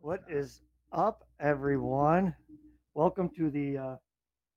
What 0.00 0.22
is 0.28 0.60
up, 0.92 1.24
everyone? 1.40 2.34
Welcome 2.94 3.30
to 3.36 3.50
the 3.50 3.78
uh, 3.78 3.96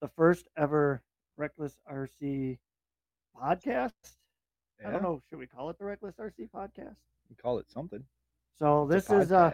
the 0.01 0.07
first 0.09 0.47
ever 0.57 1.01
Reckless 1.37 1.77
RC 1.91 2.57
podcast. 3.35 3.93
I 4.85 4.91
don't 4.91 5.03
know, 5.03 5.21
should 5.29 5.39
we 5.39 5.47
call 5.47 5.69
it 5.69 5.77
the 5.77 5.85
Reckless 5.85 6.15
RC 6.15 6.49
podcast? 6.55 6.95
We 7.29 7.35
call 7.35 7.59
it 7.59 7.69
something. 7.69 8.03
So 8.57 8.83
It's 8.91 9.09
a 9.09 9.15
this 9.15 9.25
is 9.25 9.31
uh 9.31 9.51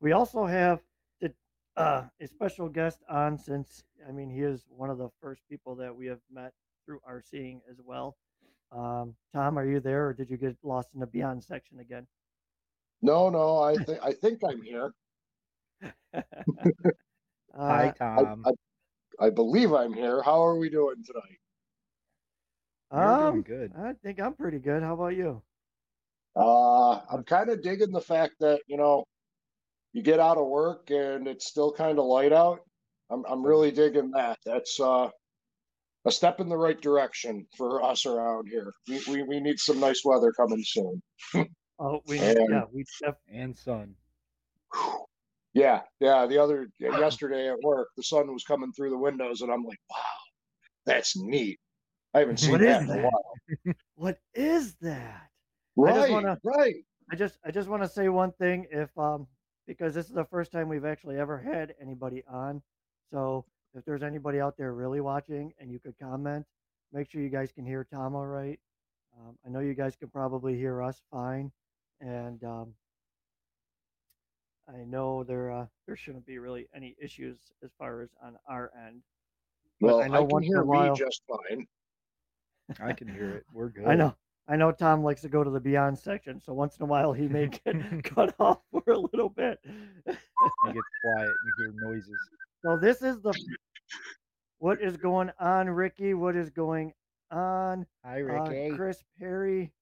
we 0.00 0.12
also 0.12 0.46
have 0.46 0.80
the, 1.20 1.32
uh, 1.76 2.04
a 2.20 2.26
special 2.26 2.68
guest 2.68 2.98
on 3.08 3.38
since 3.38 3.84
I 4.08 4.12
mean 4.12 4.30
he 4.30 4.40
is 4.40 4.64
one 4.68 4.90
of 4.90 4.98
the 4.98 5.10
first 5.20 5.42
people 5.48 5.74
that 5.76 5.94
we 5.94 6.06
have 6.06 6.20
met 6.32 6.52
through 6.86 7.00
RCing 7.08 7.60
as 7.70 7.76
well. 7.84 8.16
Um, 8.72 9.14
Tom, 9.34 9.58
are 9.58 9.66
you 9.66 9.80
there 9.80 10.06
or 10.08 10.14
did 10.14 10.30
you 10.30 10.36
get 10.36 10.56
lost 10.62 10.90
in 10.94 11.00
the 11.00 11.06
beyond 11.06 11.42
section 11.42 11.80
again? 11.80 12.06
No, 13.02 13.30
no, 13.30 13.58
I 13.62 13.76
think 13.76 13.98
I 14.02 14.12
think 14.12 14.40
I'm 14.44 14.62
here. 14.62 14.92
Hi, 16.14 17.88
Uh, 17.88 17.92
Tom. 17.92 18.44
I 19.20 19.30
believe 19.30 19.72
I'm 19.72 19.92
here. 19.92 20.22
How 20.22 20.42
are 20.44 20.56
we 20.56 20.70
doing 20.70 20.96
tonight? 21.04 21.38
You're 22.92 23.04
um, 23.04 23.30
doing 23.32 23.42
good. 23.42 23.72
I 23.76 23.92
think 24.02 24.20
I'm 24.20 24.34
pretty 24.34 24.58
good. 24.58 24.82
How 24.82 24.94
about 24.94 25.14
you? 25.16 25.42
Uh, 26.36 27.00
I'm 27.12 27.22
kind 27.24 27.50
of 27.50 27.62
digging 27.62 27.90
the 27.92 28.00
fact 28.00 28.34
that, 28.40 28.60
you 28.66 28.76
know, 28.76 29.04
you 29.92 30.02
get 30.02 30.20
out 30.20 30.38
of 30.38 30.46
work 30.46 30.90
and 30.90 31.26
it's 31.28 31.46
still 31.48 31.72
kind 31.72 31.98
of 31.98 32.04
light 32.06 32.32
out. 32.32 32.60
I'm 33.10 33.24
I'm 33.28 33.44
really 33.44 33.72
digging 33.72 34.12
that. 34.12 34.38
That's 34.46 34.78
uh 34.78 35.10
a 36.06 36.10
step 36.12 36.38
in 36.40 36.48
the 36.48 36.56
right 36.56 36.80
direction 36.80 37.44
for 37.56 37.82
us 37.82 38.06
around 38.06 38.48
here. 38.48 38.72
We 38.88 39.00
we, 39.08 39.22
we 39.24 39.40
need 39.40 39.58
some 39.58 39.80
nice 39.80 40.02
weather 40.04 40.32
coming 40.32 40.62
soon. 40.64 41.02
Oh, 41.80 42.00
we 42.06 42.18
And- 42.20 42.38
yeah, 42.50 42.62
we 42.72 42.84
def- 43.02 43.16
And 43.28 43.56
sun. 43.56 43.94
Whew. 44.72 45.04
Yeah, 45.54 45.80
yeah. 45.98 46.26
The 46.26 46.38
other 46.38 46.68
yesterday 46.78 47.48
at 47.50 47.60
work, 47.62 47.88
the 47.96 48.02
sun 48.02 48.32
was 48.32 48.44
coming 48.44 48.72
through 48.72 48.90
the 48.90 48.98
windows, 48.98 49.40
and 49.40 49.50
I'm 49.52 49.64
like, 49.64 49.78
wow, 49.90 49.96
that's 50.86 51.16
neat. 51.16 51.58
I 52.14 52.20
haven't 52.20 52.38
seen 52.38 52.52
What 52.52 52.60
that 52.60 52.82
is 52.82 52.90
in 52.90 52.98
a 52.98 53.02
while. 53.02 53.74
what 53.96 54.18
is 54.34 54.74
that? 54.80 55.26
I 55.78 55.82
Right, 55.82 55.94
just 55.94 56.10
wanna- 56.12 56.38
right. 56.44 56.74
I 57.12 57.16
just 57.16 57.38
I 57.44 57.50
just 57.50 57.68
want 57.68 57.82
to 57.82 57.88
say 57.88 58.08
one 58.08 58.30
thing 58.32 58.66
if 58.70 58.96
um 58.96 59.26
because 59.66 59.94
this 59.94 60.06
is 60.06 60.12
the 60.12 60.24
first 60.24 60.52
time 60.52 60.68
we've 60.68 60.84
actually 60.84 61.18
ever 61.18 61.38
had 61.38 61.74
anybody 61.80 62.22
on. 62.28 62.62
So 63.12 63.44
if 63.74 63.84
there's 63.84 64.02
anybody 64.04 64.40
out 64.40 64.56
there 64.56 64.72
really 64.74 65.00
watching 65.00 65.52
and 65.58 65.70
you 65.72 65.78
could 65.80 65.94
comment, 66.00 66.44
make 66.92 67.10
sure 67.10 67.20
you 67.20 67.28
guys 67.28 67.50
can 67.52 67.64
hear 67.66 67.84
Tom 67.92 68.14
all 68.14 68.26
right. 68.26 68.58
Um, 69.18 69.36
I 69.44 69.48
know 69.50 69.58
you 69.60 69.74
guys 69.74 69.96
can 69.96 70.08
probably 70.08 70.56
hear 70.56 70.82
us 70.82 71.02
fine, 71.10 71.50
and 72.00 72.42
um, 72.44 72.74
I 74.72 74.84
know 74.84 75.24
there 75.24 75.50
uh, 75.50 75.66
there 75.86 75.96
shouldn't 75.96 76.26
be 76.26 76.38
really 76.38 76.68
any 76.74 76.96
issues 77.02 77.38
as 77.64 77.70
far 77.78 78.02
as 78.02 78.10
on 78.22 78.36
our 78.48 78.70
end. 78.86 79.02
Well, 79.80 80.00
I 80.00 80.04
I, 80.04 80.08
know 80.08 80.26
can 80.26 80.42
hear 80.42 80.62
while- 80.62 80.92
me 80.92 80.98
just 80.98 81.22
fine. 81.28 81.66
I 82.80 82.92
can 82.92 83.08
hear 83.08 83.30
it. 83.30 83.44
We're 83.52 83.68
good. 83.70 83.86
I 83.86 83.94
know. 83.96 84.14
I 84.48 84.56
know 84.56 84.72
Tom 84.72 85.02
likes 85.04 85.20
to 85.22 85.28
go 85.28 85.44
to 85.44 85.50
the 85.50 85.60
Beyond 85.60 85.96
section, 85.98 86.40
so 86.40 86.52
once 86.52 86.76
in 86.76 86.82
a 86.82 86.86
while 86.86 87.12
he 87.12 87.28
may 87.28 87.46
get 87.48 88.04
cut 88.04 88.34
off 88.40 88.60
for 88.72 88.82
a 88.92 88.98
little 88.98 89.28
bit. 89.28 89.58
It 89.64 89.74
gets 90.06 90.18
quiet. 90.66 91.28
You 91.28 91.52
hear 91.58 91.72
noises. 91.82 92.18
So 92.64 92.76
this 92.76 93.02
is 93.02 93.20
the 93.20 93.32
what 94.58 94.80
is 94.80 94.96
going 94.96 95.30
on, 95.40 95.68
Ricky? 95.70 96.14
What 96.14 96.36
is 96.36 96.50
going 96.50 96.92
on? 97.30 97.86
Hi, 98.04 98.22
Uh, 98.22 98.74
Chris 98.76 99.02
Perry, 99.18 99.72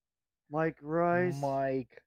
Mike 0.51 0.77
Rice. 0.81 1.35
Mike. 1.41 2.01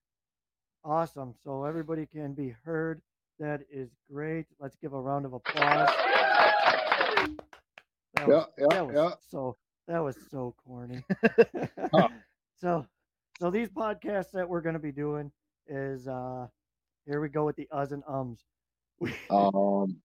Awesome. 0.85 1.35
So 1.35 1.65
everybody 1.65 2.07
can 2.07 2.35
be 2.35 2.51
heard. 2.51 3.03
That 3.39 3.63
is 3.71 3.95
great. 4.11 4.47
Let's 4.59 4.77
give 4.77 4.93
a 4.93 5.01
round 5.01 5.25
of 5.27 5.33
applause. 5.33 5.99
That 8.15 8.29
Yeah, 8.29 8.31
was, 8.31 8.49
yeah, 8.59 8.67
that 8.69 8.87
was 8.87 8.99
yeah. 8.99 9.15
so 9.19 9.57
that 9.87 9.99
was 10.01 10.17
so 10.19 10.55
corny. 10.65 11.05
Huh. 11.93 12.09
So 12.57 12.87
so 13.35 13.51
these 13.51 13.69
podcasts 13.71 14.31
that 14.33 14.49
we're 14.49 14.61
gonna 14.61 14.79
be 14.79 14.93
doing 14.93 15.33
is 15.67 16.07
uh 16.09 16.49
here 17.07 17.21
we 17.21 17.29
go 17.29 17.45
with 17.45 17.57
the 17.57 17.69
uhs 17.73 17.93
and 17.93 18.03
ums. 18.07 18.47
We, 18.99 19.17
Um, 19.31 20.03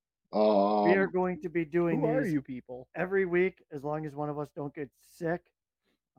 we 0.81 0.95
are 0.95 1.07
um, 1.07 1.07
going 1.07 1.37
to 1.39 1.49
be 1.49 1.65
doing 1.65 2.01
Who 2.01 2.05
are 2.05 2.25
you 2.25 2.41
people? 2.41 2.87
every 2.95 3.25
week 3.25 3.63
as 3.71 3.83
long 3.83 4.05
as 4.05 4.15
one 4.15 4.29
of 4.29 4.37
us 4.39 4.49
don't 4.55 4.73
get 4.73 4.89
sick. 4.95 5.51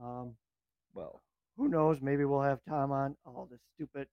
Um, 0.01 0.37
Well, 0.95 1.23
who 1.57 1.69
knows? 1.69 2.01
Maybe 2.01 2.25
we'll 2.25 2.43
have 2.43 2.63
Tom 2.65 2.93
on. 2.93 3.17
Oh, 3.27 3.47
this 3.51 3.63
stupid, 3.75 4.09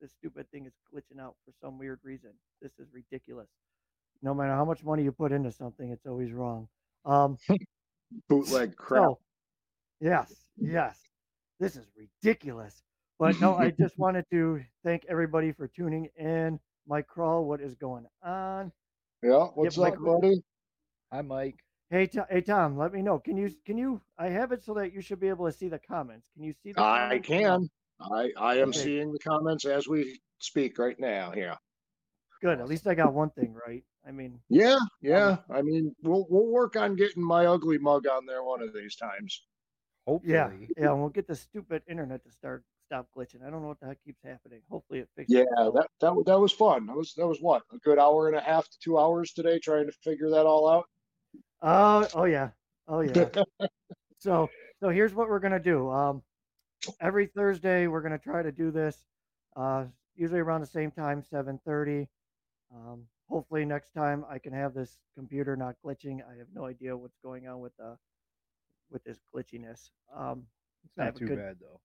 this 0.00 0.12
stupid 0.12 0.50
thing 0.50 0.66
is 0.66 0.72
glitching 0.92 1.20
out 1.20 1.34
for 1.44 1.52
some 1.60 1.78
weird 1.78 2.00
reason. 2.02 2.30
This 2.60 2.72
is 2.78 2.86
ridiculous. 2.92 3.48
No 4.22 4.34
matter 4.34 4.52
how 4.54 4.64
much 4.64 4.82
money 4.84 5.02
you 5.04 5.12
put 5.12 5.32
into 5.32 5.50
something, 5.52 5.90
it's 5.90 6.06
always 6.06 6.32
wrong. 6.32 6.68
Um, 7.04 7.36
bootleg 8.28 8.76
crap. 8.76 9.02
so, 9.04 9.18
yes, 10.00 10.32
yes, 10.58 10.98
this 11.60 11.76
is 11.76 11.86
ridiculous. 11.96 12.82
But 13.18 13.40
no, 13.40 13.54
I 13.54 13.70
just 13.70 13.98
wanted 13.98 14.24
to 14.30 14.60
thank 14.84 15.04
everybody 15.08 15.52
for 15.52 15.68
tuning 15.68 16.08
in. 16.18 16.58
Mike 16.88 17.06
Crawl, 17.08 17.44
what 17.46 17.60
is 17.60 17.74
going 17.74 18.06
on? 18.22 18.70
yeah, 19.22 19.46
what's 19.54 19.76
Mike- 19.76 19.94
up, 19.94 20.04
buddy? 20.04 20.42
hi, 21.12 21.22
Mike. 21.22 21.56
Hey, 21.90 22.06
To- 22.08 22.26
hey, 22.30 22.40
Tom, 22.40 22.76
let 22.76 22.92
me 22.92 23.00
know. 23.02 23.18
Can 23.18 23.36
you 23.36 23.50
can 23.64 23.78
you? 23.78 24.00
I 24.18 24.28
have 24.28 24.50
it 24.52 24.64
so 24.64 24.74
that 24.74 24.92
you 24.92 25.00
should 25.00 25.20
be 25.20 25.28
able 25.28 25.46
to 25.46 25.52
see 25.52 25.68
the 25.68 25.78
comments. 25.78 26.26
Can 26.34 26.42
you 26.44 26.52
see 26.52 26.72
the? 26.72 26.80
I 26.80 27.20
comments 27.22 27.28
can. 27.28 27.70
I 28.00 28.30
I 28.36 28.56
am 28.56 28.68
Okay. 28.70 28.78
seeing 28.80 29.12
the 29.12 29.18
comments 29.18 29.64
as 29.64 29.88
we 29.88 30.20
speak 30.38 30.78
right 30.78 30.98
now. 30.98 31.32
Yeah, 31.34 31.56
Good. 32.42 32.60
At 32.60 32.68
least 32.68 32.86
I 32.86 32.94
got 32.94 33.14
one 33.14 33.30
thing 33.30 33.54
right. 33.66 33.82
I 34.06 34.12
mean, 34.12 34.38
yeah, 34.48 34.78
yeah. 35.00 35.38
I 35.50 35.62
mean, 35.62 35.94
we'll 36.02 36.26
we'll 36.30 36.46
work 36.46 36.76
on 36.76 36.94
getting 36.96 37.22
my 37.22 37.46
ugly 37.46 37.78
mug 37.78 38.06
on 38.06 38.26
there 38.26 38.44
one 38.44 38.62
of 38.62 38.72
these 38.74 38.94
times. 38.96 39.46
Hopefully. 40.06 40.34
yeah, 40.34 40.50
yeah. 40.76 40.90
and 40.90 41.00
We'll 41.00 41.08
get 41.08 41.26
the 41.26 41.34
stupid 41.34 41.82
internet 41.88 42.22
to 42.24 42.30
start 42.30 42.62
stop 42.86 43.08
glitching. 43.16 43.44
I 43.44 43.50
don't 43.50 43.62
know 43.62 43.68
what 43.68 43.80
the 43.80 43.86
heck 43.86 44.02
keeps 44.04 44.22
happening. 44.22 44.60
Hopefully 44.70 45.00
it 45.00 45.08
fixes. 45.16 45.34
Yeah, 45.34 45.42
itself. 45.42 45.74
that 45.74 45.88
that 46.00 46.22
that 46.26 46.38
was 46.38 46.52
fun. 46.52 46.86
That 46.86 46.96
was 46.96 47.14
that 47.14 47.26
was 47.26 47.38
what 47.40 47.62
a 47.72 47.78
good 47.78 47.98
hour 47.98 48.28
and 48.28 48.36
a 48.36 48.40
half 48.40 48.68
to 48.68 48.78
two 48.78 48.98
hours 48.98 49.32
today 49.32 49.58
trying 49.58 49.86
to 49.86 49.92
figure 50.04 50.30
that 50.30 50.46
all 50.46 50.68
out. 50.68 50.84
Oh, 51.62 52.06
oh 52.14 52.24
yeah, 52.24 52.50
oh 52.86 53.00
yeah. 53.00 53.28
so, 54.18 54.48
so 54.78 54.88
here's 54.90 55.14
what 55.14 55.28
we're 55.28 55.40
gonna 55.40 55.58
do. 55.58 55.90
Um, 55.90 56.22
every 57.00 57.26
Thursday 57.26 57.86
we're 57.86 58.02
gonna 58.02 58.18
try 58.18 58.42
to 58.42 58.52
do 58.52 58.70
this. 58.70 59.04
Uh, 59.56 59.86
usually 60.14 60.40
around 60.40 60.60
the 60.60 60.66
same 60.66 60.90
time, 60.90 61.22
seven 61.22 61.58
thirty. 61.64 62.08
Um, 62.74 63.04
hopefully 63.28 63.64
next 63.64 63.90
time 63.92 64.24
I 64.28 64.38
can 64.38 64.52
have 64.52 64.74
this 64.74 64.98
computer 65.16 65.56
not 65.56 65.76
glitching. 65.84 66.20
I 66.28 66.36
have 66.38 66.48
no 66.54 66.66
idea 66.66 66.96
what's 66.96 67.18
going 67.22 67.46
on 67.48 67.60
with 67.60 67.76
the 67.78 67.96
with 68.90 69.02
this 69.04 69.18
glitchiness. 69.34 69.90
Um, 70.14 70.46
It's 70.84 70.96
not 70.96 71.16
too 71.16 71.26
good- 71.26 71.38
bad, 71.38 71.56
though. 71.60 71.80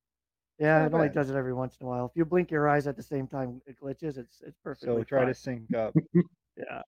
Yeah, 0.59 0.85
it 0.85 0.93
only 0.93 1.07
bad. 1.07 1.15
does 1.15 1.29
it 1.31 1.35
every 1.35 1.53
once 1.53 1.75
in 1.79 1.87
a 1.87 1.89
while. 1.89 2.05
If 2.05 2.11
you 2.15 2.23
blink 2.23 2.51
your 2.51 2.69
eyes 2.69 2.85
at 2.85 2.95
the 2.95 3.01
same 3.01 3.25
time, 3.27 3.61
it 3.65 3.79
glitches. 3.79 4.17
It's 4.19 4.41
it's 4.41 4.57
perfectly 4.63 4.95
So 5.01 5.03
try 5.03 5.19
fine. 5.19 5.27
to 5.27 5.33
sync 5.33 5.73
up. 5.73 5.95
yeah. 6.55 6.83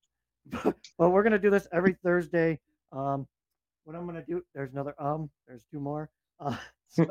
But, 0.45 0.75
but 0.99 1.09
we're 1.09 1.23
gonna 1.23 1.39
do 1.39 1.49
this 1.49 1.67
every 1.71 1.93
Thursday. 2.03 2.59
Um, 2.91 3.27
what 3.85 3.95
I'm 3.95 4.05
gonna 4.05 4.23
do? 4.23 4.43
There's 4.53 4.71
another 4.73 4.93
um. 5.01 5.29
There's 5.47 5.63
two 5.71 5.79
more. 5.79 6.09
Uh, 6.39 6.55
so, 6.93 7.03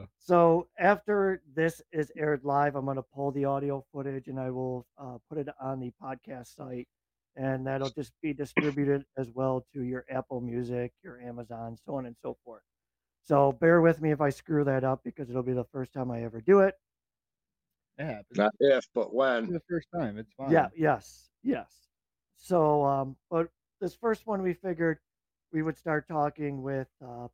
Uh, 0.00 0.06
so 0.18 0.68
after 0.78 1.42
this 1.54 1.82
is 1.92 2.12
aired 2.16 2.44
live, 2.44 2.76
I'm 2.76 2.86
gonna 2.86 3.02
pull 3.02 3.32
the 3.32 3.44
audio 3.44 3.84
footage 3.92 4.28
and 4.28 4.38
I 4.38 4.50
will 4.50 4.86
uh, 4.96 5.18
put 5.28 5.38
it 5.38 5.48
on 5.60 5.80
the 5.80 5.92
podcast 6.02 6.54
site, 6.54 6.88
and 7.36 7.66
that'll 7.66 7.90
just 7.90 8.12
be 8.22 8.32
distributed 8.32 9.04
as 9.16 9.30
well 9.34 9.66
to 9.74 9.82
your 9.82 10.04
Apple 10.08 10.40
Music, 10.40 10.92
your 11.02 11.20
Amazon, 11.20 11.76
so 11.84 11.96
on 11.96 12.06
and 12.06 12.16
so 12.22 12.36
forth. 12.44 12.62
So 13.24 13.52
bear 13.52 13.80
with 13.80 14.00
me 14.00 14.12
if 14.12 14.20
I 14.20 14.30
screw 14.30 14.64
that 14.64 14.84
up 14.84 15.02
because 15.04 15.30
it'll 15.30 15.42
be 15.42 15.52
the 15.52 15.64
first 15.64 15.92
time 15.92 16.10
I 16.10 16.22
ever 16.22 16.40
do 16.40 16.60
it. 16.60 16.74
Yeah. 17.98 18.22
Not 18.34 18.52
if, 18.60 18.88
but 18.94 19.12
when. 19.12 19.52
the 19.52 19.60
first 19.68 19.88
time. 19.94 20.16
It's 20.16 20.32
fine. 20.36 20.50
Yeah, 20.50 20.68
yes, 20.76 21.30
yes. 21.42 21.70
So, 22.36 22.84
um, 22.84 23.16
but 23.30 23.48
this 23.80 23.94
first 23.94 24.26
one 24.26 24.42
we 24.42 24.54
figured 24.54 24.98
we 25.52 25.62
would 25.62 25.76
start 25.76 26.08
talking 26.08 26.62
with, 26.62 26.88
uh, 27.04 27.28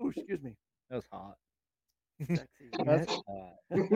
oh, 0.00 0.10
excuse 0.10 0.42
me, 0.42 0.56
That 0.88 0.96
was 0.96 1.06
hot. 1.12 1.36
sexy. 2.26 2.70
That's 2.84 3.12
hot. 3.12 3.56
Well, 3.70 3.88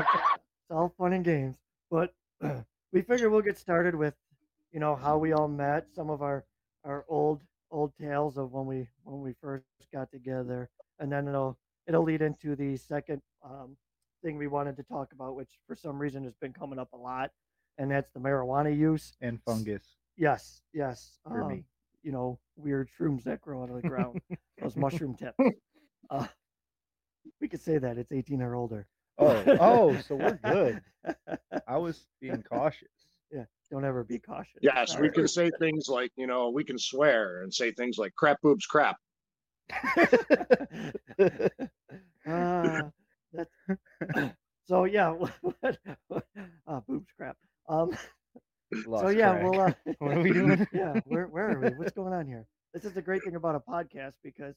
it's, 0.00 0.12
it's 0.42 0.70
all 0.70 0.94
fun 0.98 1.12
and 1.12 1.24
games, 1.24 1.56
but 1.90 2.14
we 2.92 3.02
figure 3.02 3.30
we'll 3.30 3.42
get 3.42 3.58
started 3.58 3.94
with, 3.94 4.14
you 4.72 4.80
know, 4.80 4.96
how 4.96 5.18
we 5.18 5.32
all 5.32 5.48
met, 5.48 5.86
some 5.94 6.10
of 6.10 6.22
our 6.22 6.44
our 6.84 7.04
old 7.08 7.40
old 7.70 7.92
tales 8.00 8.36
of 8.36 8.52
when 8.52 8.66
we 8.66 8.88
when 9.04 9.20
we 9.20 9.34
first 9.40 9.64
got 9.92 10.10
together, 10.10 10.68
and 10.98 11.10
then 11.10 11.28
it'll 11.28 11.58
it'll 11.86 12.02
lead 12.02 12.22
into 12.22 12.56
the 12.56 12.76
second 12.76 13.20
um, 13.44 13.76
thing 14.22 14.36
we 14.36 14.46
wanted 14.46 14.76
to 14.76 14.82
talk 14.84 15.12
about, 15.12 15.36
which 15.36 15.50
for 15.66 15.76
some 15.76 15.98
reason 15.98 16.24
has 16.24 16.34
been 16.40 16.52
coming 16.52 16.78
up 16.78 16.92
a 16.92 16.96
lot, 16.96 17.30
and 17.78 17.90
that's 17.90 18.10
the 18.12 18.20
marijuana 18.20 18.76
use. 18.76 19.12
and 19.20 19.40
fungus. 19.44 19.96
Yes, 20.16 20.62
yes. 20.72 21.18
For 21.26 21.42
um, 21.42 21.48
me. 21.48 21.64
You 22.02 22.12
know, 22.12 22.38
weird 22.56 22.88
shrooms 22.98 23.24
that 23.24 23.40
grow 23.40 23.62
out 23.62 23.70
of 23.70 23.80
the 23.80 23.88
ground, 23.88 24.20
those 24.60 24.76
mushroom 24.76 25.14
tips. 25.14 25.38
Uh, 26.10 26.26
we 27.40 27.48
could 27.48 27.60
say 27.60 27.78
that 27.78 27.98
it's 27.98 28.12
18 28.12 28.42
or 28.42 28.54
older. 28.54 28.86
Oh, 29.18 29.44
oh, 29.60 29.96
so 30.00 30.16
we're 30.16 30.38
good. 30.42 30.80
I 31.68 31.76
was 31.76 32.06
being 32.20 32.42
cautious. 32.42 32.88
Yeah, 33.30 33.44
don't 33.70 33.84
ever 33.84 34.04
be 34.04 34.18
cautious. 34.18 34.58
Yes, 34.60 34.90
we 34.90 35.06
Sorry. 35.06 35.12
can 35.12 35.28
say 35.28 35.50
things 35.58 35.86
like, 35.88 36.12
you 36.16 36.26
know, 36.26 36.50
we 36.50 36.64
can 36.64 36.78
swear 36.78 37.42
and 37.42 37.52
say 37.52 37.72
things 37.72 37.98
like 37.98 38.14
crap 38.16 38.40
boobs 38.42 38.66
crap. 38.66 38.96
uh, 42.26 42.82
that's 43.32 43.50
so 44.66 44.84
yeah. 44.84 45.10
What, 45.40 45.78
uh, 46.66 46.80
boobs 46.86 47.08
crap. 47.16 47.36
Um. 47.68 47.96
So 48.96 49.08
yeah, 49.08 49.32
track. 49.32 49.42
well, 49.42 49.60
uh, 49.60 49.72
What 49.98 50.16
are 50.16 50.20
we 50.22 50.32
doing? 50.32 50.66
yeah, 50.72 51.00
where 51.04 51.26
where 51.26 51.50
are 51.52 51.60
we? 51.60 51.70
What's 51.72 51.92
going 51.92 52.12
on 52.12 52.26
here? 52.26 52.46
This 52.72 52.84
is 52.84 52.92
the 52.94 53.02
great 53.02 53.22
thing 53.24 53.36
about 53.36 53.54
a 53.54 53.60
podcast 53.60 54.14
because 54.22 54.54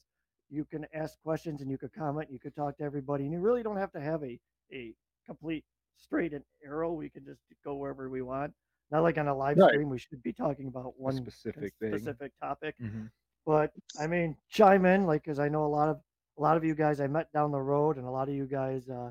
you 0.48 0.64
can 0.64 0.86
ask 0.94 1.20
questions 1.22 1.60
and 1.60 1.70
you 1.70 1.76
could 1.78 1.92
comment, 1.92 2.30
you 2.30 2.38
could 2.38 2.54
talk 2.54 2.76
to 2.78 2.84
everybody, 2.84 3.24
and 3.24 3.32
you 3.32 3.40
really 3.40 3.62
don't 3.62 3.76
have 3.76 3.92
to 3.92 4.00
have 4.00 4.22
a 4.24 4.38
a 4.72 4.94
complete 5.26 5.64
straight 5.96 6.32
and 6.32 6.44
arrow. 6.64 6.92
We 6.92 7.08
can 7.10 7.24
just 7.24 7.40
go 7.64 7.74
wherever 7.76 8.08
we 8.08 8.22
want. 8.22 8.52
Not 8.90 9.02
like 9.02 9.18
on 9.18 9.26
a 9.28 9.34
live 9.36 9.58
Right. 9.58 9.70
stream, 9.72 9.88
we 9.90 9.98
should 9.98 10.22
be 10.22 10.32
talking 10.32 10.68
about 10.68 10.98
one 10.98 11.14
specific 11.16 11.72
thing. 11.80 11.90
specific 11.96 12.32
topic. 12.40 12.76
Mhm. 12.80 13.10
But 13.44 13.72
I 14.00 14.06
mean, 14.06 14.36
chime 14.48 14.86
in, 14.86 15.06
like, 15.06 15.22
because 15.24 15.38
I 15.38 15.48
know 15.48 15.64
a 15.64 15.68
lot 15.78 15.88
of 15.88 16.00
a 16.38 16.42
lot 16.42 16.56
of 16.56 16.64
you 16.64 16.74
guys 16.74 17.00
I 17.00 17.06
met 17.06 17.30
down 17.32 17.50
the 17.50 17.60
road, 17.60 17.96
and 17.96 18.06
a 18.06 18.10
lot 18.10 18.28
of 18.28 18.34
you 18.34 18.46
guys, 18.46 18.88
uh, 18.88 19.10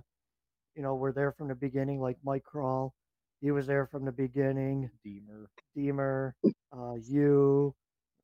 you 0.76 0.82
know, 0.84 0.96
were 0.96 1.12
there 1.12 1.32
from 1.32 1.48
the 1.50 1.56
beginning. 1.56 2.00
Like 2.02 2.18
Mike 2.24 2.44
Crawl, 2.44 2.94
he 3.46 3.52
was 3.52 3.68
there 3.68 3.86
from 3.86 4.06
the 4.06 4.12
beginning. 4.12 4.90
Deemer. 5.04 5.48
Deemer, 5.76 6.36
uh, 6.76 6.96
you, 6.96 7.76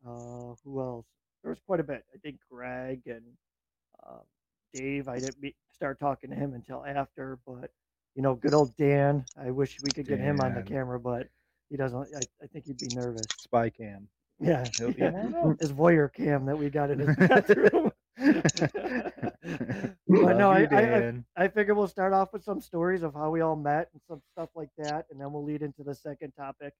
uh, 0.03 0.55
who 0.63 0.81
else? 0.81 1.05
There 1.43 1.51
was 1.51 1.59
quite 1.59 1.79
a 1.79 1.83
bit. 1.83 2.03
I 2.11 2.17
think 2.17 2.37
Greg 2.49 3.01
and 3.05 3.21
uh, 4.03 4.21
Dave. 4.73 5.07
I 5.07 5.19
didn't 5.19 5.39
meet, 5.39 5.55
start 5.75 5.99
talking 5.99 6.31
to 6.31 6.35
him 6.35 6.55
until 6.55 6.83
after, 6.83 7.37
but 7.45 7.69
you 8.15 8.23
know, 8.23 8.33
good 8.33 8.55
old 8.55 8.75
Dan. 8.77 9.23
I 9.37 9.51
wish 9.51 9.79
we 9.83 9.91
could 9.91 10.07
get 10.07 10.17
him 10.17 10.41
on 10.41 10.55
the 10.55 10.63
camera, 10.63 10.99
but 10.99 11.27
he 11.69 11.77
doesn't. 11.77 12.07
I, 12.15 12.21
I 12.41 12.47
think 12.47 12.65
he'd 12.65 12.79
be 12.79 12.89
nervous. 12.95 13.27
Spy 13.37 13.69
cam. 13.69 14.07
Yeah, 14.39 14.67
yeah. 14.97 15.11
his 15.59 15.71
voyeur 15.71 16.11
cam 16.11 16.45
that 16.47 16.57
we 16.57 16.71
got 16.71 16.89
in 16.89 16.97
his 16.97 17.15
bathroom. 17.27 17.91
but 20.07 20.37
no, 20.37 20.51
I, 20.51 20.59
you, 20.59 20.67
I, 20.71 20.97
I 21.37 21.45
I 21.45 21.47
figure 21.47 21.73
we'll 21.73 21.87
start 21.87 22.13
off 22.13 22.31
with 22.33 22.43
some 22.43 22.61
stories 22.61 23.01
of 23.03 23.13
how 23.13 23.29
we 23.31 23.41
all 23.41 23.55
met 23.55 23.89
and 23.93 24.01
some 24.07 24.21
stuff 24.33 24.49
like 24.55 24.69
that, 24.77 25.05
and 25.09 25.19
then 25.19 25.31
we'll 25.31 25.43
lead 25.43 25.61
into 25.63 25.83
the 25.83 25.95
second 25.95 26.31
topic. 26.33 26.73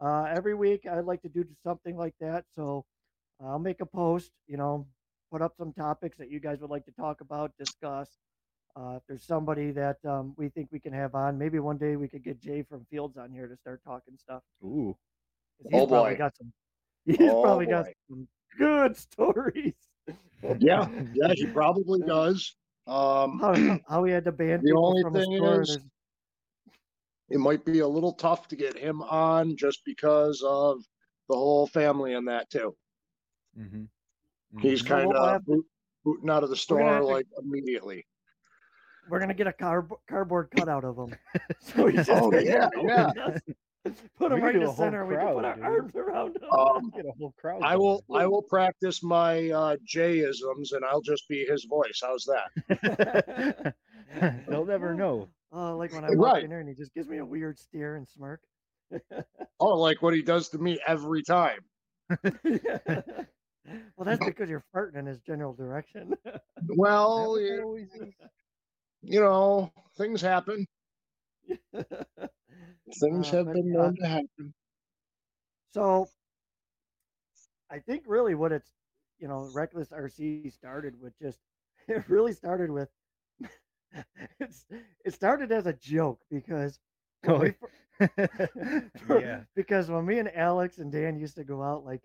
Uh, 0.00 0.24
every 0.24 0.54
week, 0.54 0.86
I'd 0.86 1.04
like 1.04 1.22
to 1.22 1.28
do 1.28 1.44
something 1.62 1.96
like 1.96 2.14
that, 2.20 2.44
so 2.54 2.84
I'll 3.40 3.58
make 3.58 3.80
a 3.80 3.86
post. 3.86 4.32
You 4.46 4.56
know, 4.56 4.86
put 5.30 5.42
up 5.42 5.54
some 5.56 5.72
topics 5.72 6.18
that 6.18 6.30
you 6.30 6.40
guys 6.40 6.60
would 6.60 6.70
like 6.70 6.84
to 6.86 6.92
talk 6.92 7.20
about, 7.20 7.52
discuss. 7.58 8.18
Uh, 8.76 8.94
if 8.96 9.02
there's 9.08 9.24
somebody 9.24 9.70
that 9.72 9.98
um, 10.04 10.34
we 10.36 10.48
think 10.50 10.68
we 10.70 10.78
can 10.78 10.92
have 10.92 11.14
on, 11.14 11.36
maybe 11.38 11.58
one 11.58 11.78
day 11.78 11.96
we 11.96 12.08
could 12.08 12.22
get 12.22 12.40
Jay 12.40 12.62
from 12.62 12.84
Fields 12.90 13.16
on 13.16 13.30
here 13.32 13.48
to 13.48 13.56
start 13.56 13.80
talking 13.84 14.16
stuff. 14.18 14.42
Ooh. 14.64 14.96
'Cause 15.58 15.66
He's 15.70 15.80
Oh, 15.82 15.86
probably 15.86 16.12
boy. 16.12 16.18
got 16.18 16.36
some. 16.36 16.52
He's 17.04 17.16
Oh, 17.20 17.42
probably 17.42 17.66
got 17.66 17.86
some 18.08 18.28
good 18.58 18.96
stories. 19.06 19.74
Yeah, 20.58 20.88
yeah, 21.14 21.32
he 21.34 21.46
probably 21.46 22.00
does. 22.06 22.54
Um, 22.86 23.38
how, 23.40 23.80
how 23.88 24.04
he 24.04 24.12
had 24.12 24.24
to 24.24 24.32
ban 24.32 24.60
The 24.62 24.72
only 24.74 25.02
from 25.02 25.14
thing 25.14 25.32
is- 25.32 25.40
There's- 25.40 25.78
it 27.30 27.38
might 27.38 27.62
be 27.66 27.80
a 27.80 27.86
little 27.86 28.14
tough 28.14 28.48
to 28.48 28.56
get 28.56 28.78
him 28.78 29.02
on 29.02 29.54
just 29.54 29.82
because 29.84 30.42
of 30.46 30.78
the 31.28 31.36
whole 31.36 31.66
family 31.66 32.14
and 32.14 32.26
that 32.28 32.48
too. 32.48 32.74
Mm-hmm. 33.58 33.84
He's 34.60 34.80
So 34.80 34.86
kind 34.86 35.08
we'll 35.08 35.18
of 35.22 35.32
have 35.32 35.44
boot, 35.44 35.66
booting 36.06 36.30
out 36.30 36.42
of 36.42 36.48
the 36.48 36.56
store 36.56 36.80
have 36.80 37.00
to- 37.02 37.06
like 37.06 37.26
immediately. 37.42 38.06
we're 39.10 39.20
gonna 39.20 39.34
get 39.34 39.46
a 39.46 39.52
car, 39.52 39.86
cardboard 40.08 40.48
cutout 40.56 40.84
of 40.84 40.96
him. 40.96 41.14
So 41.60 41.86
he's 41.88 42.08
Oh, 42.12 42.32
yeah, 42.32 42.70
yeah. 42.82 43.10
With 43.88 43.98
us. 43.98 44.04
Put 44.18 44.32
him 44.32 44.40
right 44.42 44.54
in 44.54 44.60
the 44.62 44.66
a 44.66 44.70
whole 44.70 44.76
center. 44.76 45.04
we 45.06 45.16
can 45.16 45.34
put 45.34 45.44
our 45.44 45.54
dude. 45.54 45.64
arms 45.64 45.96
around 45.96 46.36
him. 46.36 46.50
Um, 46.52 46.90
Get 46.94 47.06
a 47.06 47.12
whole 47.18 47.34
crowd. 47.38 47.62
I 47.62 47.76
will 47.76 48.02
going. 48.08 48.22
I 48.22 48.26
will 48.26 48.42
practice 48.42 49.02
my 49.02 49.50
uh 49.50 49.76
Jayisms 49.86 50.72
and 50.72 50.84
I'll 50.84 51.00
just 51.02 51.28
be 51.28 51.44
his 51.44 51.64
voice. 51.64 52.00
How's 52.02 52.24
that? 52.26 53.74
They'll 54.48 54.64
never 54.66 54.94
know. 54.94 55.28
Oh, 55.52 55.76
like 55.76 55.92
when 55.92 56.04
I 56.04 56.10
walk 56.10 56.34
Right. 56.34 56.44
in 56.44 56.50
there 56.50 56.60
and 56.60 56.68
he 56.68 56.74
just 56.74 56.94
gives 56.94 57.08
me 57.08 57.18
a 57.18 57.24
weird 57.24 57.58
stare 57.58 57.96
and 57.96 58.06
smirk. 58.08 58.40
Oh, 59.60 59.78
like 59.78 60.02
what 60.02 60.14
he 60.14 60.22
does 60.22 60.48
to 60.50 60.58
me 60.58 60.78
every 60.86 61.22
time. 61.22 61.60
well, 62.24 64.04
that's 64.04 64.24
because 64.24 64.48
you're 64.48 64.64
farting 64.74 64.96
in 64.96 65.06
his 65.06 65.20
general 65.20 65.52
direction. 65.54 66.14
Well, 66.68 67.38
you, 67.38 67.86
you 69.02 69.20
know, 69.20 69.70
things 69.98 70.20
happen. 70.22 70.66
Things 72.94 73.28
Uh, 73.28 73.32
have 73.32 73.46
but, 73.46 73.52
been 73.52 73.74
uh, 73.78 73.82
known 73.82 73.96
to 73.96 74.06
happen. 74.06 74.54
So 75.72 76.08
I 77.70 77.78
think 77.78 78.04
really 78.06 78.34
what 78.34 78.52
it's 78.52 78.72
you 79.18 79.28
know, 79.28 79.48
Reckless 79.52 79.92
RC 79.92 80.36
started 80.36 80.82
with 80.84 81.02
just 81.04 81.26
it 81.88 81.92
really 81.94 82.20
started 82.20 82.70
with 82.70 82.80
it's 84.40 84.64
it 85.04 85.12
started 85.12 85.50
as 85.52 85.66
a 85.66 85.72
joke 85.72 86.20
because 86.30 86.78
Oh, 87.26 87.38
we 87.38 87.54
fir- 89.06 89.20
yeah, 89.20 89.40
because 89.54 89.90
when 89.90 90.06
me 90.06 90.18
and 90.18 90.34
Alex 90.34 90.78
and 90.78 90.90
Dan 90.92 91.18
used 91.18 91.36
to 91.36 91.44
go 91.44 91.62
out 91.62 91.84
like 91.84 92.02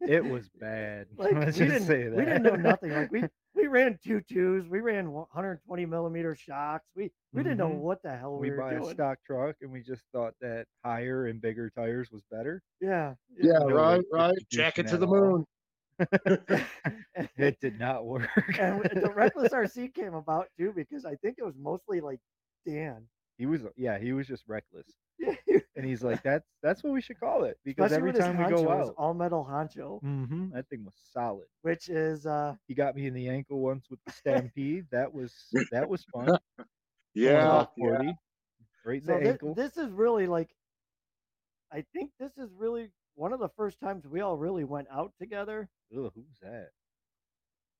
it 0.00 0.24
was 0.24 0.48
bad. 0.48 1.06
like 1.16 1.32
Let's 1.34 1.58
we 1.58 1.66
just 1.66 1.68
didn't 1.68 1.86
say 1.86 2.08
that. 2.08 2.16
we 2.16 2.24
didn't 2.24 2.42
know 2.42 2.56
nothing 2.56 2.94
like 2.94 3.10
we 3.10 3.24
we 3.54 3.66
ran 3.66 3.98
two 4.04 4.20
twos 4.20 4.68
we 4.68 4.80
ran 4.80 5.10
120 5.12 5.86
millimeter 5.86 6.34
shocks 6.34 6.86
we 6.94 7.10
we 7.32 7.42
didn't 7.42 7.58
know 7.58 7.68
Mhm. 7.70 7.80
what 7.80 8.02
the 8.02 8.16
hell 8.16 8.38
we, 8.38 8.50
were. 8.50 8.56
we 8.56 8.62
were 8.62 8.62
buy 8.62 8.72
a 8.74 8.84
stock 8.84 9.18
truck 9.24 9.56
and 9.60 9.70
we 9.70 9.82
just 9.82 10.02
thought 10.12 10.34
that 10.40 10.66
higher 10.84 11.26
and 11.26 11.40
bigger 11.40 11.70
tires 11.70 12.10
was 12.10 12.22
better. 12.30 12.62
yeah 12.80 13.14
Yeah, 13.36 13.58
no 13.58 13.66
right, 13.74 13.98
way 13.98 14.04
right. 14.12 14.34
Jacket 14.50 14.86
to 14.88 14.96
the 14.96 15.06
all. 15.06 15.14
moon. 15.14 15.46
It 17.36 17.60
did 17.60 17.78
not 17.78 18.06
work. 18.06 18.28
and 18.58 18.82
the 19.02 19.10
reckless 19.14 19.52
RC 19.52 19.92
came 19.94 20.14
about 20.14 20.48
too 20.58 20.72
because 20.74 21.04
I 21.04 21.16
think 21.16 21.36
it 21.38 21.44
was 21.44 21.56
mostly 21.58 22.00
like 22.00 22.20
Dan. 22.66 23.06
He 23.40 23.46
was 23.48 23.64
yeah, 23.76 23.98
he 23.98 24.12
was 24.14 24.28
just 24.28 24.48
reckless. 24.48 25.00
And 25.76 25.86
he's 25.86 26.04
like, 26.04 26.22
that's 26.22 26.48
that's 26.62 26.84
what 26.84 26.92
we 26.94 27.02
should 27.02 27.20
call 27.20 27.44
it 27.44 27.58
because 27.64 27.92
Especially 27.92 28.12
every 28.12 28.12
time 28.14 28.36
we 28.36 28.46
go 28.46 28.70
out, 28.70 28.98
all 28.98 29.14
metal 29.14 29.44
honcho, 29.44 30.02
hmm 30.02 30.50
that 30.52 30.68
thing 30.68 30.84
was 30.84 30.94
solid. 31.12 31.48
which 31.62 31.88
is 31.88 32.26
uh 32.26 32.56
He 32.68 32.74
got 32.74 32.94
me 32.96 33.06
in 33.06 33.14
the 33.14 33.28
ankle 33.28 33.60
once 33.60 33.90
with 33.90 34.02
the 34.04 34.10
stampede. 34.10 34.86
That 34.90 35.12
was 35.12 35.58
that 35.70 35.88
was 35.88 36.04
fun. 36.04 36.38
Yeah, 37.14 37.66
yeah. 37.76 38.00
40, 38.00 38.16
right 38.84 39.00
in 39.00 39.06
so 39.06 39.18
the 39.18 39.20
thi- 39.20 39.38
ankle. 39.38 39.54
this 39.54 39.76
is 39.76 39.90
really 39.92 40.26
like 40.26 40.54
I 41.72 41.82
think 41.82 42.12
this 42.18 42.38
is 42.38 42.52
really 42.54 42.92
one 43.14 43.32
of 43.32 43.40
the 43.40 43.48
first 43.48 43.80
times 43.80 44.06
we 44.06 44.20
all 44.20 44.36
really 44.38 44.64
went 44.64 44.88
out 44.90 45.16
together. 45.18 45.70
Ugh, 45.96 46.12
who's 46.14 46.38
that? 46.40 46.72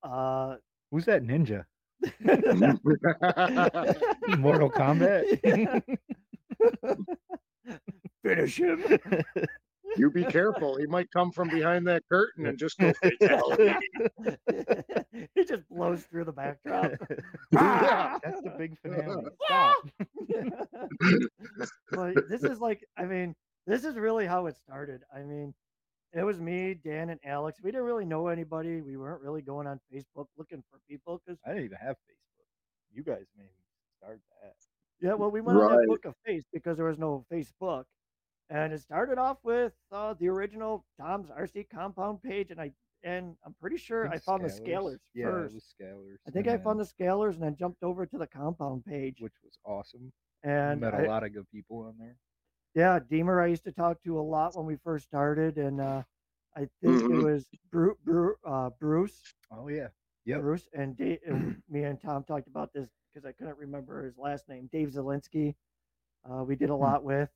Uh 0.03 0.57
Who's 0.91 1.05
that 1.05 1.23
ninja? 1.23 1.65
Mortal 4.37 4.69
Kombat. 4.69 5.81
Finish 8.23 8.57
him. 8.57 8.83
you 9.97 10.11
be 10.11 10.23
careful. 10.23 10.77
He 10.77 10.85
might 10.85 11.11
come 11.11 11.31
from 11.31 11.49
behind 11.49 11.87
that 11.87 12.03
curtain 12.09 12.45
and 12.45 12.57
just 12.57 12.77
go 12.77 12.93
fatality. 12.93 13.73
he 15.35 15.45
just 15.45 15.67
blows 15.69 16.03
through 16.03 16.25
the 16.25 16.31
backdrop. 16.31 16.91
Yeah. 17.09 17.15
Ah! 17.57 18.19
That's 18.23 18.41
the 18.41 18.53
big 18.57 18.77
finale. 18.81 19.25
Stop. 19.45 19.77
but 21.91 22.29
this 22.29 22.43
is 22.43 22.59
like, 22.59 22.85
I 22.97 23.05
mean, 23.05 23.35
this 23.67 23.83
is 23.83 23.95
really 23.95 24.25
how 24.25 24.47
it 24.47 24.57
started. 24.57 25.01
I 25.15 25.21
mean, 25.21 25.53
it 26.13 26.23
was 26.23 26.39
me, 26.39 26.73
Dan, 26.73 27.09
and 27.09 27.19
Alex. 27.25 27.59
We 27.63 27.71
didn't 27.71 27.85
really 27.85 28.05
know 28.05 28.27
anybody. 28.27 28.81
We 28.81 28.97
weren't 28.97 29.21
really 29.21 29.41
going 29.41 29.67
on 29.67 29.79
Facebook 29.93 30.27
looking 30.37 30.63
for 30.69 30.79
people 30.89 31.21
because, 31.25 31.39
I 31.45 31.49
didn't 31.49 31.65
even 31.65 31.77
have 31.77 31.95
Facebook. 31.95 32.45
You 32.93 33.03
guys 33.03 33.25
made 33.37 33.43
me 33.45 33.65
start 33.97 34.19
that. 34.43 34.53
yeah, 34.99 35.13
well, 35.13 35.31
we 35.31 35.39
went 35.41 35.57
on 35.59 35.71
that 35.77 35.87
book 35.87 36.05
of 36.05 36.15
face 36.25 36.43
because 36.53 36.75
there 36.77 36.85
was 36.87 36.97
no 36.99 37.25
Facebook. 37.31 37.85
And 38.49 38.73
it 38.73 38.81
started 38.81 39.17
off 39.17 39.37
with 39.43 39.71
uh, 39.93 40.13
the 40.19 40.27
original 40.27 40.83
Tom's 40.99 41.29
RC 41.29 41.67
compound 41.73 42.21
page, 42.21 42.51
and 42.51 42.59
I 42.59 42.71
and 43.03 43.35
I'm 43.45 43.55
pretty 43.61 43.77
sure 43.77 44.07
I, 44.07 44.11
think 44.11 44.23
found 44.23 44.43
the 44.43 44.49
scalers 44.49 44.99
Yeah, 45.15 45.25
first. 45.27 45.53
it 45.53 45.55
was 45.55 45.73
scalers. 45.81 46.17
I 46.27 46.31
think 46.31 46.47
I 46.47 46.57
found 46.57 46.79
the 46.79 46.83
scalers 46.85 47.33
and 47.35 47.41
then 47.43 47.55
jumped 47.55 47.81
over 47.81 48.05
to 48.05 48.17
the 48.17 48.27
compound 48.27 48.85
page. 48.85 49.15
which 49.21 49.33
was 49.43 49.57
awesome. 49.65 50.11
and 50.43 50.81
met 50.81 50.93
I- 50.93 51.05
a 51.05 51.07
lot 51.07 51.23
of 51.23 51.33
good 51.33 51.49
people 51.51 51.79
on 51.79 51.95
there. 51.97 52.15
Yeah, 52.73 52.99
Deemer 52.99 53.41
I 53.41 53.47
used 53.47 53.63
to 53.65 53.71
talk 53.71 54.01
to 54.03 54.19
a 54.19 54.21
lot 54.21 54.55
when 54.55 54.65
we 54.65 54.77
first 54.77 55.05
started, 55.05 55.57
and 55.57 55.81
uh, 55.81 56.03
I 56.55 56.59
think 56.81 57.01
Mhm. 57.03 57.19
it 57.19 57.23
was 57.23 57.45
Bru- 57.69 57.97
Bru- 58.03 58.37
uh, 58.45 58.69
Bruce, 58.79 59.33
Oh 59.51 59.67
yeah. 59.67 59.89
yeah. 60.25 60.37
Bruce, 60.37 60.69
and, 60.73 60.95
Dave, 60.95 61.19
me 61.69 61.83
and 61.83 61.99
Tom 61.99 62.23
talked 62.23 62.47
about 62.47 62.71
this 62.73 62.89
because 63.13 63.25
I 63.27 63.33
couldn't 63.33 63.57
remember 63.57 64.03
his 64.05 64.17
last 64.17 64.47
name, 64.47 64.69
Dave 64.71 64.89
Zielinski. 64.89 65.55
Uh, 66.29 66.43
we 66.43 66.55
did 66.55 66.69
a 66.69 66.75
Hmm. 66.75 66.81
lot 66.81 67.03
with. 67.03 67.29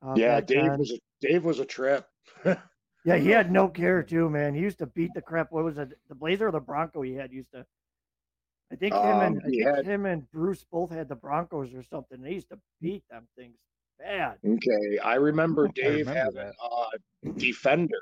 Uh, 0.00 0.14
yeah, 0.16 0.40
Dave 0.40 0.64
then. 0.64 0.78
was 0.78 0.92
a 0.92 0.98
Dave 1.20 1.44
was 1.44 1.58
a 1.58 1.64
trip. 1.64 2.08
Yeah, 3.04 3.16
he 3.16 3.30
had 3.30 3.50
no 3.50 3.68
care 3.68 4.00
too, 4.04 4.30
man. 4.30 4.54
He 4.54 4.60
used 4.60 4.78
to 4.78 4.86
beat 4.86 5.12
the 5.12 5.20
crap. 5.22 5.50
What 5.50 5.64
was 5.64 5.76
it? 5.76 5.98
The 6.08 6.14
Blazer 6.14 6.46
or 6.46 6.52
the 6.52 6.60
Bronco? 6.60 7.02
He 7.02 7.14
had 7.14 7.32
used 7.32 7.50
to. 7.50 7.66
I 8.70 8.76
think 8.76 8.94
him 8.94 9.16
Um, 9.16 9.22
and 9.22 9.38
I 9.44 9.50
think 9.50 9.62
had- 9.64 9.84
him 9.86 10.06
and 10.06 10.30
Bruce 10.30 10.62
both 10.70 10.90
had 10.90 11.08
the 11.08 11.16
Broncos 11.16 11.74
or 11.74 11.82
something. 11.82 12.22
They 12.22 12.34
used 12.34 12.48
to 12.50 12.60
beat 12.80 13.02
them 13.10 13.26
things 13.36 13.56
bad. 14.02 14.36
Okay, 14.46 14.98
I 14.98 15.14
remember 15.14 15.68
Dave 15.68 16.06
remember 16.08 16.14
having 16.14 16.52
a 16.62 16.64
uh, 17.28 17.32
Defender 17.36 18.00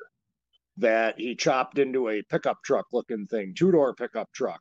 that 0.79 1.19
he 1.19 1.35
chopped 1.35 1.79
into 1.79 2.09
a 2.09 2.23
pickup 2.23 2.59
truck 2.65 2.87
looking 2.93 3.27
thing, 3.27 3.55
two 3.55 3.71
door 3.71 3.95
pickup 3.95 4.33
truck, 4.33 4.61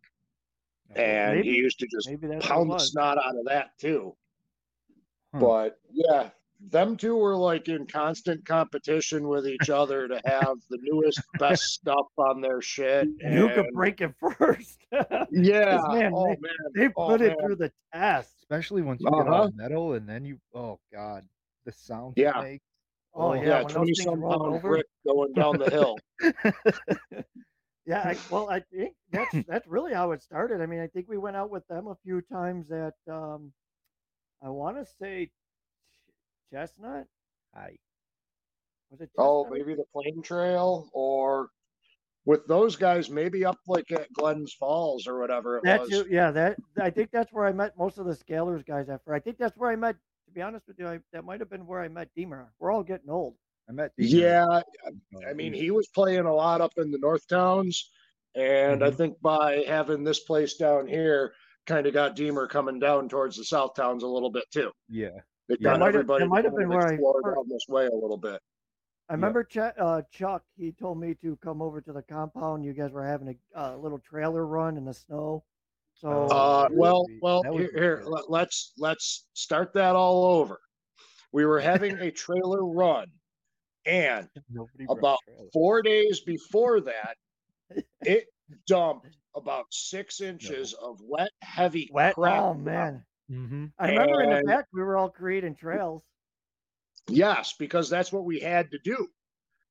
and 0.96 1.38
Maybe- 1.38 1.52
he 1.52 1.56
used 1.58 1.80
to 1.80 1.88
just 1.88 2.10
Maybe 2.10 2.28
pound 2.40 2.70
the 2.70 2.74
it 2.74 2.76
was. 2.76 2.92
snot 2.92 3.18
out 3.18 3.38
of 3.38 3.46
that 3.46 3.78
too. 3.80 4.16
Huh. 5.34 5.40
But 5.40 5.80
yeah, 5.92 6.30
them 6.60 6.98
two 6.98 7.16
were 7.16 7.36
like 7.38 7.70
in 7.70 7.86
constant 7.88 8.44
competition 8.46 9.28
with 9.30 9.48
each 9.48 9.70
other 9.70 10.08
to 10.08 10.20
have 10.26 10.58
the 10.70 10.80
newest, 10.82 11.22
best 11.40 11.64
stuff 11.64 12.08
on 12.18 12.42
their 12.42 12.62
shit. 12.62 13.08
You 13.22 13.50
could 13.50 13.68
break 13.74 14.02
it 14.02 14.12
first. 14.38 14.80
yeah, 14.92 15.80
man, 15.90 16.12
oh 16.14 16.26
they- 16.26 16.30
man, 16.42 16.52
they 16.76 16.90
oh, 16.98 17.08
put 17.08 17.22
it 17.22 17.28
man. 17.30 17.38
through 17.46 17.56
the 17.58 17.72
test. 17.94 18.39
Especially 18.50 18.82
once 18.82 19.02
you 19.02 19.08
get 19.12 19.28
Uh-huh. 19.28 19.44
on 19.44 19.56
metal 19.56 19.94
and 19.94 20.08
then 20.08 20.26
you 20.26 20.40
oh 20.54 20.80
god 20.92 21.28
the 21.66 21.72
sound 21.72 22.14
Yeah. 22.18 22.40
it 22.40 22.44
makes. 22.44 22.66
Oh, 23.16 23.30
Oh, 23.30 23.34
yeah, 23.34 23.60
yeah, 23.60 23.64
twenty 23.64 23.94
some 23.96 24.22
pound 24.22 24.42
over. 24.44 24.76
brick 24.76 24.86
going 25.08 25.34
down 25.34 25.58
the 25.58 25.70
hill. 25.70 25.98
Yeah, 27.86 28.02
I, 28.02 28.18
well, 28.30 28.50
I 28.50 28.60
think 28.72 28.96
that's 29.12 29.34
that's 29.48 29.68
really 29.68 29.94
how 29.94 30.12
it 30.12 30.22
started. 30.22 30.62
I 30.62 30.68
mean, 30.68 30.80
I 30.80 30.88
think 30.88 31.08
we 31.10 31.18
went 31.18 31.36
out 31.36 31.50
with 31.50 31.66
them 31.68 31.88
a 31.88 31.96
few 32.04 32.22
times 32.22 32.72
at 32.72 32.94
um, 33.12 33.52
I 34.44 34.50
want 34.50 34.78
to 34.78 34.86
say 35.02 35.32
Chestnut. 36.52 37.08
I 37.56 37.78
Was 38.92 39.02
it? 39.02 39.10
Oh, 39.18 39.50
maybe 39.50 39.76
the 39.76 39.86
plane 39.94 40.22
trail 40.22 40.90
or 40.94 41.50
with 42.26 42.46
those 42.48 42.76
guys, 42.76 43.10
maybe 43.10 43.46
up 43.46 43.58
like 43.68 43.92
at 43.92 44.12
Glens 44.14 44.54
Falls 44.54 45.08
or 45.08 45.20
whatever 45.20 45.58
it 45.58 45.64
That's 45.64 45.90
was. 45.90 46.00
it, 46.02 46.12
yeah. 46.12 46.32
That 46.32 46.58
I 46.80 46.90
think 46.90 47.10
that's 47.12 47.32
where 47.34 47.46
I 47.46 47.52
met 47.52 47.78
most 47.78 47.98
of 47.98 48.06
the 48.06 48.14
Scalers 48.16 48.66
guys. 48.66 48.90
After 48.90 49.14
I 49.14 49.20
think 49.20 49.38
that's 49.38 49.58
where 49.58 49.72
I 49.72 49.76
met. 49.76 49.96
To 50.28 50.34
be 50.34 50.42
honest 50.44 50.68
with 50.68 50.78
you, 50.78 50.88
I, 50.88 51.00
that 51.12 51.24
might 51.26 51.40
have 51.40 51.50
been 51.50 51.66
where 51.66 51.82
I 51.82 51.88
met 51.88 52.10
Deemer. 52.16 52.54
We're 52.60 52.72
all 52.72 52.84
getting 52.84 53.10
old. 53.10 53.34
I 53.68 53.72
met 53.72 53.92
Dean 53.98 54.16
Yeah, 54.20 54.62
I 55.28 55.34
mean, 55.34 55.54
he 55.54 55.72
was 55.72 55.88
playing 55.88 56.26
a 56.26 56.34
lot 56.34 56.62
up 56.62 56.74
in 56.78 56.92
the 56.92 57.00
North 57.00 57.28
Towns, 57.28 57.90
and 58.36 58.84
I 58.84 58.92
Mhm. 58.92 58.96
think 58.96 59.22
by 59.22 59.64
having 59.68 60.04
this 60.04 60.20
place 60.20 60.54
down 60.56 60.86
here, 60.86 61.34
kind 61.66 61.88
of 61.88 61.94
got 61.94 62.16
Deemer 62.16 62.46
coming 62.48 62.78
down 62.80 63.10
towards 63.10 63.38
the 63.38 63.44
South 63.44 63.74
Towns 63.76 64.04
a 64.04 64.08
little 64.08 64.30
bit 64.30 64.46
too. 64.52 64.72
yeah 64.88 65.08
It 65.48 65.58
Yeah. 65.62 65.72
got 65.72 65.80
Might 65.80 65.86
have- 65.88 65.96
everybody 65.96 66.24
that 66.26 66.30
might 66.30 66.46
have 66.46 66.56
been 66.56 66.70
where 66.70 66.88
I 66.88 66.92
explore 66.94 67.22
first- 67.24 67.36
down 67.36 67.50
this 67.50 67.66
way 67.68 67.88
a 67.88 67.96
little 67.96 68.18
bit. 68.18 68.40
I 69.10 69.14
remember 69.14 69.44
Ch- 69.44 69.58
uh, 69.58 70.04
Chuck. 70.12 70.44
He 70.56 70.72
told 70.72 71.00
me 71.00 71.16
to 71.16 71.36
come 71.38 71.62
over 71.62 71.82
to 71.82 71.92
the 71.92 72.02
compound. 72.04 72.64
You 72.64 72.74
guys 72.74 72.92
were 72.92 73.06
having 73.06 73.36
a 73.56 73.60
uh, 73.60 73.78
little 73.78 73.98
trailer 74.00 74.46
run 74.46 74.78
in 74.78 74.86
the 74.86 74.94
snow. 74.94 75.44
So 75.96 76.28
Uh, 76.28 76.70
well, 76.72 77.06
sweet. 77.06 77.20
well, 77.22 77.42
here, 77.54 77.72
here 77.76 78.04
let, 78.06 78.30
let's 78.30 78.74
let's 78.78 79.28
start 79.34 79.74
that 79.74 79.96
all 79.96 80.24
over. 80.26 80.60
We 81.32 81.46
were 81.46 81.60
having 81.60 81.98
a 81.98 82.12
trailer 82.12 82.66
run, 82.66 83.08
and 83.86 84.30
Nobody 84.50 84.86
about 84.90 85.20
four 85.52 85.82
days 85.82 86.22
before 86.22 86.80
that, 86.82 87.16
it 88.02 88.28
dumped 88.68 89.08
about 89.36 89.66
six 89.72 90.22
inches 90.22 90.74
of 90.74 91.00
wet, 91.02 91.32
heavy 91.42 91.90
wet. 91.92 92.14
crap. 92.14 92.44
Oh 92.44 92.54
down. 92.54 92.64
man, 92.64 93.06
Mhm. 93.32 93.72
I 93.80 93.90
remember 93.90 94.22
in 94.22 94.30
the 94.30 94.44
back 94.46 94.68
we 94.72 94.82
were 94.82 94.98
all 94.98 95.10
creating 95.10 95.56
trails. 95.56 96.04
Yes, 97.10 97.54
because 97.60 97.90
that's 97.90 98.12
what 98.12 98.26
we 98.26 98.40
had 98.40 98.72
to 98.72 98.80
do. 98.84 99.08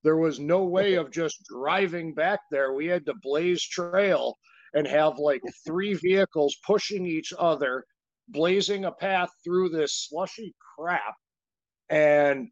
There 0.05 0.17
was 0.17 0.39
no 0.39 0.65
way 0.65 0.95
of 0.95 1.11
just 1.11 1.45
driving 1.45 2.15
back 2.15 2.41
there. 2.51 2.73
We 2.73 2.87
had 2.87 3.05
to 3.07 3.15
blaze 3.23 3.63
trail 3.63 4.39
and 4.75 4.87
have 4.87 5.19
like 5.19 5.43
three 5.67 5.95
vehicles 5.95 6.57
pushing 6.67 7.05
each 7.07 7.33
other, 7.39 7.85
blazing 8.29 8.85
a 8.85 8.93
path 8.93 9.31
through 9.45 9.71
this 9.71 10.07
slushy 10.09 10.55
crap. 10.77 11.15
And 11.89 12.49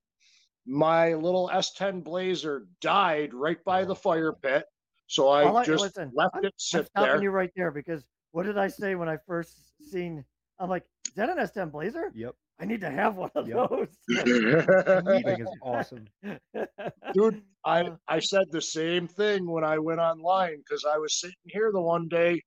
my 0.66 1.14
little 1.14 1.49
S10 1.52 2.02
Blazer 2.02 2.66
died 2.81 3.33
right 3.33 3.62
by 3.64 3.85
the 3.85 3.93
Oh, 3.93 3.95
fire 3.95 4.33
pit. 4.33 4.64
So 5.07 5.28
I 5.28 5.45
All 5.45 5.59
I- 5.59 5.64
just 5.64 5.83
listen, 5.85 6.11
left 6.14 6.35
I'm- 6.35 6.45
it 6.47 6.55
I'm 6.75 6.85
stopping 6.85 6.90
there. 7.12 7.23
you 7.23 7.31
right 7.31 7.52
there 7.55 7.71
because 7.71 8.05
what 8.33 8.45
did 8.45 8.59
I 8.59 8.66
say 8.66 8.97
when 8.97 9.09
I 9.09 9.19
first 9.19 9.57
seen? 9.90 10.25
I'm 10.59 10.69
like, 10.69 10.85
is 11.07 11.14
that 11.14 11.28
an 11.31 11.38
S10 11.38 11.71
Blazer? 11.71 12.11
Yep. 12.14 12.35
I 12.59 12.65
need 12.65 12.81
to 12.81 12.91
have 12.91 13.17
one 13.17 13.31
of 13.35 13.49
Yep. 13.49 13.69
those. 13.71 13.89
That 14.09 15.23
thing 15.25 15.41
is 15.41 15.57
awesome. 15.61 16.07
Dude, 17.13 17.43
I, 17.65 17.83
Uh, 17.83 17.97
I 18.09 18.21
said 18.21 18.45
the 18.51 18.63
same 18.63 19.07
thing 19.07 19.51
when 19.51 19.65
I 19.65 19.79
went 19.79 20.01
online 20.01 20.59
because 20.59 20.85
I 20.85 20.99
was 20.99 21.21
sitting 21.21 21.37
here 21.45 21.71
the 21.73 21.81
one 21.81 22.09
day 22.09 22.43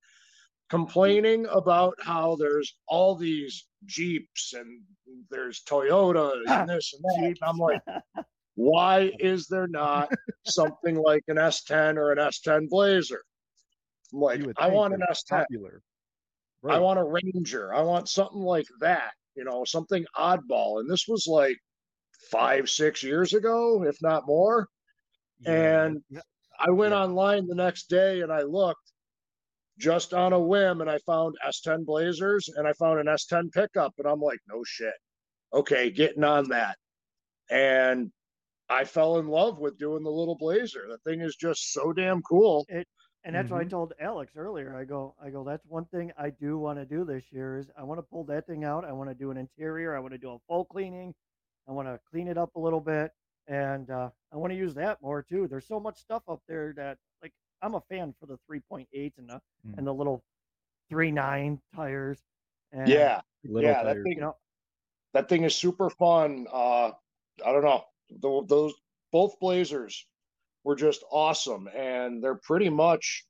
complaining 0.68 1.46
about 1.46 1.94
how 2.00 2.36
there's 2.36 2.76
all 2.88 3.14
these 3.14 3.66
Jeeps 3.84 4.52
and 4.52 4.82
there's 5.30 5.62
Toyotas 5.62 6.48
and 6.48 6.68
this 6.68 6.92
and 6.94 7.02
that. 7.04 7.26
And 7.28 7.38
I'm 7.42 7.56
like, 7.56 7.80
why 8.54 9.12
is 9.20 9.46
there 9.46 9.68
not 9.68 10.08
something 10.46 10.96
like 10.96 11.24
an 11.28 11.36
S10 11.36 11.96
or 11.96 12.12
an 12.12 12.18
S10 12.18 12.68
Blazer? 12.68 13.22
I'm 14.12 14.20
like, 14.20 14.42
I 14.58 14.68
want 14.68 14.94
an 14.94 15.02
S10. 15.08 15.44
popular. 15.44 15.82
I 16.68 16.78
want 16.78 16.98
a 16.98 17.04
Ranger. 17.04 17.72
I 17.72 17.82
want 17.82 18.08
something 18.08 18.42
like 18.42 18.66
that, 18.80 19.12
you 19.40 19.46
know, 19.46 19.64
something 19.64 20.04
oddball. 20.18 20.80
And 20.80 20.90
this 20.90 21.06
was 21.08 21.26
like 21.26 21.56
five, 22.30 22.68
six 22.68 23.02
years 23.02 23.32
ago, 23.32 23.82
if 23.84 23.96
not 24.02 24.26
more. 24.26 24.68
Yeah. 25.40 25.86
And 25.86 26.04
I 26.58 26.70
went 26.70 26.92
Yeah. 26.92 27.04
online 27.04 27.46
the 27.46 27.54
next 27.54 27.88
day 27.88 28.20
and 28.20 28.30
I 28.30 28.42
looked 28.42 28.92
just 29.78 30.12
on 30.12 30.34
a 30.34 30.38
whim 30.38 30.82
and 30.82 30.90
I 30.90 30.98
found 31.06 31.36
S10 31.42 31.86
Blazers 31.86 32.50
and 32.54 32.68
I 32.68 32.74
found 32.74 33.00
an 33.00 33.06
S10 33.08 33.50
pickup. 33.50 33.94
And 33.96 34.06
I'm 34.06 34.20
like, 34.20 34.40
no 34.46 34.62
shit. 34.66 34.92
Okay, 35.54 35.90
getting 35.90 36.22
on 36.22 36.50
that. 36.50 36.76
And 37.50 38.12
I 38.68 38.84
fell 38.84 39.18
in 39.18 39.28
love 39.28 39.58
with 39.58 39.78
doing 39.78 40.02
the 40.04 40.10
little 40.10 40.36
Blazer. 40.36 40.86
The 40.86 40.98
thing 41.10 41.22
is 41.22 41.34
just 41.34 41.72
so 41.72 41.94
damn 41.94 42.20
cool. 42.22 42.66
And 43.24 43.34
that's 43.34 43.50
what 43.50 43.60
I 43.60 43.64
told 43.64 43.92
Alex 44.00 44.32
earlier. 44.36 44.74
I 44.74 44.84
go, 44.84 45.14
I 45.22 45.28
go. 45.28 45.44
That's 45.44 45.64
one 45.66 45.84
thing 45.86 46.10
I 46.16 46.30
do 46.30 46.56
want 46.58 46.78
to 46.78 46.86
do 46.86 47.04
this 47.04 47.22
year 47.30 47.58
is 47.58 47.70
I 47.76 47.82
want 47.82 47.98
to 47.98 48.02
pull 48.02 48.24
that 48.24 48.46
thing 48.46 48.64
out. 48.64 48.84
I 48.84 48.92
want 48.92 49.10
to 49.10 49.14
do 49.14 49.30
an 49.30 49.36
interior. 49.36 49.94
I 49.94 50.00
want 50.00 50.12
to 50.12 50.18
do 50.18 50.30
a 50.30 50.38
full 50.48 50.64
cleaning. 50.64 51.14
I 51.68 51.72
want 51.72 51.86
to 51.86 52.00
clean 52.10 52.28
it 52.28 52.38
up 52.38 52.56
a 52.56 52.58
little 52.58 52.80
bit, 52.80 53.12
and 53.46 53.90
uh, 53.90 54.08
I 54.32 54.36
want 54.38 54.52
to 54.52 54.56
use 54.56 54.72
that 54.74 55.02
more 55.02 55.22
too. 55.22 55.46
There's 55.48 55.66
so 55.66 55.78
much 55.78 55.98
stuff 55.98 56.22
up 56.28 56.40
there 56.48 56.72
that, 56.76 56.96
like, 57.22 57.32
I'm 57.60 57.74
a 57.74 57.80
fan 57.82 58.14
for 58.18 58.24
the 58.26 58.38
3.8 58.50 59.12
and 59.18 59.28
the 59.28 59.40
Mm. 59.68 59.76
and 59.76 59.86
the 59.86 59.92
little 59.92 60.24
3.9 60.90 61.60
tires. 61.76 62.18
And, 62.72 62.88
Yeah. 62.88 63.20
Yeah, 63.42 63.82
that 63.82 64.02
thing 64.02 64.12
you 64.12 64.20
know, 64.20 64.36
that 65.12 65.28
thing 65.28 65.44
is 65.44 65.54
super 65.54 65.90
fun. 65.90 66.46
Uh, 66.50 66.92
I 67.44 67.52
don't 67.52 67.62
know. 67.64 67.84
Tho- 68.10 68.42
those 68.42 68.74
both 69.12 69.38
Blazers 69.40 70.06
were 70.64 70.76
just 70.76 71.02
awesome, 71.10 71.68
and 71.74 72.22
they're 72.22 72.40
pretty 72.42 72.68
much 72.68 73.24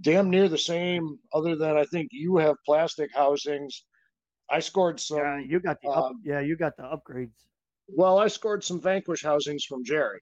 damn 0.00 0.30
near 0.30 0.48
the 0.48 0.58
same. 0.58 1.18
Other 1.32 1.56
than 1.56 1.76
I 1.76 1.84
think 1.84 2.08
you 2.12 2.36
have 2.38 2.56
plastic 2.64 3.10
housings. 3.14 3.84
I 4.50 4.60
scored 4.60 5.00
some. 5.00 5.18
yeah, 5.18 5.38
you 5.40 5.58
got 5.60 5.78
the 5.82 5.88
up, 5.88 6.04
um, 6.06 6.20
yeah, 6.22 6.40
you 6.40 6.54
got 6.56 6.76
the 6.76 6.82
upgrades. 6.82 7.46
well, 7.88 8.18
I 8.18 8.28
scored 8.28 8.62
some 8.62 8.80
Vanquish 8.80 9.22
housings 9.22 9.64
from 9.64 9.82
Jerry. 9.84 10.20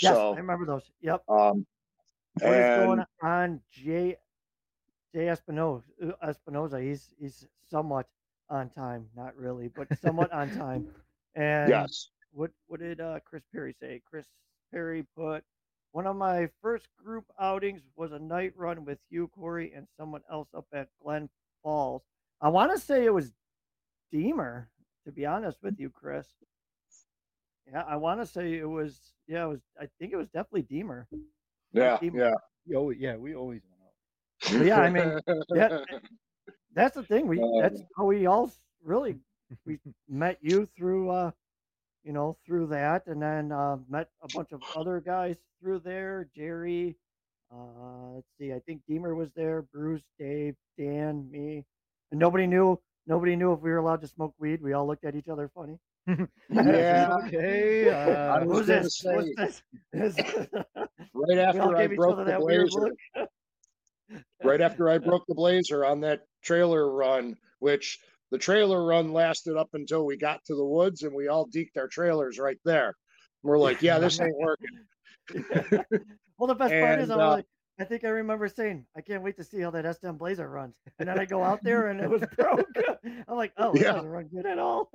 Yes, 0.00 0.14
So, 0.14 0.32
I 0.32 0.36
remember 0.38 0.64
those. 0.66 0.90
Yep. 1.02 1.22
um, 1.28 1.66
What 2.40 2.52
is 2.54 2.64
and 2.66 2.86
going 2.86 3.04
on, 3.22 3.60
Jay 3.70 4.16
Jay 5.14 5.26
Espinoza? 5.26 5.82
Espinoza, 6.24 6.82
he's 6.82 7.14
he's 7.18 7.46
somewhat 7.70 8.06
on 8.48 8.70
time, 8.70 9.06
not 9.14 9.36
really, 9.36 9.68
but 9.68 9.86
somewhat 9.98 10.32
on 10.32 10.50
time. 10.58 10.88
And 11.34 11.68
yes, 11.70 12.08
what 12.32 12.50
what 12.66 12.80
did 12.80 13.00
uh, 13.00 13.20
Chris 13.24 13.44
Perry 13.52 13.74
say? 13.78 14.00
Chris 14.08 14.26
Perry 14.74 15.06
put 15.16 15.44
one 15.92 16.06
of 16.08 16.16
my 16.16 16.48
first 16.60 16.88
group 17.02 17.24
outings 17.40 17.82
was 17.94 18.10
a 18.10 18.18
night 18.18 18.52
run 18.56 18.84
with 18.84 18.98
you, 19.10 19.28
Corey, 19.28 19.72
and 19.74 19.86
someone 19.96 20.22
else 20.30 20.48
up 20.56 20.66
at 20.74 20.88
Glen 21.00 21.28
Falls. 21.62 22.02
I 22.40 22.48
want 22.48 22.72
to 22.72 22.78
say 22.80 23.04
it 23.04 23.14
was 23.14 23.32
Deemer, 24.10 24.68
to 25.06 25.12
be 25.12 25.24
honest 25.24 25.58
with 25.62 25.78
you, 25.78 25.90
Chris. 25.90 26.26
Yeah, 27.70 27.82
I 27.88 27.96
want 27.96 28.20
to 28.20 28.26
say 28.26 28.54
it 28.54 28.68
was. 28.68 28.98
Yeah, 29.28 29.44
it 29.44 29.48
was. 29.48 29.60
I 29.80 29.86
think 29.98 30.12
it 30.12 30.16
was 30.16 30.28
definitely 30.28 30.62
Deemer. 30.62 31.06
yeah, 31.72 31.96
Deemer. 31.98 32.18
yeah. 32.18 32.34
We 32.66 32.74
always, 32.76 32.98
yeah, 32.98 33.16
we 33.16 33.34
always 33.34 33.62
went 33.70 33.80
out. 34.56 34.58
But 34.58 34.66
yeah, 34.66 34.80
I 34.80 34.90
mean, 34.90 35.20
yeah, 35.54 35.78
that's 36.74 36.96
the 36.96 37.02
thing. 37.04 37.26
We 37.28 37.38
that's 37.62 37.80
Uh. 37.80 37.84
how 37.96 38.04
we 38.06 38.26
all 38.26 38.50
really 38.82 39.16
we 39.64 39.78
met 40.08 40.38
you 40.42 40.66
through 40.76 41.10
uh 41.10 41.30
you 42.04 42.12
know 42.12 42.36
through 42.46 42.66
that 42.66 43.02
and 43.06 43.20
then 43.20 43.50
uh 43.52 43.76
met 43.88 44.08
a 44.22 44.28
bunch 44.34 44.52
of 44.52 44.60
other 44.76 45.00
guys 45.00 45.36
through 45.60 45.78
there 45.80 46.28
jerry 46.36 46.96
uh 47.52 48.10
let's 48.14 48.26
see 48.38 48.52
i 48.52 48.58
think 48.66 48.80
deemer 48.88 49.14
was 49.14 49.30
there 49.34 49.62
bruce 49.72 50.02
dave 50.18 50.54
dan 50.78 51.28
me 51.30 51.64
and 52.10 52.20
nobody 52.20 52.46
knew 52.46 52.78
nobody 53.06 53.34
knew 53.36 53.52
if 53.52 53.60
we 53.60 53.70
were 53.70 53.78
allowed 53.78 54.00
to 54.00 54.06
smoke 54.08 54.34
weed 54.38 54.60
we 54.62 54.72
all 54.74 54.86
looked 54.86 55.04
at 55.04 55.14
each 55.16 55.28
other 55.28 55.50
funny 55.54 55.78
Yeah. 56.50 57.16
Okay. 57.26 57.90
I 57.92 58.40
Uh, 58.40 58.44
was 58.44 58.58
who's 58.58 58.66
gonna 58.68 58.82
this 58.82 58.98
say- 58.98 59.14
what's 59.16 59.34
this, 59.92 60.14
This- 60.16 60.46
right 61.14 61.38
after 61.38 61.76
I 61.76 61.86
broke 61.86 62.26
the 62.26 62.36
blazer, 62.38 62.92
right 64.42 64.60
after 64.60 64.88
I 64.90 64.98
broke 64.98 65.24
the 65.26 65.34
blazer 65.34 65.84
on 65.84 66.00
that 66.00 66.20
trailer 66.42 66.90
run, 66.92 67.36
which 67.60 67.98
the 68.34 68.38
trailer 68.38 68.84
run 68.84 69.12
lasted 69.12 69.56
up 69.56 69.68
until 69.74 70.04
we 70.04 70.16
got 70.16 70.44
to 70.44 70.56
the 70.56 70.64
woods 70.64 71.04
and 71.04 71.14
we 71.14 71.28
all 71.28 71.46
deked 71.46 71.76
our 71.76 71.86
trailers 71.86 72.36
right 72.36 72.58
there. 72.64 72.96
We're 73.44 73.60
like, 73.60 73.80
yeah, 73.80 74.00
this 74.00 74.20
ain't 74.20 74.36
working. 74.36 74.70
well, 76.36 76.48
the 76.48 76.56
best 76.56 76.72
part 76.72 76.98
is, 76.98 77.10
I'm 77.10 77.20
uh, 77.20 77.30
like, 77.30 77.46
I 77.78 77.84
think 77.84 78.02
I 78.02 78.08
remember 78.08 78.48
saying, 78.48 78.86
I 78.96 79.02
can't 79.02 79.22
wait 79.22 79.36
to 79.36 79.44
see 79.44 79.60
how 79.60 79.70
that 79.70 79.84
S10 79.84 80.18
Blazer 80.18 80.48
runs. 80.48 80.74
And 80.98 81.08
then 81.08 81.16
I 81.16 81.26
go 81.26 81.44
out 81.44 81.62
there 81.62 81.90
and 81.90 82.00
it 82.00 82.10
was 82.10 82.22
broke. 82.36 82.76
I'm 83.28 83.36
like, 83.36 83.52
oh, 83.56 83.72
it 83.72 83.82
Yeah. 83.82 83.92
doesn't 83.92 84.10
run 84.10 84.24
good 84.24 84.46
at 84.46 84.58
all. 84.58 84.90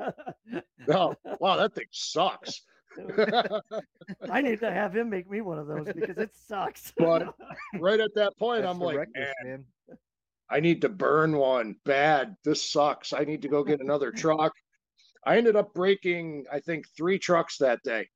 Oh, 0.89 1.15
wow, 1.39 1.55
that 1.55 1.73
thing 1.73 1.85
sucks. 1.91 2.63
I 4.29 4.41
need 4.41 4.59
to 4.59 4.69
have 4.69 4.93
him 4.93 5.09
make 5.09 5.29
me 5.29 5.39
one 5.39 5.59
of 5.59 5.67
those 5.67 5.87
because 5.93 6.17
it 6.17 6.35
sucks. 6.35 6.91
But 6.97 7.33
right 7.79 8.01
at 8.01 8.13
that 8.15 8.37
point, 8.37 8.63
That's 8.63 8.73
I'm 8.73 8.81
like, 8.81 8.97
reckless, 8.97 9.15
man, 9.15 9.33
man. 9.45 9.65
I 10.49 10.59
need 10.59 10.81
to 10.81 10.89
burn 10.89 11.37
one 11.37 11.75
bad. 11.85 12.35
This 12.43 12.71
sucks. 12.71 13.13
I 13.13 13.23
need 13.23 13.41
to 13.43 13.47
go 13.47 13.63
get 13.63 13.81
another 13.81 14.11
truck. 14.15 14.53
I 15.25 15.37
ended 15.37 15.55
up 15.55 15.73
breaking, 15.73 16.45
I 16.51 16.59
think, 16.59 16.85
three 16.97 17.19
trucks 17.19 17.57
that 17.57 17.79
day. 17.83 18.07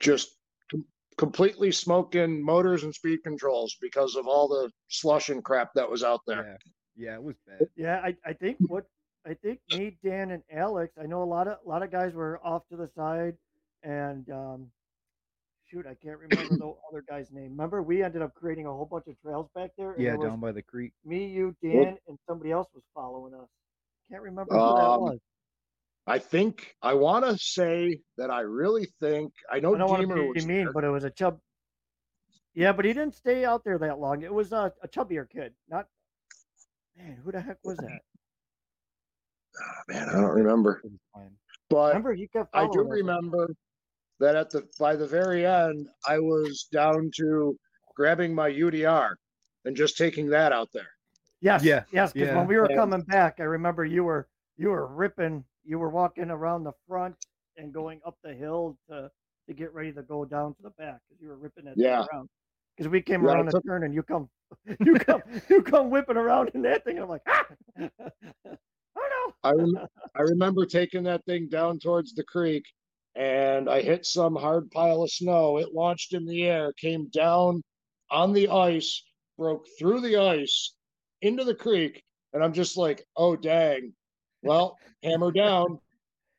Just 0.00 0.30
com- 0.70 0.86
completely 1.18 1.72
smoking 1.72 2.42
motors 2.42 2.84
and 2.84 2.94
speed 2.94 3.20
controls 3.24 3.76
because 3.80 4.16
of 4.16 4.26
all 4.26 4.48
the 4.48 4.70
slush 4.88 5.28
and 5.28 5.44
crap 5.44 5.70
that 5.74 5.90
was 5.90 6.02
out 6.02 6.20
there. 6.26 6.58
Yeah, 6.96 7.06
yeah, 7.06 7.14
it 7.14 7.22
was 7.22 7.36
bad. 7.46 7.68
Yeah, 7.76 8.00
I, 8.02 8.16
I 8.24 8.32
think 8.32 8.56
what 8.60 8.84
I 9.26 9.34
think 9.34 9.60
me, 9.70 9.96
Dan, 10.04 10.30
and 10.30 10.42
Alex. 10.50 10.94
I 11.00 11.06
know 11.06 11.22
a 11.22 11.24
lot 11.24 11.48
of 11.48 11.58
a 11.64 11.68
lot 11.68 11.82
of 11.82 11.90
guys 11.90 12.12
were 12.12 12.40
off 12.44 12.62
to 12.70 12.76
the 12.76 12.88
side, 12.96 13.34
and 13.82 14.28
um, 14.30 14.66
shoot, 15.72 15.86
I 15.86 15.94
can't 15.94 16.18
remember 16.18 16.56
the 16.56 16.74
other 16.90 17.04
guy's 17.08 17.30
name. 17.32 17.50
Remember, 17.50 17.82
we 17.82 18.02
ended 18.02 18.22
up 18.22 18.34
creating 18.34 18.66
a 18.66 18.70
whole 18.70 18.84
bunch 18.86 19.06
of 19.08 19.20
trails 19.22 19.48
back 19.54 19.70
there. 19.78 19.94
Yeah, 19.98 20.16
there 20.16 20.28
down 20.28 20.40
by 20.40 20.52
the 20.52 20.62
creek. 20.62 20.92
me, 21.04 21.26
you, 21.26 21.54
Dan, 21.62 21.96
and 22.08 22.18
somebody 22.28 22.50
else 22.50 22.68
was 22.74 22.82
following 22.94 23.34
us. 23.34 23.48
Can't 24.10 24.22
remember 24.22 24.52
who 24.54 24.58
that 24.60 24.64
Um, 24.84 25.00
was. 25.02 25.18
I 26.06 26.18
think 26.18 26.74
I 26.82 26.94
want 26.94 27.24
to 27.24 27.38
say 27.38 28.00
that 28.18 28.30
I 28.30 28.40
really 28.40 28.86
think 29.00 29.32
I 29.50 29.60
know 29.60 29.74
I 29.74 29.78
don't 29.78 29.88
want 29.88 30.00
Deemer 30.02 30.16
to 30.16 30.22
be 30.22 30.28
was 30.34 30.46
mean, 30.46 30.64
there. 30.64 30.72
but 30.72 30.84
it 30.84 30.90
was 30.90 31.04
a 31.04 31.10
chub. 31.10 31.38
Yeah, 32.54 32.72
but 32.72 32.84
he 32.84 32.92
didn't 32.92 33.14
stay 33.14 33.44
out 33.44 33.62
there 33.64 33.78
that 33.78 33.98
long. 33.98 34.22
It 34.22 34.34
was 34.34 34.52
a, 34.52 34.72
a 34.82 34.88
chubbier 34.88 35.28
kid. 35.30 35.54
Not 35.68 35.86
man, 36.96 37.18
who 37.24 37.30
the 37.32 37.40
heck 37.40 37.58
was 37.64 37.76
that? 37.78 38.00
man, 39.88 40.08
I 40.08 40.12
don't 40.20 40.30
remember. 40.30 40.82
It 40.84 40.90
was. 41.14 41.30
But 41.70 41.88
Remember, 41.88 42.12
he 42.12 42.26
kept. 42.26 42.50
I 42.54 42.64
do 42.66 42.72
following 42.72 42.88
us. 42.90 42.96
remember 42.98 43.54
that 44.22 44.36
at 44.36 44.50
the 44.50 44.62
by 44.78 44.94
the 44.96 45.06
very 45.06 45.44
end, 45.44 45.88
I 46.08 46.18
was 46.20 46.68
down 46.72 47.10
to 47.16 47.56
grabbing 47.96 48.32
my 48.34 48.48
UDR 48.50 49.10
and 49.64 49.76
just 49.76 49.98
taking 49.98 50.28
that 50.30 50.52
out 50.52 50.68
there. 50.72 50.88
Yes, 51.40 51.64
Yeah, 51.64 51.82
yes. 51.92 52.12
Because 52.12 52.28
yeah. 52.28 52.36
when 52.38 52.46
we 52.46 52.56
were 52.56 52.66
And- 52.66 52.76
coming 52.76 53.02
back, 53.02 53.40
I 53.40 53.42
remember 53.44 53.84
you 53.84 54.04
were 54.04 54.28
you 54.56 54.68
were 54.70 54.86
ripping. 54.86 55.44
You 55.64 55.78
were 55.80 55.90
walking 55.90 56.30
around 56.30 56.62
the 56.64 56.72
front 56.88 57.16
and 57.56 57.72
going 57.72 58.00
up 58.06 58.16
the 58.22 58.32
hill 58.32 58.78
to 58.88 59.10
to 59.48 59.54
get 59.54 59.74
ready 59.74 59.92
to 59.92 60.02
go 60.02 60.24
down 60.24 60.54
to 60.54 60.62
the 60.62 60.70
back 60.70 61.00
because 61.08 61.20
you 61.20 61.28
were 61.28 61.36
ripping 61.36 61.64
that 61.64 61.74
Yeah. 61.76 62.04
around. 62.12 62.28
Because 62.76 62.88
we 62.90 63.02
came 63.02 63.24
Yeah, 63.24 63.30
I 63.30 63.34
around 63.34 63.46
the 63.46 63.52
took- 63.52 63.66
turn 63.66 63.82
and 63.84 63.92
you 63.92 64.04
come, 64.04 64.30
you 64.80 64.94
come, 64.94 65.20
you 65.50 65.62
come 65.62 65.90
whipping 65.90 66.16
around 66.16 66.50
in 66.54 66.62
that 66.62 66.84
thing. 66.84 66.94
And 66.96 67.02
I'm 67.04 67.08
like, 67.10 67.22
ah! 67.28 67.46
oh 68.96 69.32
I 69.42 69.50
rem- 69.52 69.86
I 70.16 70.22
remember 70.22 70.64
taking 70.64 71.02
that 71.04 71.24
thing 71.24 71.48
down 71.50 71.78
towards 71.80 72.14
the 72.14 72.22
creek, 72.24 72.62
and 73.14 73.68
I 73.68 73.82
hit 73.82 74.06
some 74.06 74.34
hard 74.34 74.70
pile 74.70 75.02
of 75.02 75.10
snow. 75.10 75.58
It 75.58 75.74
launched 75.74 76.14
in 76.14 76.26
the 76.26 76.44
air, 76.44 76.72
came 76.74 77.08
down 77.08 77.62
on 78.10 78.32
the 78.32 78.48
ice, 78.48 79.02
broke 79.38 79.66
through 79.78 80.00
the 80.00 80.16
ice 80.16 80.74
into 81.20 81.44
the 81.44 81.54
creek, 81.54 82.02
and 82.32 82.42
I'm 82.42 82.52
just 82.52 82.76
like, 82.76 83.04
oh 83.16 83.36
dang, 83.36 83.92
well, 84.42 84.76
hammer 85.02 85.32
down, 85.32 85.78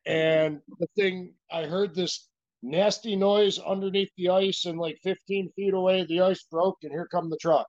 and 0.05 0.61
the 0.79 0.87
thing 0.95 1.33
I 1.51 1.63
heard 1.63 1.95
this 1.95 2.27
nasty 2.61 3.15
noise 3.15 3.59
underneath 3.59 4.11
the 4.17 4.29
ice, 4.29 4.65
and 4.65 4.79
like 4.79 4.97
15 5.03 5.51
feet 5.55 5.73
away, 5.73 6.05
the 6.05 6.21
ice 6.21 6.43
broke, 6.43 6.77
and 6.83 6.91
here 6.91 7.07
come 7.07 7.29
the 7.29 7.37
truck. 7.37 7.67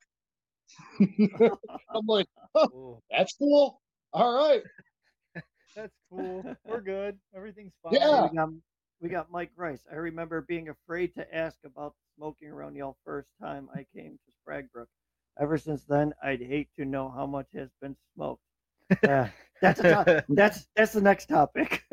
I'm 1.01 2.07
like, 2.07 2.27
Oh, 2.55 3.01
that's 3.11 3.35
cool. 3.35 3.81
All 4.13 4.35
right. 4.35 4.63
that's 5.77 5.93
cool. 6.11 6.45
We're 6.65 6.81
good. 6.81 7.19
Everything's 7.35 7.73
fine. 7.83 7.95
Yeah. 7.95 8.29
We 9.01 9.09
got, 9.09 9.31
Mike 9.31 9.51
Rice. 9.57 9.85
I 9.91 9.97
remember 9.97 10.41
being 10.43 10.69
afraid 10.71 11.15
to 11.15 11.35
ask 11.37 11.59
about 11.65 11.95
smoking 12.17 12.49
around 12.49 12.75
y'all 12.77 12.97
first 13.05 13.29
time 13.41 13.69
I 13.75 13.85
came 13.95 14.13
to 14.13 14.33
Sprague 14.41 14.71
Brook. 14.73 14.89
Ever 15.39 15.59
since 15.59 15.85
then, 15.85 16.15
I'd 16.23 16.41
hate 16.41 16.69
to 16.77 16.85
know 16.85 17.11
how 17.11 17.27
much 17.27 17.49
has 17.55 17.69
been 17.83 17.97
smoked. 18.15 18.41
Yeah, 19.03 19.29
that's 19.61 19.81
a 19.81 19.83
to- 19.83 20.25
that's 20.29 20.67
that's 20.77 20.93
the 20.93 21.01
next 21.01 21.27
topic. 21.27 21.83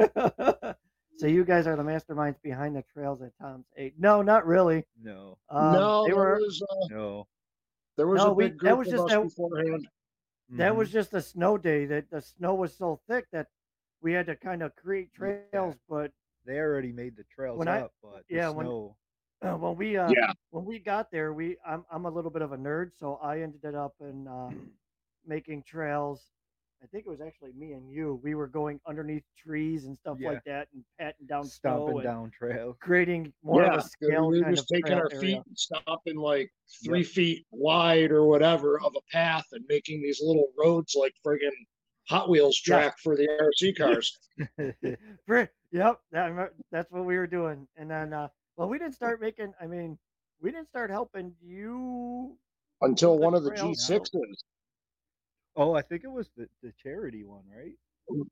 so 1.18 1.28
you 1.28 1.44
guys 1.44 1.66
are 1.68 1.76
the 1.76 1.84
masterminds 1.84 2.36
behind 2.44 2.76
the 2.76 2.84
trails 2.94 3.22
at 3.22 3.32
Tom's 3.42 3.66
Eight. 3.78 3.96
No, 3.98 4.22
not 4.22 4.46
really. 4.46 4.86
no, 5.02 5.38
Um, 5.50 5.74
no, 5.74 6.04
they 6.04 6.10
there 6.12 6.18
were. 6.18 6.36
was 6.40 6.62
uh, 6.70 6.76
no. 6.92 7.28
there 7.98 8.08
was 8.08 8.20
No, 8.20 8.28
a 8.28 8.34
we- 8.34 8.50
big 8.50 8.60
that 8.62 8.78
was 8.78 8.88
of 8.90 8.94
just 8.94 9.04
us 9.06 9.12
that- 9.12 9.24
beforehand. 9.24 9.88
That 10.52 10.74
Mhm. 10.74 10.76
was 10.76 10.92
just 10.92 11.14
a 11.14 11.22
snow 11.22 11.58
day. 11.58 11.86
That 11.86 12.10
the 12.12 12.22
snow 12.22 12.54
was 12.56 12.76
so 12.78 13.00
thick 13.08 13.26
that 13.32 13.48
we 14.02 14.12
had 14.14 14.26
to 14.28 14.36
kind 14.36 14.62
of 14.62 14.76
create 14.76 15.10
Yeah. 15.14 15.18
trails. 15.52 15.76
But 15.90 16.12
They 16.46 16.58
already 16.58 16.92
made 16.92 17.16
the 17.16 17.24
trails 17.34 17.58
When 17.58 17.68
I- 17.68 17.82
up, 17.82 17.94
but 18.02 18.24
the 18.30 18.36
yeah, 18.36 18.50
when- 18.50 18.66
snow. 18.66 18.96
uh, 19.42 19.56
when 19.58 19.76
we 19.76 19.98
uh, 19.98 20.10
Yeah. 20.10 20.34
when 20.50 20.66
we 20.66 20.80
got 20.80 21.12
there, 21.12 21.34
we 21.34 21.58
I'm 21.66 21.86
I'm 21.92 22.06
a 22.06 22.10
little 22.10 22.32
bit 22.32 22.42
of 22.42 22.52
a 22.52 22.58
nerd, 22.58 22.92
so 22.98 23.16
I 23.22 23.42
ended 23.42 23.76
up 23.76 23.94
in 24.00 24.28
uh, 24.28 24.50
making 25.26 25.64
trails. 25.64 26.32
I 26.84 26.88
think 26.88 27.06
it 27.06 27.10
was 27.10 27.22
actually 27.22 27.52
me 27.54 27.74
and 27.74 27.92
you. 27.92 28.20
We 28.24 28.34
were 28.34 28.48
going 28.48 28.80
underneath 28.88 29.22
trees 29.38 29.86
and 29.86 29.96
stuff 30.00 30.18
Yeah. 30.20 30.32
like 30.32 30.44
that, 30.46 30.68
and 30.74 30.84
patting 31.00 31.28
down 31.28 31.44
snow 31.44 31.52
stomping 31.86 31.96
and 31.98 32.04
down 32.04 32.32
trails. 32.32 32.76
creating 32.82 33.32
more 33.44 33.62
yeah, 33.62 33.74
of 33.76 33.86
a 33.86 33.88
scale 33.88 34.30
we 34.30 34.42
were 34.42 34.50
just 34.50 34.68
taking 34.68 34.94
our 34.94 35.08
area. 35.12 35.22
feet 35.22 35.42
and 35.46 35.58
stopping 35.60 36.16
like 36.16 36.52
three 36.84 37.04
feet 37.04 37.46
wide 37.52 38.10
or 38.12 38.26
whatever 38.26 38.80
of 38.82 38.96
a 38.96 39.02
path 39.12 39.46
and 39.52 39.64
making 39.70 40.02
these 40.02 40.20
little 40.24 40.52
roads 40.58 40.96
like 40.96 41.14
friggin' 41.24 41.52
Hot 42.10 42.30
Wheels 42.30 42.62
Yeah. 42.66 42.76
track 42.80 43.00
for 43.00 43.16
the 43.16 43.28
RC 43.28 43.78
cars. 43.78 44.18
Yep, 45.74 46.02
that, 46.12 46.52
that's 46.70 46.92
what 46.92 47.06
we 47.06 47.18
were 47.18 47.28
doing. 47.28 47.66
And 47.78 47.90
then, 47.90 48.12
uh, 48.12 48.28
well, 48.58 48.68
we 48.68 48.78
didn't 48.78 48.96
start 48.96 49.22
making. 49.22 49.54
I 49.62 49.68
mean, 49.68 49.98
we 50.42 50.52
didn't 50.52 50.68
start 50.68 50.90
helping 50.90 51.34
you. 51.42 52.36
until 52.82 53.18
one 53.18 53.34
of 53.34 53.44
the. 53.44 53.52
G6s. 53.52 54.10
oh, 55.56 55.74
I 55.74 55.82
think 55.82 56.04
it 56.04 56.12
was 56.12 56.30
the, 56.36 56.50
the 56.62 56.74
charity 56.84 57.24
one, 57.24 57.44
right? 57.50 57.72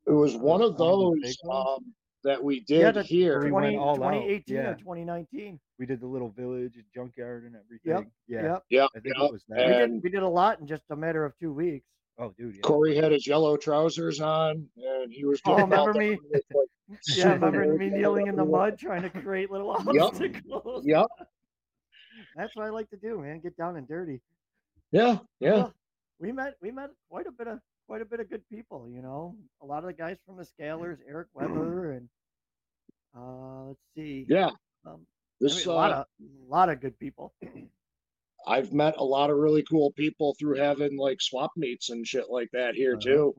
It 0.06 0.12
was 0.12 0.36
one 0.36 0.62
of 0.62 0.74
One 0.78 1.12
of 1.14 1.22
the 1.22 1.28
those 1.30 1.38
um, 1.50 1.94
that 2.26 2.44
we 2.44 2.60
did 2.62 2.80
Yeah, 2.82 2.92
the 2.92 3.04
here. 3.04 3.42
we 3.42 3.52
went 3.52 3.64
20, 3.64 3.78
all 3.78 3.92
out, 3.92 4.12
2018 4.12 4.56
yeah. 4.56 4.62
or 4.72 4.76
2019. 4.76 5.60
We 5.78 5.86
did 5.86 6.02
the 6.02 6.08
little 6.08 6.30
village 6.32 6.76
and 6.76 6.84
junkyard 6.94 7.46
and 7.46 7.56
everything. 7.56 8.12
Yeah, 8.28 8.44
Yep. 8.44 8.64
Yeah, 8.70 8.88
I 8.94 9.00
think 9.00 9.16
yeah. 9.18 9.26
it 9.26 9.32
was 9.32 9.44
that. 9.48 9.66
We 9.68 9.74
did, 9.74 10.04
we 10.04 10.10
did 10.10 10.24
a 10.24 10.28
lot 10.28 10.60
in 10.60 10.68
just 10.68 10.84
a 10.90 10.96
matter 10.98 11.24
of 11.24 11.32
two 11.40 11.54
weeks. 11.54 11.86
Oh, 12.20 12.34
dude, 12.38 12.56
yeah. 12.56 12.62
Corey 12.62 12.96
had 12.96 13.12
his 13.12 13.26
yellow 13.28 13.58
trousers 13.58 14.20
on, 14.22 14.68
and 14.78 15.12
he 15.12 15.26
was 15.26 15.42
Oh, 15.46 15.56
remember 15.56 15.94
me? 15.94 16.20
like, 16.34 16.44
Yeah, 17.16 17.34
remember 17.34 17.66
me 17.76 17.90
kneeling 17.90 18.28
in 18.28 18.36
the 18.36 18.42
everywhere. 18.44 18.72
mud 18.72 18.80
trying 18.80 19.02
to 19.04 19.10
create 19.10 19.50
little 19.52 19.76
Yep. 19.94 20.04
obstacles. 20.04 20.86
Yep. 20.86 21.08
yep. 21.20 21.28
That's 22.36 22.56
what 22.56 22.66
I 22.66 22.70
like 22.70 22.90
to 22.92 22.98
do, 22.98 23.20
man. 23.22 23.40
Get 23.40 23.56
down 23.58 23.78
and 23.78 23.88
dirty. 23.88 24.22
Yeah. 24.92 25.20
Yeah. 25.40 25.52
Well, 25.54 25.74
we 26.20 26.32
met 26.32 26.56
we 26.62 26.72
met 26.72 26.90
quite 27.10 27.28
a 27.28 27.32
bit 27.32 27.48
of 27.48 27.60
quite 27.88 28.02
a 28.02 28.06
bit 28.06 28.20
of 28.20 28.30
good 28.30 28.48
people, 28.50 28.88
you 28.90 29.02
know. 29.02 29.36
A 29.62 29.66
lot 29.66 29.80
of 29.80 29.86
the 29.86 29.94
guys 29.94 30.18
from 30.26 30.38
the 30.38 30.46
Scalers, 30.46 30.98
Eric 31.08 31.28
Weber 31.34 31.94
and 31.94 32.10
uh 33.18 33.66
let's 33.68 33.80
see. 33.96 34.26
Yeah. 34.30 34.50
Um, 34.86 35.06
I 35.06 35.06
This 35.40 35.66
mean, 35.66 35.74
a 35.74 35.78
lot 35.78 35.92
uh, 35.92 36.00
of 36.00 36.06
lot 36.48 36.70
of 36.70 36.82
good 36.82 36.98
people. 37.00 37.34
I've 38.48 38.74
met 38.74 38.96
a 38.98 39.04
lot 39.04 39.30
of 39.30 39.38
really 39.38 39.64
cool 39.64 39.92
people 39.94 40.36
through 40.40 40.58
having 40.58 40.98
like 40.98 41.22
swap 41.22 41.52
meets 41.58 41.90
and 41.90 42.06
shit 42.08 42.26
like 42.30 42.50
that 42.54 42.76
here 42.76 42.94
Uh-huh. 42.94 43.02
too. 43.02 43.36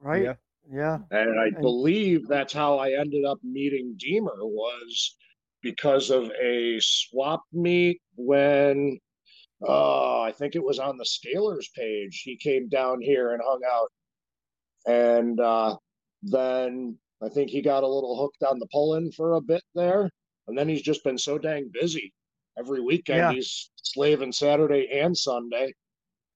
Right? 0.00 0.22
Yeah. 0.24 0.34
Yeah. 0.70 0.98
And 1.10 1.38
I 1.40 1.46
And- 1.46 1.60
believe 1.60 2.26
that's 2.28 2.52
how 2.52 2.78
I 2.78 2.92
ended 2.92 3.24
up 3.24 3.38
meeting 3.42 3.94
Deemer 3.98 4.36
was 4.46 5.16
because 5.62 6.10
of 6.10 6.30
a 6.40 6.78
swap 6.80 7.42
meet 7.52 8.00
when 8.16 8.98
uh 9.66 10.20
I 10.20 10.32
think 10.32 10.54
it 10.56 10.62
was 10.64 10.78
on 10.78 10.96
the 10.96 11.04
Scalers 11.04 11.66
page. 11.74 12.22
He 12.24 12.36
came 12.36 12.68
down 12.68 13.00
here 13.02 13.32
and 13.32 13.42
hung 13.44 13.60
out. 13.70 13.90
And 14.86 15.38
uh 15.40 15.76
then 16.22 16.98
I 17.22 17.28
think 17.28 17.50
he 17.50 17.60
got 17.62 17.82
a 17.82 17.88
little 17.88 18.16
hooked 18.18 18.42
on 18.42 18.58
the 18.58 18.66
pulling 18.72 19.12
for 19.12 19.34
a 19.34 19.40
bit 19.40 19.62
there. 19.74 20.10
And 20.46 20.56
then 20.56 20.68
he's 20.68 20.82
just 20.82 21.04
been 21.04 21.18
so 21.18 21.36
dang 21.38 21.70
busy. 21.72 22.12
Every 22.58 22.80
weekend 22.80 23.18
Yeah. 23.18 23.32
he's 23.32 23.70
slaving 23.76 24.32
Saturday 24.32 24.88
and 25.00 25.16
Sunday. 25.16 25.72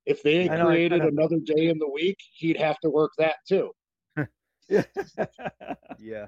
If 0.07 0.23
they 0.23 0.49
I 0.49 0.57
know, 0.59 0.67
created 0.67 1.03
another 1.03 1.39
day 1.45 1.69
in 1.69 1.79
the 1.79 1.89
week, 1.89 2.17
he'd 2.35 2.57
have 2.59 2.79
to 2.81 2.91
work 2.91 3.13
that 3.19 3.37
too. 3.49 3.73
Yeah. 5.99 6.27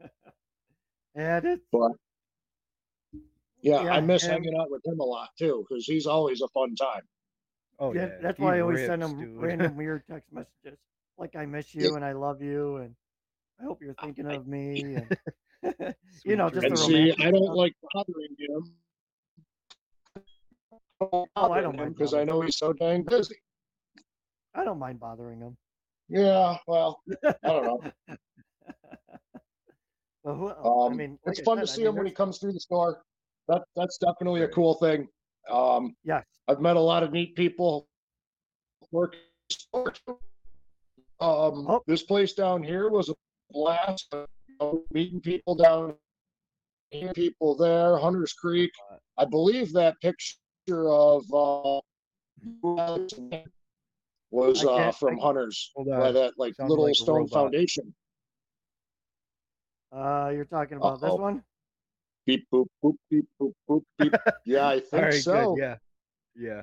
and 1.14 1.44
it's 1.44 1.62
But 1.70 1.92
yeah, 3.62 3.84
Yeah, 3.84 3.92
I 3.94 4.00
miss 4.00 4.24
and- 4.24 4.32
hanging 4.32 4.58
out 4.58 4.70
with 4.70 4.84
him 4.84 4.98
a 5.00 5.04
lot 5.04 5.28
too 5.38 5.64
because 5.68 5.86
he's 5.86 6.06
always 6.06 6.40
a 6.42 6.48
fun 6.48 6.74
time. 6.74 7.02
Oh 7.78 7.92
yeah, 7.94 8.06
yeah, 8.06 8.10
that's 8.22 8.38
he 8.38 8.44
why 8.44 8.56
I 8.58 8.60
always 8.60 8.86
send 8.86 9.02
him 9.02 9.18
dude. 9.20 9.36
random 9.40 9.76
weird 9.76 10.02
text 10.10 10.32
messages 10.32 10.78
like 11.18 11.34
"I 11.36 11.46
miss 11.46 11.74
you" 11.74 11.94
and 11.96 12.04
"I 12.04 12.12
love 12.12 12.40
you" 12.42 12.76
and 12.76 12.94
"I 13.60 13.64
hope 13.64 13.80
you're 13.82 13.94
thinking 13.94 14.26
of 14.26 14.46
me." 14.46 14.96
And 14.96 15.94
you 16.24 16.36
know, 16.36 16.50
just 16.50 16.66
And 16.66 16.76
the 16.76 16.86
dreams. 16.86 16.86
see, 16.86 16.94
romantic 17.10 17.20
I 17.26 17.30
don't 17.30 17.44
stuff. 17.44 17.56
like 17.56 17.74
bothering 17.92 18.36
him. 18.38 18.74
Oh, 21.00 21.26
I 21.36 21.60
don't 21.60 21.76
mind 21.76 21.96
because 21.96 22.14
I 22.14 22.24
know 22.24 22.40
he's 22.40 22.56
so 22.58 22.72
dang 22.72 23.02
busy. 23.02 23.36
I 24.54 24.64
don't 24.64 24.78
mind 24.78 25.00
bothering 25.00 25.40
him. 25.40 25.56
Yeah, 26.08 26.56
well, 26.66 27.00
I 27.24 27.34
don't 27.42 27.64
know. 27.64 27.92
But 30.24 30.34
who? 30.36 30.48
Um, 30.48 30.92
I 30.94 30.96
mean, 30.96 31.18
it's 31.26 31.40
I 31.40 31.42
fun 31.44 31.58
said, 31.58 31.66
to 31.66 31.72
I 31.72 31.74
see 31.74 31.80
mean, 31.82 31.88
him 31.88 31.96
when 31.96 32.06
he 32.06 32.12
comes 32.12 32.38
through 32.38 32.54
the 32.54 32.60
store. 32.60 33.02
That 33.48 33.62
that's 33.76 33.98
definitely 33.98 34.42
a 34.42 34.48
cool 34.48 34.72
thing. 34.74 35.06
Um, 35.50 35.94
Yes. 36.02 36.24
I've 36.48 36.60
met 36.62 36.76
a 36.76 36.80
lot 36.80 37.02
of 37.02 37.12
neat 37.12 37.34
people 37.36 37.86
working. 38.90 39.20
Um, 39.74 41.66
Oh. 41.68 41.82
this 41.86 42.02
place 42.04 42.32
down 42.32 42.62
here 42.62 42.88
was 42.88 43.10
a 43.10 43.14
blast. 43.50 44.08
You 44.12 44.56
know, 44.60 44.84
meeting 44.92 45.20
people 45.20 45.54
down 45.54 45.94
here, 46.90 47.12
people 47.12 47.54
there. 47.54 47.98
Hunters 47.98 48.32
Creek. 48.32 48.72
I 49.18 49.26
believe 49.26 49.74
that 49.74 50.00
picture 50.00 50.36
of 50.70 51.24
uh, 51.32 51.80
was 54.30 54.64
uh, 54.64 54.92
from 54.92 55.18
Hunters 55.18 55.70
by 55.86 56.12
that 56.12 56.32
like 56.38 56.54
Sounded 56.54 56.70
little 56.70 56.86
like 56.86 56.94
stone 56.94 57.28
foundation. 57.28 57.94
Uh, 59.92 60.30
you're 60.34 60.44
talking 60.44 60.76
about 60.76 61.00
this 61.00 61.10
Uh-oh. 61.10 61.16
one? 61.16 61.42
Beep 62.26 62.46
boop 62.52 62.66
boop 62.82 62.94
beep 63.10 63.26
boop 63.40 63.52
boop 63.68 63.82
beep. 63.98 64.14
Yeah, 64.46 64.66
I 64.66 64.80
think 64.80 65.02
right, 65.02 65.14
so. 65.14 65.54
good. 65.54 65.62
Yeah, 65.62 65.76
yeah. 66.36 66.62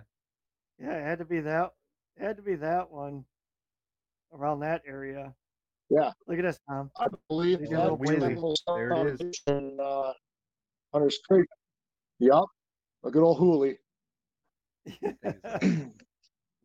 Yeah, 0.79 0.97
it 0.97 1.03
had 1.03 1.19
to 1.19 1.25
be 1.25 1.39
that. 1.41 1.69
It 2.17 2.23
had 2.23 2.35
to 2.37 2.41
be 2.43 2.55
that 2.55 2.91
one. 2.91 3.23
Around 4.33 4.61
that 4.61 4.81
area. 4.87 5.33
Yeah. 5.89 6.11
Look 6.25 6.39
at 6.39 6.43
this, 6.43 6.57
Tom. 6.69 6.89
I 6.97 7.07
believe 7.27 7.59
They 7.59 7.65
that 7.67 7.81
little 7.83 7.97
was 7.97 8.09
that 8.09 8.17
wheelie. 8.19 8.35
little 8.35 8.55
stone 8.55 8.77
There 8.77 9.07
it 9.09 9.21
is. 9.21 9.39
foundation, 9.45 9.77
uh, 9.81 10.13
Hunters 10.93 11.19
Creek. 11.29 11.47
Yup, 12.19 12.47
a 13.03 13.11
good 13.11 13.23
old 13.23 13.39
hoolie. 13.39 13.75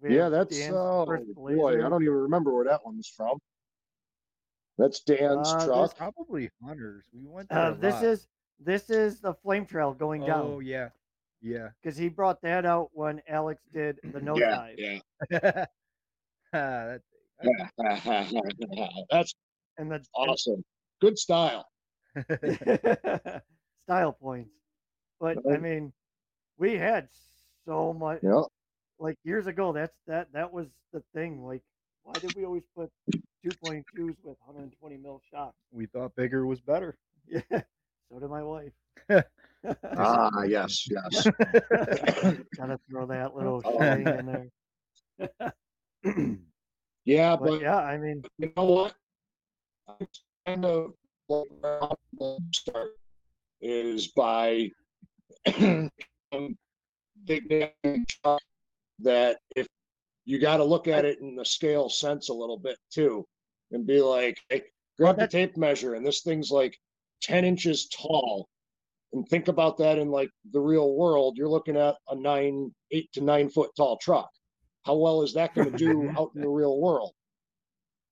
We 0.02 0.14
yeah, 0.14 0.28
that's 0.28 0.56
Dan's 0.58 0.76
oh 0.76 1.06
boy, 1.34 1.84
I 1.84 1.88
don't 1.88 2.02
even 2.02 2.14
remember 2.14 2.52
where 2.54 2.64
that 2.66 2.84
one's 2.84 3.08
from. 3.08 3.38
That's 4.76 5.00
Dan's 5.00 5.54
Uh, 5.54 5.64
truck. 5.64 5.96
Probably 5.96 6.50
hunters. 6.62 7.06
We 7.14 7.26
went 7.26 7.48
there 7.48 7.58
Uh, 7.58 7.70
this 7.72 7.94
lot. 7.94 8.04
is 8.04 8.28
this 8.58 8.90
is 8.90 9.20
the 9.20 9.32
flame 9.34 9.64
trail 9.64 9.94
going 9.94 10.22
Oh 10.22 10.26
down 10.26 10.46
Oh 10.46 10.58
yeah, 10.60 10.90
yeah. 11.40 11.68
because 11.82 11.96
he 11.96 12.08
brought 12.10 12.42
that 12.42 12.66
out 12.66 12.90
when 12.92 13.22
Alex 13.26 13.62
did 13.72 14.00
the 14.02 14.20
nosedive. 14.20 15.00
yeah, 15.30 15.64
Ah, 16.52 16.98
that 16.98 17.02
yeah. 17.42 18.88
that's 19.10 19.34
And 19.78 19.90
the 19.90 20.04
awesome. 20.14 20.64
Good 21.00 21.18
style. 21.18 21.66
style 23.84 24.12
points. 24.12 24.50
But 25.20 25.38
I 25.50 25.56
mean, 25.58 25.92
we 26.58 26.74
had 26.76 27.08
so 27.66 27.92
much 27.92 28.22
Yeah. 28.22 28.42
like 28.98 29.16
years 29.24 29.46
ago. 29.46 29.72
That's 29.72 29.94
that 30.06 30.32
that 30.32 30.52
was 30.52 30.68
the 30.92 31.02
thing. 31.14 31.44
Like, 31.44 31.62
why 32.04 32.18
did 32.18 32.34
we 32.34 32.44
always 32.44 32.62
put 32.76 32.90
2.2s 33.44 34.16
with 34.24 34.36
120 34.44 34.96
mil 34.96 35.20
shocks? 35.30 35.56
we 35.72 35.86
thought 35.86 36.14
bigger 36.16 36.46
was 36.46 36.60
better. 36.60 36.96
Yeah, 37.28 37.40
so 38.08 38.20
did 38.20 38.30
my 38.30 38.42
wife. 38.42 38.72
Ah, 39.96 40.42
yes, 40.44 40.88
yes. 40.88 41.26
Gotta 42.56 42.78
throw 42.88 43.06
that 43.06 43.34
little 43.34 43.62
Oh. 43.62 43.78
thing 43.78 44.06
in 44.06 44.26
there. 44.26 44.48
Yeah, 47.04 47.36
But 47.36 47.44
but 47.44 47.60
yeah, 47.60 47.78
I 47.78 47.98
mean, 47.98 48.22
you 48.38 48.52
know 48.56 48.64
what? 48.64 48.94
I'm 49.88 50.06
kind 50.46 50.64
of 50.64 50.92
like 51.28 51.46
where 51.60 51.82
I'm 51.82 51.96
gonna 52.18 52.38
start 52.52 52.90
is 53.60 54.08
by 54.08 54.70
um, 55.58 55.90
big 55.94 56.08
name 56.32 56.56
truck 56.56 56.65
that 59.00 59.38
if 59.54 59.66
you 60.24 60.38
got 60.40 60.56
to 60.58 60.64
look 60.64 60.88
at 60.88 61.04
it 61.04 61.20
in 61.20 61.36
the 61.36 61.44
scale 61.44 61.88
sense 61.88 62.28
a 62.28 62.34
little 62.34 62.58
bit 62.58 62.78
too, 62.90 63.24
and 63.72 63.86
be 63.86 64.00
like, 64.00 64.38
hey, 64.48 64.62
grab 64.98 65.18
the 65.18 65.26
tape 65.28 65.56
measure, 65.56 65.94
and 65.94 66.06
this 66.06 66.22
thing's 66.22 66.50
like 66.50 66.76
10 67.22 67.44
inches 67.44 67.88
tall. 67.88 68.48
And 69.12 69.26
think 69.28 69.48
about 69.48 69.78
that 69.78 69.98
in 69.98 70.10
like 70.10 70.30
the 70.52 70.60
real 70.60 70.94
world. 70.94 71.36
You're 71.36 71.48
looking 71.48 71.76
at 71.76 71.94
a 72.10 72.14
nine, 72.16 72.74
eight 72.90 73.08
to 73.14 73.20
nine 73.22 73.48
foot 73.48 73.70
tall 73.76 73.96
truck. 73.98 74.28
How 74.84 74.94
well 74.96 75.22
is 75.22 75.32
that 75.34 75.54
going 75.54 75.70
to 75.70 75.76
do 75.78 76.10
out 76.18 76.32
in 76.34 76.42
the 76.42 76.48
real 76.48 76.80
world? 76.80 77.12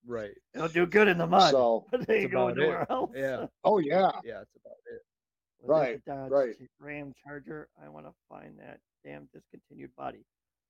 Right. 0.07 0.33
it'll 0.55 0.69
do 0.69 0.87
good 0.87 1.09
in 1.09 1.17
the 1.19 1.27
mud, 1.27 1.51
So, 1.53 1.87
but 1.91 2.07
they 2.07 2.21
ain't 2.23 2.33
going 2.33 2.59
about 2.59 2.83
it. 2.83 2.91
else. 2.91 3.11
Yeah. 3.15 3.47
oh 3.65 3.79
yeah, 3.79 4.11
Yeah, 4.23 4.35
that's 4.39 4.51
about 4.63 4.77
it. 4.93 5.01
Was 5.63 5.69
Right, 5.71 6.01
the 6.05 6.29
right. 6.31 6.55
Ram 6.79 7.13
Charger. 7.25 7.69
I 7.83 7.89
want 7.89 8.07
to 8.07 8.13
find 8.29 8.59
that 8.59 8.81
damn 9.05 9.29
discontinued 9.33 9.91
body. 9.97 10.25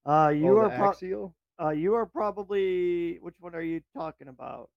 Uh, 0.04 0.32
you 0.34 0.56
oh, 0.58 0.62
are 0.62 0.70
pro- 0.70 0.90
axial. 0.90 1.34
uh, 1.60 1.70
you 1.70 1.94
are 1.94 2.06
probably 2.06 3.18
which 3.22 3.34
one 3.40 3.54
are 3.54 3.62
you 3.62 3.80
talking 3.96 4.28
about? 4.28 4.68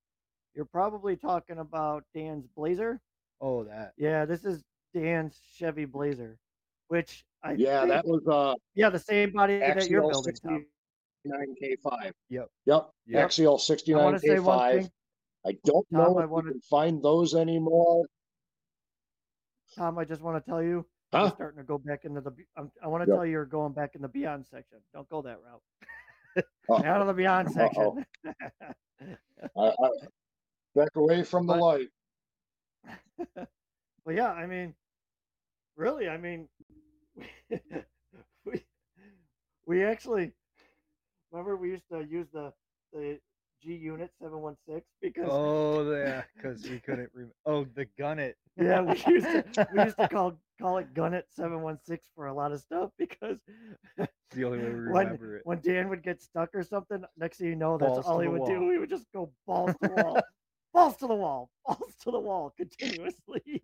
You're 0.55 0.65
probably 0.65 1.15
talking 1.15 1.57
about 1.59 2.03
Dan's 2.15 2.45
Blazer. 2.55 2.99
Oh, 3.41 3.63
that. 3.65 3.93
Yeah, 3.97 4.25
this 4.25 4.45
is 4.45 4.63
Dan's 4.93 5.39
Chevy 5.55 5.85
Blazer, 5.85 6.37
which 6.87 7.25
I 7.43 7.51
yeah, 7.53 7.81
think- 7.81 7.91
that 7.93 8.05
was 8.07 8.25
uh 8.27 8.55
yeah 8.75 8.89
the 8.89 8.99
same 8.99 9.31
body 9.31 9.59
that 9.59 9.87
you're 9.89 10.01
Axial 10.03 10.09
building. 10.11 10.35
Tom. 10.43 10.65
69K5. 11.27 12.11
Yep. 12.29 12.47
Yep. 12.65 12.89
Yep. 13.07 13.23
Axial 13.25 13.59
I 13.59 14.03
want 14.03 14.15
to 14.15 14.19
say 14.21 14.39
one 14.39 14.59
69K5. 14.59 14.89
I 15.45 15.51
don't 15.65 15.87
Tom, 15.91 16.01
know 16.01 16.17
I 16.17 16.23
if 16.23 16.27
you 16.27 16.31
wanna- 16.33 16.51
can 16.51 16.61
find 16.61 17.03
those 17.03 17.35
anymore. 17.35 18.05
Tom. 19.75 19.97
I 19.99 20.05
just 20.05 20.21
want 20.21 20.43
to 20.43 20.49
tell 20.49 20.63
you, 20.63 20.85
Huh? 21.13 21.31
starting 21.35 21.57
to 21.59 21.63
go 21.63 21.77
back 21.77 22.03
into 22.05 22.19
the. 22.21 22.31
I'm, 22.57 22.69
I 22.83 22.87
want 22.87 23.03
to 23.05 23.09
Yeah. 23.09 23.15
tell 23.15 23.25
you, 23.25 23.31
you're 23.31 23.45
going 23.45 23.71
back 23.73 23.95
in 23.95 24.01
the 24.01 24.07
Beyond 24.09 24.45
section. 24.45 24.79
Don't 24.93 25.07
go 25.09 25.21
that 25.21 25.39
route. 25.41 26.43
Oh, 26.69 26.83
Out 26.85 27.01
of 27.01 27.07
the 27.07 27.13
Beyond 27.13 27.51
section. 27.51 28.05
I, 29.57 29.67
I, 29.69 29.89
back 30.75 30.95
away 30.95 31.23
from 31.23 31.47
the 31.47 31.53
But- 31.53 31.61
light. 31.61 31.89
But 34.05 34.15
yeah, 34.15 34.31
I 34.31 34.45
mean, 34.47 34.73
really, 35.75 36.07
I 36.07 36.15
mean, 36.17 36.47
we 38.45 38.63
we 39.65 39.83
actually 39.83 40.31
remember 41.31 41.57
we 41.57 41.71
used 41.71 41.89
to 41.91 42.05
use 42.09 42.27
the 42.31 42.53
the 42.93 43.19
G 43.61 43.73
Unit 43.73 44.11
seven 44.21 44.39
one 44.41 44.55
six 44.67 44.85
because 45.01 45.27
Oh, 45.31 45.91
yeah, 45.91 46.23
because 46.35 46.63
we 46.69 46.79
couldn't. 46.79 47.09
Rem- 47.13 47.31
oh, 47.45 47.65
the 47.75 47.87
gunnet 47.99 48.33
yeah 48.59 48.81
we 48.81 48.95
used 49.13 49.25
to 49.53 49.67
we 49.73 49.83
used 49.83 49.97
to 49.97 50.07
call 50.11 50.33
call 50.59 50.77
it 50.79 50.91
gunnet 50.93 51.23
seven 51.29 51.61
one 51.61 51.77
six 51.83 52.07
for 52.15 52.27
a 52.27 52.33
lot 52.33 52.51
of 52.51 52.59
stuff 52.59 52.89
because 52.97 53.37
It's 53.97 54.09
the 54.31 54.45
only 54.45 54.59
way 54.59 54.65
we 54.73 54.73
when 54.91 55.05
remember 55.05 55.37
it. 55.37 55.41
when 55.45 55.59
Dan 55.61 55.89
would 55.89 56.03
get 56.03 56.21
stuck 56.21 56.49
or 56.55 56.63
something, 56.63 57.03
next 57.17 57.37
thing 57.37 57.47
you 57.47 57.55
know, 57.55 57.77
that's 57.77 57.91
Balls 57.91 58.05
all 58.07 58.19
he 58.19 58.27
would 58.27 58.45
do. 58.45 58.59
wall. 58.61 58.71
He 58.71 58.77
would 58.79 58.89
just 58.89 59.05
go 59.13 59.31
balls 59.45 59.75
to 59.81 59.87
the 59.87 60.03
wall, 60.03 60.21
balls 60.73 60.97
to 60.97 61.07
the 61.07 61.15
wall, 61.15 61.49
balls 61.65 61.95
to 62.03 62.11
the 62.11 62.19
wall 62.19 62.53
continuously. 62.57 63.61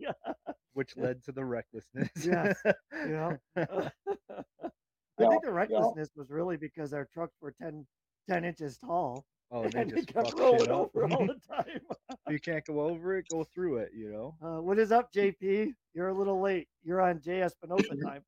which 0.73 0.95
led 0.97 1.23
to 1.23 1.31
the 1.31 1.43
recklessness. 1.45 2.09
Yes, 2.23 2.61
yeah. 3.07 3.37
I 3.55 5.27
think 5.27 5.43
the 5.43 5.49
yeah. 5.49 5.49
recklessness 5.51 6.09
was 6.15 6.29
really 6.29 6.57
because 6.57 6.93
our 6.93 7.05
trucks 7.13 7.35
were 7.41 7.53
10, 7.61 7.85
10 8.29 8.45
inches 8.45 8.77
tall 8.77 9.25
oh, 9.53 9.69
they 9.69 9.81
and 9.81 9.91
they 9.91 9.97
just 9.97 10.09
kept 10.13 10.31
fuck 10.31 10.39
rolling 10.39 10.61
shit 10.61 10.71
up. 10.71 10.91
over 10.95 11.05
all 11.05 11.27
the 11.27 11.39
time. 11.55 11.81
you 12.27 12.39
can't 12.39 12.65
go 12.65 12.81
over 12.81 13.17
it, 13.17 13.27
go 13.29 13.45
through 13.55 13.77
it. 13.77 13.91
You 13.95 14.11
know. 14.11 14.35
Uh, 14.41 14.61
what 14.61 14.79
is 14.79 14.91
up, 14.91 15.13
JP? 15.13 15.73
You're 15.93 16.09
a 16.09 16.13
little 16.13 16.41
late. 16.41 16.67
You're 16.83 17.01
on 17.01 17.21
J 17.21 17.41
Espinosa 17.43 17.95
time. 18.03 18.23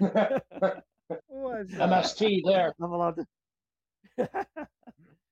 What's 1.28 1.74
MST 1.74 2.42
there. 2.46 2.74
I'm 2.80 2.92
allowed 2.92 3.16
to. 3.16 3.26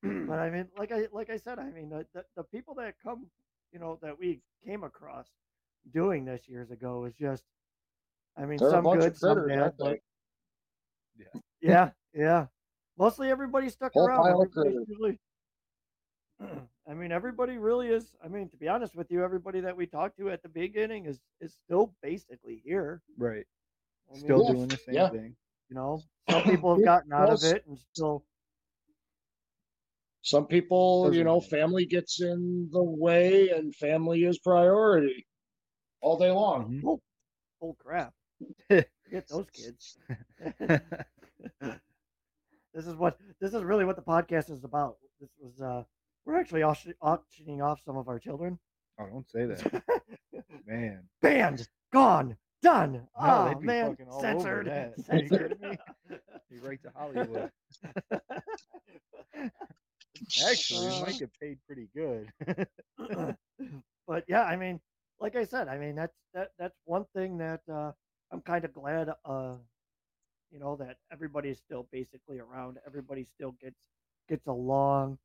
but 0.02 0.38
I 0.38 0.50
mean, 0.50 0.68
like 0.78 0.92
I 0.92 1.08
like 1.12 1.30
I 1.30 1.36
said, 1.38 1.58
I 1.58 1.70
mean 1.70 1.90
the, 1.90 2.06
the 2.14 2.24
the 2.36 2.44
people 2.44 2.74
that 2.76 2.94
come, 3.02 3.26
you 3.72 3.78
know, 3.78 3.98
that 4.02 4.18
we 4.18 4.40
came 4.66 4.84
across 4.84 5.26
doing 5.92 6.24
this 6.24 6.48
years 6.48 6.70
ago 6.70 7.04
is 7.04 7.14
just, 7.14 7.44
I 8.36 8.44
mean, 8.46 8.58
They're 8.58 8.70
some 8.70 8.84
good, 8.84 9.12
of 9.12 9.16
some 9.16 9.46
bad, 9.46 9.58
aren't 9.58 9.78
but 9.78 9.98
they? 11.18 11.40
yeah, 11.60 11.90
yeah. 12.14 12.46
Mostly 12.98 13.30
everybody 13.30 13.68
stuck 13.68 13.92
Whole 13.92 14.06
around. 14.06 14.22
pile 14.22 14.46
really, 14.54 15.18
I 16.88 16.94
mean, 16.94 17.12
everybody 17.12 17.58
really 17.58 17.88
is. 17.88 18.16
I 18.24 18.28
mean, 18.28 18.48
to 18.48 18.56
be 18.56 18.68
honest 18.68 18.96
with 18.96 19.10
you, 19.10 19.22
everybody 19.22 19.60
that 19.60 19.76
we 19.76 19.86
talked 19.86 20.18
to 20.18 20.30
at 20.30 20.42
the 20.42 20.48
beginning 20.48 21.06
is 21.06 21.20
is 21.40 21.54
still 21.64 21.94
basically 22.02 22.60
here. 22.64 23.02
Right. 23.16 23.46
I 24.10 24.14
mean, 24.14 24.24
Still 24.24 24.42
Yeah, 24.44 24.52
doing 24.52 24.68
the 24.68 24.76
same 24.76 24.94
yeah. 24.94 25.10
thing. 25.10 25.36
you 25.68 25.76
know, 25.76 26.00
some 26.30 26.42
people 26.42 26.74
have 26.74 26.84
gotten 26.84 27.12
out 27.12 27.30
of 27.30 27.42
it 27.44 27.64
and 27.66 27.78
still. 27.92 28.24
Some 30.22 30.46
people, 30.46 31.14
you 31.14 31.24
know, 31.24 31.40
family 31.40 31.86
gets 31.86 32.20
in 32.20 32.68
the 32.72 32.82
way 32.82 33.50
and 33.50 33.74
family 33.76 34.24
is 34.24 34.38
priority 34.38 35.26
all 36.00 36.18
day 36.18 36.30
long. 36.30 36.82
Oh, 36.84 37.00
oh 37.62 37.74
crap! 37.74 38.12
Get 38.68 39.28
those 39.28 39.46
kids. 39.52 39.98
this 42.74 42.86
is 42.86 42.94
what 42.96 43.18
this 43.40 43.54
is 43.54 43.62
really 43.62 43.84
what 43.84 43.96
the 43.96 44.02
podcast 44.02 44.50
is 44.50 44.64
about. 44.64 44.96
This 45.20 45.30
was 45.40 45.60
uh, 45.60 45.84
we're 46.24 46.38
actually 46.38 46.62
auctioning 46.62 47.62
off 47.62 47.80
some 47.84 47.96
of 47.96 48.08
our 48.08 48.18
children. 48.18 48.58
Oh, 49.00 49.06
don't 49.06 49.28
say 49.30 49.44
that, 49.46 49.82
man. 50.66 51.08
Banned, 51.22 51.68
gone, 51.92 52.36
done. 52.62 53.06
oh 53.16 53.48
they'd 53.48 53.60
be 53.60 53.66
man, 53.66 53.90
fucking 53.90 54.08
all 54.08 54.18
over 54.18 54.64
censored. 54.64 54.66
that. 54.66 54.94
Are 55.10 55.16
you 55.18 55.28
censored. 55.28 55.78
You 56.50 56.60
right 56.62 56.82
to 56.82 56.90
Hollywood. 56.94 57.50
Actually, 60.50 60.88
Uh, 60.88 61.00
might 61.06 61.18
get 61.18 61.30
paid 61.40 61.58
pretty 61.66 61.88
good. 61.94 62.28
but 64.06 64.24
yeah, 64.28 64.42
I 64.44 64.56
mean, 64.56 64.80
like 65.20 65.36
I 65.36 65.44
said, 65.44 65.68
I 65.68 65.78
mean 65.78 65.94
that's 65.94 66.16
that 66.34 66.48
that's 66.58 66.76
one 66.84 67.04
thing 67.14 67.38
that 67.38 67.60
uh, 67.72 67.92
I'm 68.32 68.40
kind 68.40 68.64
of 68.64 68.72
glad, 68.72 69.10
uh, 69.24 69.54
you 70.50 70.58
know, 70.58 70.76
that 70.76 70.96
everybody's 71.12 71.58
still 71.58 71.86
basically 71.92 72.38
around. 72.38 72.78
Everybody 72.86 73.24
still 73.24 73.52
gets 73.60 73.76
gets 74.28 74.46
along. 74.46 75.18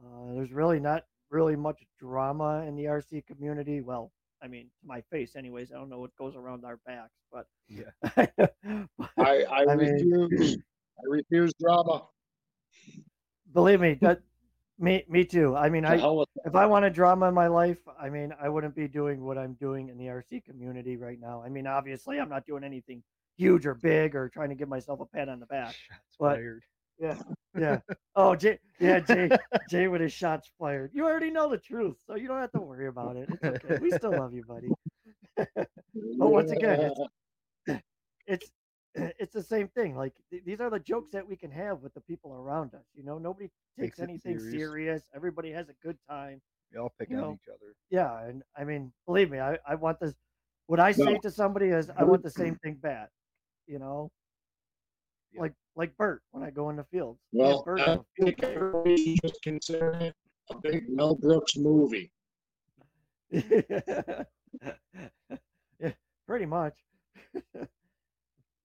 Uh, 0.00 0.34
there's 0.34 0.52
really 0.52 0.80
not 0.80 1.04
really 1.30 1.56
much 1.56 1.82
drama 1.98 2.64
in 2.66 2.76
the 2.76 2.84
RC 2.84 3.26
community. 3.26 3.80
Well, 3.80 4.12
I 4.42 4.48
mean, 4.48 4.64
to 4.80 4.86
my 4.86 5.00
face, 5.10 5.36
anyways. 5.36 5.72
I 5.72 5.76
don't 5.76 5.88
know 5.88 6.00
what 6.00 6.14
goes 6.16 6.36
around 6.36 6.64
our 6.64 6.78
backs, 6.86 7.14
but 7.32 7.46
Yeah. 7.68 7.90
I, 8.16 8.28
I, 9.18 9.64
I 9.70 9.76
mean- 9.76 10.10
refuse. 10.10 10.58
I 10.98 11.02
refuse 11.08 11.52
drama. 11.60 12.04
believe 13.52 13.80
me, 13.80 13.94
that 14.00 14.20
me 14.78 15.04
me 15.08 15.24
too. 15.24 15.56
I 15.56 15.68
mean, 15.68 15.84
I 15.84 15.96
if 16.44 16.54
I 16.54 16.66
wanted 16.66 16.92
drama 16.92 17.28
in 17.28 17.34
my 17.34 17.46
life, 17.48 17.78
I 17.98 18.08
mean, 18.10 18.32
I 18.40 18.48
wouldn't 18.48 18.74
be 18.74 18.86
doing 18.88 19.24
what 19.24 19.38
I'm 19.38 19.54
doing 19.54 19.88
in 19.88 19.98
the 19.98 20.06
RC 20.06 20.44
community 20.44 20.96
right 20.96 21.18
now. 21.20 21.42
I 21.42 21.48
mean, 21.48 21.66
obviously, 21.66 22.20
I'm 22.20 22.28
not 22.28 22.46
doing 22.46 22.62
anything 22.64 23.02
huge 23.36 23.66
or 23.66 23.74
big 23.74 24.14
or 24.14 24.28
trying 24.28 24.48
to 24.50 24.54
give 24.54 24.68
myself 24.68 25.00
a 25.00 25.06
pat 25.06 25.28
on 25.28 25.40
the 25.40 25.46
back. 25.46 25.74
Shots 25.74 26.00
But- 26.18 26.36
fired. 26.36 26.62
Yeah, 27.00 27.18
yeah. 27.58 27.80
Oh, 28.14 28.36
Jay, 28.36 28.56
yeah, 28.78 29.00
Jay, 29.00 29.28
Jay 29.68 29.88
with 29.88 30.00
his 30.00 30.12
shots 30.12 30.48
fired. 30.60 30.92
You 30.94 31.04
already 31.06 31.28
know 31.28 31.50
the 31.50 31.58
truth, 31.58 31.96
so 32.06 32.14
you 32.14 32.28
don't 32.28 32.38
have 32.40 32.52
to 32.52 32.60
worry 32.60 32.86
about 32.86 33.16
it. 33.16 33.28
It's 33.42 33.64
okay. 33.64 33.78
We 33.82 33.90
still 33.90 34.12
love 34.12 34.32
you, 34.32 34.44
buddy. 34.46 34.68
But 36.18 36.28
once 36.30 36.52
again, 36.52 36.92
it's 37.66 37.82
it's 38.26 38.50
it's 38.94 39.32
the 39.32 39.42
same 39.42 39.66
thing. 39.68 39.96
Like 39.96 40.12
th- 40.30 40.44
these 40.44 40.60
are 40.60 40.70
the 40.70 40.78
jokes 40.78 41.10
that 41.12 41.26
we 41.28 41.34
can 41.36 41.50
have 41.50 41.80
with 41.82 41.92
the 41.94 42.00
people 42.02 42.32
around 42.32 42.74
us. 42.74 42.84
You 42.94 43.02
know, 43.04 43.18
nobody 43.18 43.50
takes 43.78 43.96
Takes 43.96 44.00
anything 44.00 44.38
serious. 44.38 44.54
serious. 44.56 45.02
Everybody 45.16 45.50
has 45.50 45.68
a 45.68 45.74
good 45.82 45.98
time. 46.08 46.40
We 46.72 46.78
all 46.78 46.92
pick 46.98 47.10
on 47.10 47.16
know, 47.16 47.32
each 47.42 47.48
other. 47.48 47.74
Yeah, 47.90 48.24
and 48.28 48.42
I 48.56 48.62
mean, 48.62 48.92
believe 49.06 49.30
me, 49.32 49.40
I, 49.40 49.58
I 49.68 49.74
want 49.74 49.98
this. 49.98 50.14
What 50.68 50.78
I 50.78 50.92
say 50.92 51.14
No. 51.14 51.18
to 51.18 51.30
somebody 51.30 51.66
is, 51.70 51.90
I 51.96 52.04
want 52.04 52.22
the 52.22 52.30
same 52.30 52.54
thing 52.62 52.74
back. 52.74 53.10
You 53.66 53.78
know, 53.78 54.10
Yeah. 55.32 55.42
like 55.42 55.54
like 55.76 55.96
Bert 55.96 56.22
when 56.32 56.42
I 56.44 56.50
go 56.50 56.70
in 56.70 56.76
the 56.76 56.84
fields. 56.84 57.20
Well, 57.32 57.62
Bert 57.64 57.80
I 57.80 57.92
a 57.94 58.00
think 58.20 58.42
everybody 58.42 59.16
just 59.24 59.40
consider 59.42 59.92
it 59.94 60.14
a 60.50 60.58
big 60.60 60.88
Mel 60.88 61.14
Brooks 61.14 61.56
movie. 61.56 62.12
yeah, 63.30 64.24
pretty 66.26 66.46
much. 66.46 66.74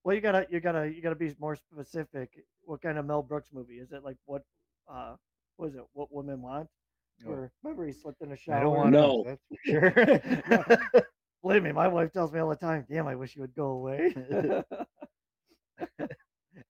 well, 0.04 0.14
you 0.14 0.20
gotta 0.20 0.46
you 0.50 0.60
gotta 0.60 0.92
you 0.92 1.02
gotta 1.02 1.14
be 1.16 1.34
more 1.40 1.56
specific. 1.56 2.44
What 2.62 2.82
kind 2.82 2.98
of 2.98 3.06
Mel 3.06 3.22
Brooks 3.22 3.50
movie 3.52 3.78
is 3.78 3.92
it? 3.92 4.04
Like 4.04 4.16
what? 4.26 4.42
Uh, 4.88 5.16
what 5.56 5.68
is 5.70 5.74
it? 5.74 5.84
What 5.92 6.12
women 6.12 6.42
want? 6.42 6.68
Or 7.26 7.52
remember 7.62 7.86
he 7.86 7.92
slipped 7.92 8.22
in 8.22 8.32
a 8.32 8.36
shower. 8.36 8.56
I 8.56 8.60
don't 8.60 8.76
want 8.76 8.90
No. 8.92 9.24
to. 9.24 9.30
That's 9.30 9.42
for 9.48 10.88
sure. 10.94 11.02
Believe 11.42 11.62
me, 11.62 11.72
my 11.72 11.88
wife 11.88 12.12
tells 12.12 12.32
me 12.32 12.40
all 12.40 12.48
the 12.48 12.56
time, 12.56 12.84
"Damn, 12.88 13.06
I 13.08 13.14
wish 13.14 13.36
you 13.36 13.42
would 13.42 13.54
go 13.54 13.68
away." 13.68 14.14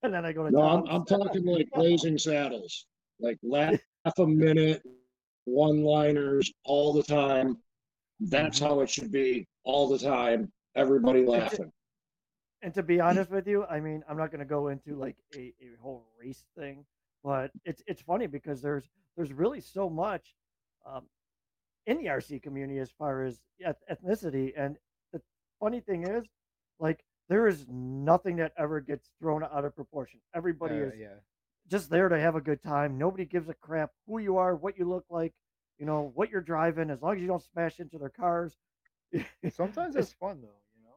and 0.03 0.13
then 0.13 0.25
I 0.25 0.31
go 0.33 0.43
to 0.45 0.51
No, 0.51 0.61
I'm, 0.63 0.87
I'm 0.87 1.05
talking 1.05 1.45
like 1.45 1.71
Blazing 1.73 2.17
Saddles, 2.17 2.85
like 3.19 3.37
laugh 3.43 3.79
a 4.17 4.25
minute, 4.25 4.83
one 5.45 5.83
liners 5.83 6.51
all 6.65 6.93
the 6.93 7.03
time. 7.03 7.57
That's 8.19 8.59
Mm-hmm. 8.59 8.59
how 8.59 8.81
it 8.81 8.89
should 8.89 9.11
be 9.11 9.47
all 9.63 9.87
the 9.87 9.97
time. 9.97 10.51
Everybody 10.75 11.25
laughing. 11.25 11.71
and 12.61 12.73
to 12.73 12.83
be 12.83 12.99
honest 12.99 13.31
with 13.31 13.47
you, 13.47 13.65
I 13.65 13.79
mean, 13.79 14.03
I'm 14.09 14.17
not 14.17 14.31
going 14.31 14.39
to 14.39 14.45
go 14.45 14.67
into 14.69 14.95
like 14.95 15.17
a, 15.35 15.53
a 15.61 15.75
whole 15.81 16.05
race 16.19 16.45
thing, 16.57 16.85
but 17.23 17.51
it's 17.65 17.81
it's 17.87 18.01
funny 18.01 18.27
because 18.27 18.61
there's 18.61 18.89
there's 19.15 19.33
really 19.33 19.61
so 19.61 19.89
much 19.89 20.35
um, 20.85 21.05
in 21.85 21.97
the 21.97 22.05
RC 22.05 22.41
community 22.43 22.79
as 22.79 22.91
far 22.91 23.23
as 23.23 23.39
eth- 23.59 23.83
ethnicity, 23.91 24.53
and 24.57 24.77
the 25.13 25.21
funny 25.59 25.79
thing 25.79 26.07
is, 26.07 26.25
like, 26.79 27.03
there 27.29 27.47
is 27.47 27.65
nothing 27.69 28.35
that 28.37 28.53
ever 28.57 28.79
gets 28.81 29.09
thrown 29.19 29.43
out 29.43 29.65
of 29.65 29.75
proportion. 29.75 30.19
Everybody 30.35 30.75
Uh, 30.75 30.85
is 30.87 30.93
yeah. 30.97 31.15
just 31.67 31.89
there 31.89 32.09
to 32.09 32.19
have 32.19 32.35
a 32.35 32.41
good 32.41 32.61
time. 32.61 32.97
Nobody 32.97 33.25
gives 33.25 33.47
a 33.49 33.53
crap 33.53 33.91
who 34.05 34.19
you 34.19 34.37
are, 34.37 34.55
what 34.55 34.77
you 34.77 34.85
look 34.85 35.05
like, 35.09 35.33
you 35.77 35.85
know, 35.85 36.11
what 36.15 36.29
you're 36.29 36.41
driving, 36.41 36.89
as 36.89 37.01
long 37.01 37.15
as 37.15 37.21
you 37.21 37.27
don't 37.27 37.41
smash 37.41 37.79
into 37.79 37.97
their 37.97 38.09
cars. 38.09 38.57
Sometimes 39.51 39.95
it's 39.95 40.13
fun 40.13 40.41
though, 40.41 40.61
you 40.75 40.83
know, 40.83 40.95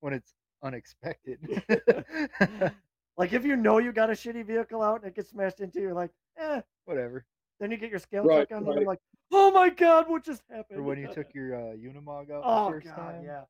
when 0.00 0.12
it's 0.12 0.34
unexpected. 0.62 1.38
like 3.16 3.32
if 3.32 3.44
you 3.44 3.56
know 3.56 3.78
you 3.78 3.92
got 3.92 4.10
a 4.10 4.14
shitty 4.14 4.44
vehicle 4.44 4.82
out 4.82 5.00
and 5.02 5.08
it 5.08 5.14
gets 5.14 5.30
smashed 5.30 5.60
into, 5.60 5.80
you're 5.80 5.94
like, 5.94 6.10
eh. 6.38 6.60
Whatever. 6.84 7.24
Then 7.60 7.70
you 7.70 7.76
get 7.76 7.90
your 7.90 7.98
scale 7.98 8.26
Right, 8.26 8.46
check 8.46 8.52
on, 8.52 8.58
and 8.58 8.66
right. 8.66 8.78
you're 8.78 8.84
like, 8.86 9.00
oh 9.32 9.50
my 9.50 9.70
god, 9.70 10.08
what 10.08 10.24
just 10.24 10.42
happened? 10.50 10.78
Or 10.80 10.82
when 10.82 10.98
you 10.98 11.08
took 11.08 11.34
your 11.34 11.54
uh, 11.54 11.74
Unimog 11.76 12.30
out 12.30 12.42
oh 12.42 12.66
the 12.66 12.72
first 12.72 12.86
god, 12.88 12.96
time. 12.96 13.24
yeah, 13.24 13.44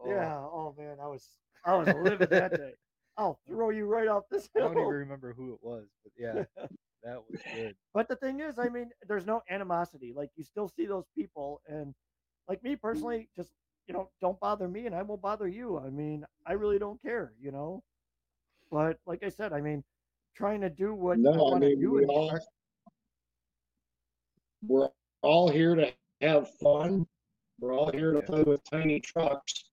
Oh, 0.00 0.10
yeah. 0.10 0.38
Oh 0.38 0.74
man, 0.76 0.98
I 1.02 1.06
was 1.06 1.38
I 1.64 1.76
was 1.76 1.92
livid 1.92 2.32
that 2.34 2.56
day. 2.56 2.74
I'll 3.16 3.40
throw 3.46 3.70
you 3.70 3.86
right 3.86 4.08
off 4.08 4.24
this 4.30 4.48
hill. 4.54 4.64
I 4.64 4.68
don't 4.68 4.78
even 4.78 4.88
remember 4.88 5.32
who 5.32 5.52
it 5.54 5.58
was, 5.62 5.86
but 6.04 6.12
yeah, 6.18 6.42
that 7.04 7.22
was 7.28 7.38
good. 7.52 7.74
But 7.94 8.08
the 8.08 8.16
thing 8.16 8.40
is, 8.40 8.58
I 8.58 8.68
mean, 8.68 8.90
there's 9.06 9.26
no 9.26 9.42
animosity. 9.48 10.12
Like 10.14 10.30
you 10.36 10.44
still 10.44 10.68
see 10.68 10.86
those 10.86 11.06
people, 11.14 11.60
and 11.66 11.94
like 12.48 12.62
me 12.62 12.76
personally, 12.76 13.28
just 13.36 13.52
you 13.86 13.94
know, 13.94 14.10
don't 14.20 14.38
bother 14.40 14.68
me, 14.68 14.86
and 14.86 14.94
I 14.94 15.02
won't 15.02 15.22
bother 15.22 15.48
you. 15.48 15.78
I 15.78 15.90
mean, 15.90 16.24
I 16.46 16.52
really 16.52 16.78
don't 16.78 17.00
care, 17.02 17.32
you 17.40 17.50
know. 17.52 17.82
But 18.70 18.98
like 19.06 19.22
I 19.22 19.28
said, 19.28 19.52
I 19.52 19.60
mean, 19.60 19.84
trying 20.34 20.60
to 20.62 20.70
do 20.70 20.94
what 20.94 21.20
I 21.34 21.40
No, 21.40 21.52
I 21.52 21.54
want 21.54 21.64
to 21.64 21.70
mean, 21.70 21.80
do 21.80 21.92
we 21.92 22.04
all, 22.06 22.30
art- 22.30 22.42
we're 24.66 24.88
all 25.22 25.48
here 25.48 25.74
to 25.74 25.90
have 26.20 26.48
fun. 26.58 27.06
We're 27.60 27.74
all 27.76 27.90
here 27.90 28.12
to 28.12 28.22
play 28.22 28.42
with 28.42 28.60
tiny 28.70 29.00
trucks. 29.00 29.64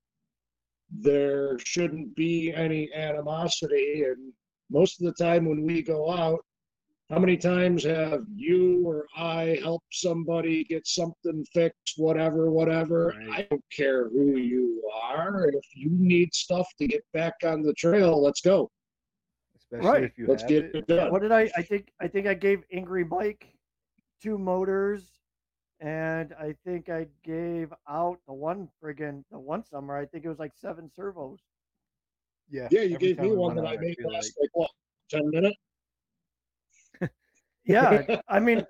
There 0.91 1.57
shouldn't 1.59 2.15
be 2.15 2.53
any 2.53 2.91
animosity. 2.93 4.03
And 4.03 4.31
most 4.69 4.99
of 5.01 5.05
the 5.05 5.23
time 5.23 5.45
when 5.45 5.63
we 5.63 5.81
go 5.81 6.11
out, 6.11 6.39
how 7.11 7.19
many 7.19 7.37
times 7.37 7.83
have 7.83 8.21
you 8.35 8.83
or 8.87 9.05
I 9.15 9.59
helped 9.61 9.85
somebody 9.93 10.63
get 10.63 10.87
something 10.87 11.45
fixed, 11.53 11.93
whatever, 11.97 12.49
whatever? 12.49 13.13
Right. 13.27 13.29
I 13.39 13.47
don't 13.51 13.63
care 13.71 14.09
who 14.09 14.37
you 14.37 14.81
are. 15.03 15.47
If 15.49 15.65
you 15.75 15.89
need 15.91 16.33
stuff 16.33 16.67
to 16.79 16.87
get 16.87 17.03
back 17.13 17.33
on 17.43 17.61
the 17.61 17.73
trail, 17.73 18.21
let's 18.23 18.41
go. 18.41 18.71
Especially 19.55 19.87
Right. 19.87 20.03
if 20.03 20.17
you 20.17 20.25
Let's 20.27 20.41
have 20.43 20.49
get 20.49 20.65
it. 20.65 20.75
it 20.75 20.87
done. 20.87 21.11
what 21.11 21.21
did 21.21 21.31
I? 21.31 21.49
I 21.55 21.61
think 21.61 21.91
I 21.99 22.07
think 22.07 22.25
I 22.25 22.33
gave 22.33 22.63
Angry 22.71 23.03
Mike 23.03 23.54
two 24.21 24.37
motors, 24.37 25.03
and 25.79 26.33
I 26.39 26.55
think 26.65 26.89
I 26.89 27.07
gave 27.23 27.73
out 27.87 28.19
the 28.27 28.33
one 28.33 28.69
friggin' 28.81 29.23
the 29.31 29.39
one 29.39 29.63
summer. 29.63 29.97
I 29.97 30.05
think 30.05 30.25
it 30.25 30.29
was 30.29 30.39
like 30.39 30.53
seven 30.55 30.89
servos. 30.89 31.39
Yeah. 32.49 32.67
Yeah, 32.71 32.81
you 32.81 32.97
gave 32.97 33.19
me 33.19 33.31
one 33.31 33.55
that 33.55 33.65
I 33.65 33.75
made 33.77 33.97
last 34.03 34.33
like- 34.37 34.41
like 34.41 34.49
what, 34.53 34.71
10 35.09 35.29
minutes? 35.29 35.57
Yeah, 37.65 38.19
I 38.29 38.39
mean, 38.39 38.65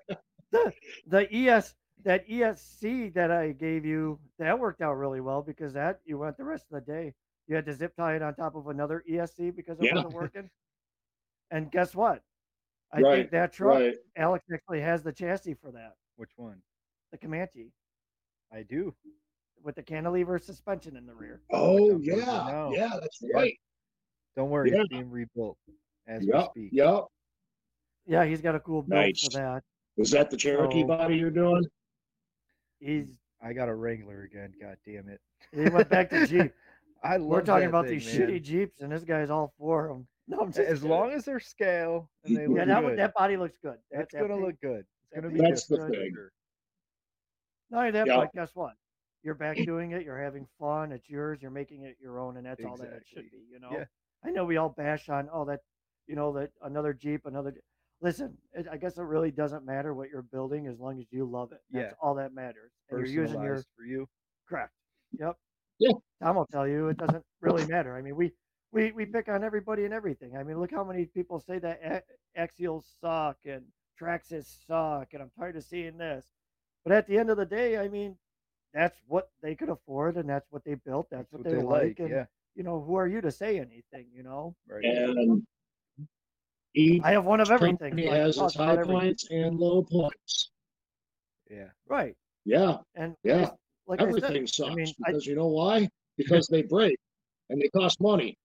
the 0.50 0.72
the 1.06 1.28
ES 1.34 1.74
that 2.02 2.26
ESC 2.28 3.12
that 3.14 3.30
I 3.30 3.52
gave 3.52 3.84
you 3.84 4.18
that 4.38 4.58
worked 4.58 4.80
out 4.80 4.94
really 4.94 5.20
well 5.20 5.42
because 5.42 5.72
that 5.74 6.00
you 6.04 6.18
went 6.18 6.36
the 6.38 6.44
rest 6.44 6.64
of 6.70 6.74
the 6.84 6.92
day. 6.92 7.12
You 7.46 7.56
had 7.56 7.66
to 7.66 7.74
zip 7.74 7.94
tie 7.96 8.16
it 8.16 8.22
on 8.22 8.34
top 8.34 8.54
of 8.56 8.68
another 8.68 9.04
ESC 9.08 9.54
because 9.54 9.78
it 9.80 9.84
Yeah. 9.86 9.96
wasn't 9.96 10.14
working. 10.14 10.50
And 11.50 11.70
guess 11.70 11.94
what? 11.94 12.22
I 12.92 13.00
Right, 13.00 13.16
think 13.18 13.30
that 13.32 13.52
truck, 13.52 13.74
Right. 13.80 13.94
Alex 14.16 14.44
actually 14.52 14.80
has 14.80 15.02
the 15.02 15.12
chassis 15.12 15.54
for 15.54 15.70
that, 15.72 15.94
Which 16.16 16.30
one? 16.36 16.62
the 17.12 17.18
Comanche 17.18 17.72
I 18.52 18.62
do. 18.62 18.94
with 19.62 19.74
the 19.74 19.82
cantilever 19.82 20.38
suspension 20.38 20.96
in 20.96 21.06
the 21.06 21.14
rear. 21.14 21.40
Oh, 21.50 21.90
I'm 21.92 22.02
good 22.02 22.16
to 22.16 22.20
yeah. 22.20 22.50
know. 22.50 22.70
Yeah, 22.72 22.90
that's 23.00 23.20
right. 23.34 23.58
Don't 24.36 24.50
worry, 24.50 24.70
Yeah. 24.70 24.80
it's 24.80 24.88
being 24.88 25.10
rebuilt 25.10 25.58
as 26.06 26.24
Yep. 26.24 26.34
we 26.54 26.62
speak. 26.68 26.72
Yep. 26.72 27.04
Yeah, 28.06 28.24
he's 28.24 28.40
got 28.40 28.54
a 28.54 28.60
cool 28.60 28.82
build 28.82 29.00
Nice. 29.00 29.24
for 29.24 29.30
that. 29.38 29.64
Is 29.96 30.10
that 30.12 30.30
the 30.30 30.36
Cherokee 30.36 30.82
So- 30.82 30.86
body 30.86 31.16
you're 31.16 31.30
doing? 31.30 31.64
He's 32.78 33.08
I 33.40 33.52
got 33.52 33.68
a 33.68 33.74
Wrangler 33.74 34.22
again. 34.22 34.54
God 34.60 34.78
damn 34.84 35.08
it. 35.08 35.20
he 35.52 35.68
went 35.68 35.88
back 35.88 36.08
to 36.10 36.26
Jeep. 36.26 36.52
I 37.02 37.16
love 37.18 37.28
We're 37.28 37.42
talking 37.42 37.68
about 37.68 37.86
thing, 37.86 37.98
these 37.98 38.18
man. 38.18 38.28
shitty 38.28 38.42
Jeeps, 38.42 38.80
and 38.80 38.90
this 38.92 39.04
guy's 39.04 39.30
all 39.30 39.52
for 39.58 39.88
them. 39.88 40.08
No, 40.28 40.40
I'm 40.40 40.48
just 40.48 40.58
As 40.58 40.78
kidding. 40.80 40.90
long 40.90 41.12
as 41.12 41.24
they're 41.24 41.38
scale 41.40 42.10
and 42.24 42.36
they 42.36 42.46
look 42.46 42.56
yeah, 42.58 42.64
that 42.66 42.80
good, 42.82 42.98
that 42.98 43.14
body 43.14 43.36
looks 43.36 43.58
good. 43.62 43.76
That, 43.92 44.02
it's 44.02 44.12
that 44.14 44.20
gonna 44.22 44.34
paint- 44.34 44.44
look 44.46 44.60
good. 44.60 44.80
It's 44.80 45.14
gonna 45.14 45.28
be 45.32 45.38
paint 45.40 45.50
That's 45.50 45.70
looks 45.70 45.82
the 45.84 45.88
good. 45.90 45.98
thing. 45.98 46.12
Sure. 46.14 46.32
Not 47.70 47.78
only 47.78 47.90
that, 47.92 48.06
Yeah. 48.06 48.16
but 48.16 48.32
guess 48.32 48.50
what? 48.54 48.74
You're 49.22 49.34
back 49.34 49.56
doing 49.56 49.92
it. 49.92 50.02
You're 50.04 50.20
having 50.22 50.46
fun. 50.58 50.92
It's 50.92 51.08
yours. 51.08 51.40
You're 51.42 51.50
making 51.50 51.82
it 51.82 51.96
your 52.00 52.18
own, 52.20 52.36
and 52.36 52.46
that's 52.46 52.64
all 52.64 52.76
that 52.76 52.92
it 52.92 53.02
should 53.06 53.30
be. 53.30 53.44
You 53.50 53.60
know. 53.60 53.70
Yeah. 53.72 53.84
I 54.24 54.30
know 54.30 54.44
we 54.44 54.56
all 54.56 54.68
bash 54.70 55.08
on, 55.08 55.28
oh, 55.32 55.44
that 55.46 55.60
you 56.06 56.14
know, 56.16 56.32
that 56.34 56.50
another 56.62 56.92
Jeep, 56.92 57.26
another. 57.26 57.54
Listen, 58.00 58.36
it, 58.52 58.66
I 58.70 58.76
guess 58.76 58.98
it 58.98 59.02
really 59.02 59.30
doesn't 59.30 59.64
matter 59.64 59.94
what 59.94 60.10
you're 60.10 60.22
building 60.22 60.66
as 60.66 60.78
long 60.78 61.00
as 61.00 61.06
you 61.10 61.24
love 61.24 61.50
it. 61.52 61.60
That's 61.70 61.92
Yeah. 61.92 61.96
all 62.00 62.14
that 62.16 62.32
matters. 62.34 62.70
And 62.90 62.98
you're 63.00 63.06
using 63.08 63.42
your 63.42 63.54
Personalized 63.56 63.68
for 63.76 63.84
you. 63.84 64.06
correct. 64.48 64.72
Yep. 65.18 65.36
Yeah. 65.78 65.92
Tom 66.22 66.36
will 66.36 66.46
tell 66.46 66.68
you 66.68 66.88
it 66.88 66.98
doesn't 66.98 67.24
really 67.40 67.66
matter. 67.66 67.96
I 67.96 68.02
mean, 68.02 68.14
we 68.16 68.32
we 68.72 68.92
we 68.92 69.06
pick 69.06 69.28
on 69.28 69.44
everybody 69.44 69.84
and 69.84 69.94
everything. 69.94 70.36
I 70.36 70.42
mean, 70.42 70.58
look 70.60 70.70
how 70.72 70.84
many 70.84 71.06
people 71.06 71.40
say 71.40 71.58
that 71.58 71.80
a- 72.36 72.40
axials 72.40 72.84
suck 73.00 73.38
and 73.44 73.62
Traxxas 74.00 74.46
suck, 74.66 75.14
and 75.14 75.22
I'm 75.22 75.30
tired 75.38 75.56
of 75.56 75.64
seeing 75.64 75.96
this. 75.96 76.26
But 76.84 76.92
at 76.92 77.06
the 77.06 77.18
end 77.18 77.30
of 77.30 77.36
the 77.36 77.46
day, 77.46 77.78
I 77.78 77.88
mean, 77.88 78.16
that's 78.74 78.98
what 79.06 79.30
they 79.42 79.54
could 79.54 79.70
afford, 79.70 80.16
and 80.16 80.28
that's 80.28 80.50
what 80.50 80.64
they 80.64 80.74
built. 80.74 81.08
That's, 81.10 81.32
what, 81.32 81.44
they, 81.44 81.56
like, 81.56 81.98
and 81.98 82.10
Yeah. 82.10 82.26
you 82.54 82.62
know, 82.62 82.80
who 82.82 82.94
are 82.96 83.06
you 83.06 83.20
to 83.22 83.30
say 83.30 83.58
anything? 83.58 84.06
You 84.12 84.22
know, 84.22 84.54
Right. 84.68 84.84
And 84.84 85.46
each 86.74 87.02
I 87.02 87.12
have 87.12 87.24
one 87.24 87.40
of 87.40 87.50
everything. 87.50 87.78
company 87.78 88.08
I 88.08 88.16
can 88.16 88.20
has 88.20 88.36
talk 88.36 88.46
its 88.48 88.56
high 88.56 88.82
points 88.82 89.28
and 89.30 89.58
low 89.58 89.82
points. 89.82 90.50
Yeah. 91.50 91.70
right? 91.86 92.14
Yeah, 92.44 92.78
And 92.94 93.16
Yeah. 93.22 93.42
it's- 93.42 93.58
like 93.86 94.00
I 94.00 94.04
everything 94.08 94.46
said, 94.46 94.54
sucks 94.54 94.70
I 94.70 94.74
mean, 94.74 94.86
I, 94.88 95.10
because 95.10 95.26
you 95.26 95.34
know 95.36 95.46
why? 95.48 95.88
Because 96.18 96.48
they 96.48 96.62
break 96.62 96.98
and 97.50 97.60
they 97.60 97.68
cost 97.68 98.00
money. 98.00 98.36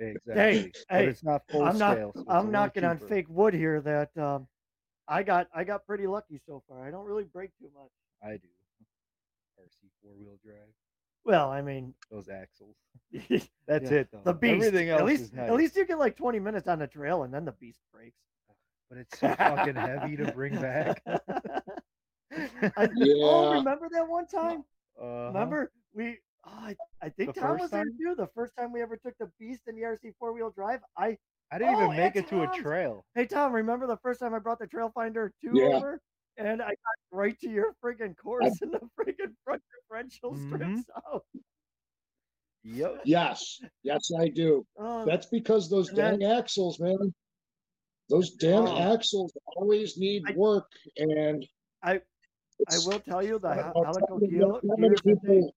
Exactly. 0.00 0.72
but 0.88 0.96
hey, 0.96 1.06
it's 1.06 1.24
not 1.24 1.42
full 1.50 1.62
I'm 1.62 1.78
not 1.78 1.96
scale. 1.96 2.12
so 2.14 2.20
it's 2.20 2.30
a 2.30 2.32
I'm 2.32 2.50
knocking 2.50 2.84
on 2.84 2.98
fake 2.98 3.26
wood 3.28 3.52
here 3.54 3.80
that 3.80 4.16
um, 4.16 4.46
I 5.08 5.22
got 5.22 5.48
I 5.54 5.64
got 5.64 5.86
pretty 5.86 6.06
lucky 6.06 6.40
so 6.46 6.62
far. 6.68 6.86
I 6.86 6.90
don't 6.90 7.04
really 7.04 7.24
break 7.24 7.50
too 7.58 7.68
much. 7.74 7.90
I 8.22 8.36
do. 8.36 8.48
RC 9.60 9.90
four 10.02 10.12
wheel 10.18 10.38
drive. 10.44 10.72
Well, 11.24 11.50
I 11.50 11.62
mean, 11.62 11.94
Those 12.10 12.28
axles. 12.28 12.76
the 13.12 13.46
That's 13.66 13.90
it 13.90 14.08
though. 14.12 14.32
beast. 14.32 14.54
Everything 14.66 14.88
else 14.88 15.00
at 15.00 15.06
least 15.06 15.22
is 15.22 15.32
nice. 15.32 15.48
at 15.50 15.54
least 15.54 15.76
you 15.76 15.84
get 15.86 15.98
like 15.98 16.16
20 16.16 16.40
minutes 16.40 16.66
on 16.68 16.78
the 16.80 16.86
trail 16.86 17.22
and 17.22 17.32
then 17.32 17.44
the 17.44 17.52
beast 17.52 17.80
breaks. 17.92 18.16
But 18.88 18.98
it's 18.98 19.18
so 19.20 19.34
fucking 19.36 19.74
heavy 19.74 20.16
to 20.16 20.32
bring 20.32 20.60
back. 20.60 21.02
I, 21.06 22.88
Yeah. 22.94 23.14
Oh, 23.24 23.52
remember 23.54 23.88
that 23.90 24.06
one 24.06 24.26
time? 24.26 24.64
Uh-huh. 25.00 25.28
Remember 25.28 25.72
we? 25.94 26.18
Oh, 26.44 26.50
I, 26.50 26.76
I 27.00 27.08
think 27.10 27.34
The 27.34 27.40
Tom 27.40 27.50
first 27.52 27.62
was 27.62 27.70
there 27.70 27.84
time? 27.84 27.96
too. 28.00 28.14
The 28.16 28.26
first 28.34 28.52
time 28.56 28.72
we 28.72 28.82
ever 28.82 28.96
took 28.96 29.14
the 29.18 29.30
beast 29.38 29.62
in 29.68 29.76
the 29.76 29.82
RC 29.82 30.12
four 30.18 30.32
wheel 30.32 30.50
drive. 30.50 30.80
I 30.96 31.16
I 31.52 31.58
didn't 31.58 31.74
Oh, 31.76 31.84
even 31.84 31.96
make 31.96 32.16
at 32.16 32.24
it 32.24 32.28
to 32.28 32.42
a 32.42 32.46
trail. 32.48 33.04
hey 33.14 33.26
Tom, 33.26 33.52
remember 33.52 33.86
the 33.86 33.98
first 33.98 34.20
time 34.20 34.34
I 34.34 34.38
brought 34.38 34.58
the 34.58 34.66
Trail 34.66 34.90
Finder 34.94 35.32
two 35.42 35.50
Yeah. 35.54 35.76
over? 35.76 36.00
And 36.38 36.62
I 36.62 36.68
got 36.68 36.76
right 37.12 37.38
to 37.40 37.50
your 37.50 37.74
friggin' 37.84 38.16
course, 38.16 38.42
and 38.62 38.72
the 38.72 38.80
friggin' 38.98 39.34
front 39.44 39.62
differential 39.74 40.32
Mhm. 40.32 40.48
strips 40.48 40.90
out. 41.06 41.24
Yep. 42.64 43.02
Yes, 43.04 43.60
yes, 43.82 44.10
I 44.18 44.28
do. 44.28 44.64
Oh, 44.78 45.04
That's 45.04 45.26
because 45.26 45.68
those 45.68 45.88
And 45.90 45.98
then- 45.98 46.18
dang 46.20 46.32
axles, 46.38 46.80
man. 46.80 47.12
Those 48.08 48.30
damn 48.32 48.66
Oh. 48.66 48.78
axles 48.94 49.32
always 49.56 49.96
need 49.98 50.22
I- 50.26 50.32
work, 50.36 50.70
and 50.96 51.44
I 51.82 52.00
I 52.70 52.76
will 52.86 53.00
tell 53.00 53.22
you 53.22 53.38
the 53.38 53.48
I- 53.48 53.54
hel- 53.56 53.72
helical 53.84 54.20
tell 54.20 54.28
gear, 54.28 55.52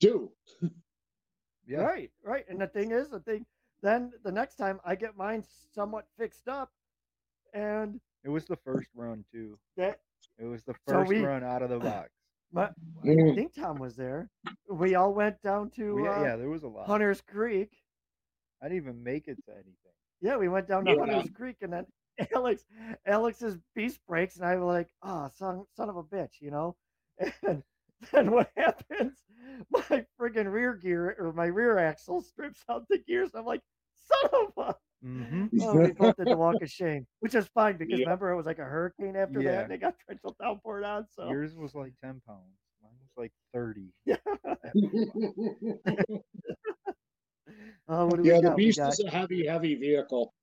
do. 0.00 0.30
Yeah. 1.68 1.78
right, 1.80 2.12
right. 2.22 2.44
And 2.48 2.60
the 2.60 2.68
thing 2.68 2.92
is, 2.92 3.08
the 3.08 3.18
thing 3.18 3.44
then 3.82 4.12
the 4.22 4.30
next 4.30 4.54
time 4.54 4.78
I 4.84 4.94
get 4.94 5.16
mine 5.16 5.42
somewhat 5.74 6.06
fixed 6.16 6.46
up, 6.46 6.70
and 7.54 8.00
It 8.22 8.28
was 8.28 8.44
the 8.44 8.54
first 8.54 8.88
run 8.94 9.24
too. 9.32 9.58
that 9.76 9.98
It 10.38 10.44
was 10.44 10.62
the 10.62 10.74
So 10.88 10.94
first 10.98 11.08
we- 11.08 11.24
run 11.24 11.42
out 11.42 11.62
of 11.62 11.70
the 11.70 11.80
box. 11.80 12.10
my, 12.52 12.66
I 12.66 12.72
Mm. 13.06 13.34
think 13.34 13.52
Tom 13.52 13.78
was 13.78 13.96
there. 13.96 14.30
We 14.70 14.94
all 14.94 15.12
went 15.12 15.42
down 15.42 15.70
to 15.70 15.96
We- 15.96 16.06
uh, 16.06 16.22
yeah, 16.22 16.36
there 16.36 16.48
was 16.50 16.62
a 16.62 16.68
lot. 16.68 16.86
Hunter's 16.86 17.20
Creek. 17.20 17.76
I 18.62 18.66
didn't 18.68 18.76
even 18.82 19.02
make 19.02 19.26
it 19.26 19.36
to 19.46 19.52
anything. 19.52 19.74
Yeah, 20.20 20.36
we 20.36 20.46
went 20.48 20.68
down 20.68 20.84
to 20.84 20.92
Yeah. 20.92 21.00
Hunter's 21.00 21.30
Creek, 21.30 21.56
and 21.62 21.72
then 21.72 21.86
Alex, 22.32 22.64
Alex's 23.06 23.58
beast 23.74 23.98
breaks, 24.06 24.36
and 24.36 24.46
I 24.46 24.54
was 24.54 24.66
like, 24.72 24.88
"Oh, 25.02 25.28
son, 25.34 25.66
son 25.76 25.88
of 25.90 25.96
a 25.96 26.04
bitch," 26.04 26.40
you 26.40 26.52
know. 26.52 26.76
And 27.42 27.64
then 28.12 28.30
what 28.30 28.50
happens? 28.56 29.14
My 29.70 30.04
friggin' 30.20 30.52
rear 30.52 30.74
gear 30.74 31.16
or 31.18 31.32
my 31.32 31.46
rear 31.46 31.78
axle 31.78 32.20
strips 32.20 32.62
out 32.68 32.84
the 32.90 32.98
gears. 32.98 33.30
I'm 33.34 33.46
like, 33.46 33.62
"Son 33.94 34.30
of 34.34 34.52
a!" 34.66 34.74
Mm-hmm. 35.06 35.46
Oh, 35.62 35.76
we 35.78 35.92
both 35.92 36.16
did 36.16 36.26
the 36.26 36.36
walk 36.36 36.60
of 36.62 36.70
shame, 36.70 37.06
which 37.20 37.34
is 37.34 37.46
fine 37.54 37.76
because 37.78 37.98
Yeah. 37.98 38.04
remember 38.06 38.30
it 38.30 38.36
was 38.36 38.44
like 38.46 38.58
a 38.58 38.64
hurricane 38.64 39.16
after 39.16 39.40
Yeah. 39.40 39.52
that, 39.52 39.62
and 39.64 39.70
they 39.72 39.78
got 39.78 39.94
torrential 40.06 40.36
downpour 40.40 40.84
on. 40.84 41.06
So 41.14 41.28
Yours 41.30 41.54
was 41.56 41.74
like 41.74 41.92
ten 42.02 42.20
pounds. 42.26 42.58
Mine 42.82 42.92
was 43.00 43.10
like 43.16 43.32
thirty. 43.54 43.92
uh, 47.88 48.04
what 48.06 48.16
do 48.16 48.22
we 48.22 48.28
yeah, 48.28 48.36
the 48.36 48.42
got? 48.48 48.56
We 48.56 48.66
beast 48.66 48.78
got- 48.78 48.92
is 48.92 49.00
a 49.06 49.10
heavy, 49.10 49.46
heavy 49.46 49.74
vehicle. 49.76 50.34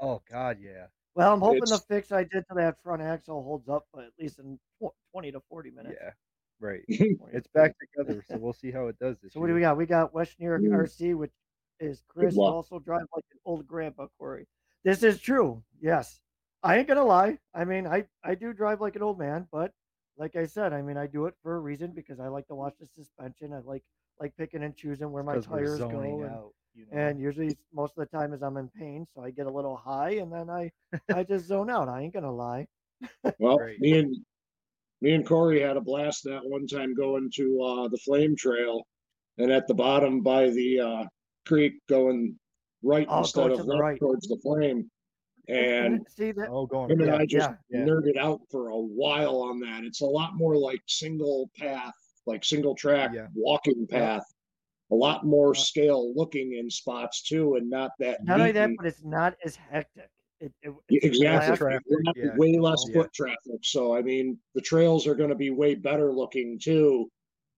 Oh 0.00 0.22
God, 0.30 0.58
yeah. 0.60 0.86
Well, 1.14 1.32
I'm 1.32 1.40
hoping 1.40 1.62
It's- 1.62 1.80
the 1.80 1.86
fix 1.86 2.12
I 2.12 2.24
did 2.24 2.44
to 2.48 2.54
that 2.56 2.76
front 2.82 3.02
axle 3.02 3.42
holds 3.42 3.68
up, 3.68 3.86
but 3.92 4.04
at 4.04 4.12
least 4.20 4.38
in 4.38 4.58
tw- 4.82 4.92
20 5.12 5.32
to 5.32 5.40
40 5.48 5.70
minutes. 5.70 5.96
Yeah. 6.00 6.10
Right. 6.60 6.84
It's 7.32 7.46
back 7.48 7.74
together, 7.78 8.22
so 8.26 8.36
we'll 8.38 8.52
see 8.52 8.70
how 8.70 8.86
it 8.88 8.98
does 8.98 9.16
this 9.20 9.32
So 9.32 9.40
what 9.40 9.48
do 9.48 9.54
we 9.54 9.60
got? 9.60 9.76
We 9.76 9.86
got 9.86 10.14
West 10.14 10.38
New 10.38 10.46
York 10.46 10.62
Mm. 10.62 10.72
RC, 10.72 11.14
which 11.14 11.32
is 11.80 12.02
Chris 12.08 12.36
also 12.36 12.78
drives 12.78 13.06
like 13.14 13.24
an 13.32 13.38
old 13.44 13.66
grandpa 13.66 14.06
Corey. 14.18 14.46
This 14.84 15.02
is 15.02 15.20
true. 15.20 15.62
Yes. 15.80 16.20
I 16.62 16.78
ain't 16.78 16.88
gonna 16.88 17.04
lie. 17.04 17.38
I 17.54 17.64
mean, 17.64 17.86
I, 17.86 18.06
I 18.24 18.34
do 18.34 18.52
drive 18.52 18.80
like 18.80 18.96
an 18.96 19.02
old 19.02 19.18
man, 19.18 19.46
but 19.52 19.72
like 20.16 20.34
I 20.36 20.46
said, 20.46 20.72
I 20.72 20.80
mean 20.82 20.96
I 20.96 21.06
do 21.06 21.26
it 21.26 21.34
for 21.42 21.56
a 21.56 21.60
reason 21.60 21.90
because 21.92 22.18
I 22.20 22.28
like 22.28 22.46
to 22.48 22.54
watch 22.54 22.74
the 22.80 22.86
suspension. 22.86 23.52
I 23.52 23.58
like 23.58 23.84
like 24.18 24.34
picking 24.36 24.62
and 24.62 24.74
choosing 24.74 25.12
where 25.12 25.22
my 25.22 25.34
'Cause 25.34 25.46
we're 25.48 25.58
tires 25.58 25.80
go 25.80 26.22
and, 26.22 26.32
out, 26.32 26.54
you 26.74 26.86
know? 26.86 26.96
and 26.98 27.20
usually 27.20 27.56
most 27.72 27.98
of 27.98 28.08
the 28.08 28.16
time 28.16 28.32
is 28.32 28.42
I'm 28.42 28.56
in 28.56 28.68
pain, 28.70 29.06
so 29.14 29.22
I 29.22 29.30
get 29.30 29.46
a 29.46 29.50
little 29.50 29.76
high 29.76 30.12
and 30.12 30.32
then 30.32 30.48
I 30.48 30.72
I 31.12 31.22
just 31.24 31.44
zone 31.46 31.68
out. 31.68 31.88
I 31.88 32.00
ain't 32.00 32.14
gonna 32.14 32.32
lie. 32.32 32.66
Well, 33.38 33.58
Right. 33.58 33.78
me 33.78 33.98
and 33.98 34.24
me 35.00 35.12
and 35.12 35.26
Corey 35.26 35.60
had 35.60 35.76
a 35.76 35.80
blast 35.80 36.24
that 36.24 36.40
one 36.44 36.66
time 36.66 36.94
going 36.94 37.30
to 37.34 37.62
uh, 37.62 37.88
the 37.88 37.98
Flame 37.98 38.34
Trail, 38.36 38.86
and 39.38 39.50
at 39.52 39.66
the 39.66 39.74
bottom 39.74 40.22
by 40.22 40.50
the 40.50 40.80
uh, 40.80 41.04
creek, 41.46 41.74
going 41.88 42.38
right 42.82 43.06
Oh, 43.10 43.18
instead 43.20 43.48
going 43.48 43.60
of 43.60 43.66
left 43.66 43.80
right. 43.80 43.98
towards 43.98 44.26
the 44.28 44.38
flame. 44.42 44.90
And 45.48 46.04
see 46.08 46.32
that 46.32 46.48
oh, 46.50 46.66
going 46.66 46.90
him 46.90 47.00
and 47.02 47.10
yeah, 47.10 47.16
I 47.18 47.26
just 47.26 47.50
yeah, 47.70 47.78
yeah. 47.80 47.86
nerded 47.86 48.16
out 48.18 48.40
for 48.50 48.70
a 48.70 48.76
while 48.76 49.42
on 49.42 49.60
that. 49.60 49.84
It's 49.84 50.00
a 50.00 50.06
lot 50.06 50.34
more 50.34 50.56
like 50.56 50.80
single 50.88 51.50
path, 51.56 51.94
like 52.26 52.44
single 52.44 52.74
track 52.74 53.12
Yeah. 53.14 53.28
walking 53.34 53.86
path. 53.88 54.24
A 54.90 54.94
lot 54.94 55.24
more 55.24 55.54
Yeah. 55.54 55.60
scale 55.62 56.12
looking 56.16 56.54
in 56.54 56.68
spots 56.68 57.22
too, 57.22 57.54
and 57.56 57.70
not 57.70 57.92
that. 58.00 58.24
not 58.24 58.40
only 58.40 58.52
that, 58.52 58.70
but 58.76 58.86
it's 58.86 59.04
not 59.04 59.34
as 59.44 59.54
hectic. 59.54 60.10
It, 60.40 60.52
it 60.62 60.74
it's 60.88 61.06
exactly. 61.06 61.56
traffic, 61.56 61.82
We're 61.88 62.00
yeah. 62.14 62.36
Way 62.36 62.58
less 62.58 62.84
Oh, 62.90 62.92
foot 62.92 63.12
traffic. 63.14 63.60
So 63.62 63.96
I 63.96 64.02
mean, 64.02 64.38
the 64.54 64.60
trails 64.60 65.06
are 65.06 65.14
going 65.14 65.30
to 65.30 65.34
be 65.36 65.50
way 65.50 65.74
better 65.74 66.12
looking 66.12 66.58
too, 66.58 67.08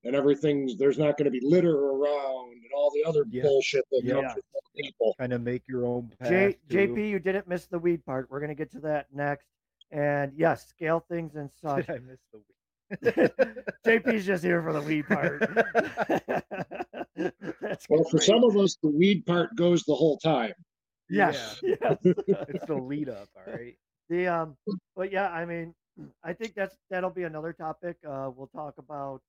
and 0.04 0.14
everything's 0.14 0.76
there's 0.76 0.98
not 0.98 1.16
going 1.18 1.24
to 1.24 1.30
be 1.30 1.40
litter 1.42 1.74
around 1.76 2.52
and 2.52 2.70
all 2.76 2.92
the 2.94 3.08
other 3.08 3.24
Yeah. 3.30 3.42
bullshit 3.42 3.84
that 3.90 4.02
Yeah. 4.04 4.14
comes 4.22 4.34
with 4.36 4.84
people. 4.84 5.14
Kind 5.18 5.32
of 5.32 5.42
make 5.42 5.62
your 5.68 5.84
own 5.86 6.12
path. 6.20 6.28
J. 6.28 6.56
JP, 6.68 7.08
you 7.10 7.18
didn't 7.18 7.48
miss 7.48 7.66
the 7.66 7.78
weed 7.80 8.04
part. 8.06 8.30
We're 8.30 8.40
gonna 8.40 8.54
get 8.54 8.70
to 8.72 8.80
that 8.80 9.06
next. 9.12 9.46
And 9.90 10.32
yes, 10.36 10.68
scale 10.68 11.04
things 11.08 11.34
and 11.34 11.50
such. 11.60 11.86
Did 11.86 11.96
I 11.96 11.98
miss 11.98 12.20
the 12.32 12.38
weed. 12.38 12.44
JP's 13.86 14.24
just 14.24 14.44
here 14.44 14.62
for 14.62 14.72
the 14.72 14.82
weed 14.82 15.06
part. 15.08 15.40
That's 17.60 17.86
Well, 17.88 18.04
for 18.04 18.20
some 18.20 18.44
of 18.44 18.56
us, 18.56 18.76
the 18.82 18.88
weed 18.90 19.26
part 19.26 19.56
goes 19.56 19.82
the 19.84 19.94
whole 19.94 20.16
time. 20.18 20.52
yes, 21.10 21.60
yes. 21.62 21.98
it's 22.48 22.64
the 22.66 22.74
lead 22.76 23.08
up, 23.08 23.28
all 23.36 23.44
right. 23.44 23.76
the 24.08 24.26
um, 24.26 24.56
but 24.96 25.12
yeah, 25.12 25.28
I 25.30 25.44
mean, 25.44 25.74
I 26.22 26.32
think 26.32 26.54
that's 26.54 26.76
that'll 26.90 27.10
be 27.10 27.24
another 27.24 27.52
topic. 27.52 27.96
Uh, 28.06 28.30
we'll 28.34 28.48
talk 28.48 28.78
about 28.78 29.22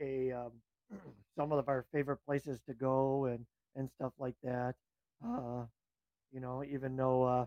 a 0.00 0.32
um, 0.32 0.52
some 1.36 1.52
of 1.52 1.68
our 1.68 1.84
favorite 1.92 2.18
places 2.26 2.60
to 2.66 2.74
go 2.74 3.26
and 3.26 3.46
and 3.76 3.90
stuff 3.90 4.12
like 4.18 4.36
that. 4.42 4.74
Uh, 5.24 5.64
you 6.32 6.40
know, 6.40 6.64
even 6.64 6.96
though 6.96 7.22
uh, 7.24 7.46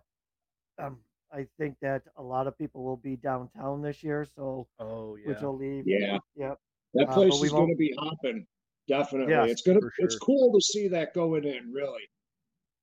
um, 0.79 0.99
I 1.31 1.47
think 1.57 1.77
that 1.81 2.03
a 2.17 2.23
lot 2.23 2.47
of 2.47 2.57
people 2.57 2.83
will 2.83 2.97
be 2.97 3.15
downtown 3.15 3.81
this 3.81 4.03
year, 4.03 4.25
so 4.25 4.67
Oh 4.79 5.15
yeah. 5.15 5.29
which 5.29 5.41
will 5.41 5.57
leave. 5.57 5.85
Yeah, 5.85 6.17
Yep. 6.35 6.59
that 6.93 7.09
Uh, 7.09 7.15
place 7.15 7.29
but 7.31 7.39
we 7.39 7.47
is 7.47 7.53
going 7.53 7.69
to 7.69 7.75
be 7.75 7.93
hopping. 7.97 8.45
Definitely, 8.87 9.31
Yes, 9.33 9.51
it's 9.51 9.61
gonna. 9.61 9.79
for 9.79 9.91
It's 9.99 10.17
cool 10.19 10.51
to 10.53 10.61
see 10.61 10.87
that 10.89 11.13
going 11.13 11.45
in. 11.45 11.71
Really, 11.71 12.03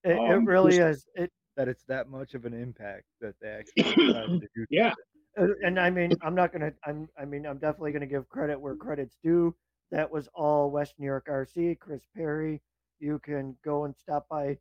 It, 0.05 0.13
it 0.13 0.19
Um, 0.19 0.45
really 0.45 0.77
just- 0.77 1.09
is. 1.17 1.25
It 1.25 1.33
that 1.57 1.69
it's 1.69 1.85
that 1.85 2.09
much 2.09 2.35
of 2.35 2.45
an 2.47 2.55
impact 2.55 3.05
that 3.21 3.35
they 3.43 3.49
actually 3.49 3.83
decided 4.07 4.41
to 4.41 4.49
do. 4.55 4.67
yeah. 4.71 4.95
Uh, 5.39 5.49
and 5.63 5.79
I 5.79 5.91
mean, 5.91 6.13
I'm 6.23 6.35
not 6.35 6.53
gonna. 6.53 6.73
I'm. 6.87 7.09
I 7.19 7.25
mean, 7.25 7.47
I'm 7.47 7.59
definitely 7.59 7.93
gonna 7.93 8.07
give 8.07 8.29
credit 8.29 8.59
where 8.61 8.75
credit's 8.77 9.17
due. 9.23 9.55
That 9.91 10.11
was 10.11 10.29
all 10.35 10.71
West 10.71 10.95
New 10.99 11.07
York 11.07 11.27
RC, 11.29 11.79
Chris 11.81 12.03
Perry. 12.17 12.63
You 13.01 13.19
can 13.19 13.57
go 13.65 13.85
and 13.85 13.95
stop 13.97 14.27
by 14.29 14.59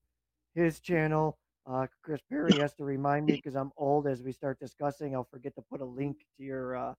his 0.56 0.80
channel. 0.80 1.38
Uh, 1.68 1.86
Chris 2.02 2.22
Perry 2.30 2.54
has 2.60 2.74
to 2.76 2.84
remind 2.84 3.26
me 3.28 3.34
because 3.36 3.56
I'm 3.56 3.72
old. 3.78 4.08
As 4.08 4.22
we 4.24 4.32
start 4.32 4.60
discussing, 4.60 5.14
I'll 5.16 5.24
forget 5.32 5.54
to 5.56 5.62
put 5.62 5.82
a 5.82 5.86
link 5.86 6.18
to 6.38 6.44
your 6.44 6.76
uh, 6.76 6.94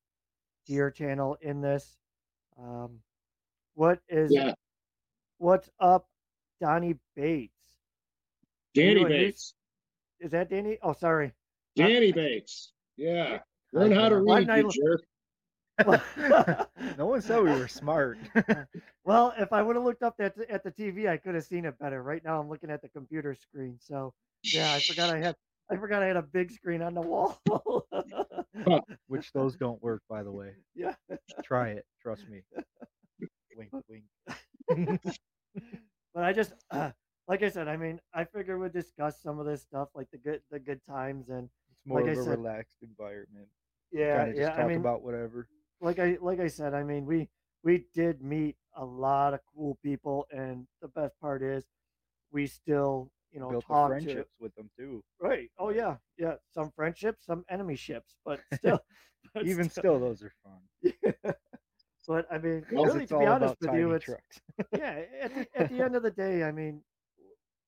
to 0.66 0.72
your 0.72 0.90
channel 0.90 1.36
in 1.42 1.60
this. 1.60 1.98
Um, 2.58 3.00
what 3.74 4.00
is 4.08 4.30
Yeah, 4.32 4.52
what's 5.38 5.68
up, 5.80 6.06
Donnie 6.60 6.96
Bates? 7.16 7.54
Danny 8.74 9.00
You 9.00 9.06
and 9.06 9.08
Bates. 9.08 9.54
is 10.20 10.30
that 10.30 10.50
Danny? 10.50 10.78
Oh, 10.82 10.92
sorry. 10.92 11.32
Danny 11.76 12.12
uh, 12.12 12.16
Bates. 12.16 12.72
Yeah. 12.96 13.38
Learn 13.72 13.92
how 13.92 14.08
to 14.08 14.20
read, 14.20 14.46
didn't 14.46 14.74
you 14.74 14.82
jerk. 14.82 15.02
no 16.98 17.06
one 17.06 17.22
said 17.22 17.42
we 17.42 17.50
were 17.50 17.68
smart. 17.68 18.18
well, 19.04 19.32
if 19.38 19.52
I 19.52 19.62
would 19.62 19.76
have 19.76 19.84
looked 19.84 20.02
up 20.02 20.16
at 20.18 20.36
the, 20.36 20.50
at 20.50 20.62
the 20.62 20.70
TV, 20.70 21.08
I 21.08 21.16
could 21.16 21.34
have 21.34 21.44
seen 21.44 21.64
it 21.64 21.78
better. 21.78 22.02
Right 22.02 22.22
now, 22.24 22.38
I'm 22.38 22.48
looking 22.48 22.70
at 22.70 22.82
the 22.82 22.88
computer 22.88 23.34
screen. 23.34 23.78
So 23.80 24.12
yeah, 24.42 24.72
I 24.74 24.80
forgot 24.80 25.14
I 25.14 25.18
had 25.18 25.36
I 25.70 25.76
forgot 25.76 26.02
I 26.02 26.06
had 26.06 26.16
a 26.16 26.22
big 26.22 26.50
screen 26.50 26.82
on 26.82 26.94
the 26.94 27.00
wall. 27.00 27.40
Which 29.06 29.32
those 29.32 29.56
don't 29.56 29.82
work, 29.82 30.02
by 30.08 30.22
the 30.22 30.32
way. 30.32 30.52
yeah. 30.74 30.94
Try 31.44 31.70
it. 31.70 31.86
Trust 32.02 32.28
me. 32.28 32.42
Wink, 33.56 33.70
wink. 33.88 35.00
but 36.14 36.24
I 36.24 36.32
just 36.32 36.52
uh, 36.70 36.90
like 37.28 37.42
I 37.42 37.48
said, 37.48 37.68
I 37.68 37.76
mean, 37.76 38.00
I 38.14 38.24
figure 38.24 38.58
we'd 38.58 38.72
discuss 38.72 39.20
some 39.22 39.38
of 39.38 39.46
this 39.46 39.62
stuff, 39.62 39.88
like 39.94 40.10
the 40.10 40.18
good 40.18 40.42
the 40.50 40.58
good 40.58 40.80
times, 40.88 41.28
and 41.28 41.48
It's 41.70 41.86
more 41.86 42.00
Like 42.02 42.10
of 42.12 42.18
I 42.18 42.20
a 42.20 42.24
said- 42.24 42.38
relaxed 42.38 42.78
environment. 42.82 43.48
yeah, 43.92 44.16
kind 44.18 44.30
of 44.30 44.36
just 44.36 44.40
yeah. 44.50 44.56
talk 44.56 44.64
I 44.64 44.68
mean, 44.68 44.78
about 44.78 45.02
whatever. 45.02 45.48
like 45.80 45.98
I 45.98 46.18
like 46.20 46.40
I 46.40 46.48
said, 46.48 46.74
I 46.74 46.82
mean, 46.82 47.06
we 47.06 47.28
we 47.62 47.86
did 47.94 48.22
meet 48.22 48.56
a 48.76 48.84
lot 48.84 49.34
of 49.34 49.40
cool 49.54 49.78
people, 49.82 50.26
and 50.30 50.66
the 50.82 50.88
best 50.88 51.18
part 51.20 51.42
is, 51.42 51.64
we 52.32 52.46
still 52.46 53.10
you 53.32 53.38
know 53.40 53.50
Built 53.50 53.66
talk 53.66 53.90
to 53.90 53.94
friendships 54.00 54.34
with 54.40 54.54
them 54.56 54.70
too. 54.76 55.02
right. 55.20 55.50
Oh 55.58 55.70
yeah, 55.70 55.96
yeah. 56.18 56.34
Some 56.52 56.70
friendships, 56.74 57.26
some 57.26 57.44
enemy 57.48 57.76
ships, 57.76 58.16
but 58.24 58.40
still, 58.54 58.80
but 59.34 59.46
Even 59.46 59.68
still, 59.70 59.98
those 60.00 60.22
are 60.22 60.32
fun. 60.42 60.92
but 62.08 62.26
I 62.32 62.38
mean, 62.38 62.64
Well, 62.72 62.86
really, 62.86 63.06
to 63.06 63.18
be 63.18 63.26
honest 63.26 63.54
with 63.60 63.74
you, 63.74 63.92
it's 63.92 64.08
yeah. 64.76 65.02
At 65.22 65.34
the, 65.34 65.46
at 65.54 65.68
the 65.70 65.80
end 65.80 65.94
of 65.94 66.02
the 66.02 66.10
day, 66.10 66.42
I 66.42 66.50
mean, 66.50 66.82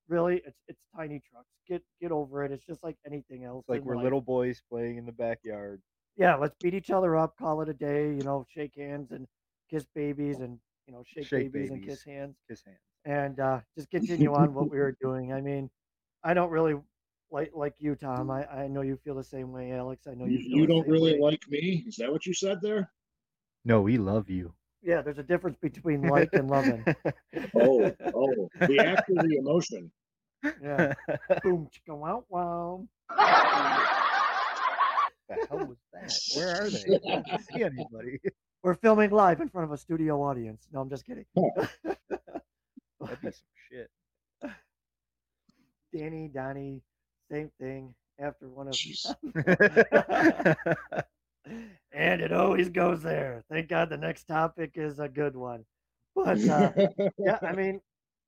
really, 0.07 0.41
it's 0.45 0.59
it's 0.67 0.81
tiny 0.95 1.21
trucks. 1.29 1.47
Get 1.67 1.81
get 2.01 2.11
over 2.11 2.43
it. 2.43 2.51
It's 2.51 2.65
just 2.65 2.83
like 2.83 2.97
anything 3.05 3.43
else. 3.45 3.65
It's 3.67 3.69
like 3.69 3.83
we're 3.83 3.95
life. 3.95 4.03
little 4.03 4.21
boys 4.21 4.61
playing 4.69 4.97
in 4.97 5.05
the 5.05 5.11
backyard. 5.11 5.81
Yeah, 6.17 6.35
let's 6.35 6.55
beat 6.61 6.73
each 6.73 6.91
other 6.91 7.15
up, 7.17 7.35
call 7.37 7.61
it 7.61 7.69
a 7.69 7.73
day. 7.73 8.07
You 8.13 8.21
know, 8.23 8.45
shake 8.53 8.75
hands 8.77 9.11
and 9.11 9.27
kiss 9.69 9.85
babies, 9.95 10.39
and 10.39 10.59
you 10.87 10.93
know, 10.93 11.03
shake, 11.07 11.25
Shake 11.25 11.51
babies, 11.51 11.71
and 11.71 11.83
kiss 11.85 12.03
hands, 12.03 12.35
Kiss 12.49 12.61
hands. 12.63 12.77
and 13.05 13.39
uh, 13.39 13.59
just 13.77 13.89
continue 13.89 14.33
on 14.33 14.53
what 14.53 14.69
we 14.69 14.77
were 14.77 14.95
doing. 15.01 15.33
I 15.33 15.41
mean, 15.41 15.69
I 16.23 16.33
don't 16.33 16.51
really 16.51 16.75
like 17.31 17.51
like 17.55 17.75
you, 17.79 17.95
Tom. 17.95 18.29
I 18.29 18.45
I 18.45 18.67
know 18.67 18.81
you 18.81 18.97
feel 18.97 19.15
the 19.15 19.23
same 19.23 19.51
way, 19.51 19.71
Alex. 19.71 20.05
I 20.07 20.13
know 20.13 20.25
you. 20.25 20.37
You, 20.37 20.43
Feel 20.49 20.57
you 20.59 20.67
don't 20.67 20.87
really 20.87 21.13
way. 21.13 21.19
like 21.19 21.41
me? 21.49 21.83
Is 21.87 21.95
that 21.97 22.11
what 22.11 22.25
you 22.25 22.33
said 22.33 22.59
there? 22.61 22.91
No, 23.65 23.81
we 23.81 23.97
love 23.97 24.29
you. 24.29 24.53
Yeah, 24.83 25.01
there's 25.01 25.17
a 25.17 25.23
difference 25.23 25.57
between 25.61 26.01
like 26.09 26.29
and 26.33 26.49
loving. 26.49 26.83
Oh, 27.55 27.91
oh, 28.13 28.49
the 28.59 28.79
act 28.85 29.09
or 29.09 29.23
the 29.23 29.37
emotion. 29.37 29.91
Yeah. 30.61 30.93
Boom, 31.41 31.69
chicka, 31.71 31.95
wow, 31.95 32.25
wow. 32.27 32.85
the 33.09 33.17
hell 35.49 35.65
was 35.65 35.77
that? 35.93 36.13
Where 36.35 36.63
are 36.63 36.69
they? 36.69 36.95
I 36.95 37.21
don't 37.21 37.41
see 37.45 37.63
anybody. 37.63 38.19
We're 38.61 38.75
filming 38.75 39.11
live 39.11 39.39
in 39.39 39.47
front 39.49 39.65
of 39.65 39.71
a 39.71 39.77
studio 39.77 40.21
audience. 40.21 40.67
No, 40.73 40.81
I'm 40.81 40.89
just 40.89 41.05
kidding. 41.05 41.25
That'd 41.35 43.21
be 43.21 43.31
some 43.31 43.31
shit. 43.71 43.89
Danny, 45.95 46.29
Donnie, 46.33 46.81
same 47.31 47.51
thing. 47.59 47.93
After 48.19 48.47
one 48.49 48.67
of, 48.67 48.73
Jeez. 48.73 49.05
And 51.93 52.21
it 52.21 52.31
always 52.33 52.69
goes 52.69 53.01
there. 53.03 53.43
Thank 53.49 53.69
God 53.69 53.89
the 53.89 53.97
next 53.97 54.25
topic 54.25 54.71
is 54.75 54.99
a 54.99 55.09
good 55.09 55.35
one. 55.35 55.65
But 56.15 56.47
uh, 56.47 56.71
yeah, 57.17 57.39
I 57.45 57.53
mean, 57.53 57.81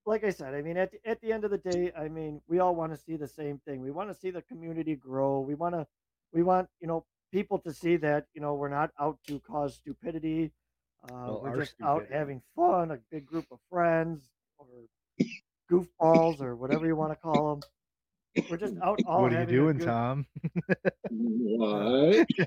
like 0.05 0.24
I 0.24 0.30
said, 0.32 0.53
I 0.55 0.61
mean, 0.61 0.78
at 0.78 0.91
the, 0.91 0.99
at 1.09 1.22
the 1.22 1.32
end 1.34 1.45
of 1.45 1.51
the 1.51 1.57
day, 1.57 1.91
I 1.97 2.07
mean, 2.09 2.41
we 2.47 2.59
all 2.59 2.76
want 2.76 2.93
to 2.93 2.97
see 2.97 3.18
the 3.18 3.28
same 3.28 3.59
thing. 3.68 3.82
We 3.82 3.91
want 3.91 4.09
to 4.11 4.16
see 4.16 4.32
the 4.32 4.41
community 4.43 4.95
grow. 4.95 5.39
We 5.41 5.55
want 5.55 5.76
to, 5.76 5.88
we 6.34 6.43
want 6.43 6.70
you 6.82 6.88
know 6.88 7.05
people 7.32 7.59
to 7.59 7.74
see 7.74 7.97
that 7.97 8.28
you 8.34 8.41
know 8.41 8.55
we're 8.55 8.70
not 8.70 8.91
out 8.99 9.20
to 9.28 9.39
cause 9.39 9.76
stupidity. 9.76 10.51
Uh, 11.03 11.07
Well, 11.28 11.41
we're 11.43 11.59
just 11.61 11.76
out 11.84 12.07
having 12.11 12.41
fun, 12.55 12.91
a 12.91 12.97
big 13.11 13.26
group 13.26 13.45
of 13.51 13.59
friends 13.70 14.30
or 14.57 14.68
goofballs 15.72 16.41
or 16.41 16.55
whatever 16.55 16.86
you 16.86 16.95
want 16.95 17.11
to 17.11 17.16
call 17.16 17.55
them. 17.55 17.63
We're 18.50 18.58
just 18.58 18.76
out 18.84 19.00
all 19.06 19.24
what 19.24 19.34
are 19.34 19.42
you 19.42 19.46
doing, 19.46 19.78
good- 19.78 19.86
Tom? 19.88 20.26
what? 21.10 22.28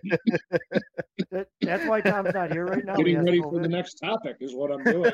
That, 1.31 1.49
that's 1.61 1.85
why 1.85 2.01
Tom's 2.01 2.33
not 2.33 2.53
here 2.53 2.65
right 2.65 2.85
now. 2.87 2.95
Getting 2.95 3.17
has 3.17 3.25
ready 3.25 3.43
for 3.43 3.61
the 3.61 3.69
next 3.69 3.95
topic 3.95 4.37
is 4.41 4.55
what 4.55 4.71
I'm 4.73 4.83
doing. 4.85 5.13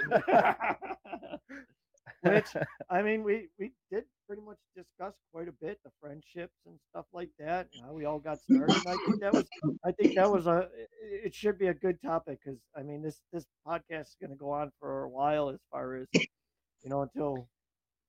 Which 2.23 2.47
I 2.89 3.03
mean, 3.03 3.23
we 3.23 3.49
we 3.59 3.73
did 3.91 4.05
pretty 4.27 4.43
much 4.43 4.57
discuss 4.77 5.13
quite 5.33 5.49
a 5.49 5.53
bit 5.53 5.79
the 5.85 5.91
friendships 6.01 6.55
and 6.67 6.79
stuff 6.91 7.07
like 7.13 7.31
that, 7.39 7.69
and 7.75 7.85
how 7.85 7.93
we 7.93 8.05
all 8.05 8.19
got 8.19 8.39
started. 8.41 8.77
And 8.77 8.87
I 8.87 8.97
think 9.07 9.21
that 9.21 9.33
was 9.33 9.45
I 9.85 9.93
think 9.93 10.15
that 10.15 10.31
was 10.31 10.47
a 10.47 10.69
it 10.77 10.89
it 11.27 11.35
should 11.35 11.59
be 11.59 11.67
a 11.67 11.75
good 11.75 12.01
topic 12.01 12.39
because 12.45 12.61
I 12.77 12.83
mean 12.83 13.03
this 13.03 13.21
this 13.33 13.47
podcast 13.67 14.09
is 14.09 14.17
going 14.21 14.31
to 14.31 14.37
go 14.37 14.51
on 14.51 14.71
for 14.79 15.03
a 15.03 15.09
while 15.09 15.49
as 15.51 15.59
far 15.71 15.97
as 15.97 16.07
you 16.15 16.89
know 16.91 17.03
until 17.03 17.49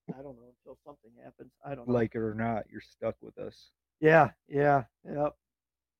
I 0.09 0.21
don't 0.21 0.35
know 0.35 0.53
until 0.59 0.77
something 0.85 1.11
happens. 1.23 1.51
I 1.65 1.75
don't 1.75 1.87
know. 1.87 1.93
like 1.93 2.15
it 2.15 2.19
or 2.19 2.33
not, 2.35 2.65
you're 2.71 2.81
stuck 2.81 3.15
with 3.21 3.37
us. 3.37 3.69
Yeah, 3.99 4.29
yeah, 4.47 4.83
yep. 5.09 5.35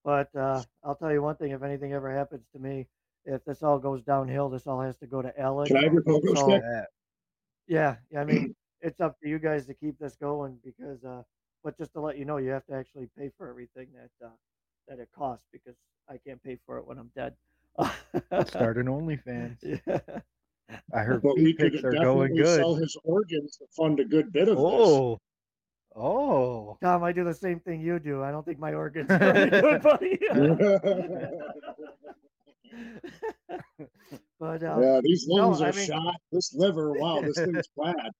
But 0.03 0.30
uh, 0.36 0.62
I'll 0.84 0.95
tell 0.95 1.12
you 1.12 1.22
one 1.22 1.36
thing: 1.36 1.51
if 1.51 1.64
anything 1.64 1.93
ever 1.93 2.12
happens 2.16 2.45
to 2.53 2.60
me, 2.60 2.88
if 3.26 3.43
this 3.45 3.64
all 3.64 3.80
goes 3.80 4.03
downhill, 4.03 4.49
this 4.49 4.68
all 4.68 4.82
has 4.82 4.97
to 4.97 5.08
go 5.08 5.22
to 5.22 5.38
Alex. 5.39 5.70
Can 5.70 5.78
I 5.78 5.84
have 5.84 5.93
your 5.93 6.03
So- 6.36 6.47
That. 6.47 6.88
Yeah, 7.68 7.95
yeah, 8.12 8.22
I 8.22 8.26
mean, 8.26 8.56
it's 8.82 9.01
up 9.01 9.20
to 9.22 9.28
you 9.28 9.39
guys 9.39 9.66
to 9.66 9.74
keep 9.74 9.97
this 9.97 10.16
going 10.16 10.60
because, 10.64 11.03
uh, 11.03 11.24
but 11.64 11.76
just 11.80 11.93
to 11.93 12.01
let 12.01 12.18
you 12.20 12.26
know, 12.26 12.38
you 12.38 12.51
have 12.51 12.66
to 12.68 12.74
actually 12.76 13.10
pay 13.18 13.32
for 13.38 13.49
everything 13.49 13.88
that 13.95 14.26
uh, 14.28 14.30
that 14.88 14.99
it 14.99 15.10
costs 15.18 15.45
because 15.51 15.76
I 16.08 16.18
can't 16.18 16.41
pay 16.43 16.60
for 16.68 16.78
it 16.78 16.86
when 16.86 16.99
I'm 16.99 17.10
dead. 17.16 17.34
Start 18.47 18.78
an 18.78 18.86
OnlyFans. 18.86 19.58
yeah. 19.88 19.99
I 20.93 20.99
heard 21.01 21.22
But 21.22 21.36
we 21.38 21.45
feet 21.45 21.57
could 21.59 21.72
pics 21.74 21.84
are 21.84 21.91
going 21.91 22.34
definitely 22.36 22.43
good. 22.43 22.55
sell 22.59 22.76
his 22.76 22.97
organs 23.03 23.57
to 23.57 23.66
fund 23.76 23.99
a 23.99 24.05
good 24.05 24.32
bit 24.34 24.47
of 24.49 24.57
Oh, 24.57 25.20
oh. 25.95 26.78
Tom, 26.82 27.03
I 27.03 27.11
do 27.11 27.24
the 27.24 27.34
same 27.34 27.59
thing 27.59 27.82
you 27.82 27.99
do. 27.99 28.24
I 28.24 28.32
don't 28.32 28.45
think 28.45 28.59
my 28.59 28.74
organs 28.74 29.09
are 29.11 29.20
very 29.20 29.49
good, 29.49 29.82
buddy. 29.84 30.18
this. 30.22 31.32
but 34.39 34.63
uh, 34.63 34.80
yeah, 34.82 34.99
these 35.03 35.26
no, 35.28 35.36
lungs 35.49 35.61
I 35.61 35.70
are 35.70 35.74
mean- 35.74 35.88
shot. 35.88 36.16
This 36.32 36.53
liver, 36.53 36.93
wow, 36.93 37.22
this 37.22 37.38
thing's 37.38 37.68
bad. 37.78 38.11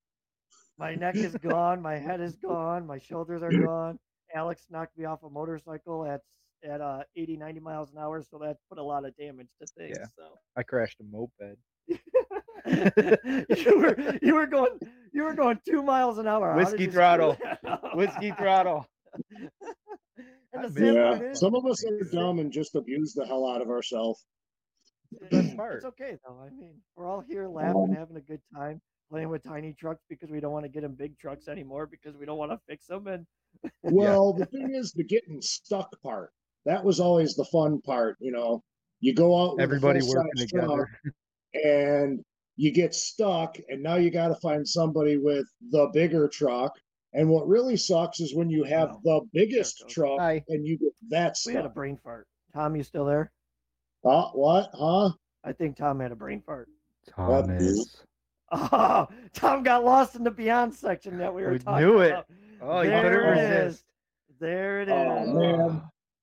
my 0.78 0.96
neck 0.96 1.16
is 1.16 1.36
gone, 1.38 1.82
my 1.82 1.98
head 1.98 2.22
is 2.22 2.36
gone, 2.36 2.86
my 2.86 3.00
shoulders 3.00 3.42
are 3.44 3.52
gone. 3.52 3.98
Alex 4.36 4.66
knocked 4.70 4.98
me 4.98 5.06
off 5.06 5.24
a 5.24 5.30
motorcycle 5.30 6.06
at 6.06 6.22
at 6.68 6.82
uh 6.82 7.04
80 7.16 7.38
90 7.38 7.60
miles 7.60 7.92
an 7.92 8.00
hour 8.00 8.24
so 8.24 8.40
that 8.40 8.58
put 8.70 8.80
a 8.80 8.84
lot 8.84 9.06
of 9.06 9.16
damage 9.18 9.48
to 9.62 9.68
things 9.78 9.98
Yeah. 10.00 10.06
so 10.18 10.24
I 10.58 10.64
crashed 10.64 11.00
a 11.00 11.04
moped. 11.04 11.58
you 11.88 13.80
were 13.80 14.18
you 14.22 14.36
were 14.36 14.48
going 14.48 14.80
you 15.14 15.24
were 15.24 15.34
going 15.34 15.60
two 15.68 15.84
miles 15.84 16.18
an 16.18 16.28
hour 16.28 16.56
Whiskey 16.56 16.88
throttle. 16.88 17.38
Whiskey 17.94 18.32
throttle. 18.32 18.86
and 19.38 19.50
I 20.58 20.62
the 20.62 20.70
missed 20.70 20.76
sad 20.78 21.22
Yeah, 21.22 21.34
some 21.34 21.56
of 21.56 21.66
us 21.66 21.86
are 21.86 22.00
dumb 22.12 22.40
and 22.40 22.52
just 22.52 22.76
abuse 22.76 23.14
the 23.14 23.26
hell 23.26 23.48
out 23.48 23.62
of 23.62 23.70
ourselves. 23.70 24.26
It's 25.32 25.86
okay 25.86 26.18
though 26.26 26.42
i 26.46 26.50
mean 26.50 26.74
we're 26.96 27.08
all 27.08 27.22
here 27.22 27.46
um, 27.46 27.54
laughing 27.54 27.96
having 27.98 28.18
a 28.18 28.22
good 28.22 28.42
time 28.54 28.82
playing 29.10 29.30
with 29.30 29.44
tiny 29.44 29.72
trucks 29.72 30.04
because 30.10 30.30
we 30.30 30.40
don't 30.40 30.52
want 30.52 30.66
to 30.66 30.70
get 30.70 30.84
in 30.84 30.94
big 30.94 31.18
trucks 31.20 31.48
anymore 31.48 31.86
because 31.86 32.18
we 32.18 32.26
don't 32.26 32.38
want 32.38 32.52
to 32.52 32.60
fix 32.68 32.88
them 32.88 33.08
and 33.08 33.26
Well, 33.84 34.34
the 34.34 34.46
thing 34.46 34.74
is, 34.74 34.92
the 34.92 35.04
getting 35.04 35.42
stuck 35.42 35.90
part. 36.02 36.32
That 36.66 36.84
was 36.84 37.00
always 37.00 37.36
the 37.36 37.46
fun 37.46 37.82
part. 37.82 38.18
You 38.20 38.32
know, 38.32 38.64
you 39.00 39.14
go 39.14 39.40
out 39.40 39.56
with 39.56 39.64
Everybody 39.64 40.00
full-size 40.00 40.16
working 40.16 40.48
together. 40.48 40.90
And 41.64 42.24
you 42.58 42.72
get 42.72 42.94
stuck, 42.96 43.58
and 43.70 43.82
now 43.84 43.96
you 43.96 44.10
got 44.12 44.30
to 44.30 44.36
find 44.36 44.68
somebody 44.68 45.18
with 45.18 45.46
the 45.72 45.90
bigger 45.94 46.28
truck. 46.28 46.72
And 47.14 47.30
what 47.30 47.48
really 47.48 47.78
sucks 47.78 48.20
is 48.20 48.36
when 48.36 48.50
you 48.50 48.64
have 48.64 48.90
No. 48.90 49.00
the 49.04 49.22
biggest 49.34 49.84
truck 49.90 50.20
Hi. 50.20 50.44
and 50.50 50.66
you 50.66 50.78
get 50.78 50.92
that 51.10 51.38
we 51.46 51.54
had 51.54 51.66
a 51.66 51.70
brain 51.70 51.98
fart 52.04 52.28
tom 52.54 52.76
you 52.76 52.84
still 52.84 53.06
there 53.06 53.32
Uh, 54.04 54.30
what? 54.32 54.70
Huh? 54.74 55.12
i 55.46 55.54
think 55.54 55.78
tom 55.78 56.00
had 56.02 56.12
a 56.12 56.16
brain 56.16 56.42
fart 56.46 56.68
Thomas. 57.08 58.04
oh 58.52 59.08
tom 59.34 59.64
got 59.64 59.86
lost 59.86 60.16
in 60.16 60.24
the 60.26 60.32
beyond 60.32 60.74
section 60.74 61.18
that 61.20 61.34
we 61.34 61.44
were 61.44 61.52
We 61.54 61.60
talking 61.60 61.86
knew 61.88 62.00
it. 62.02 62.12
about 62.12 62.26
Oh, 62.62 62.82
you 62.82 62.90
There 62.90 63.02
couldn't 63.04 63.38
it 63.38 63.52
is. 63.52 63.66
resist. 63.66 63.84
there 64.40 64.82
it 64.82 64.90
is 64.90 64.94
Oh, 64.94 65.26
man. 65.34 65.82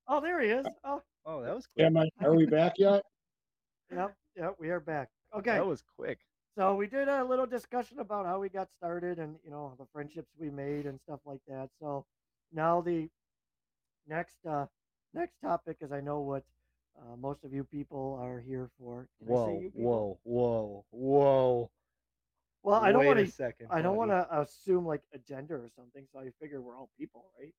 oh 0.08 0.20
there 0.20 0.40
he 0.42 0.48
is 0.50 0.66
oh 0.84 1.02
Oh, 1.24 1.40
that 1.42 1.54
was 1.54 1.66
quick. 1.68 1.86
Am 1.86 1.96
I? 1.96 2.08
Are 2.20 2.34
we 2.34 2.44
back 2.58 2.74
yet? 2.78 3.02
Yep, 3.94 4.14
yep, 4.36 4.54
we 4.58 4.70
are 4.70 4.80
back. 4.80 5.08
Okay, 5.34 5.54
That 5.54 5.66
was 5.66 5.82
quick. 5.96 6.18
so 6.56 6.74
we 6.74 6.86
did 6.86 7.08
a 7.08 7.24
little 7.24 7.46
discussion 7.46 7.98
about 7.98 8.26
how 8.26 8.38
we 8.38 8.48
got 8.48 8.68
started 8.76 9.18
and 9.18 9.36
you 9.44 9.50
know 9.50 9.74
the 9.78 9.86
friendships 9.92 10.28
we 10.38 10.50
made 10.50 10.86
and 10.86 11.00
stuff 11.00 11.20
like 11.24 11.40
that. 11.48 11.70
So 11.80 12.04
now 12.52 12.80
the 12.80 13.08
next 14.06 14.36
uh 14.48 14.66
next 15.14 15.40
topic 15.40 15.78
is 15.80 15.92
I 15.92 16.00
know 16.00 16.20
what 16.20 16.44
uh, 16.98 17.16
most 17.16 17.44
of 17.44 17.52
you 17.52 17.64
people 17.64 18.18
are 18.20 18.40
here 18.40 18.68
for. 18.78 19.08
Can 19.18 19.28
Whoa, 19.28 19.62
whoa, 19.74 20.18
whoa, 20.24 20.84
whoa. 20.90 21.70
Well, 22.62 22.80
I 22.80 22.92
don't 22.92 23.06
want 23.06 23.18
to. 23.18 23.32
second. 23.32 23.68
I 23.70 23.80
don't 23.82 23.96
want 23.96 24.10
to 24.10 24.26
assume 24.40 24.86
like 24.86 25.02
a 25.14 25.18
gender 25.18 25.56
or 25.56 25.70
something. 25.74 26.04
So 26.12 26.20
I 26.20 26.30
figure 26.40 26.60
we're 26.60 26.76
all 26.76 26.90
people, 26.98 27.24
right? 27.40 27.54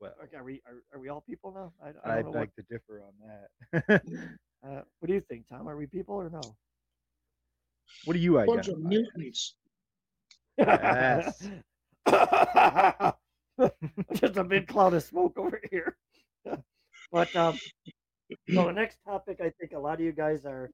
Well, 0.00 0.14
Okay, 0.24 0.36
are 0.36 0.44
we 0.44 0.62
are, 0.66 0.82
are 0.94 1.00
we 1.00 1.08
all 1.08 1.20
people 1.20 1.52
now? 1.52 1.72
I, 1.82 2.10
I 2.18 2.22
don't 2.22 2.36
I 2.36 2.40
beg 2.40 2.54
to 2.56 2.62
differ 2.62 3.02
on 3.02 3.12
that. 3.26 4.02
what. 4.62 4.72
Uh, 4.72 4.82
what 4.98 5.08
do 5.08 5.14
you 5.14 5.20
think, 5.20 5.48
Tom? 5.48 5.68
Are 5.68 5.76
we 5.76 5.86
people 5.86 6.14
or 6.16 6.30
no? 6.30 6.56
what 8.04 8.14
do 8.14 8.20
you 8.20 8.38
Bunch 8.44 8.68
of 8.68 8.78
as? 8.78 8.78
mutants. 8.78 9.54
Yes. 10.58 11.48
Just 14.14 14.36
a 14.36 14.44
big 14.44 14.66
cloud 14.68 14.94
of 14.94 15.02
smoke 15.02 15.38
over 15.38 15.60
here. 15.70 15.96
but 17.12 17.34
um, 17.36 17.60
so 18.48 18.66
the 18.66 18.72
next 18.72 18.98
topic, 19.04 19.40
I 19.40 19.50
think 19.60 19.72
a 19.74 19.78
lot 19.78 19.94
of 19.94 20.00
you 20.00 20.12
guys 20.12 20.44
are. 20.44 20.70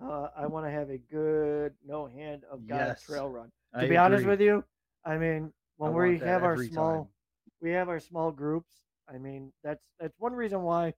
Uh, 0.00 0.28
I 0.36 0.46
want 0.46 0.66
to 0.66 0.70
have 0.70 0.90
a 0.90 0.98
good 0.98 1.74
no 1.86 2.06
hand 2.06 2.44
of 2.50 2.66
God 2.66 2.96
Yes, 2.96 3.02
trail 3.04 3.28
run. 3.28 3.50
To 3.80 3.86
I 3.86 3.88
be 3.88 3.96
honest 3.96 4.24
with 4.26 4.40
you, 4.40 4.64
I 5.04 5.16
mean, 5.16 5.52
when 5.76 5.92
I 5.92 5.94
we 5.94 6.18
have 6.18 6.42
our 6.44 6.56
small, 6.56 7.04
time. 7.04 7.08
we 7.60 7.70
have 7.70 7.88
our 7.88 8.00
small 8.00 8.30
groups. 8.30 8.82
I 9.08 9.18
mean, 9.18 9.52
that's 9.62 9.82
that's 9.98 10.14
one 10.18 10.32
reason 10.34 10.62
why. 10.62 10.94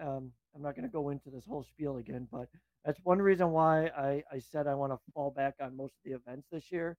Um, 0.00 0.32
I'm 0.54 0.62
not 0.62 0.74
going 0.74 0.86
to 0.86 0.92
go 0.92 1.10
into 1.10 1.30
this 1.30 1.44
whole 1.46 1.62
spiel 1.62 1.98
again, 1.98 2.26
but 2.30 2.48
that's 2.84 2.98
one 3.04 3.20
reason 3.20 3.50
why 3.50 3.86
I 3.96 4.22
I 4.32 4.38
said 4.38 4.66
I 4.66 4.74
want 4.74 4.92
to 4.92 4.98
fall 5.14 5.30
back 5.30 5.54
on 5.60 5.76
most 5.76 5.94
of 5.94 6.00
the 6.04 6.12
events 6.12 6.46
this 6.50 6.72
year, 6.72 6.96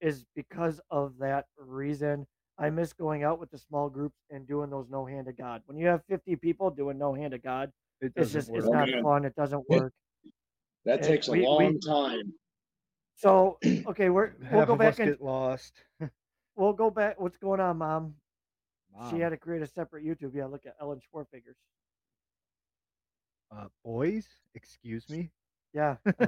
is 0.00 0.24
because 0.34 0.80
of 0.90 1.14
that 1.18 1.46
reason. 1.58 2.26
I 2.56 2.70
miss 2.70 2.92
going 2.92 3.24
out 3.24 3.40
with 3.40 3.50
the 3.50 3.58
small 3.58 3.88
groups 3.88 4.16
and 4.30 4.46
doing 4.46 4.70
those 4.70 4.86
no 4.88 5.04
hand 5.04 5.26
of 5.26 5.36
God. 5.36 5.62
When 5.66 5.76
you 5.76 5.86
have 5.88 6.02
50 6.08 6.36
people 6.36 6.70
doing 6.70 6.96
no 6.98 7.12
hand 7.12 7.34
of 7.34 7.42
God, 7.42 7.72
It 8.00 8.06
it's 8.06 8.14
doesn't 8.32 8.40
just 8.42 8.50
it's 8.56 8.70
not 8.70 8.88
man. 8.88 9.02
fun. 9.02 9.24
It 9.24 9.34
doesn't 9.34 9.68
work. 9.68 9.92
That 10.84 11.02
Eh, 11.02 11.06
takes 11.06 11.26
a 11.28 11.32
we- 11.32 11.40
we- 11.40 11.44
long 11.46 11.80
time. 11.80 12.32
So 13.16 13.58
okay, 13.88 14.08
we're 14.10 14.34
we'll 14.52 14.60
Half 14.60 14.68
go 14.68 14.76
back 14.76 14.98
and 15.00 15.10
get 15.10 15.20
lost. 15.20 15.72
we'll 16.56 16.72
go 16.74 16.90
back. 16.90 17.18
What's 17.18 17.38
going 17.38 17.58
on, 17.60 17.78
Mom? 17.78 18.14
She 19.10 19.18
had 19.18 19.30
to 19.30 19.36
create 19.36 19.60
a 19.62 19.66
separate 19.66 20.04
YouTube. 20.04 20.34
Yeah, 20.34 20.46
look 20.46 20.64
at 20.66 20.76
Ellen 20.80 21.00
Schwarfigers. 21.12 21.56
Uh, 23.56 23.66
boys, 23.84 24.26
excuse 24.54 25.08
me. 25.08 25.30
Yeah, 25.72 25.96
uh, 26.06 26.26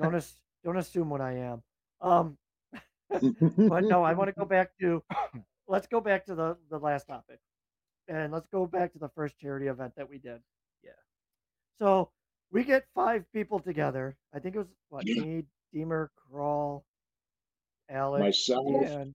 don't 0.00 0.14
as, 0.14 0.32
don't 0.64 0.76
assume 0.76 1.10
what 1.10 1.20
I 1.20 1.32
am. 1.34 1.62
Um, 2.00 2.38
but 3.10 3.84
no, 3.84 4.02
I 4.02 4.14
want 4.14 4.28
to 4.28 4.34
go 4.38 4.44
back 4.56 4.70
to. 4.80 5.02
Let's 5.68 5.86
go 5.86 6.00
back 6.00 6.26
to 6.26 6.34
the 6.34 6.56
the 6.70 6.78
last 6.78 7.06
topic, 7.06 7.38
and 8.08 8.32
let's 8.32 8.46
go 8.48 8.66
back 8.66 8.92
to 8.94 8.98
the 8.98 9.08
first 9.10 9.38
charity 9.38 9.66
event 9.66 9.92
that 9.96 10.08
we 10.08 10.18
did. 10.18 10.40
Yeah. 10.82 10.90
So 11.78 12.10
we 12.50 12.64
get 12.64 12.84
five 12.94 13.24
people 13.32 13.58
together. 13.60 14.16
I 14.34 14.38
think 14.38 14.54
it 14.54 14.58
was 14.58 14.68
what 14.88 15.04
me, 15.04 15.44
Deemer, 15.72 16.10
Crawl, 16.16 16.84
Alex, 17.90 18.22
Myself. 18.22 18.86
and 18.86 19.14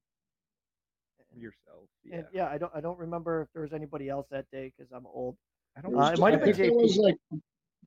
Yourself. 1.36 1.88
Yeah. 2.04 2.16
and 2.16 2.26
yeah, 2.34 2.48
I 2.48 2.58
don't 2.58 2.72
I 2.74 2.82
don't 2.82 2.98
remember 2.98 3.42
if 3.44 3.48
there 3.54 3.62
was 3.62 3.74
anybody 3.74 4.10
else 4.10 4.26
that 4.32 4.46
day 4.52 4.72
because 4.76 4.92
I'm 4.92 5.06
old. 5.06 5.38
I 5.78 5.82
don't. 5.82 5.94
Uh, 5.94 5.98
was 5.98 6.12
it 6.14 6.20
might 6.20 6.28
I 6.28 6.32
have 6.32 6.46
been 6.46 6.54
think 6.56 6.70
there 6.70 6.78
was 6.78 6.98
like 6.98 7.16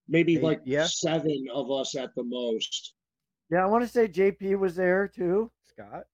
maybe 0.09 0.37
Eight, 0.37 0.43
like 0.43 0.61
yeah. 0.65 0.87
seven 0.87 1.47
of 1.53 1.71
us 1.71 1.97
at 1.97 2.15
the 2.15 2.25
most. 2.25 2.95
Yeah, 3.51 3.65
I 3.65 3.67
want 3.67 3.83
to 3.83 3.89
say 3.89 4.07
JP 4.07 4.59
was 4.59 4.77
there 4.77 5.09
too. 5.09 5.51
Scott. 5.65 6.05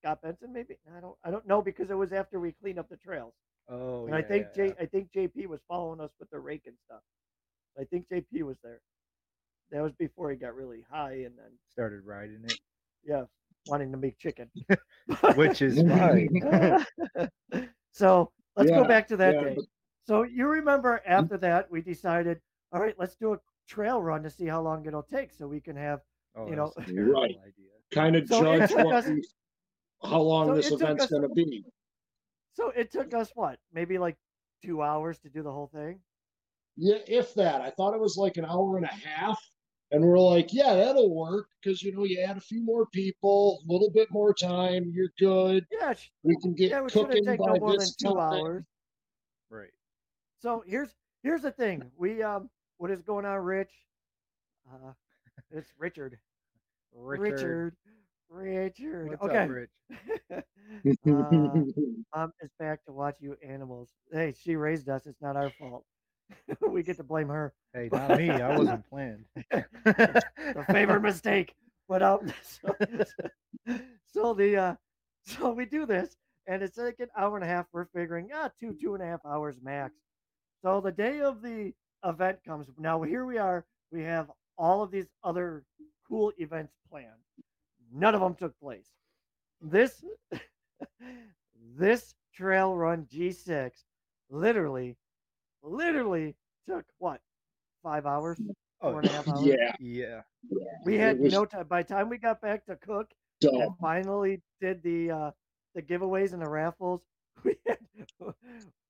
Scott 0.00 0.22
Benson, 0.22 0.52
maybe 0.52 0.76
I 0.96 1.00
don't 1.00 1.16
I 1.24 1.30
don't 1.30 1.46
know 1.46 1.60
because 1.60 1.90
it 1.90 1.96
was 1.96 2.12
after 2.12 2.40
we 2.40 2.52
cleaned 2.52 2.78
up 2.78 2.88
the 2.88 2.96
trails. 2.96 3.34
Oh, 3.68 4.06
and 4.06 4.14
I 4.14 4.20
yeah, 4.20 4.26
think 4.26 4.46
yeah, 4.56 4.66
J 4.68 4.74
I 4.80 4.86
think 4.86 5.10
JP 5.14 5.46
was 5.48 5.60
following 5.68 6.00
us 6.00 6.10
with 6.18 6.30
the 6.30 6.38
rake 6.38 6.62
and 6.66 6.76
stuff. 6.86 7.00
I 7.78 7.84
think 7.84 8.06
JP 8.10 8.44
was 8.44 8.56
there. 8.62 8.80
That 9.70 9.82
was 9.82 9.92
before 9.98 10.30
he 10.30 10.36
got 10.36 10.54
really 10.54 10.84
high 10.90 11.24
and 11.26 11.36
then 11.36 11.50
started 11.70 12.06
riding 12.06 12.40
it, 12.44 12.58
yeah, 13.04 13.24
wanting 13.66 13.92
to 13.92 13.98
make 13.98 14.18
chicken. 14.18 14.50
which 15.34 15.60
is 15.60 15.78
fine. 15.88 16.28
so 17.92 18.32
let's 18.56 18.70
go 18.70 18.84
back 18.84 19.06
to 19.08 19.16
that 19.16 19.34
yeah, 19.34 19.42
day. 19.42 19.54
but- 19.56 19.64
So 20.08 20.22
you 20.22 20.46
remember 20.48 21.02
mm-hmm. 21.06 21.12
after 21.12 21.36
that 21.36 21.70
we 21.70 21.82
decided, 21.82 22.40
all 22.72 22.80
right, 22.80 22.94
let's 22.98 23.14
do 23.14 23.34
a 23.34 23.38
trail 23.68 24.00
run 24.02 24.22
to 24.22 24.30
see 24.30 24.46
how 24.46 24.62
long 24.62 24.86
it'll 24.86 25.02
take 25.02 25.32
so 25.34 25.46
we 25.46 25.60
can 25.60 25.76
have 25.76 26.00
Oh, 26.34 26.46
You 26.48 26.56
know- 26.56 26.72
was 26.74 26.76
a 26.88 26.92
terrible 26.92 27.12
Right. 27.20 27.36
idea. 27.42 27.70
Kind 27.90 28.16
of 28.16 28.26
So 28.28 28.40
judge 28.42 28.70
what 28.72 28.86
us- 28.94 29.10
how 30.02 30.20
long 30.22 30.46
so 30.48 30.54
this 30.54 30.70
event's 30.70 31.06
going 31.06 31.22
to 31.22 31.28
be. 31.28 31.64
so 32.54 32.70
it 32.70 32.90
took 32.90 33.12
us 33.12 33.30
what, 33.34 33.58
maybe 33.72 33.98
like 33.98 34.16
two 34.62 34.82
hours 34.82 35.18
to 35.20 35.28
do 35.28 35.42
the 35.42 35.50
whole 35.52 35.66
thing? 35.66 36.00
Yeah, 36.76 36.98
if 37.08 37.34
that. 37.34 37.60
I 37.60 37.70
thought 37.70 37.94
it 37.94 38.00
was 38.00 38.16
like 38.16 38.36
an 38.36 38.44
hour 38.46 38.76
and 38.76 38.86
a 38.86 38.94
half. 39.08 39.38
And 39.90 40.04
we're 40.04 40.18
like, 40.20 40.52
yeah, 40.52 40.74
that'll 40.74 41.14
work 41.14 41.48
because 41.60 41.82
you 41.82 41.92
know 41.94 42.04
you 42.04 42.20
add 42.20 42.36
a 42.36 42.40
few 42.40 42.62
more 42.62 42.86
people, 42.92 43.58
a 43.68 43.72
little 43.72 43.90
bit 43.90 44.08
more 44.10 44.32
time, 44.34 44.90
you're 44.94 45.10
good. 45.18 45.66
Yeah, 45.72 45.94
We 46.22 46.36
can 46.40 46.54
get 46.54 46.70
yeah, 46.70 46.84
it 46.84 46.90
shouldn't 46.92 47.10
cooking 47.10 47.24
by 47.24 47.36
no 47.36 47.56
more 47.58 47.70
than 47.70 47.78
this 47.78 47.96
two 47.96 48.08
time. 48.10 48.16
hours. 48.18 48.64
Right. 49.50 49.70
So 50.40 50.62
here's 50.66 50.94
here's 51.22 51.42
the 51.42 51.52
thing. 51.52 51.82
We 51.98 52.22
um 52.22 52.48
what 52.78 52.90
is 52.90 53.02
going 53.02 53.24
on, 53.24 53.38
Rich? 53.38 53.72
Uh 54.70 54.92
it's 55.50 55.72
Richard. 55.78 56.18
Richard. 56.94 57.32
Richard. 57.32 57.76
Richard. 58.30 59.08
What's 59.10 59.22
okay. 59.22 59.38
up, 59.38 59.50
Rich? 59.50 59.70
uh, 61.06 62.14
mom 62.14 62.32
is 62.40 62.50
back 62.58 62.84
to 62.84 62.92
watch 62.92 63.16
you 63.20 63.36
animals. 63.46 63.90
Hey, 64.12 64.34
she 64.38 64.56
raised 64.56 64.88
us. 64.88 65.06
It's 65.06 65.22
not 65.22 65.36
our 65.36 65.50
fault. 65.58 65.84
we 66.68 66.82
get 66.82 66.96
to 66.98 67.02
blame 67.02 67.28
her. 67.28 67.54
Hey, 67.72 67.88
not 67.90 68.18
me. 68.18 68.30
I 68.30 68.56
wasn't 68.56 68.88
planned. 68.90 69.24
The 69.50 70.64
favorite 70.70 71.00
mistake. 71.00 71.54
But 71.88 72.02
um, 72.02 72.32
so, 72.42 72.74
so 74.12 74.34
the 74.34 74.56
uh, 74.56 74.74
so 75.24 75.52
we 75.52 75.64
do 75.64 75.86
this, 75.86 76.16
and 76.46 76.62
it's 76.62 76.76
like 76.76 77.00
an 77.00 77.08
hour 77.16 77.36
and 77.36 77.44
a 77.44 77.48
half. 77.48 77.66
We're 77.72 77.86
figuring, 77.86 78.28
ah, 78.34 78.50
two 78.60 78.74
two 78.78 78.94
and 78.94 79.02
a 79.02 79.06
half 79.06 79.20
hours 79.24 79.56
max. 79.62 79.94
So 80.62 80.80
the 80.80 80.92
day 80.92 81.20
of 81.20 81.42
the 81.42 81.74
event 82.04 82.42
comes. 82.44 82.68
Now 82.78 83.02
here 83.02 83.24
we 83.24 83.38
are. 83.38 83.66
We 83.90 84.02
have 84.02 84.30
all 84.56 84.82
of 84.82 84.90
these 84.90 85.08
other 85.22 85.64
cool 86.06 86.32
events 86.38 86.74
planned. 86.90 87.22
None 87.92 88.14
of 88.14 88.20
them 88.20 88.34
took 88.34 88.58
place. 88.60 88.90
This 89.60 90.04
this 91.76 92.14
trail 92.34 92.76
run 92.76 93.06
G6 93.06 93.84
literally 94.30 94.96
literally 95.62 96.36
took 96.66 96.84
what 96.98 97.20
five 97.82 98.06
hours 98.06 98.40
Oh, 98.82 98.94
four 98.94 99.00
and 99.00 99.08
a 99.08 99.12
half 99.12 99.28
hours 99.28 99.58
yeah, 99.58 99.72
yeah. 99.80 100.22
we 100.84 100.96
had 100.98 101.20
was 101.20 101.30
no 101.30 101.44
time 101.44 101.66
by 101.66 101.82
the 101.82 101.88
time 101.88 102.08
we 102.08 102.18
got 102.18 102.40
back 102.40 102.64
to 102.66 102.76
cook 102.76 103.12
and 103.56 103.72
dumb. 103.72 103.78
finally 103.80 104.42
did 104.60 104.82
the 104.82 105.10
uh 105.10 105.30
the 105.74 105.82
giveaways 105.82 106.32
and 106.32 106.42
the 106.42 106.48
raffles 106.48 107.02
we 107.44 107.56
had 107.66 107.78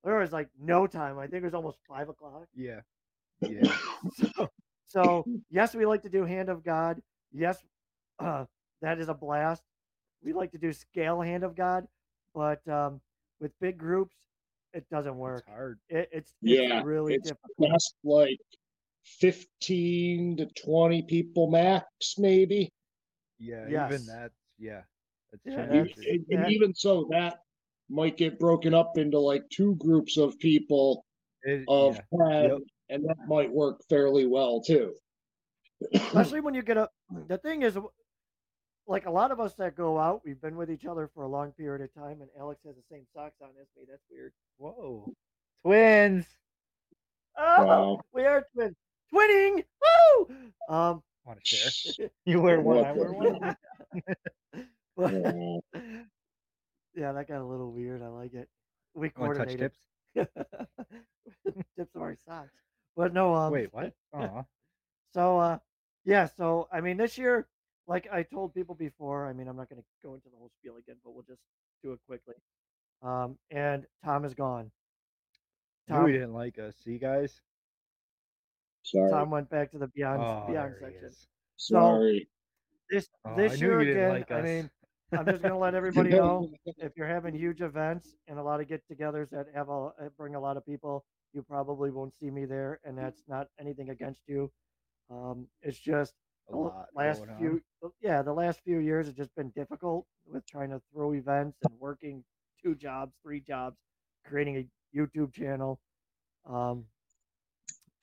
there 0.03 0.17
was 0.17 0.31
like 0.31 0.49
no 0.59 0.87
time 0.87 1.17
i 1.19 1.27
think 1.27 1.41
it 1.41 1.45
was 1.45 1.53
almost 1.53 1.77
five 1.87 2.09
o'clock 2.09 2.47
Yeah. 2.55 2.81
Yeah. 3.41 3.75
so, 4.13 4.49
so 4.85 5.25
yes 5.49 5.73
we 5.75 5.85
like 5.85 6.01
to 6.03 6.09
do 6.09 6.25
hand 6.25 6.49
of 6.49 6.63
god 6.63 7.01
yes 7.31 7.57
uh 8.19 8.45
that 8.81 8.99
is 8.99 9.09
a 9.09 9.13
blast 9.13 9.63
we 10.23 10.33
like 10.33 10.51
to 10.51 10.57
do 10.57 10.73
scale 10.73 11.21
hand 11.21 11.43
of 11.43 11.55
god 11.55 11.87
but 12.33 12.65
um 12.67 13.01
with 13.39 13.51
big 13.59 13.77
groups 13.77 14.15
it 14.73 14.85
doesn't 14.89 15.17
work 15.17 15.39
It's 15.39 15.47
hard. 15.47 15.79
it, 15.89 16.09
it's, 16.11 16.33
Yeah, 16.41 16.77
it's 16.77 16.85
really 16.85 17.15
it's 17.15 17.29
difficult 17.29 17.71
Best 17.71 17.95
like 18.03 18.39
15 19.03 20.37
to 20.37 20.45
20 20.45 21.01
people 21.03 21.49
max, 21.49 21.85
maybe. 22.17 22.71
Yeah. 23.39 23.65
Yes. 23.69 23.93
Even 23.93 24.05
that. 24.07 24.31
Yeah. 24.57 24.81
That's 25.31 25.43
Yeah, 25.45 25.83
And, 26.07 26.25
and 26.29 26.51
even 26.51 26.73
so, 26.73 27.07
that 27.11 27.39
might 27.89 28.17
get 28.17 28.39
broken 28.39 28.73
up 28.73 28.97
into 28.97 29.19
like 29.19 29.43
two 29.49 29.75
groups 29.75 30.17
of 30.17 30.37
people 30.39 31.05
It- 31.43 31.65
of 31.67 31.95
yeah. 31.95 32.29
10, 32.41 32.43
Yep. 32.49 32.57
and 32.89 33.03
that 33.05 33.17
might 33.27 33.51
work 33.51 33.81
fairly 33.89 34.25
well 34.25 34.61
too. 34.61 34.93
especially 35.93 36.41
when 36.41 36.53
you 36.53 36.61
get 36.61 36.75
a 36.77 36.89
the 37.27 37.37
thing 37.37 37.61
is 37.61 37.77
like 38.85 39.05
a 39.05 39.11
lot 39.11 39.31
of 39.31 39.39
us 39.39 39.53
that 39.53 39.75
go 39.77 39.97
out 39.97 40.21
we've 40.25 40.41
been 40.41 40.57
with 40.57 40.69
each 40.69 40.85
other 40.85 41.09
for 41.13 41.23
a 41.23 41.27
long 41.27 41.51
period 41.53 41.81
of 41.81 41.93
time 41.93 42.19
and 42.21 42.29
alex 42.37 42.59
has 42.65 42.75
the 42.75 42.81
same 42.91 43.05
socks 43.15 43.37
on 43.41 43.47
as 43.61 43.67
me 43.77 43.83
that's 43.89 44.03
weird 44.11 44.33
Whoa. 44.57 45.09
Twins. 45.63 46.25
oh 47.37 47.65
Wow. 47.65 48.01
we 48.13 48.25
are 48.25 48.45
twins 48.53 48.75
twinning 49.13 49.63
woo 49.81 50.35
um 50.67 51.01
Want 51.25 51.39
to 51.45 51.55
share? 51.55 52.09
You 52.25 52.41
wear 52.41 52.59
one. 52.59 52.83
I 52.83 52.91
wear 52.91 53.13
one. 53.13 53.55
but- 54.97 55.81
Yeah. 56.99 57.07
yeah 57.07 57.11
that 57.13 57.27
got 57.27 57.41
a 57.41 57.45
little 57.45 57.71
weird 57.71 58.01
i 58.01 58.07
like 58.07 58.33
it 58.33 58.49
we 58.93 59.11
Want 59.17 59.33
to 59.33 59.39
touch 59.39 59.47
coordinated 59.57 59.71
tips? 60.15 60.31
tips 61.77 61.95
of 61.95 62.01
our 62.01 62.15
socks 62.27 62.49
but 62.95 63.13
no 63.13 63.33
um 63.33 63.53
Wait, 63.53 63.71
what? 63.73 63.93
Aw. 64.13 64.43
So 65.13 65.39
uh 65.39 65.57
yeah, 66.05 66.25
so 66.25 66.67
I 66.71 66.81
mean 66.81 66.97
this 66.97 67.17
year, 67.17 67.47
like 67.87 68.07
I 68.11 68.23
told 68.23 68.53
people 68.53 68.73
before, 68.75 69.27
I 69.27 69.33
mean 69.33 69.47
I'm 69.47 69.55
not 69.55 69.69
gonna 69.69 69.83
go 70.03 70.15
into 70.15 70.27
the 70.29 70.37
whole 70.37 70.49
spiel 70.59 70.77
again, 70.77 70.95
but 71.03 71.13
we'll 71.13 71.23
just 71.23 71.41
do 71.83 71.93
it 71.93 71.99
quickly. 72.07 72.35
Um 73.01 73.37
and 73.51 73.85
Tom 74.03 74.25
is 74.25 74.33
gone. 74.33 74.71
Knew 75.87 75.95
Tom 75.95 76.07
he 76.07 76.13
didn't 76.13 76.33
like 76.33 76.57
us. 76.59 76.75
See, 76.83 76.97
guys? 76.97 77.39
Sorry. 78.83 79.11
Tom 79.11 79.29
went 79.29 79.49
back 79.49 79.71
to 79.71 79.77
the 79.77 79.87
beyond 79.87 80.21
Oh, 80.21 80.45
beyond 80.51 80.73
there 80.81 80.89
he 80.89 80.93
section. 80.95 81.07
is. 81.09 81.27
So 81.57 81.75
Sorry. 81.75 82.27
this 82.89 83.09
Oh, 83.25 83.35
this 83.35 83.53
I 83.53 83.55
knew 83.57 83.61
year 83.67 83.79
you 83.81 83.85
didn't 83.85 84.03
again, 84.03 84.09
like 84.19 84.31
I 84.31 84.39
us. 84.39 84.43
mean 84.45 84.69
I'm 85.11 85.25
just 85.25 85.41
gonna 85.41 85.57
let 85.57 85.73
everybody 85.75 86.09
know 86.11 86.49
if 86.77 86.93
you're 86.95 87.07
having 87.07 87.33
huge 87.33 87.61
events 87.61 88.15
and 88.27 88.37
a 88.37 88.43
lot 88.43 88.61
of 88.61 88.67
get-togethers 88.67 89.29
that 89.31 89.47
have 89.55 89.69
a 89.69 89.71
uh, 89.71 89.91
bring 90.17 90.35
a 90.35 90.39
lot 90.39 90.57
of 90.57 90.65
people, 90.65 91.03
you 91.33 91.41
probably 91.41 91.89
won't 91.91 92.13
see 92.19 92.29
me 92.29 92.45
there, 92.45 92.79
and 92.83 92.97
that's 92.97 93.23
not 93.27 93.47
anything 93.59 93.89
against 93.89 94.21
you. 94.27 94.51
Um, 95.09 95.47
it's 95.61 95.79
just 95.79 96.13
A 96.49 96.51
the 96.51 96.57
lot 96.57 96.87
last 96.95 97.19
going 97.19 97.31
on. 97.31 97.37
few, 97.39 97.61
uh, 97.83 97.89
yeah, 98.01 98.21
the 98.21 98.33
last 98.33 98.61
few 98.63 98.77
years 98.79 99.07
have 99.07 99.15
just 99.15 99.33
been 99.35 99.49
difficult 99.49 100.05
with 100.25 100.45
trying 100.45 100.69
to 100.69 100.81
throw 100.93 101.13
events 101.13 101.57
and 101.63 101.73
working 101.79 102.23
two 102.61 102.75
jobs, 102.75 103.13
three 103.23 103.39
jobs, 103.39 103.77
creating 104.25 104.57
a 104.57 104.97
YouTube 104.97 105.33
channel. 105.33 105.79
Um, 106.45 106.85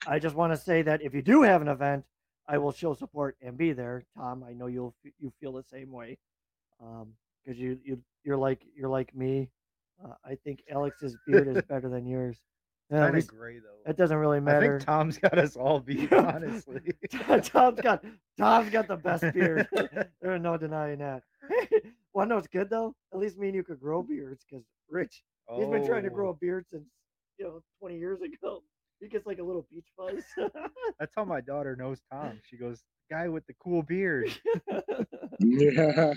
I 0.05 0.19
just 0.19 0.35
want 0.35 0.53
to 0.53 0.57
say 0.57 0.81
that 0.83 1.01
if 1.01 1.13
you 1.13 1.21
do 1.21 1.41
have 1.43 1.61
an 1.61 1.67
event, 1.67 2.05
I 2.47 2.57
will 2.57 2.71
show 2.71 2.93
support 2.93 3.35
and 3.41 3.57
be 3.57 3.73
there. 3.73 4.03
Tom, 4.15 4.43
I 4.47 4.53
know 4.53 4.67
you'll 4.67 4.95
you 5.19 5.33
feel 5.39 5.51
the 5.53 5.63
same 5.63 5.91
way, 5.91 6.17
because 6.79 7.59
you 7.59 7.79
you 7.83 7.99
you're 8.23 8.37
like 8.37 8.61
you're 8.75 8.89
like 8.89 9.15
me. 9.15 9.49
Uh, 10.03 10.13
I 10.25 10.35
think 10.35 10.63
Alex's 10.71 11.15
beard 11.25 11.47
is 11.47 11.61
better 11.63 11.89
than 11.89 12.05
yours. 12.05 12.37
Yeah, 12.91 12.99
Kind 13.05 13.17
of 13.17 13.27
gray 13.27 13.59
though. 13.59 13.89
it 13.89 13.97
doesn't 13.97 14.15
really 14.15 14.39
matter. 14.39 14.75
I 14.75 14.77
think 14.77 14.85
Tom's 14.85 15.17
got 15.17 15.37
us 15.37 15.57
all 15.57 15.79
beat, 15.87 16.11
honestly. 16.13 16.79
Tom's 17.43 17.81
got 17.81 18.03
Tom's 18.37 18.69
got 18.69 18.87
the 18.87 18.95
best 18.95 19.25
beard. 19.33 19.67
There's 20.21 20.41
no 20.41 20.55
denying 20.57 20.99
that. 20.99 21.23
One 22.13 22.29
knows 22.29 22.47
good 22.47 22.69
though. 22.69 22.95
At 23.13 23.19
least 23.19 23.37
me 23.37 23.47
and 23.47 23.55
you 23.55 23.63
could 23.63 23.79
grow 23.79 24.01
beards 24.03 24.45
because 24.49 24.65
Rich, 24.89 25.21
he's 25.55 25.67
been 25.67 25.85
trying 25.85 26.03
to 26.03 26.09
grow 26.09 26.27
a 26.27 26.31
Oh, 26.31 26.37
beard 26.39 26.65
since 26.71 26.85
you 27.37 27.45
know 27.45 27.61
20 27.79 27.97
years 27.97 28.21
ago. 28.21 28.63
He 28.99 29.07
gets 29.07 29.25
like 29.25 29.39
a 29.39 29.43
little 29.43 29.65
beach 29.71 29.87
fuzz. 29.95 30.23
That's 30.99 31.13
how 31.15 31.23
my 31.23 31.41
daughter 31.41 31.75
knows 31.75 32.01
Tom. 32.11 32.39
She 32.49 32.57
goes, 32.57 32.83
"Guy 33.11 33.27
with 33.27 33.45
the 33.45 33.53
cool 33.63 33.83
beard." 33.83 34.31
yeah. 35.39 36.13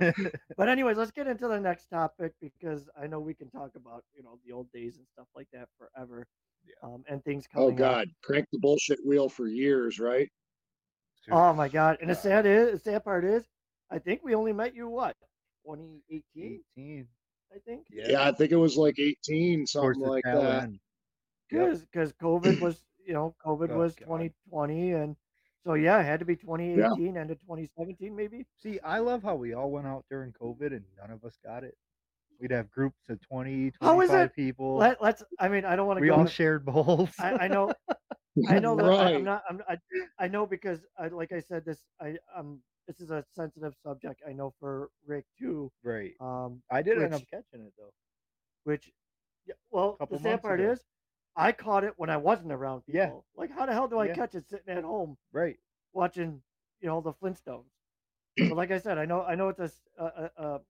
but 0.56 0.68
anyways, 0.68 0.96
let's 0.96 1.12
get 1.12 1.28
into 1.28 1.46
the 1.46 1.60
next 1.60 1.86
topic 1.86 2.32
because 2.40 2.88
I 3.00 3.06
know 3.06 3.20
we 3.20 3.34
can 3.34 3.50
talk 3.50 3.70
about 3.76 4.04
you 4.16 4.22
know 4.22 4.38
the 4.44 4.52
old 4.52 4.70
days 4.72 4.96
and 4.96 5.06
stuff 5.12 5.28
like 5.36 5.48
that 5.52 5.68
forever. 5.78 6.26
Yeah. 6.66 6.88
Um, 6.88 7.04
and 7.08 7.24
things 7.24 7.46
Oh 7.54 7.60
coming. 7.60 7.74
Oh 7.74 7.78
god, 7.78 8.08
crank 8.24 8.46
the 8.52 8.58
bullshit 8.58 8.98
wheel 9.06 9.28
for 9.28 9.46
years, 9.46 10.00
right? 10.00 10.28
Oh 11.30 11.52
my 11.52 11.68
god! 11.68 11.98
And 12.00 12.10
the 12.10 12.14
sad 12.14 12.46
is, 12.46 12.72
the 12.72 12.90
sad 12.90 13.04
part 13.04 13.24
is, 13.24 13.44
I 13.90 13.98
think 13.98 14.22
we 14.24 14.34
only 14.34 14.52
met 14.52 14.74
you 14.74 14.88
what 14.88 15.14
2018, 15.64 16.60
18. 16.76 17.08
I 17.54 17.58
think. 17.66 17.86
Yeah. 17.90 18.06
Yeah, 18.08 18.28
I 18.28 18.32
think 18.32 18.52
it 18.52 18.56
was 18.56 18.76
like 18.76 18.98
18, 18.98 19.66
something 19.66 20.00
like 20.00 20.24
that. 20.24 20.62
end. 20.64 20.78
Yep. 21.50 21.78
because 21.90 22.12
COVID 22.14 22.58
was 22.60 22.82
you 23.06 23.14
know 23.14 23.34
COVID 23.44 23.70
Oh, 23.72 23.78
was 23.78 23.94
God. 23.96 24.04
2020 24.06 24.92
and 24.92 25.16
so 25.64 25.74
yeah 25.74 25.98
it 26.00 26.04
had 26.04 26.20
to 26.20 26.26
be 26.26 26.36
2018 26.36 27.16
end 27.16 27.30
of 27.30 27.40
2017 27.40 28.14
maybe 28.14 28.46
See, 28.56 28.78
I 28.80 28.98
love 28.98 29.22
how 29.22 29.34
we 29.36 29.54
all 29.54 29.70
went 29.70 29.86
out 29.86 30.04
during 30.10 30.32
COVID 30.32 30.68
and 30.68 30.84
none 31.00 31.10
of 31.10 31.24
us 31.24 31.38
got 31.44 31.64
it. 31.64 31.76
We'd 32.40 32.52
have 32.52 32.70
groups 32.70 33.08
of 33.08 33.20
20, 33.20 33.72
How 33.80 34.00
is 34.00 34.10
25 34.10 34.26
it? 34.26 34.34
people. 34.34 34.76
Let, 34.76 35.02
let's 35.02 35.22
I 35.40 35.48
mean 35.48 35.64
I 35.64 35.74
don't 35.76 35.86
want 35.86 35.98
to 35.98 36.02
we 36.02 36.08
go 36.08 36.14
all 36.16 36.26
shared 36.26 36.64
bowls. 36.64 37.10
I, 37.18 37.32
I 37.32 37.48
know 37.48 37.72
I 38.48 38.58
know 38.60 38.76
that 38.76 38.84
I, 38.84 38.88
right. 38.88 39.14
I'm 39.16 39.24
not 39.24 39.42
I'm, 39.48 39.60
I, 39.68 39.78
I 40.18 40.28
know 40.28 40.46
because 40.46 40.80
I, 40.98 41.08
like 41.08 41.32
I 41.32 41.40
said 41.40 41.64
this 41.64 41.80
I 42.00 42.16
um 42.36 42.60
this 42.86 43.00
is 43.00 43.10
a 43.10 43.24
sensitive 43.34 43.74
subject 43.82 44.22
I 44.28 44.32
know 44.32 44.54
for 44.60 44.90
Rick 45.06 45.24
too 45.38 45.70
right. 45.82 46.12
um 46.20 46.62
I 46.70 46.82
did 46.82 47.02
end 47.02 47.14
up 47.14 47.22
catching 47.30 47.66
it 47.66 47.72
though. 47.76 47.92
which 48.64 48.92
yeah, 49.46 49.54
well 49.70 49.96
the 50.10 50.18
sad 50.18 50.40
part 50.42 50.60
ago. 50.60 50.72
is 50.72 50.84
I 51.38 51.52
caught 51.52 51.84
it 51.84 51.94
when 51.96 52.10
I 52.10 52.16
wasn't 52.16 52.52
around 52.52 52.84
people 52.84 53.24
Yeah. 53.36 53.40
like 53.40 53.50
how 53.50 53.64
the 53.66 53.72
hell 53.72 53.88
do 53.88 53.98
I 53.98 54.06
Yeah. 54.06 54.14
catch 54.14 54.34
it 54.34 54.46
sitting 54.48 54.68
at 54.76 54.84
home 54.84 55.16
Right. 55.32 55.56
watching, 55.92 56.42
you 56.80 56.88
know, 56.88 57.00
the 57.00 57.12
Flintstones. 57.12 57.70
but 58.36 58.52
like 58.62 58.70
I 58.72 58.78
said, 58.78 58.98
I 58.98 59.04
know 59.04 59.22
I 59.22 59.34
know 59.34 59.48
it's 59.48 59.60
a 59.60 59.70
a, 59.98 60.04
a, 60.04 60.30
a, 60.44 60.60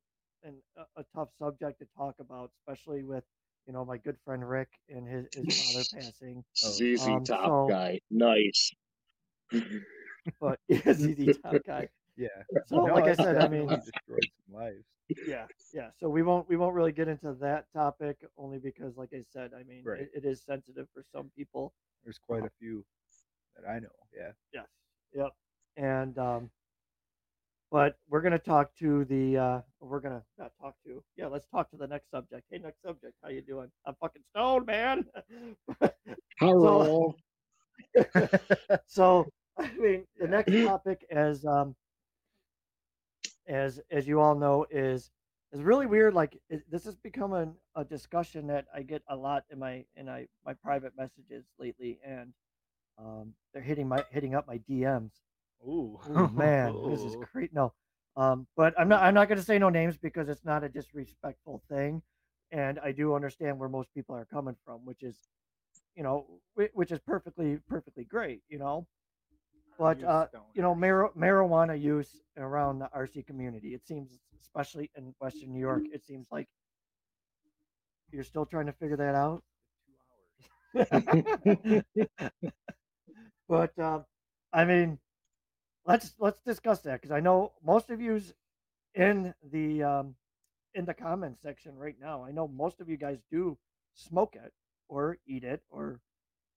an, 0.45 0.55
a, 0.77 1.01
a 1.01 1.05
tough 1.15 1.31
subject 1.39 1.79
to 1.81 1.87
talk 1.97 2.17
about, 2.21 2.51
especially 2.61 3.03
with 3.03 3.25
you 3.67 3.73
know 3.73 3.85
my 3.85 3.97
good 3.99 4.17
friend 4.25 4.47
Rick 4.49 4.69
and 4.89 5.07
his, 5.09 5.27
his 5.35 5.47
father 5.57 5.85
passing. 5.95 6.45
ZZ 6.57 7.07
Um, 7.09 7.25
Top 7.25 7.47
so- 7.47 7.67
guy, 7.69 8.01
nice. 8.11 8.71
But 10.41 10.61
yeah, 10.69 10.93
ZZ 10.93 11.39
Top 11.43 11.57
guy. 11.67 11.89
Yeah. 12.19 12.29
So 12.67 12.83
No, 12.83 12.95
like 12.95 13.09
I 13.09 13.15
said, 13.15 13.39
I 13.39 13.49
mean, 13.49 13.69
destroyed 13.69 14.29
some 14.47 14.57
lives. 14.57 14.85
yeah, 15.27 15.47
yeah. 15.73 15.91
So 16.01 16.09
we 16.11 16.23
won't 16.23 16.49
we 16.49 16.57
won't 16.57 16.75
really 16.75 16.93
get 16.93 17.09
into 17.09 17.33
that 17.35 17.67
topic 17.73 18.25
only 18.39 18.59
because, 18.59 18.97
like 18.97 19.11
I 19.15 19.23
said, 19.23 19.53
I 19.59 19.65
mean 19.65 19.85
Right. 19.85 20.01
it, 20.01 20.11
it 20.15 20.25
is 20.27 20.43
sensitive 20.43 20.89
for 20.95 21.03
some 21.13 21.31
people. 21.37 21.73
There's 22.05 22.19
quite 22.19 22.45
a 22.45 22.51
few 22.59 22.85
that 23.57 23.69
I 23.69 23.81
know. 23.81 23.89
Yeah. 24.17 24.33
Yes. 24.53 24.67
Yep. 25.15 25.33
And 25.77 26.19
um 26.19 26.51
but 27.71 27.99
we're 28.09 28.23
gonna 28.23 28.39
talk 28.39 28.75
to 28.77 29.05
the 29.07 29.37
uh 29.39 29.61
we're 29.81 30.01
gonna 30.01 30.25
not 30.39 30.53
talk 30.61 30.75
to 30.85 31.03
yeah, 31.17 31.27
let's 31.27 31.47
talk 31.47 31.71
to 31.71 31.77
the 31.77 31.87
next 31.87 32.11
subject. 32.11 32.45
Hey 32.51 32.59
next 32.59 32.83
subject, 32.83 33.15
how 33.23 33.29
you 33.31 33.43
doing? 33.43 33.71
I'm 33.87 33.95
fucking 34.01 34.23
stoned, 34.31 34.67
man. 34.67 35.07
Hello. 36.41 37.17
so 38.87 39.29
I 39.59 39.73
mean 39.77 40.07
the 40.19 40.27
Yeah. 40.27 40.29
next 40.29 40.59
topic 40.61 41.05
is 41.11 41.45
um 41.45 41.77
as 43.49 43.81
as 43.91 44.07
you 44.07 44.21
all 44.21 44.35
know 44.35 44.67
is 44.71 45.11
is 45.53 45.63
really 45.63 45.87
weird 45.87 46.15
like 46.15 46.41
it, 46.51 46.63
this 46.71 46.85
has 46.85 46.97
become 46.97 47.33
an, 47.33 47.55
a 47.77 47.85
discussion 47.85 48.47
that 48.49 48.67
I 48.75 48.83
get 48.83 49.03
a 49.09 49.17
lot 49.17 49.45
in 49.51 49.59
my 49.59 49.85
in 49.97 50.09
I 50.09 50.27
my 50.45 50.55
private 50.55 50.93
messages 50.97 51.47
lately 51.59 51.99
and 52.05 52.33
um 52.99 53.35
they're 53.53 53.63
hitting 53.63 53.89
my 53.89 54.05
hitting 54.11 54.35
up 54.35 54.47
my 54.47 54.59
DMs 54.59 55.13
Ooh. 55.67 55.99
Oh 56.15 56.29
man, 56.35 56.79
this 56.89 57.05
is 57.05 57.17
great. 57.33 57.53
No, 57.53 57.73
um, 58.17 58.47
but 58.57 58.75
I'm 58.79 58.89
not. 58.89 59.03
I'm 59.03 59.15
not 59.15 59.29
going 59.29 59.39
to 59.39 59.45
say 59.45 59.59
no 59.59 59.69
names 59.69 59.97
because 59.97 60.29
it's 60.29 60.45
not 60.45 60.65
a 60.65 60.69
disrespectful 60.69 61.63
thing, 61.69 62.03
and 62.53 62.79
I 62.79 62.93
do 62.93 63.15
understand 63.15 63.59
where 63.59 63.69
most 63.69 63.93
people 63.95 64.15
are 64.15 64.25
coming 64.25 64.57
from, 64.65 64.85
which 64.85 65.03
is, 65.03 65.17
you 65.97 66.03
know, 66.03 66.27
which 66.75 66.93
is 66.93 67.01
perfectly 67.01 67.59
perfectly 67.69 68.05
great, 68.05 68.43
you 68.49 68.59
know. 68.59 68.87
But 69.79 70.03
uh, 70.03 70.27
you 70.55 70.63
know, 70.63 70.75
mar- 70.75 71.13
marijuana 71.17 71.81
use 71.81 72.21
around 72.37 72.81
the 72.81 72.89
RC 72.95 73.27
community, 73.27 73.75
it 73.75 73.87
seems, 73.87 74.19
especially 74.41 74.91
in 74.97 75.15
Western 75.21 75.53
New 75.53 75.61
York, 75.61 75.85
it 75.93 76.05
seems 76.05 76.27
like 76.33 76.49
you're 78.13 78.25
still 78.25 78.47
trying 78.47 78.67
to 78.67 78.73
figure 78.73 78.97
that 78.97 79.15
out. 79.15 79.43
but 83.49 83.79
um, 83.79 84.05
I 84.53 84.65
mean, 84.65 84.99
let's 85.87 86.15
let's 86.19 86.41
discuss 86.43 86.81
that 86.83 87.01
because 87.01 87.13
I 87.13 87.21
know 87.21 87.53
most 87.65 87.91
of 87.91 88.01
you's 88.01 88.35
in 88.95 89.35
the 89.51 89.83
um, 89.83 90.15
in 90.75 90.85
the 90.85 90.95
comment 90.95 91.39
section 91.41 91.77
right 91.77 91.97
now. 92.01 92.25
I 92.25 92.33
know 92.33 92.49
most 92.49 92.81
of 92.81 92.89
you 92.89 92.97
guys 92.97 93.19
do 93.31 93.59
smoke 93.95 94.37
it 94.37 94.53
or 94.89 95.19
eat 95.27 95.45
it 95.45 95.63
or 95.71 96.01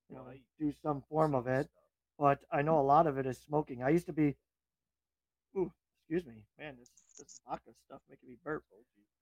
you 0.10 0.16
know 0.16 0.26
do 0.60 0.74
some 0.84 1.04
form 1.10 1.36
of 1.36 1.48
it, 1.48 1.70
but 2.22 2.38
I 2.52 2.62
know 2.62 2.80
a 2.80 2.86
lot 2.86 3.08
of 3.08 3.18
it 3.18 3.26
is 3.26 3.40
smoking. 3.40 3.82
I 3.82 3.90
used 3.90 4.06
to 4.06 4.14
be. 4.14 4.36
Ooh, 5.58 5.72
excuse 5.98 6.24
me, 6.24 6.44
man. 6.60 6.76
This 6.80 6.92
this 7.18 7.42
vodka 7.48 7.72
stuff 7.84 8.00
making 8.12 8.30
me 8.30 8.38
burp. 8.46 8.64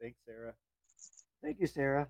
Thanks, 0.01 0.19
Sarah. 0.25 0.53
Thank 1.41 1.61
you, 1.61 1.67
Sarah. 1.67 2.09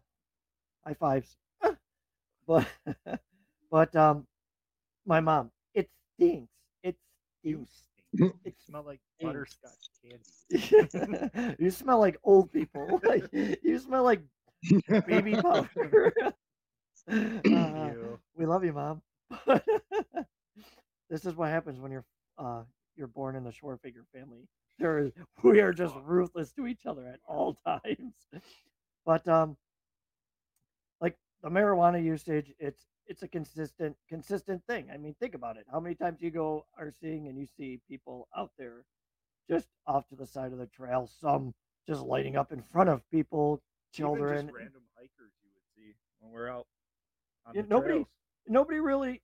High 0.83 0.95
fives. 0.95 1.37
but 2.47 2.67
but 3.71 3.95
um, 3.95 4.25
my 5.05 5.19
mom. 5.19 5.51
It 5.75 5.91
stinks. 6.15 6.51
It 6.81 6.97
stinks. 7.39 7.83
stink. 8.17 8.33
It 8.43 8.55
You 8.57 8.65
smell 8.65 8.83
like 8.83 8.99
butterscotch 9.21 9.71
candy. 10.01 11.55
you 11.59 11.69
smell 11.69 11.99
like 11.99 12.17
old 12.23 12.51
people. 12.51 12.99
Like, 13.03 13.29
you 13.31 13.77
smell 13.77 14.03
like 14.03 14.23
baby 15.05 15.35
powder. 15.35 16.15
Uh, 17.07 17.91
we 18.35 18.47
love 18.47 18.63
you, 18.65 18.73
mom. 18.73 19.03
This 21.09 21.25
is 21.25 21.35
what 21.35 21.49
happens 21.49 21.79
when 21.79 21.91
you're 21.91 22.05
uh, 22.37 22.63
you're 22.95 23.07
born 23.07 23.35
in 23.35 23.43
the 23.43 23.51
figure 23.81 24.05
family. 24.13 24.47
There, 24.77 24.99
is- 24.99 25.11
we 25.43 25.59
are 25.61 25.73
just 25.73 25.95
ruthless 26.03 26.51
to 26.53 26.67
each 26.67 26.85
other 26.85 27.07
at 27.07 27.19
all 27.27 27.53
times. 27.65 28.13
But 29.05 29.27
um, 29.27 29.57
like 31.01 31.15
the 31.43 31.49
marijuana 31.49 32.03
usage, 32.03 32.53
it's 32.59 32.85
it's 33.07 33.23
a 33.23 33.27
consistent 33.27 33.95
consistent 34.07 34.61
thing. 34.67 34.89
I 34.93 34.97
mean, 34.97 35.15
think 35.19 35.33
about 35.33 35.57
it. 35.57 35.65
How 35.71 35.79
many 35.79 35.95
times 35.95 36.21
you 36.21 36.29
go 36.31 36.65
are 36.77 36.91
seeing 37.01 37.27
and 37.27 37.37
you 37.37 37.47
see 37.57 37.79
people 37.87 38.27
out 38.37 38.51
there 38.57 38.83
just 39.49 39.67
off 39.87 40.07
to 40.09 40.15
the 40.15 40.27
side 40.27 40.51
of 40.51 40.59
the 40.59 40.67
trail, 40.67 41.09
some 41.19 41.53
just 41.87 42.01
lighting 42.01 42.35
up 42.35 42.51
in 42.51 42.61
front 42.61 42.89
of 42.89 43.01
people, 43.09 43.61
children. 43.91 44.51
Random 44.53 44.83
hikers 44.95 45.31
you 45.41 45.49
would 45.55 45.63
see 45.75 45.95
when 46.19 46.31
we're 46.31 46.49
out 46.49 46.67
on 47.47 47.55
Yeah, 47.55 47.63
the 47.63 47.67
nobody- 47.67 47.93
trails. 47.93 48.07
nobody 48.47 48.79
really 48.79 49.21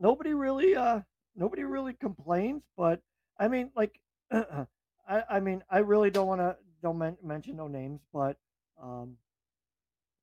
nobody 0.00 0.34
really 0.34 0.74
uh 0.74 1.00
nobody 1.36 1.64
really 1.64 1.92
complains 1.94 2.62
but 2.76 3.00
i 3.38 3.48
mean 3.48 3.70
like 3.76 4.00
i 4.32 5.22
i 5.30 5.40
mean 5.40 5.62
i 5.70 5.78
really 5.78 6.10
don't 6.10 6.26
want 6.26 6.40
to 6.40 6.56
don't 6.82 6.98
men- 6.98 7.18
mention 7.22 7.56
no 7.56 7.68
names 7.68 8.00
but 8.12 8.36
um 8.82 9.16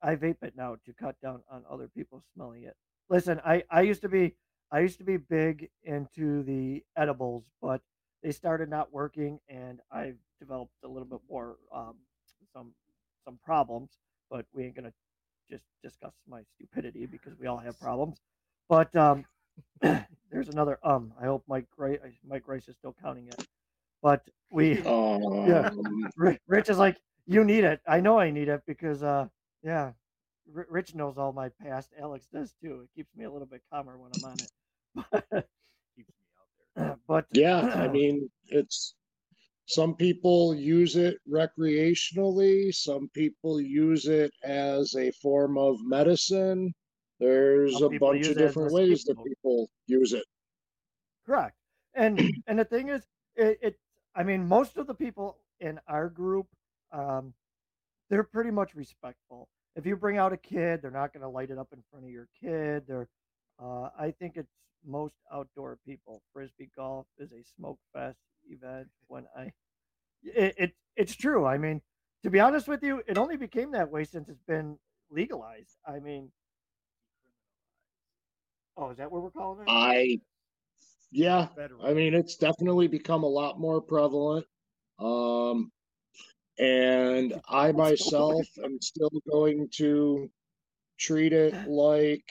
i 0.01 0.15
vape 0.15 0.41
it 0.41 0.53
now 0.55 0.75
to 0.86 0.93
cut 0.93 1.15
down 1.21 1.41
on 1.51 1.63
other 1.69 1.88
people 1.88 2.23
smelling 2.34 2.63
it 2.63 2.75
listen 3.09 3.39
i 3.45 3.63
i 3.69 3.82
used 3.82 4.01
to 4.01 4.09
be 4.09 4.36
i 4.71 4.80
used 4.80 4.97
to 4.97 5.03
be 5.03 5.17
big 5.17 5.69
into 5.84 6.43
the 6.43 6.84
edibles 6.97 7.43
but 7.61 7.82
they 8.23 8.32
started 8.32 8.69
not 8.69 8.91
working, 8.91 9.39
and 9.47 9.80
I've 9.91 10.17
developed 10.39 10.73
a 10.84 10.88
little 10.88 11.05
bit 11.07 11.19
more 11.30 11.57
um, 11.73 11.95
some 12.53 12.71
some 13.25 13.39
problems. 13.43 13.91
But 14.30 14.45
we 14.53 14.65
ain't 14.65 14.75
gonna 14.75 14.93
just 15.49 15.63
discuss 15.84 16.13
my 16.28 16.41
stupidity 16.55 17.05
because 17.05 17.34
we 17.39 17.47
all 17.47 17.57
have 17.57 17.80
problems. 17.80 18.17
But 18.67 18.93
um, 18.95 19.25
there's 20.32 20.49
another 20.49 20.80
um. 20.84 21.14
I 21.20 21.26
hope 21.26 21.43
Mike 21.47 21.68
Gray, 21.76 21.97
Mike 22.28 22.47
Rice 22.47 22.68
is 22.68 22.76
still 22.76 22.95
counting 23.01 23.28
it. 23.28 23.47
But 24.01 24.28
we 24.51 24.82
yeah, 25.47 25.70
Um, 25.70 26.10
Ri- 26.18 26.39
Rich 26.47 26.70
is 26.70 26.78
like, 26.78 26.97
you 27.26 27.43
need 27.43 27.64
it. 27.64 27.82
I 27.88 27.99
know 27.99 28.20
I 28.20 28.32
need 28.32 28.47
it 28.47 28.62
because, 28.66 29.03
uh, 29.03 29.28
yeah, 29.64 29.91
Rich 30.51 30.95
knows 30.95 31.18
all 31.18 31.34
my 31.34 31.49
past. 31.49 31.91
Alex 31.99 32.28
does 32.32 32.53
too. 32.62 32.82
It 32.82 32.89
keeps 32.95 33.16
me 33.16 33.26
a 33.26 33.32
little 33.32 33.47
bit 33.47 33.62
calmer 33.72 33.97
when 33.97 34.12
I'm 34.16 34.26
on 34.32 34.38
it. 34.39 34.51
Keeps 35.95 36.10
me 36.10 36.26
out 36.39 36.47
there. 36.76 36.97
but 37.08 37.26
yeah, 37.32 37.60
I 37.76 37.88
mean, 37.89 38.30
it's 38.45 38.95
some 39.66 39.95
people 39.95 40.55
use 40.55 40.95
it 40.95 41.18
recreationally, 41.30 42.74
some 42.74 43.10
people 43.14 43.60
use 43.60 44.08
it 44.08 44.32
as 44.43 44.95
a 44.95 45.12
form 45.12 45.58
of 45.58 45.76
medicine. 45.84 46.74
There's 47.20 47.80
Some 47.80 47.86
a 47.86 47.89
bunch 47.89 48.30
of 48.30 48.38
it 48.38 48.39
as 48.39 48.57
a 48.57 48.57
different 48.57 48.72
ways 48.72 49.03
that 49.05 49.18
people 49.24 49.70
use 49.88 50.13
it. 50.13 50.26
correct. 51.26 51.55
And 51.93 52.22
and 52.47 52.59
the 52.59 52.65
thing 52.65 52.89
is, 52.89 53.03
it, 53.36 53.59
it. 53.61 53.80
I 54.15 54.24
mean, 54.24 54.47
most 54.47 54.78
of 54.78 54.88
the 54.88 54.93
people 54.95 55.38
in 55.59 55.80
our 55.88 56.09
group, 56.09 56.47
um, 56.91 57.34
they're 58.09 58.24
pretty 58.24 58.51
much 58.51 58.76
respectful. 58.76 59.49
If 59.76 59.86
you 59.86 59.95
bring 59.95 60.18
out 60.18 60.34
a 60.34 60.38
kid, 60.38 60.82
they're 60.82 60.91
not 60.91 61.13
going 61.13 61.22
to 61.22 61.30
light 61.30 61.51
it 61.51 61.57
up 61.57 61.70
in 61.74 61.84
front 61.91 62.05
of 62.05 62.11
your 62.11 62.28
kid. 62.39 62.86
They're, 62.88 63.07
uh, 63.61 63.89
I 63.99 64.11
think 64.20 64.38
it's 64.38 64.51
most 64.86 65.15
outdoor 65.32 65.78
people. 65.86 66.22
Frisbee 66.34 66.70
golf 66.76 67.07
is 67.20 67.32
a 67.32 67.43
smoke 67.57 67.80
fest 67.93 68.18
event. 68.49 68.88
When 69.07 69.26
I, 69.38 69.51
it, 70.24 70.55
it 70.57 70.74
it's 70.95 71.15
true. 71.15 71.45
I 71.45 71.57
mean, 71.57 71.82
to 72.24 72.30
be 72.30 72.39
honest 72.39 72.68
with 72.68 72.84
you, 72.84 73.03
it 73.07 73.18
only 73.18 73.38
became 73.38 73.72
that 73.72 73.91
way 73.91 74.03
since 74.03 74.30
it's 74.30 74.43
been 74.47 74.78
legalized. 75.11 75.78
I 75.88 75.99
mean, 75.99 76.32
oh, 78.78 78.91
is 78.91 78.97
that 78.97 79.11
what 79.11 79.23
we're 79.23 79.32
calling 79.32 79.61
it? 79.61 79.69
I, 79.69 80.19
yeah, 81.11 81.47
I 81.84 81.93
mean, 81.93 82.13
it's 82.13 82.36
definitely 82.36 82.88
become 82.88 83.23
a 83.23 83.28
lot 83.28 83.59
more 83.59 83.82
prevalent. 83.82 84.45
Um, 84.99 85.71
and 86.59 87.39
I 87.49 87.71
myself 87.71 88.45
am 88.63 88.80
still 88.82 89.11
going 89.30 89.69
to 89.75 90.30
treat 90.99 91.34
it 91.34 91.53
like, 91.67 92.25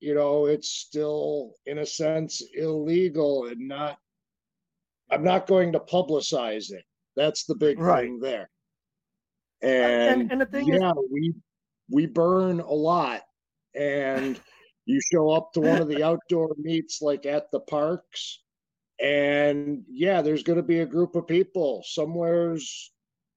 you 0.00 0.14
know, 0.14 0.46
it's 0.46 0.70
still 0.70 1.54
in 1.66 1.78
a 1.78 1.86
sense 1.86 2.42
illegal 2.54 3.46
and 3.46 3.68
not, 3.68 3.98
I'm 5.10 5.22
not 5.22 5.46
going 5.46 5.72
to 5.72 5.80
publicize 5.80 6.70
it. 6.72 6.84
That's 7.16 7.44
the 7.44 7.54
big 7.54 7.78
Right. 7.78 8.04
thing 8.04 8.18
there. 8.20 8.48
and- 9.62 10.22
And, 10.22 10.32
and 10.32 10.40
the 10.40 10.46
thing 10.46 10.68
is- 10.72 10.80
yeah, 10.80 10.92
we, 11.12 11.34
we 11.90 12.06
burn 12.06 12.60
a 12.60 12.72
lot 12.72 13.22
and 13.74 14.40
you 14.86 15.00
show 15.12 15.30
up 15.30 15.52
to 15.52 15.60
one 15.60 15.80
of 15.80 15.88
the 15.88 16.02
outdoor 16.02 16.54
meets 16.58 17.00
like 17.00 17.26
at 17.26 17.50
the 17.50 17.60
parks 17.60 18.40
and 19.00 19.84
yeah 19.88 20.20
there's 20.20 20.42
going 20.42 20.58
to 20.58 20.62
be 20.62 20.80
a 20.80 20.86
group 20.86 21.16
of 21.16 21.26
people. 21.26 21.82
Somewhere's 21.86 22.92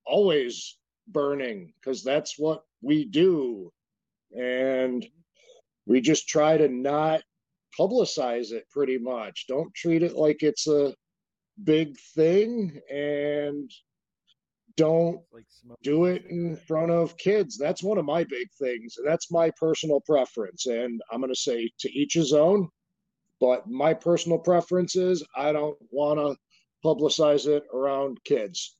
always 0.05 0.77
burning 1.07 1.73
because 1.79 2.03
that's 2.03 2.37
what 2.37 2.63
we 2.81 3.05
do. 3.05 3.71
And 4.37 5.05
we 5.85 6.01
just 6.01 6.27
try 6.27 6.57
to 6.57 6.67
not 6.67 7.21
publicize 7.79 8.51
it 8.51 8.69
pretty 8.69 8.97
much. 8.97 9.45
Don't 9.47 9.73
treat 9.73 10.03
it 10.03 10.15
like 10.15 10.43
it's 10.43 10.67
a 10.67 10.93
big 11.63 11.97
thing 12.15 12.79
and 12.91 13.69
don't 14.75 15.19
like 15.31 15.45
do 15.83 16.05
it 16.05 16.25
in 16.29 16.55
front 16.55 16.91
of 16.91 17.17
kids. 17.17 17.57
That's 17.57 17.83
one 17.83 17.97
of 17.97 18.05
my 18.05 18.23
big 18.23 18.47
things. 18.59 18.95
And 18.97 19.07
that's 19.07 19.31
my 19.31 19.51
personal 19.59 20.01
preference. 20.01 20.65
And 20.65 21.01
I'm 21.11 21.21
going 21.21 21.33
to 21.33 21.39
say 21.39 21.69
to 21.79 21.91
each 21.91 22.13
his 22.13 22.33
own. 22.33 22.69
But 23.39 23.67
my 23.67 23.93
personal 23.93 24.39
preference 24.39 24.95
is 24.95 25.23
I 25.35 25.51
don't 25.51 25.77
want 25.91 26.19
to 26.19 26.35
publicize 26.85 27.47
it 27.47 27.63
around 27.73 28.19
kids 28.23 28.75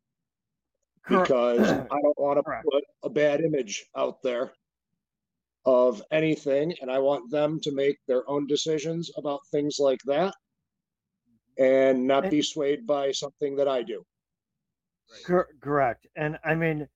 because 1.08 1.60
I 1.92 2.02
don't 2.02 2.20
want 2.20 2.40
to 2.40 2.62
put 2.72 2.84
a 3.04 3.10
bad 3.10 3.42
image 3.42 3.86
out 3.96 4.22
there 4.24 4.54
of 5.66 6.02
anything. 6.12 6.74
And 6.82 6.90
I 6.90 7.00
want 7.00 7.30
them 7.30 7.60
to 7.62 7.74
make 7.74 7.98
their 8.08 8.30
own 8.30 8.48
decisions 8.48 9.12
about 9.18 9.42
things 9.52 9.78
like 9.80 10.00
that 10.06 10.34
and 11.58 12.08
not 12.08 12.30
be 12.30 12.42
swayed 12.42 12.88
by 12.88 13.12
something 13.12 13.56
that 13.58 13.68
I 13.68 13.84
do. 13.84 14.04
Cor- 15.22 15.50
correct. 15.62 16.08
And 16.16 16.38
I 16.44 16.56
mean, 16.56 16.88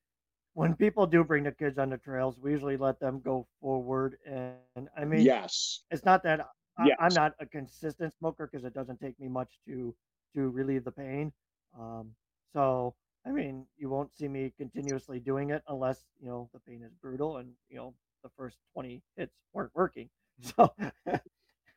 when 0.54 0.76
people 0.76 1.06
do 1.06 1.24
bring 1.24 1.44
the 1.44 1.52
kids 1.52 1.78
on 1.78 1.90
the 1.90 1.98
trails, 1.98 2.40
we 2.40 2.52
usually 2.52 2.78
let 2.78 3.00
them 3.00 3.22
go 3.22 3.48
forward. 3.62 4.18
And 4.26 4.60
I 4.68 4.76
mean, 4.76 5.02
Yes. 5.24 5.54
it's 5.62 5.76
not 5.76 5.94
that 5.96 6.16
I, 6.46 6.72
I'm 6.74 6.92
not 6.94 7.14
a 7.22 7.24
consistent 7.46 7.98
smoker 8.02 8.34
because 8.36 8.64
it 8.66 8.74
doesn't 8.74 9.00
take 9.00 9.20
me 9.20 9.28
much 9.28 9.60
to 9.66 9.94
to 10.36 10.50
relieve 10.50 10.84
the 10.84 10.92
pain. 10.92 11.32
Um, 11.78 12.12
so 12.54 12.96
I 13.26 13.32
mean, 13.32 13.66
you 13.78 13.90
won't 13.90 14.14
see 14.16 14.28
me 14.28 14.54
continuously 14.58 15.20
doing 15.20 15.50
it 15.52 15.64
unless 15.68 16.04
you 16.20 16.28
know 16.28 16.50
the 16.54 16.60
pain 16.60 16.82
is 16.84 16.94
brutal 17.02 17.38
and 17.38 17.52
you 17.70 17.78
know 17.78 17.94
the 18.24 18.30
first 18.38 18.58
20 18.74 19.02
hits 19.16 19.34
weren't 19.54 19.72
working. 19.76 20.10
So 20.56 20.72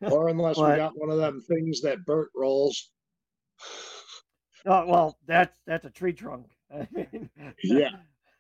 Or 0.03 0.28
unless 0.28 0.57
we 0.57 0.74
got 0.74 0.97
one 0.97 1.11
of 1.11 1.18
them 1.18 1.41
things 1.41 1.80
that 1.82 2.05
Bert 2.07 2.30
rolls. 2.34 2.91
Oh, 4.67 4.87
well, 4.87 5.19
that's 5.27 5.57
that's 5.67 5.85
a 5.85 5.91
tree 5.91 6.13
trunk. 6.13 6.47
I 6.75 6.89
mean, 6.95 7.31
Yeah. 7.63 7.91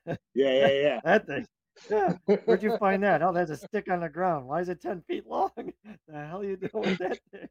Yeah, 0.06 0.16
yeah, 0.34 0.68
yeah. 0.68 1.00
that 1.04 1.26
thing. 1.26 1.46
Yeah. 1.88 2.14
Where'd 2.44 2.62
you 2.62 2.72
find 2.72 3.02
that? 3.02 3.22
Oh, 3.22 3.32
there's 3.32 3.50
a 3.50 3.56
stick 3.56 3.90
on 3.90 4.00
the 4.00 4.08
ground. 4.08 4.46
Why 4.46 4.60
is 4.60 4.68
it 4.68 4.80
10 4.80 5.02
feet 5.02 5.26
long? 5.26 5.50
the 6.08 6.26
hell 6.26 6.40
are 6.40 6.44
you 6.44 6.56
doing 6.56 6.84
with 6.84 6.98
that 6.98 7.18
thing? 7.32 7.48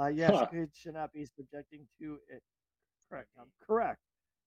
Uh, 0.00 0.06
yes, 0.08 0.30
Huh. 0.32 0.46
kids 0.50 0.76
should 0.76 0.94
not 0.94 1.12
be 1.12 1.26
subjecting 1.26 1.86
to 2.00 2.18
it. 2.28 2.42
Correct. 3.10 3.28
I'm 3.38 3.46
correct. 3.66 4.00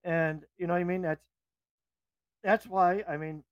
And 0.03 0.45
you 0.57 0.67
know 0.67 0.73
what 0.73 0.79
I 0.81 0.85
mean? 0.85 1.01
That's 1.01 1.23
that's 2.43 2.67
why 2.67 3.03
I 3.07 3.17
mean 3.17 3.43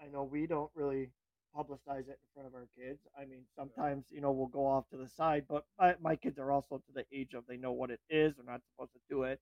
I 0.00 0.06
know 0.08 0.24
we 0.24 0.46
don't 0.46 0.70
really 0.74 1.10
publicize 1.56 2.08
it 2.08 2.18
in 2.20 2.28
front 2.34 2.48
of 2.48 2.54
our 2.54 2.66
kids. 2.76 3.00
I 3.18 3.24
mean, 3.24 3.42
sometimes 3.56 4.06
you 4.10 4.20
know 4.20 4.32
we'll 4.32 4.46
go 4.48 4.66
off 4.66 4.88
to 4.90 4.96
the 4.96 5.08
side, 5.08 5.44
but 5.48 5.64
my, 5.78 5.94
my 6.00 6.16
kids 6.16 6.38
are 6.38 6.50
also 6.50 6.76
to 6.78 6.92
the 6.94 7.04
age 7.12 7.34
of 7.34 7.44
they 7.48 7.56
know 7.56 7.72
what 7.72 7.90
it 7.90 8.00
is. 8.10 8.34
They're 8.36 8.50
not 8.50 8.60
supposed 8.72 8.92
to 8.92 9.00
do 9.08 9.24
it. 9.24 9.40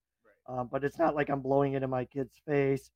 Um, 0.49 0.69
but 0.71 0.85
it's 0.85 0.99
not 0.99 1.15
like 1.15 1.29
I'm 1.29 1.41
blowing 1.41 1.75
it 1.75 1.83
in 1.83 1.91
my 1.91 2.05
kid's 2.05 2.41
face. 2.47 2.91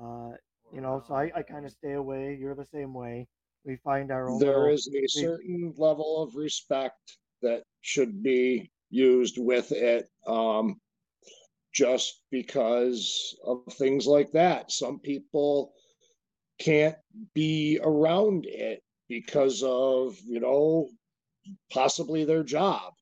Uh, 0.00 0.30
you 0.72 0.80
know, 0.80 1.02
so 1.06 1.14
I, 1.14 1.30
I 1.34 1.42
kind 1.42 1.64
of 1.64 1.70
stay 1.70 1.92
away. 1.92 2.36
You're 2.38 2.54
the 2.54 2.66
same 2.66 2.92
way. 2.92 3.28
We 3.64 3.76
find 3.76 4.10
our 4.10 4.30
own. 4.30 4.38
There 4.38 4.70
is 4.70 4.88
a 4.88 5.06
certain 5.08 5.74
level 5.76 6.22
of 6.22 6.34
respect 6.34 7.18
that 7.42 7.62
should 7.82 8.22
be 8.22 8.70
used 8.90 9.36
with 9.38 9.72
it. 9.72 10.08
Um, 10.26 10.80
just 11.76 12.22
because 12.30 13.36
of 13.44 13.60
things 13.74 14.06
like 14.06 14.32
that. 14.32 14.72
Some 14.72 14.98
people 14.98 15.72
can't 16.58 16.96
be 17.34 17.78
around 17.82 18.46
it 18.46 18.82
because 19.08 19.62
of, 19.64 20.16
you 20.26 20.40
know, 20.40 20.88
possibly 21.72 22.24
their 22.24 22.42
job. 22.42 22.92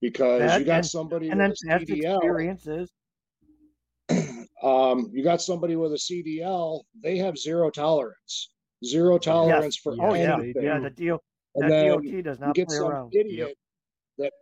Because 0.00 0.40
That 0.40 0.60
you 0.60 0.66
got 0.66 0.76
and- 0.76 0.86
somebody 0.86 1.28
and 1.28 1.40
then 1.40 1.50
with 1.50 1.58
a 1.70 1.84
CDL. 1.84 2.16
experiences. 2.18 2.90
um, 4.62 5.10
you 5.12 5.22
got 5.22 5.42
somebody 5.42 5.76
with 5.76 5.92
a 5.92 5.96
CDL, 5.96 6.82
they 7.02 7.18
have 7.18 7.36
zero 7.36 7.70
tolerance, 7.70 8.50
zero 8.84 9.18
tolerance 9.18 9.76
for 9.76 9.92
Oh 10.00 10.14
yeah, 10.14 10.38
anything. 10.38 10.62
yeah. 10.62 10.78
The 10.80 10.90
deal. 10.90 11.18
and 11.56 11.64
that 11.64 11.68
then 11.68 11.88
DOT 11.88 12.24
does 12.24 12.38
you 12.40 12.46
not 12.46 12.54
get 12.54 12.68
play 12.68 12.76
some 12.78 12.90
around. 12.90 13.14
idiot 13.14 13.54
that 14.18 14.32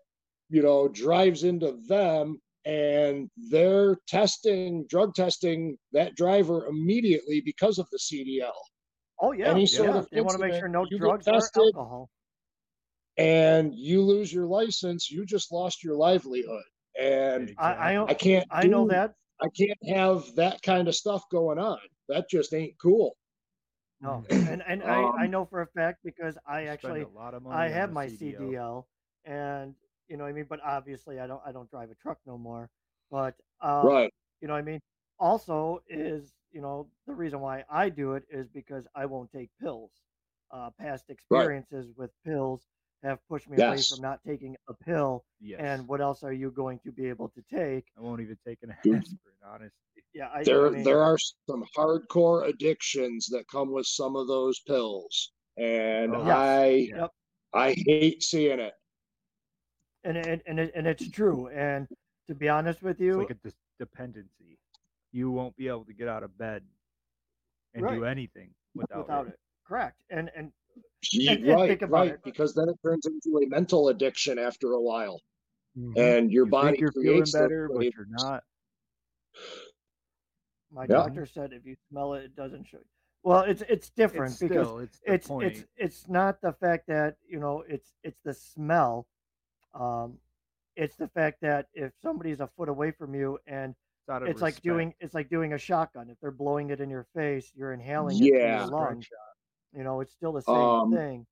you 0.51 0.63
know 0.63 0.89
drives 0.89 1.43
into 1.43 1.79
them 1.89 2.39
and 2.67 3.31
they're 3.51 3.97
testing 4.09 4.85
drug 4.89 5.15
testing 5.15 5.79
that 5.93 6.15
driver 6.17 6.67
immediately 6.67 7.41
because 7.45 7.79
of 7.79 7.87
the 7.93 7.99
CDL. 7.99 8.51
Oh 9.21 9.33
yeah, 9.33 9.51
any 9.51 9.61
yeah. 9.63 9.67
sort 9.67 9.91
of 9.91 10.09
they 10.11 10.21
want 10.21 10.33
to 10.33 10.47
make 10.47 10.55
sure 10.59 10.69
no 10.69 10.85
you 10.91 10.99
get 10.99 11.23
drugs 11.23 11.29
or 11.29 11.63
alcohol. 11.65 12.11
and 13.17 13.73
you 13.75 14.03
lose 14.03 14.33
your 14.33 14.47
license, 14.47 15.11
you 15.11 15.25
just 15.25 15.51
lost 15.53 15.83
your 15.83 15.95
livelihood. 15.97 16.65
And 17.01 17.55
I 17.59 17.73
I, 17.73 17.91
I 17.91 17.93
don't- 17.95 18.19
can't 18.19 18.47
I 18.51 18.67
know 18.67 18.87
that. 18.89 19.15
I 19.41 19.49
can't 19.57 19.97
have 19.97 20.25
that 20.37 20.61
kind 20.63 20.89
of 20.89 20.95
stuff 20.95 21.23
going 21.31 21.59
on. 21.59 21.79
That 22.09 22.29
just 22.31 22.53
ain't 22.55 22.75
cool. 22.81 23.17
No, 24.01 24.25
and 24.31 24.63
and 24.67 24.83
I, 24.83 25.03
I 25.03 25.25
Um, 25.25 25.31
know 25.31 25.45
for 25.47 25.63
a 25.63 25.67
fact 25.69 25.99
because 26.05 26.37
I 26.47 26.65
actually 26.65 27.03
a 27.03 27.09
lot 27.09 27.33
of 27.35 27.43
money 27.43 27.57
I 27.57 27.69
have 27.69 27.93
my 27.93 28.07
CDL. 28.07 28.41
CDL, 28.41 28.85
and 29.25 29.75
you 30.09 30.17
know 30.17 30.25
what 30.25 30.31
I 30.31 30.33
mean. 30.33 30.47
But 30.49 30.61
obviously, 30.65 31.21
I 31.21 31.27
don't 31.27 31.43
I 31.47 31.53
don't 31.53 31.71
drive 31.71 31.91
a 31.91 31.95
truck 31.97 32.19
no 32.27 32.39
more. 32.39 32.71
But 33.11 33.35
um, 33.61 33.87
right. 33.87 34.13
you 34.41 34.49
know 34.49 34.55
what 34.55 34.61
I 34.61 34.63
mean. 34.63 34.81
Also, 35.19 35.81
is 35.89 36.35
you 36.53 36.61
know 36.61 36.89
the 37.07 37.15
reason 37.15 37.41
why 37.41 37.65
I 37.71 37.89
do 37.89 38.13
it 38.15 38.25
is 38.31 38.49
because 38.49 38.87
I 38.95 39.07
won't 39.07 39.31
take 39.33 39.51
pills. 39.61 39.93
Uh, 40.53 40.71
past 40.79 41.11
experiences 41.11 41.91
with 41.97 42.11
pills 42.25 42.69
have 43.03 43.19
pushed 43.29 43.49
me 43.49 43.59
away 43.59 43.83
from 43.89 44.01
not 44.01 44.21
taking 44.27 44.57
a 44.69 44.75
pill. 44.75 45.25
Yes. 45.41 45.61
And 45.61 45.87
what 45.89 46.01
else 46.01 46.23
are 46.23 46.33
you 46.33 46.51
going 46.51 46.79
to 46.85 46.93
be 46.93 47.07
able 47.09 47.29
to 47.31 47.43
take? 47.53 47.87
I 47.97 48.01
won't 48.01 48.21
even 48.21 48.39
take 48.47 48.59
an 48.63 48.71
aspirin, 48.81 49.37
honestly. 49.45 49.71
Yeah, 50.15 50.29
I, 50.29 50.41
I 50.41 50.45
there 50.45 50.71
mean, 50.71 50.83
there 50.83 51.03
are 51.03 51.19
some 51.49 51.65
hardcore 51.77 52.47
addictions 52.49 53.27
that 53.29 53.45
come 53.51 53.71
with 53.73 53.87
some 53.87 54.17
of 54.17 54.29
those 54.29 54.61
pills 54.61 55.33
and 55.57 56.15
Oh, 56.15 56.25
Yes. 56.25 56.37
i 56.37 56.89
Yep. 56.95 57.13
i 57.55 57.75
hate 57.87 58.23
seeing 58.23 58.61
it 58.61 58.75
and 60.07 60.17
and 60.17 60.43
and, 60.47 60.61
it, 60.61 60.73
and 60.75 60.87
it's 60.87 61.09
true. 61.11 61.49
And 61.49 61.89
to 62.29 62.35
be 62.35 62.49
honest 62.49 62.83
with 62.83 62.93
It's 62.93 63.01
you, 63.01 63.19
like 63.19 63.31
a 63.31 63.35
dis- 63.35 63.55
dependency. 63.79 64.59
You 65.13 65.31
won't 65.31 65.57
be 65.57 65.69
able 65.69 65.85
to 65.87 65.93
get 65.95 66.09
out 66.09 66.23
of 66.23 66.37
bed 66.39 66.63
and 67.75 67.85
Right. 67.85 67.95
do 67.95 68.05
anything 68.05 68.51
without, 68.75 68.99
without 68.99 69.27
it, 69.29 69.39
correct. 69.67 70.03
And 70.11 70.31
and 70.37 70.53
Ye- 71.13 71.29
And- 71.29 71.45
and 71.47 71.55
right 71.61 71.69
think 71.69 71.83
about 71.83 71.97
right 71.99 72.11
it. 72.13 72.23
because 72.25 72.55
then 72.55 72.69
it 72.69 72.77
turns 72.85 73.07
into 73.07 73.39
a 73.39 73.47
mental 73.49 73.89
addiction 73.89 74.39
after 74.39 74.73
a 74.73 74.81
while 74.81 75.21
Mhm. 75.77 75.97
and 75.97 76.33
your 76.33 76.45
you 76.47 76.51
body 76.51 76.69
think 76.73 76.81
you're 76.81 76.93
feeling 76.93 77.09
creates 77.09 77.33
those 77.33 77.41
better, 77.43 77.69
but 77.73 77.85
you're 77.95 78.07
not. 78.09 78.43
my 80.71 80.83
Yeah. 80.83 80.89
doctor 80.89 81.27
said 81.27 81.53
if 81.53 81.65
you 81.65 81.77
smell 81.89 82.15
it, 82.15 82.25
it 82.25 82.35
doesn't 82.37 82.65
show. 82.67 82.79
you. 82.79 82.85
Well, 83.23 83.43
it's 83.43 83.63
it's 83.63 83.91
different 83.91 84.33
It's 84.33 84.41
because 84.41 84.67
still, 84.67 84.79
it's 84.79 85.01
it's 85.05 85.29
it's 85.31 85.67
it's 85.77 86.09
not 86.09 86.41
the 86.41 86.53
fact 86.53 86.87
that 86.89 87.17
you 87.27 87.39
know 87.41 87.63
it's 87.63 87.93
it's 88.03 88.21
the 88.25 88.35
smell 88.35 89.07
um 89.79 90.19
it's 90.77 90.97
the 90.97 91.09
fact 91.09 91.39
that 91.41 91.67
if 91.73 91.93
somebody's 92.03 92.41
a 92.41 92.47
foot 92.57 92.69
away 92.69 92.91
from 92.91 93.15
you 93.15 93.39
and 93.47 93.75
It's 94.01 94.11
out 94.11 94.23
of 94.23 94.29
it's 94.29 94.43
like 94.43 94.61
doing 94.63 94.95
it's 95.01 95.15
like 95.15 95.29
doing 95.29 95.53
a 95.55 95.59
shotgun 95.59 96.11
if 96.11 96.19
they're 96.21 96.31
blowing 96.31 96.71
it 96.71 96.81
in 96.81 96.91
your 96.91 97.07
face 97.15 97.53
you're 97.55 97.73
inhaling 97.73 98.17
it 98.17 98.33
Yeah. 98.35 98.65
your 98.65 98.71
lungs 98.73 99.07
you 99.73 99.85
know 99.85 100.01
it's 100.01 100.13
still 100.13 100.33
the 100.33 100.43
same 100.43 100.55
Um, 100.55 100.91
thing. 100.93 101.27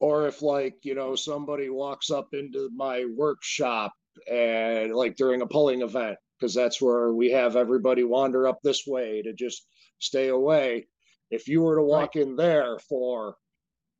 or 0.00 0.26
if 0.26 0.42
like 0.42 0.84
you 0.84 0.94
know 0.94 1.14
somebody 1.14 1.68
walks 1.70 2.10
up 2.10 2.28
into 2.32 2.70
my 2.74 3.04
workshop 3.16 3.92
and 4.30 4.94
like 4.94 5.16
during 5.16 5.42
a 5.42 5.46
pulling 5.46 5.82
event 5.82 6.16
because 6.38 6.54
that's 6.54 6.80
where 6.80 7.12
we 7.12 7.30
have 7.30 7.56
everybody 7.56 8.04
wander 8.04 8.46
up 8.48 8.58
this 8.62 8.86
way 8.86 9.22
to 9.22 9.32
just 9.32 9.66
stay 9.98 10.28
away. 10.28 10.88
If 11.30 11.48
you 11.48 11.62
were 11.62 11.76
to 11.76 11.82
walk 11.82 12.16
in 12.16 12.36
there 12.36 12.78
for 12.80 13.36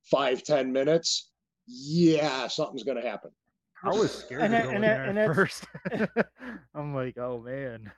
five 0.02 0.42
ten 0.42 0.72
minutes 0.72 1.30
yeah 1.66 2.46
something's 2.48 2.82
going 2.84 3.00
to 3.00 3.08
happen 3.08 3.30
I 3.82 3.90
was 3.90 4.10
scared 4.12 4.42
And 4.42 4.52
to 4.52 4.56
that- 4.56 4.64
go 4.64 4.68
and 4.70 4.76
in 4.76 4.82
that- 4.82 4.96
there 4.96 5.04
and 5.04 5.18
at 5.18 5.34
first. 5.34 5.64
I'm 6.74 6.94
like, 6.94 7.18
oh 7.18 7.40
man. 7.40 7.90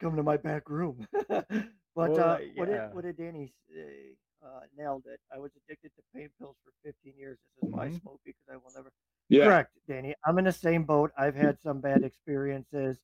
come 0.00 0.16
to 0.16 0.22
my 0.22 0.36
back 0.36 0.68
room 0.68 1.06
but 1.28 1.46
Well, 1.94 2.18
uh 2.18 2.22
uh, 2.22 2.38
what 2.56 2.68
did 2.68 2.94
what 2.94 3.04
did 3.04 3.16
danny 3.16 3.52
say 3.68 4.16
uh 4.44 4.60
nailed 4.76 5.04
it 5.06 5.20
i 5.32 5.38
was 5.38 5.52
addicted 5.64 5.92
to 5.94 6.02
pain 6.12 6.28
pills 6.40 6.56
for 6.64 6.72
15 6.84 7.12
years 7.16 7.38
this 7.60 7.68
is 7.68 7.72
why 7.72 7.84
i 7.84 7.88
Mhm. 7.88 8.00
smoke 8.00 8.20
because 8.24 8.42
i 8.50 8.56
will 8.56 8.72
never 8.74 8.90
yeah 9.28 9.44
Correct, 9.44 9.70
Danny. 9.88 10.14
I'm 10.26 10.38
in 10.38 10.44
the 10.44 10.52
same 10.52 10.82
boat. 10.84 11.10
I've 11.16 11.36
had 11.36 11.58
some 11.60 11.80
bad 11.80 12.02
experiences. 12.02 12.98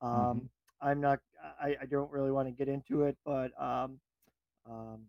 Um, 0.00 0.10
Mm-hmm. 0.10 0.46
I'm 0.88 1.00
not. 1.00 1.18
I, 1.60 1.76
I 1.82 1.86
don't 1.86 2.10
really 2.10 2.30
want 2.32 2.48
to 2.48 2.52
get 2.52 2.68
into 2.68 3.02
it, 3.02 3.16
but 3.24 3.50
um, 3.60 3.98
um, 4.68 5.02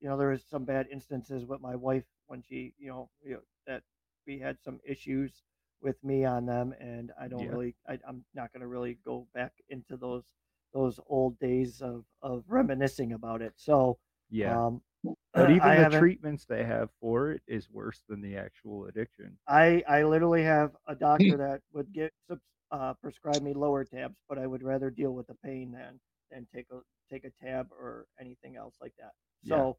you 0.00 0.08
know, 0.08 0.16
there 0.16 0.28
was 0.30 0.42
some 0.48 0.64
bad 0.64 0.86
instances 0.92 1.44
with 1.46 1.60
my 1.60 1.74
wife 1.74 2.04
when 2.26 2.42
she, 2.42 2.72
you 2.78 2.88
know, 2.88 3.08
you 3.22 3.32
know 3.32 3.40
that 3.40 3.44
we 4.26 4.38
had 4.38 4.58
some 4.62 4.80
issues 4.86 5.42
with 5.80 6.02
me 6.02 6.24
on 6.24 6.46
them, 6.46 6.74
and 6.80 7.12
I 7.20 7.28
don't 7.28 7.44
Yeah. 7.44 7.50
really. 7.50 7.76
I, 7.88 7.98
I'm 8.06 8.24
not 8.34 8.52
going 8.52 8.62
to 8.62 8.66
really 8.68 8.98
go 9.04 9.26
back 9.34 9.52
into 9.68 9.96
those 9.96 10.24
those 10.72 10.98
old 11.06 11.38
days 11.38 11.80
of 11.82 12.04
of 12.22 12.44
reminiscing 12.48 13.12
about 13.12 13.42
it. 13.42 13.52
So, 13.56 13.98
Yeah. 14.30 14.66
um, 14.66 14.82
but 15.34 15.50
even 15.50 15.62
I 15.62 15.76
the 15.76 15.98
treatments 15.98 16.44
they 16.46 16.64
have 16.64 16.90
for 17.00 17.30
it 17.32 17.42
is 17.46 17.70
worse 17.70 18.00
than 18.08 18.20
the 18.22 18.36
actual 18.36 18.86
addiction. 18.86 19.36
I 19.48 19.82
I 19.88 20.02
literally 20.04 20.42
have 20.42 20.72
a 20.86 20.94
doctor 20.94 21.36
that 21.36 21.60
would 21.72 21.92
get 21.92 22.12
uh, 22.70 22.94
prescribe 22.94 23.42
me 23.42 23.52
lower 23.52 23.84
tabs, 23.84 24.16
but 24.28 24.38
I 24.38 24.46
would 24.46 24.62
rather 24.62 24.90
deal 24.90 25.12
with 25.12 25.26
the 25.26 25.34
pain 25.44 25.70
than 25.72 26.00
than 26.30 26.46
take 26.52 26.66
a 26.72 26.80
take 27.10 27.24
a 27.24 27.30
tab 27.30 27.70
or 27.70 28.06
anything 28.20 28.56
else 28.56 28.76
like 28.80 28.94
that. 28.98 29.12
Yeah. 29.42 29.56
So, 29.56 29.78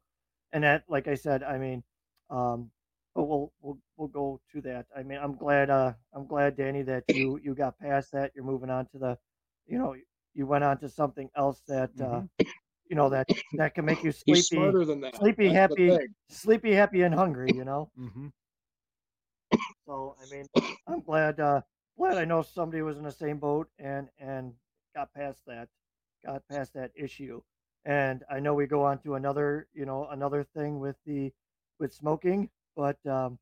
and 0.52 0.64
that, 0.64 0.84
like 0.88 1.08
I 1.08 1.14
said, 1.14 1.42
I 1.42 1.58
mean, 1.58 1.82
um, 2.30 2.70
but 3.16 3.24
we'll 3.24 3.52
we'll 3.62 3.78
we'll 3.98 4.08
go 4.08 4.40
to 4.52 4.62
that. 4.62 4.86
I 4.96 5.04
mean, 5.04 5.18
I'm 5.22 5.36
glad 5.36 5.70
uh 5.70 5.94
I'm 6.14 6.26
glad 6.26 6.56
Danny 6.56 6.82
that 6.84 7.04
you 7.12 7.38
you 7.42 7.54
got 7.56 7.78
past 7.78 8.12
that. 8.12 8.32
You're 8.36 8.44
moving 8.44 8.70
on 8.70 8.86
to 8.88 8.98
the, 8.98 9.18
you 9.66 9.78
know, 9.78 9.96
you 10.34 10.46
went 10.46 10.64
on 10.64 10.78
to 10.80 10.88
something 10.90 11.30
else 11.36 11.62
that 11.68 11.92
uh 12.00 12.22
you 12.88 12.96
know 12.96 13.10
that 13.10 13.28
that 13.56 13.74
can 13.74 13.86
make 13.86 14.04
you 14.04 14.12
Mm-hmm. 14.28 14.34
sleepy, 14.34 14.46
smarter 14.56 14.84
than 14.84 15.00
that 15.00 15.14
sleepy, 15.14 15.50
That's 15.50 15.60
happy. 15.60 16.00
sleepy, 16.30 16.72
happy, 16.72 17.02
and 17.02 17.14
hungry. 17.14 17.54
You 17.54 17.64
know. 17.64 17.90
Mm-hmm. 17.98 18.28
So 19.86 20.16
I 20.22 20.26
mean, 20.26 20.48
I'm 20.86 21.00
glad 21.00 21.40
uh 21.40 21.62
glad 21.96 22.18
I 22.18 22.24
know 22.24 22.42
somebody 22.42 22.82
was 22.82 22.98
in 22.98 23.04
the 23.04 23.12
same 23.12 23.38
boat 23.38 23.68
and 23.78 24.10
and 24.18 24.54
got 24.94 25.12
past 25.14 25.44
that 25.46 25.68
got 26.24 26.46
past 26.48 26.74
that 26.74 26.92
issue. 26.96 27.42
And 27.84 28.24
I 28.30 28.40
know 28.40 28.54
we 28.54 28.66
go 28.66 28.84
on 28.84 28.98
to 29.02 29.14
another, 29.14 29.68
you 29.74 29.86
know, 29.86 30.06
another 30.08 30.44
thing 30.44 30.80
with 30.80 30.96
the 31.06 31.32
with 31.78 31.92
smoking, 31.94 32.50
but 32.76 32.98
um 33.06 33.38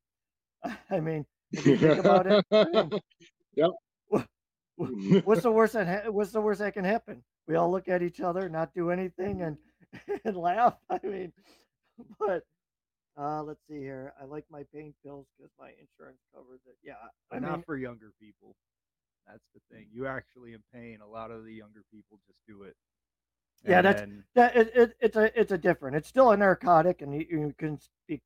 I 0.89 0.99
mean, 0.99 1.25
if 1.51 1.65
you 1.65 1.77
think 1.77 1.99
about 2.05 2.25
it, 2.27 2.45
I 2.51 2.65
mean, 2.65 2.91
Yep. 3.55 3.71
wha- 4.09 4.25
what's 5.23 5.43
the 5.43 5.51
worst 5.51 5.73
that 5.73 5.87
ha- 5.87 6.09
what's 6.11 6.31
the 6.31 6.41
worst 6.41 6.59
that 6.59 6.73
can 6.73 6.85
happen? 6.85 7.23
We 7.47 7.55
all 7.55 7.69
look 7.71 7.87
at 7.87 8.01
each 8.01 8.21
other, 8.21 8.49
not 8.49 8.73
do 8.73 8.89
anything, 8.89 9.41
and 9.43 9.57
and 10.25 10.35
laugh. 10.35 10.75
I 10.89 10.99
mean, 11.03 11.31
but 12.19 12.43
uh, 13.17 13.43
let's 13.43 13.59
see 13.69 13.77
here. 13.79 14.13
I 14.19 14.25
like 14.25 14.45
my 14.49 14.63
pain 14.73 14.93
pills 15.03 15.27
because 15.37 15.51
my 15.59 15.69
insurance 15.79 16.19
covers 16.33 16.59
it. 16.65 16.75
Yeah, 16.83 16.93
I 17.03 17.09
But 17.29 17.41
mean, 17.43 17.51
not 17.51 17.65
for 17.65 17.77
younger 17.77 18.11
people. 18.19 18.55
That's 19.27 19.43
the 19.53 19.61
thing. 19.73 19.87
You 19.93 20.05
actually 20.07 20.53
in 20.53 20.63
pain. 20.73 20.99
A 21.01 21.07
lot 21.07 21.31
of 21.31 21.45
the 21.45 21.53
younger 21.53 21.81
people 21.93 22.19
just 22.27 22.39
do 22.47 22.63
it. 22.63 22.75
Yeah, 23.67 23.81
that's- 23.81 24.01
then- 24.01 24.23
that 24.35 24.55
it, 24.57 24.71
it, 24.75 24.95
it's 24.99 25.15
a 25.17 25.39
it's 25.39 25.51
a 25.51 25.57
different. 25.57 25.95
It's 25.95 26.07
still 26.09 26.31
a 26.31 26.37
narcotic, 26.37 27.01
and 27.01 27.13
you, 27.13 27.25
you 27.29 27.53
can 27.57 27.79
be, 28.07 28.21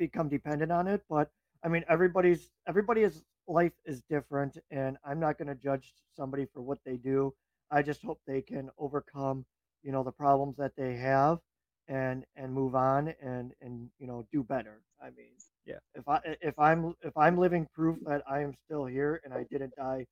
become 0.00 0.30
dependent 0.30 0.72
on 0.72 0.88
it. 0.88 1.04
But 1.10 1.30
I 1.64 1.68
mean, 1.68 1.84
everybody's 1.88 2.50
everybody's 2.68 3.24
life 3.48 3.74
is 3.86 4.02
different, 4.10 4.58
and 4.70 4.98
I'm 5.04 5.20
not 5.20 5.38
going 5.38 5.48
to 5.48 5.56
judge 5.56 5.94
somebody 6.16 6.46
for 6.46 6.62
what 6.62 6.80
they 6.86 6.96
do. 6.98 7.34
I 7.70 7.82
just 7.82 8.02
hope 8.02 8.20
they 8.26 8.42
can 8.42 8.70
overcome, 8.78 9.46
you 9.82 9.92
know, 9.92 10.04
the 10.04 10.12
problems 10.12 10.56
that 10.58 10.76
they 10.76 10.96
have, 10.96 11.40
and 11.88 12.24
and 12.36 12.52
move 12.54 12.74
on, 12.76 13.14
and 13.22 13.54
and 13.62 13.90
you 13.98 14.08
know, 14.08 14.26
do 14.32 14.42
better. 14.44 14.82
I 15.02 15.10
mean, 15.10 15.34
Yeah. 15.66 15.80
If 15.94 16.08
I 16.08 16.20
if 16.42 16.58
I'm 16.58 16.94
if 17.02 17.16
I'm 17.16 17.38
living 17.38 17.68
proof 17.74 17.98
that 18.06 18.22
I 18.28 18.40
am 18.42 18.54
still 18.66 18.86
here 18.86 19.20
and 19.24 19.34
I 19.34 19.44
didn't 19.50 19.74
die 19.76 20.06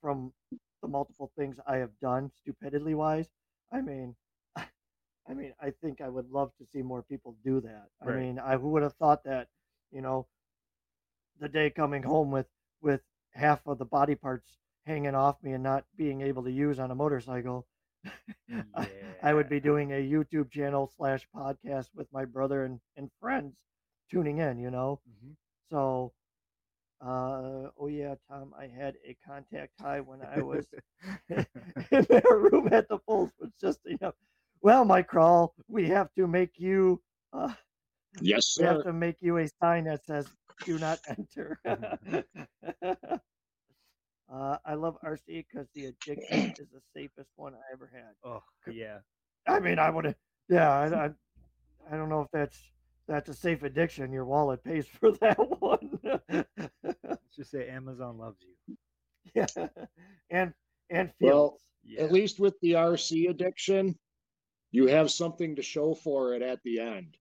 from 0.00 0.32
the 0.82 0.88
multiple 0.88 1.30
things 1.36 1.58
I 1.66 1.76
have 1.78 1.98
done 2.00 2.30
stupidity 2.36 2.94
wise, 2.94 3.28
I 3.72 3.80
mean, 3.82 4.16
I 5.28 5.34
mean, 5.34 5.54
I 5.60 5.70
think 5.70 6.00
I 6.00 6.08
would 6.08 6.30
love 6.30 6.52
to 6.58 6.66
see 6.66 6.82
more 6.82 7.02
people 7.02 7.36
do 7.44 7.60
that. 7.60 7.88
I 8.00 8.08
mean, 8.08 8.38
I 8.38 8.56
would 8.56 8.82
have 8.82 8.94
thought 8.94 9.24
that, 9.24 9.48
you 9.90 10.00
know, 10.02 10.26
the 11.38 11.48
day 11.48 11.70
coming 11.70 12.02
home 12.02 12.30
with 12.30 12.46
with 12.80 13.02
half 13.32 13.66
of 13.66 13.78
the 13.78 13.84
body 13.84 14.14
parts 14.14 14.58
hanging 14.86 15.14
off 15.14 15.42
me 15.42 15.52
and 15.52 15.62
not 15.62 15.84
being 15.96 16.20
able 16.20 16.42
to 16.44 16.50
use 16.50 16.78
on 16.78 16.90
a 16.90 16.94
motorcycle, 16.94 17.66
I, 18.74 18.88
I 19.22 19.34
would 19.34 19.48
be 19.48 19.60
doing 19.60 19.92
a 19.92 19.96
YouTube 20.10 20.50
channel 20.50 20.90
slash 20.96 21.26
podcast 21.34 21.88
with 21.94 22.12
my 22.12 22.24
brother 22.24 22.64
and, 22.64 22.80
and 22.96 23.10
friends 23.20 23.56
tuning 24.10 24.38
in, 24.38 24.58
you 24.58 24.70
know. 24.70 25.00
Mhm. 25.08 25.36
So, 25.70 26.12
uh, 27.00 27.70
oh 27.78 27.88
yeah, 27.88 28.14
Tom, 28.28 28.54
I 28.58 28.66
had 28.66 28.96
a 29.06 29.16
contact 29.26 29.72
high 29.80 30.00
when 30.00 30.22
I 30.22 30.40
was 30.40 30.66
in 31.90 32.02
their 32.08 32.38
room 32.38 32.68
at 32.72 32.88
the 32.88 32.98
Pulse 32.98 33.32
was 33.38 33.50
just 33.60 33.80
enough. 33.86 34.14
Well, 34.64 34.84
Mike 34.86 35.08
Crawl, 35.08 35.54
we 35.68 35.88
have 35.88 36.10
to 36.14 36.26
make 36.26 36.58
you 36.58 37.02
uh, 37.34 37.52
yes 38.22 38.56
we 38.58 38.64
have 38.64 38.82
to 38.84 38.94
make 38.94 39.16
you 39.20 39.36
a 39.36 39.46
sign 39.62 39.84
that 39.84 40.06
says 40.06 40.26
"Do 40.64 40.78
not 40.78 41.00
enter." 41.06 41.58
uh, 41.66 41.76
I 44.64 44.74
love 44.74 44.96
RC 45.04 45.44
because 45.50 45.66
the 45.74 45.84
addiction 45.84 46.54
is 46.58 46.66
the 46.72 46.80
safest 46.96 47.28
one 47.36 47.52
I 47.54 47.58
ever 47.74 47.90
had. 47.92 48.14
oh 48.24 48.42
yeah. 48.72 49.00
I 49.46 49.60
mean, 49.60 49.78
I 49.78 49.90
would 49.90 50.06
have. 50.06 50.14
Yeah, 50.48 50.70
I, 50.70 51.06
I, 51.06 51.10
I 51.92 51.96
don't 51.98 52.08
know 52.08 52.22
if 52.22 52.28
that's 52.32 52.58
that's 53.06 53.28
a 53.28 53.34
safe 53.34 53.64
addiction. 53.64 54.14
Your 54.14 54.24
wallet 54.24 54.64
pays 54.64 54.86
for 54.86 55.12
that 55.20 55.36
one. 55.60 55.98
Let's 56.30 57.36
just 57.36 57.50
say 57.50 57.68
Amazon 57.68 58.16
loves 58.16 58.38
you. 58.40 58.76
yeah, 59.34 59.46
and 60.30 60.54
and 60.90 61.10
Well. 61.20 61.58
Yeah. 61.86 62.04
at 62.04 62.12
least 62.12 62.40
with 62.40 62.54
the 62.62 62.72
rc 62.72 63.28
addiction 63.28 63.94
you 64.74 64.88
have 64.88 65.08
something 65.08 65.54
to 65.54 65.62
show 65.62 65.94
for 65.94 66.34
it 66.34 66.42
at 66.42 66.60
the 66.64 66.80
end 66.80 67.16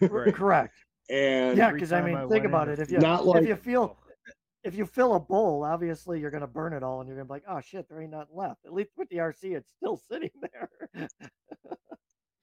Right. 0.00 0.34
correct. 0.34 0.74
and 1.08 1.56
Yeah, 1.56 1.70
because 1.72 1.92
I 1.92 2.02
mean, 2.02 2.16
I 2.16 2.20
think 2.20 2.30
went 2.30 2.44
in 2.44 2.50
about 2.50 2.68
it. 2.68 2.80
If 2.80 2.90
you 2.90 2.98
Not 2.98 3.24
like, 3.24 3.42
if 3.42 3.48
you 3.48 3.56
feel 3.56 3.96
if 4.64 4.74
you 4.74 4.84
fill 4.84 5.14
a 5.14 5.20
bowl, 5.20 5.64
obviously 5.64 6.20
you're 6.20 6.30
gonna 6.30 6.46
burn 6.46 6.72
it 6.72 6.82
all, 6.82 7.00
and 7.00 7.08
you're 7.08 7.16
gonna 7.16 7.26
be 7.26 7.32
like, 7.32 7.44
oh 7.48 7.60
shit, 7.60 7.88
there 7.88 8.02
ain't 8.02 8.10
nothing 8.10 8.34
left. 8.34 8.64
At 8.66 8.72
least 8.72 8.90
with 8.96 9.08
the 9.08 9.16
RC, 9.16 9.56
it's 9.56 9.70
still 9.76 9.96
sitting 10.10 10.30
there. 10.42 11.08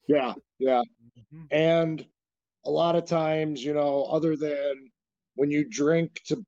yeah 0.08 0.32
yeah 0.58 0.80
mhm. 1.34 1.46
and 1.50 2.06
a 2.64 2.70
lot 2.70 2.96
of 2.96 3.04
times 3.04 3.62
you 3.62 3.74
know 3.74 4.04
other 4.04 4.36
than 4.36 4.90
when 5.34 5.50
you 5.50 5.68
drink 5.68 6.18
to 6.24 6.42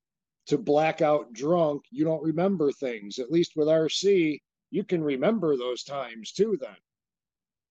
to 0.46 0.56
black 0.56 1.02
out 1.02 1.32
drunk, 1.34 1.82
you 1.90 2.04
don't 2.04 2.22
remember 2.22 2.72
things. 2.72 3.18
At 3.18 3.30
least 3.30 3.52
with 3.54 3.68
RC, 3.68 4.38
you 4.70 4.82
can 4.82 5.02
remember 5.04 5.56
those 5.56 5.84
times 5.84 6.32
too. 6.32 6.56
Then, 6.58 6.76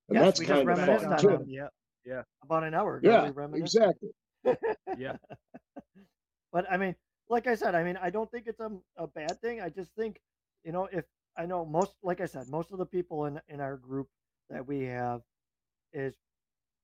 and 0.10 0.16
Yes, 0.16 0.26
that's 0.26 0.40
we 0.40 0.46
just 0.46 0.66
kind 0.66 0.70
of 0.70 0.78
reminisced 0.78 1.06
fun 1.06 1.18
too. 1.20 1.28
them. 1.30 1.46
Yeah. 2.06 2.22
about 2.44 2.64
an 2.64 2.74
hour 2.74 2.98
ago. 2.98 3.10
Yeah, 3.10 3.46
we 3.48 3.60
exactly. 3.60 4.10
Yeah. 4.98 5.18
But 6.52 6.66
I 6.72 6.78
mean, 6.78 6.96
like 7.30 7.46
I 7.48 7.56
said, 7.56 7.76
I 7.76 7.84
mean, 7.84 7.98
I 8.02 8.10
don't 8.10 8.30
think 8.32 8.48
it's 8.48 8.60
a, 8.60 8.72
a 8.98 9.08
bad 9.08 9.40
thing. 9.42 9.62
I 9.62 9.70
just 9.70 9.92
think, 9.96 10.20
you 10.64 10.72
know, 10.72 10.90
if 10.92 11.06
I 11.38 11.46
know 11.46 11.64
most, 11.66 11.94
like 12.02 12.22
I 12.22 12.26
said, 12.26 12.48
most 12.50 12.72
of 12.72 12.80
the 12.80 12.86
people 12.86 13.26
in 13.26 13.40
in 13.48 13.62
our 13.62 13.78
group 13.78 14.08
that 14.50 14.66
we 14.68 14.82
have 14.86 15.22
is 15.94 16.16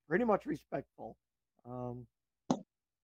pretty 0.07 0.23
much 0.25 0.45
respectful. 0.45 1.17
Um, 1.67 2.05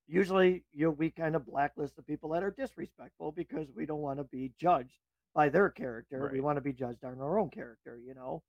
usually, 0.07 0.63
you 0.71 0.85
know, 0.85 0.91
we 0.91 1.09
kind 1.09 1.35
of 1.35 1.45
blacklist 1.47 1.95
the 1.95 2.03
people 2.03 2.29
that 2.31 2.43
are 2.43 2.51
disrespectful 2.51 3.31
because 3.31 3.67
we 3.75 3.85
don't 3.87 4.01
want 4.01 4.19
to 4.19 4.23
be 4.25 4.51
judged 4.59 4.99
by 5.33 5.49
their 5.49 5.69
character. 5.69 6.29
We 6.31 6.41
want 6.41 6.57
to 6.57 6.61
be 6.61 6.73
judged 6.73 7.03
on 7.03 7.19
our 7.19 7.39
own 7.39 7.49
character, 7.49 7.97
you 7.97 8.13
know. 8.13 8.43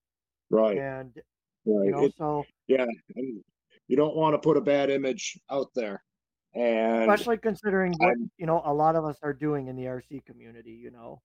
Right. 0.51 0.77
And 0.77 1.13
Right. 1.65 1.87
you 1.87 1.91
know, 1.93 2.05
It- 2.05 2.15
so 2.17 2.45
yeah, 2.67 2.87
you 3.89 3.97
don't 3.97 4.17
want 4.17 4.35
to 4.35 4.39
put 4.39 4.57
a 4.57 4.61
bad 4.61 4.91
image 4.91 5.39
out 5.51 5.69
there. 5.75 6.03
And 6.55 7.11
especially 7.11 7.39
considering 7.39 7.93
what 7.99 8.09
I'm- 8.09 8.31
you 8.37 8.47
know 8.47 8.63
a 8.65 8.75
lot 8.75 8.97
of 8.97 9.05
us 9.05 9.19
are 9.23 9.33
doing 9.33 9.69
in 9.69 9.77
the 9.77 9.87
RC 9.87 10.21
community, 10.25 10.73
you 10.73 10.91
know. 10.91 11.23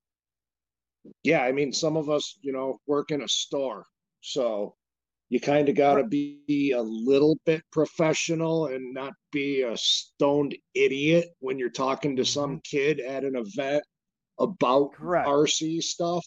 yeah, 1.23 1.41
I 1.43 1.51
mean, 1.53 1.71
some 1.71 1.95
of 1.95 2.09
us, 2.09 2.38
you 2.41 2.51
know, 2.51 2.81
work 2.85 3.11
in 3.11 3.21
a 3.21 3.27
store, 3.27 3.85
so 4.21 4.75
you 5.29 5.39
kind 5.39 5.67
of 5.69 5.75
got 5.75 5.95
to 5.95 6.03
be 6.03 6.71
a 6.71 6.81
little 6.81 7.38
bit 7.45 7.61
professional 7.71 8.67
and 8.67 8.93
not 8.93 9.13
be 9.31 9.61
a 9.61 9.75
stoned 9.77 10.57
idiot 10.73 11.29
when 11.39 11.57
you're 11.59 11.69
talking 11.69 12.15
to 12.15 12.25
some 12.25 12.59
kid 12.61 12.99
at 12.99 13.23
an 13.25 13.35
event 13.35 13.83
about 14.39 14.93
Correct. 14.93 15.27
RC 15.27 15.81
stuff. 15.81 16.25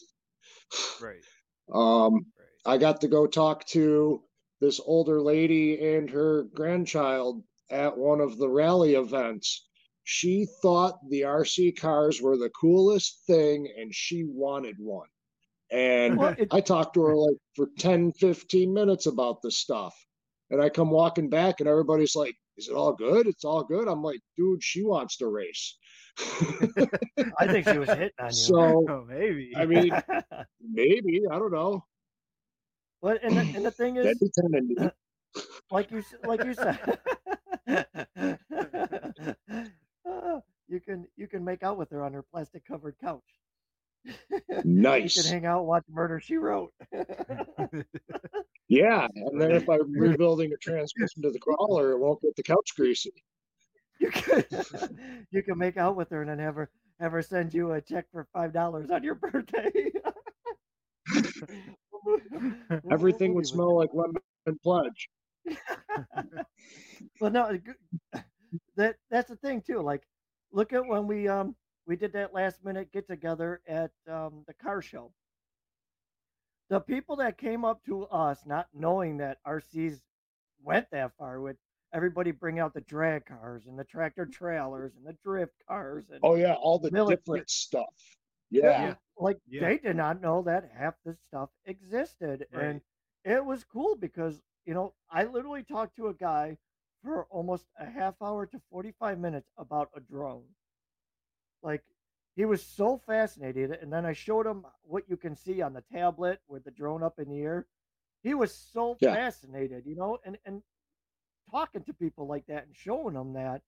Right. 1.01 1.25
Um. 1.73 2.27
I 2.67 2.79
got 2.79 3.01
to 3.01 3.09
go 3.09 3.27
talk 3.27 3.65
to 3.67 4.23
this 4.61 4.81
older 4.85 5.21
lady 5.21 5.95
and 5.95 6.11
her 6.11 6.45
grandchild 6.55 7.43
at 7.71 7.97
one 7.97 8.21
of 8.21 8.39
the 8.39 8.49
rally 8.49 8.95
events. 8.95 9.67
She 10.05 10.47
thought 10.63 10.99
the 11.09 11.23
RC 11.23 11.79
cars 11.79 12.21
were 12.21 12.37
the 12.37 12.51
coolest 12.51 13.21
thing 13.27 13.73
and 13.79 13.95
she 13.95 14.25
wanted 14.25 14.77
one. 14.79 15.09
And 15.71 16.19
Well, 16.19 16.35
it, 16.37 16.49
I 16.51 16.61
talked 16.61 16.95
to 16.95 17.03
her 17.03 17.17
like 17.17 17.37
for 17.55 17.69
10, 17.79 18.13
15 18.13 18.73
minutes 18.73 19.07
about 19.07 19.41
this 19.43 19.59
stuff. 19.59 19.95
And 20.51 20.61
I 20.61 20.69
come 20.69 20.91
walking 20.91 21.31
back 21.31 21.61
and 21.61 21.69
everybody's 21.69 22.17
like, 22.17 22.35
Is 22.57 22.69
it 22.69 22.75
all 22.75 22.93
good? 22.93 23.27
It's 23.29 23.45
all 23.45 23.63
good. 23.63 23.87
I'm 23.87 24.03
like, 24.03 24.21
dude, 24.37 24.63
she 24.63 24.83
wants 24.83 25.17
to 25.19 25.29
race. 25.29 25.79
I 27.39 27.47
think 27.47 27.69
she 27.69 27.79
was 27.79 27.89
hitting 27.89 28.11
on 28.19 28.27
you. 28.27 28.33
so 28.33 28.85
Oh, 28.89 29.05
maybe. 29.09 29.53
I 29.57 29.65
mean, 29.65 29.93
maybe, 30.61 31.23
I 31.31 31.39
don't 31.39 31.53
know. 31.53 31.85
But 33.03 33.23
and 33.23 33.37
the, 33.37 33.41
and 33.41 33.65
the 33.65 33.71
thing 33.71 33.97
is, 33.97 34.05
That'd 34.05 34.21
be 34.21 34.31
kind 34.41 34.55
of 34.55 34.65
neat. 34.65 34.93
like 35.71 35.91
you 35.91 36.03
like 36.25 36.45
you 36.45 36.55
said, 36.55 36.99
uh, 40.07 40.41
you 40.69 40.81
can 40.81 41.07
you 41.17 41.27
can 41.27 41.45
make 41.45 41.63
out 41.63 41.79
with 41.79 41.91
her 41.91 42.05
on 42.05 42.13
her 42.13 42.23
plastic 42.23 42.65
covered 42.67 42.97
couch. 43.03 43.23
Nice. 44.65 45.17
you 45.17 45.23
can 45.23 45.33
hang 45.33 45.47
out, 45.47 45.67
watch 45.67 45.85
Murder 45.89 46.21
She 46.21 46.37
Wrote. 46.37 46.73
Yeah, 48.69 49.09
and 49.15 49.41
then 49.41 49.51
if 49.51 49.69
I'm 49.69 49.93
rebuilding 49.93 50.53
a 50.53 50.57
transmission 50.57 51.23
to 51.23 51.31
the 51.31 51.39
crawler, 51.39 51.93
it 51.93 51.99
won't 51.99 52.23
get 52.23 52.37
the 52.37 52.43
couch 52.43 52.71
greasy. 52.77 53.13
you 53.99 54.11
can 54.11 54.45
you 55.31 55.43
can 55.43 55.59
make 55.59 55.77
out 55.77 55.97
with 55.97 56.11
her 56.11 56.23
and 56.23 56.31
then 56.31 56.39
have 56.39 56.55
her 56.55 56.71
have 56.99 57.13
her 57.13 57.23
send 57.23 57.53
you 57.53 57.73
a 57.73 57.81
check 57.81 58.07
for 58.13 58.27
five 58.33 58.53
dollars 58.53 58.91
on 58.91 59.03
your 59.03 59.15
birthday. 59.15 59.71
What 62.03 62.21
mo- 62.31 62.53
what 62.69 62.93
Everything 62.93 63.35
would 63.35 63.47
smell 63.47 63.77
like 63.77 63.91
lemon 63.95 64.15
pledge. 64.63 65.09
well 67.21 67.31
no 67.31 67.59
that 68.77 68.97
that's 69.11 69.29
the 69.29 69.37
thing 69.37 69.63
too 69.63 69.81
like 69.81 70.03
look 70.53 70.73
at 70.73 70.87
when 70.87 71.07
we 71.07 71.29
um 71.29 71.55
we 71.87 71.97
did 71.97 72.13
that 72.13 72.35
last 72.35 72.65
minute 72.65 72.93
get 72.93 73.07
together 73.09 73.61
at 73.67 73.91
um 74.11 74.45
the 74.47 74.55
car 74.55 74.83
show 74.83 75.13
the 76.69 76.79
people 76.81 77.17
that 77.17 77.39
came 77.39 77.65
up 77.65 77.83
to 77.85 78.05
us 78.07 78.41
not 78.47 78.67
knowing 78.75 79.17
that 79.17 79.39
rcs 79.47 80.01
went 80.63 80.87
that 80.93 81.11
far 81.19 81.41
with 81.41 81.57
everybody 81.95 82.31
bring 82.31 82.59
out 82.61 82.75
the 82.75 82.83
drag 82.83 83.25
cars 83.25 83.67
and 83.67 83.79
the 83.79 83.85
tractor 83.85 84.27
trailers 84.27 84.93
and 84.97 85.07
the 85.07 85.17
drift 85.25 85.55
cars 85.69 86.05
and 86.11 86.21
Oh 86.23 86.35
yeah, 86.37 86.55
all 86.55 86.79
the 86.79 86.91
Military- 86.91 87.17
different 87.17 87.51
stuff. 87.51 87.95
Yeah, 88.51 88.75
Yeah, 88.77 88.97
like 89.19 89.39
Yeah. 89.47 89.61
they 89.61 89.79
did 89.79 89.97
not 89.97 90.21
know 90.21 90.43
that 90.43 90.71
half 90.77 90.95
this 91.05 91.21
stuff 91.21 91.51
existed 91.65 92.47
and 92.53 92.81
it 93.25 93.45
was 93.45 93.65
cool 93.65 93.97
because 93.97 94.43
you 94.65 94.75
know 94.75 94.95
i 95.11 95.25
literally 95.25 95.63
talked 95.63 95.97
to 95.97 96.09
a 96.09 96.15
guy 96.15 96.59
for 97.03 97.27
almost 97.27 97.67
a 97.79 97.87
half 97.87 98.21
hour 98.23 98.47
to 98.47 98.59
45 98.71 99.19
minutes 99.19 99.51
about 99.57 99.91
a 99.95 100.01
drone 100.01 100.49
like 101.63 101.83
he 102.37 102.45
was 102.45 102.63
so 102.65 102.97
fascinated 102.97 103.71
and 103.73 103.93
then 103.93 104.05
i 104.05 104.13
showed 104.13 104.47
him 104.47 104.65
what 104.83 105.09
you 105.09 105.17
can 105.17 105.35
see 105.35 105.61
on 105.63 105.73
the 105.73 105.83
tablet 105.83 106.41
with 106.49 106.65
the 106.65 106.71
drone 106.71 107.03
up 107.03 107.19
in 107.19 107.29
the 107.29 107.41
air 107.41 107.67
he 108.23 108.35
was 108.35 108.55
so 108.55 108.95
Yeah. 109.01 109.11
fascinated 109.11 109.85
you 109.87 109.95
know 109.95 110.19
and 110.25 110.39
and 110.45 110.63
talking 111.51 111.83
to 111.83 111.93
people 111.95 112.27
like 112.27 112.47
that 112.47 112.67
and 112.67 112.75
showing 112.77 113.15
them 113.15 113.33
that 113.33 113.63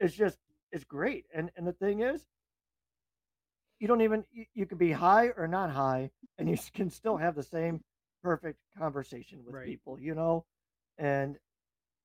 it's 0.00 0.14
just 0.14 0.38
it's 0.72 0.84
great 0.84 1.26
and 1.34 1.50
and 1.56 1.66
the 1.66 1.72
thing 1.72 2.00
is 2.00 2.26
you 3.78 3.86
don't 3.88 4.00
even 4.02 4.24
you, 4.32 4.44
you 4.54 4.66
can 4.66 4.78
be 4.78 4.90
high 4.92 5.28
or 5.36 5.46
not 5.46 5.70
high 5.70 6.10
and 6.38 6.48
you 6.48 6.56
can 6.74 6.90
still 6.90 7.16
have 7.16 7.34
the 7.34 7.42
same 7.42 7.80
perfect 8.22 8.58
conversation 8.76 9.44
with 9.44 9.54
Right. 9.54 9.66
people 9.66 9.98
you 10.00 10.14
know 10.14 10.44
and 10.98 11.36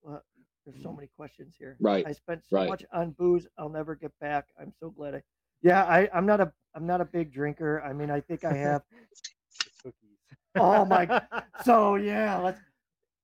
well, 0.02 0.22
there's 0.64 0.80
so 0.82 0.90
mm. 0.90 0.96
many 0.96 1.08
questions 1.16 1.54
here 1.58 1.76
Right, 1.80 2.06
i 2.06 2.12
spent 2.12 2.42
so 2.48 2.56
right. 2.56 2.68
much 2.68 2.84
on 2.92 3.10
booze 3.12 3.46
i'll 3.58 3.68
never 3.68 3.94
get 3.94 4.12
back 4.20 4.46
i'm 4.60 4.72
so 4.80 4.90
glad 4.90 5.14
i 5.16 5.22
yeah 5.62 5.84
i 5.84 6.08
i'm 6.14 6.26
not 6.26 6.40
a 6.40 6.52
i'm 6.74 6.86
not 6.86 7.00
a 7.00 7.04
big 7.04 7.32
drinker 7.32 7.82
i 7.82 7.92
mean 7.92 8.10
i 8.10 8.20
think 8.20 8.44
i 8.44 8.52
have 8.52 8.82
Cookies. 9.82 10.18
Oh 10.56 10.84
my- 10.84 11.22
so 11.64 11.96
yeah 11.96 12.38
let's 12.38 12.60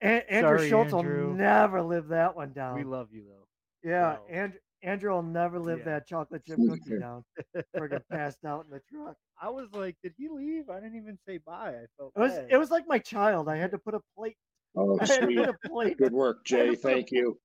a- 0.03 0.33
andrew 0.33 0.59
Sorry, 0.59 0.69
schultz 0.69 0.93
Andrew. 0.95 1.29
will 1.29 1.35
never 1.35 1.83
live 1.83 2.09
that 2.09 2.35
one 2.35 2.53
down 2.53 2.75
We 2.77 2.85
love 2.85 3.09
you 3.13 3.25
though. 3.29 3.89
yeah 3.89 4.15
wow. 4.15 4.21
and 4.31 4.53
andrew 4.83 5.13
will 5.13 5.23
never 5.23 5.59
live 5.59 5.81
Yeah. 5.81 5.85
that 5.87 6.07
chocolate 6.07 6.45
chip 6.45 6.57
cookie 6.69 6.99
down 6.99 7.25
friggin' 7.77 8.03
passed 8.11 8.45
out 8.45 8.65
in 8.65 8.71
the 8.71 8.81
truck 8.93 9.17
I 9.43 9.49
was 9.49 9.69
like, 9.73 9.97
did 10.03 10.13
he 10.19 10.29
leave? 10.29 10.69
I 10.69 10.81
didn't 10.81 10.97
even 10.97 11.19
say 11.27 11.39
bye. 11.39 11.71
I 11.71 11.87
felt 11.97 12.13
It 12.15 12.21
was 12.21 12.33
bad. 12.33 12.47
it 12.51 12.57
was 12.59 12.71
like 12.71 12.87
my 12.87 12.99
child. 12.99 13.49
I 13.49 13.57
had 13.57 13.71
to 13.71 13.79
put 13.79 13.95
a 13.95 14.01
plate. 14.15 14.37
Oh 14.77 14.99
I 15.01 15.07
had 15.07 15.21
to 15.21 15.25
sweet. 15.25 15.39
a 15.39 15.55
plate. 15.67 15.97
Good 15.97 16.13
work, 16.13 16.45
Jay. 16.45 16.69
a 16.69 16.77
Thank 16.77 17.11
you. 17.11 17.39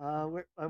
Uh, 0.00 0.24
where, 0.26 0.46
uh, 0.56 0.68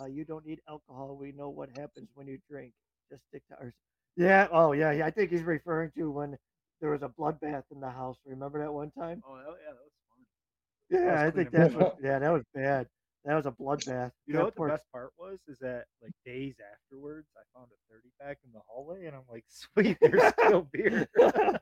uh, 0.00 0.06
you 0.06 0.24
don't 0.24 0.44
need 0.44 0.60
alcohol. 0.68 1.16
We 1.20 1.30
know 1.30 1.48
what 1.50 1.68
happens 1.78 2.08
when 2.14 2.26
you 2.26 2.38
drink. 2.50 2.72
Just 3.10 3.22
stick 3.28 3.42
to 3.50 3.56
ours. 3.58 3.74
Yeah. 4.16 4.48
Oh 4.50 4.72
yeah. 4.72 4.90
Yeah. 4.90 5.06
I 5.06 5.10
think 5.10 5.30
he's 5.30 5.42
referring 5.42 5.92
to 5.96 6.10
when 6.10 6.36
there 6.80 6.90
was 6.90 7.02
a 7.02 7.08
bloodbath 7.08 7.64
in 7.70 7.78
the 7.80 7.90
house. 7.90 8.16
Remember 8.26 8.58
that 8.58 8.72
one 8.72 8.90
time? 8.98 9.22
Oh 9.24 9.36
yeah, 9.36 9.44
that 9.44 9.76
was 9.76 9.92
fun. 10.10 11.00
Yeah. 11.06 11.12
was 11.24 11.32
I 11.32 11.36
think 11.36 11.50
that's 11.52 11.74
what. 11.74 11.96
Yeah. 12.02 12.18
That 12.18 12.32
was 12.32 12.42
bad. 12.52 12.88
That 13.26 13.34
was 13.34 13.46
a 13.46 13.50
bloodbath. 13.50 14.12
You 14.26 14.34
know 14.34 14.38
That 14.38 14.44
what 14.44 14.54
the 14.54 14.68
best 14.68 14.84
part 14.92 15.10
was? 15.18 15.40
Is 15.48 15.58
that 15.58 15.86
like 16.00 16.12
days 16.24 16.54
afterwards, 16.72 17.26
I 17.36 17.42
found 17.58 17.70
a 17.72 17.92
thirty 17.92 18.08
pack 18.20 18.38
in 18.44 18.52
the 18.52 18.60
hallway, 18.68 19.06
and 19.06 19.16
I'm 19.16 19.24
like, 19.28 19.44
sweet, 19.48 19.98
there's 20.00 20.22
still 20.28 20.68
beer. 20.72 21.08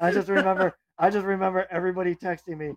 I 0.00 0.10
just 0.10 0.28
remember. 0.28 0.74
I 0.98 1.10
just 1.10 1.26
remember 1.26 1.66
everybody 1.70 2.14
texting 2.14 2.56
me. 2.56 2.72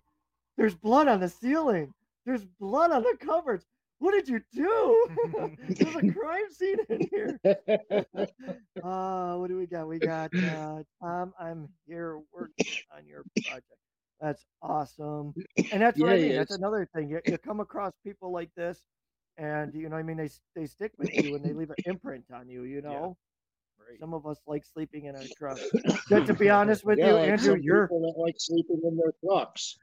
There's 0.58 0.74
blood 0.74 1.08
on 1.08 1.20
the 1.20 1.30
ceiling. 1.30 1.94
There's 2.26 2.44
blood 2.44 2.90
on 2.92 3.02
the 3.02 3.16
cupboards. 3.18 3.64
What 4.00 4.12
did 4.12 4.28
you 4.28 4.40
do? 4.52 5.08
There's 5.68 5.96
a 5.96 6.12
crime 6.12 6.50
scene 6.50 6.78
in 6.88 7.08
here. 7.10 7.40
Uh, 8.82 9.36
what 9.36 9.48
do 9.48 9.56
we 9.56 9.66
got? 9.66 9.88
We 9.88 9.98
got 9.98 10.30
uh, 10.42 10.82
Tom. 11.02 11.32
I'm 11.38 11.68
here 11.86 12.18
working 12.32 12.72
on 12.96 13.06
your 13.06 13.24
project. 13.44 13.66
That's 14.20 14.44
awesome, 14.62 15.34
and 15.72 15.82
that's 15.82 15.98
what 16.00 16.10
I 16.10 16.16
mean. 16.18 16.34
That's 16.34 16.50
another 16.52 16.88
thing. 16.94 17.08
You, 17.10 17.20
you 17.26 17.38
come 17.44 17.60
across 17.60 17.92
people 18.04 18.32
like 18.32 18.50
this, 18.56 18.82
and 19.38 19.74
you 19.74 19.88
know, 19.88 19.96
I 19.96 20.02
mean, 20.02 20.16
they 20.16 20.28
they 20.54 20.66
stick 20.66 20.92
with 20.98 21.10
you 21.16 21.34
and 21.34 21.44
they 21.44 21.52
leave 21.52 21.70
an 21.70 21.76
imprint 21.84 22.24
on 22.34 22.48
you. 22.48 22.64
You 22.64 22.82
know, 22.82 23.16
Right. 23.78 23.98
some 23.98 24.14
of 24.14 24.26
us 24.26 24.38
like 24.46 24.64
sleeping 24.64 25.06
in 25.06 25.16
our 25.16 25.28
trucks. 25.36 25.72
But 26.08 26.26
to 26.26 26.34
be 26.34 26.50
honest 26.50 26.84
with 26.84 26.98
yeah, 26.98 27.08
you, 27.08 27.12
like 27.14 27.24
Andrew, 27.32 27.56
you're 27.60 27.86
that 27.88 28.14
like 28.16 28.34
sleeping 28.38 28.80
in 28.84 28.96
their 28.96 29.12
trucks. 29.24 29.78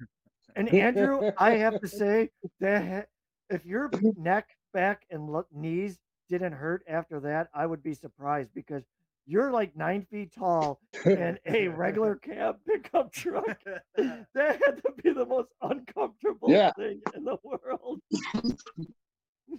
and 0.55 0.69
Andrew, 0.73 1.21
I 1.37 1.51
have 1.51 1.79
to 1.81 1.87
say 1.87 2.29
that 2.59 3.09
if 3.49 3.65
your 3.65 3.93
neck, 4.15 4.49
back, 4.73 5.05
and 5.09 5.29
knees 5.51 5.99
didn't 6.29 6.53
hurt 6.53 6.83
after 6.87 7.19
that, 7.21 7.49
I 7.53 7.65
would 7.65 7.81
be 7.83 7.93
surprised 7.93 8.53
because 8.53 8.83
you're 9.27 9.51
like 9.51 9.75
nine 9.75 10.07
feet 10.09 10.31
tall 10.33 10.79
and 11.05 11.37
a 11.45 11.67
regular 11.67 12.15
cab 12.15 12.57
pickup 12.65 13.11
truck. 13.11 13.57
That 13.97 14.59
had 14.65 14.81
to 14.85 14.91
be 15.03 15.11
the 15.11 15.25
most 15.25 15.49
uncomfortable 15.61 16.49
Yeah. 16.49 16.71
thing 16.73 17.01
in 17.15 17.23
the 17.25 17.37
world. 17.43 17.99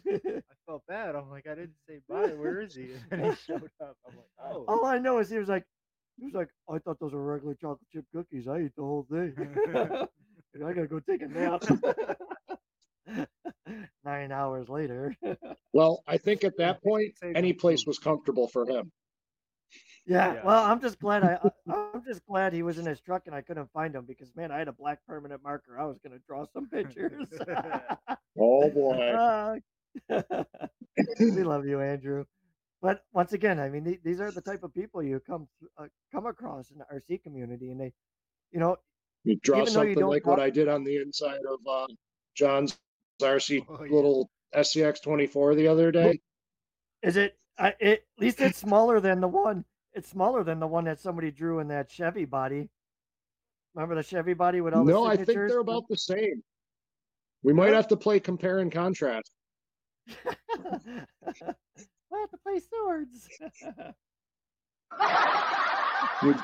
I 0.07 0.41
felt 0.67 0.83
bad. 0.89 1.15
I'm 1.17 1.29
like, 1.31 1.47
I 1.47 1.55
didn't 1.55 1.75
say 1.89 2.01
bye. 2.09 2.29
Where 2.35 2.61
is 2.61 2.75
he? 2.75 2.91
And 3.11 3.23
then 3.23 3.31
he 3.31 3.37
showed 3.47 3.71
up. 3.83 3.97
I'm 4.07 4.17
like, 4.17 4.53
oh. 4.53 4.65
All 4.69 4.85
I 4.87 4.99
know 4.99 5.19
is 5.19 5.29
he 5.29 5.39
was 5.39 5.49
like, 5.49 5.65
he 6.19 6.25
was 6.27 6.35
like, 6.35 6.49
I 6.71 6.79
thought 6.79 6.99
those 7.01 7.13
were 7.13 7.23
regular 7.23 7.55
chocolate 7.55 7.81
chip 7.93 8.05
cookies. 8.15 8.49
I 8.49 8.59
ate 8.59 8.77
the 8.77 8.83
whole 8.83 9.07
thing. 9.11 9.35
And 10.55 10.65
I 10.65 10.73
gotta 10.73 10.87
go 10.87 11.01
take 11.01 11.23
a 11.23 11.29
nap. 11.29 11.63
Nine 14.05 14.33
hours 14.33 14.69
later. 14.69 15.15
Well, 15.73 16.03
I 16.07 16.19
think 16.19 16.45
at 16.45 16.57
that 16.59 16.83
point, 16.83 17.15
any 17.23 17.53
place 17.53 17.85
was 17.87 17.99
comfortable 17.99 18.49
for 18.49 18.67
him. 18.69 18.91
Yeah, 20.09 20.33
Yeah. 20.35 20.41
well, 20.45 20.65
I'm 20.65 20.81
just 20.81 20.99
glad 20.99 21.23
I, 21.23 21.39
I 21.69 21.91
I'm 21.95 22.03
just 22.05 22.25
glad 22.27 22.53
he 22.55 22.63
was 22.63 22.79
in 22.79 22.87
his 22.87 22.99
truck 23.01 23.23
and 23.27 23.35
I 23.35 23.43
couldn't 23.43 23.71
find 23.73 23.95
him 23.95 24.07
because 24.07 24.35
man, 24.35 24.51
I 24.51 24.59
had 24.59 24.69
a 24.69 24.73
black 24.73 25.01
permanent 25.07 25.43
marker. 25.45 25.79
I 25.79 25.85
was 25.85 25.99
gonna 26.03 26.19
draw 26.27 26.47
some 26.53 26.69
pictures. 26.69 27.29
Oh 28.41 28.71
boy. 28.75 28.97
Uh, 28.97 29.57
we 31.19 31.43
love 31.43 31.67
you, 31.67 31.81
Andrew. 31.81 32.25
But 32.81 33.05
once 33.13 33.33
again, 33.33 33.59
I 33.59 33.69
mean, 33.69 33.83
the- 33.83 33.99
these 34.05 34.21
are 34.21 34.31
the 34.31 34.41
type 34.41 34.63
of 34.63 34.73
people 34.73 35.03
you 35.03 35.21
come 35.21 35.49
uh, 35.77 35.87
come 36.13 36.27
across 36.27 36.71
in 36.71 36.79
the 36.79 36.85
RC 36.85 37.23
community, 37.25 37.71
and 37.73 37.81
they, 37.81 37.93
you 38.53 38.61
know, 38.61 38.77
You 39.25 39.37
draw 39.43 39.63
Even 39.63 39.75
though 39.75 39.81
you 39.83 39.89
something 39.89 40.01
don't 40.03 40.11
like 40.11 40.25
what 40.27 40.39
I 40.41 40.51
did 40.51 40.69
on 40.69 40.85
the 40.85 40.97
inside 40.99 41.41
of 41.51 41.59
uh, 41.69 41.87
John's 42.37 42.79
RC 43.21 43.67
Oh, 43.69 43.83
yeah. 43.85 43.93
little 43.93 44.31
SCX 44.55 45.03
24 45.03 45.57
the 45.57 45.67
other 45.67 45.91
day. 45.91 46.21
is 47.03 47.17
it? 47.17 47.37
I, 47.59 47.75
it 47.81 48.07
at 48.17 48.23
least 48.23 48.41
it's 48.41 48.59
smaller 48.59 49.01
than 49.01 49.21
the 49.21 49.27
one. 49.29 49.65
It's 49.95 50.09
smaller 50.09 50.45
than 50.45 50.61
the 50.61 50.67
one 50.67 50.85
that 50.85 51.01
somebody 51.01 51.31
drew 51.31 51.59
in 51.61 51.69
that 51.69 51.91
Chevy 51.91 52.25
body. 52.25 52.69
Remember 53.75 53.95
the 53.95 54.03
Chevy 54.03 54.35
body 54.35 54.61
with 54.61 54.75
all 54.75 54.85
No, 54.85 55.05
the 55.05 55.11
I 55.11 55.17
think 55.17 55.29
they're 55.29 55.59
about 55.61 55.85
the 55.89 55.97
same. 55.97 56.43
We 57.43 57.53
might 57.53 57.73
have 57.73 57.89
to 57.89 57.97
play 57.97 58.21
compare 58.21 58.59
and 58.59 58.71
contrast. 58.73 59.31
I 60.09 60.15
have 62.13 62.31
to 62.31 62.39
play 62.43 62.61
swords. 62.61 63.29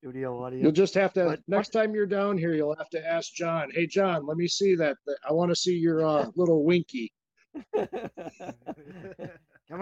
Studio 0.00 0.42
audio. 0.44 0.60
You'll 0.60 0.72
just 0.72 0.94
have 0.94 1.12
to 1.14 1.24
But- 1.24 1.40
next 1.48 1.70
time 1.70 1.94
you're 1.94 2.06
down 2.06 2.38
here, 2.38 2.54
you'll 2.54 2.76
have 2.76 2.90
to 2.90 3.04
ask 3.04 3.32
John. 3.34 3.70
Hey, 3.72 3.86
John, 3.86 4.26
let 4.26 4.36
me 4.36 4.46
see 4.46 4.74
that. 4.76 4.96
that- 5.06 5.18
I 5.28 5.32
want 5.32 5.50
to 5.50 5.56
see 5.56 5.74
your 5.76 6.06
uh, 6.06 6.30
little 6.36 6.64
winky. 6.64 7.12
Come 7.74 7.88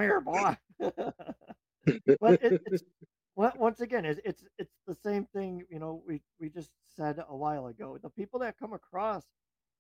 here, 0.01 0.21
boy. 0.21 0.57
But 2.21 2.39
it, 2.43 2.57
it's 2.67 2.85
on- 3.37 3.53
once 3.59 3.81
again, 3.81 4.05
it's, 4.05 4.21
it's 4.25 4.45
it's 4.59 4.75
the 4.87 4.95
same 4.95 5.27
thing. 5.35 5.65
You 5.71 5.79
know, 5.81 6.03
we 6.07 6.23
we 6.41 6.51
just 6.51 6.73
said 6.97 7.23
a 7.29 7.37
while 7.37 7.67
ago. 7.69 7.99
The 8.03 8.11
people 8.11 8.41
that 8.41 8.59
come 8.59 8.73
across, 8.73 9.25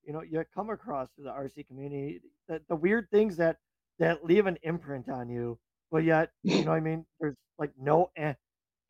you 0.06 0.12
know, 0.12 0.22
you 0.22 0.44
come 0.54 0.70
across 0.70 1.10
to 1.16 1.22
the 1.22 1.30
RC 1.30 1.66
community, 1.68 2.22
the, 2.48 2.62
the 2.68 2.76
weird 2.76 3.08
things 3.10 3.36
that 3.38 3.58
that 3.98 4.24
leave 4.24 4.46
an 4.46 4.58
imprint 4.62 5.08
on 5.08 5.28
you, 5.30 5.58
but 5.90 6.04
yet, 6.04 6.32
you 6.44 6.64
know, 6.64 6.70
what 6.72 6.78
I 6.78 6.80
mean, 6.80 7.06
there's 7.20 7.36
like 7.58 7.72
no 7.80 8.10
a- 8.18 8.36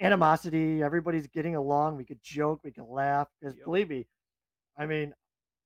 animosity. 0.00 0.82
Everybody's 0.82 1.28
getting 1.28 1.56
along. 1.56 1.96
We 1.96 2.04
could 2.04 2.22
joke, 2.22 2.60
we 2.64 2.72
can 2.72 2.88
laugh. 2.90 3.28
Because 3.40 3.56
Yep. 3.56 3.64
believe 3.66 3.90
me, 3.90 4.06
I 4.78 4.86
mean, 4.86 5.14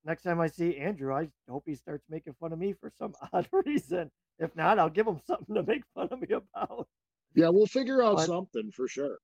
next 0.05 0.23
time 0.23 0.41
I 0.41 0.47
see 0.47 0.77
Andrew, 0.77 1.13
I 1.15 1.29
hope 1.49 1.63
he 1.67 1.75
starts 1.75 2.05
making 2.09 2.35
fun 2.39 2.53
of 2.53 2.59
me 2.59 2.73
for 2.73 2.91
some 2.99 3.13
odd 3.33 3.47
reason. 3.65 4.11
If 4.39 4.55
not, 4.55 4.79
I'll 4.79 4.89
give 4.89 5.07
him 5.07 5.19
something 5.27 5.55
to 5.55 5.63
make 5.63 5.83
fun 5.95 6.09
of 6.11 6.21
me 6.21 6.27
about. 6.35 6.87
Yeah, 7.33 7.49
we'll 7.49 7.67
figure 7.67 8.03
out 8.03 8.17
But- 8.17 8.27
something 8.27 8.71
for 8.71 8.87
sure. 8.87 9.19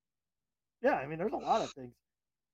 Yeah, 0.81 0.95
I 0.95 1.07
mean, 1.07 1.17
there's 1.17 1.33
a 1.33 1.37
lot 1.37 1.61
of 1.61 1.71
things. 1.71 1.93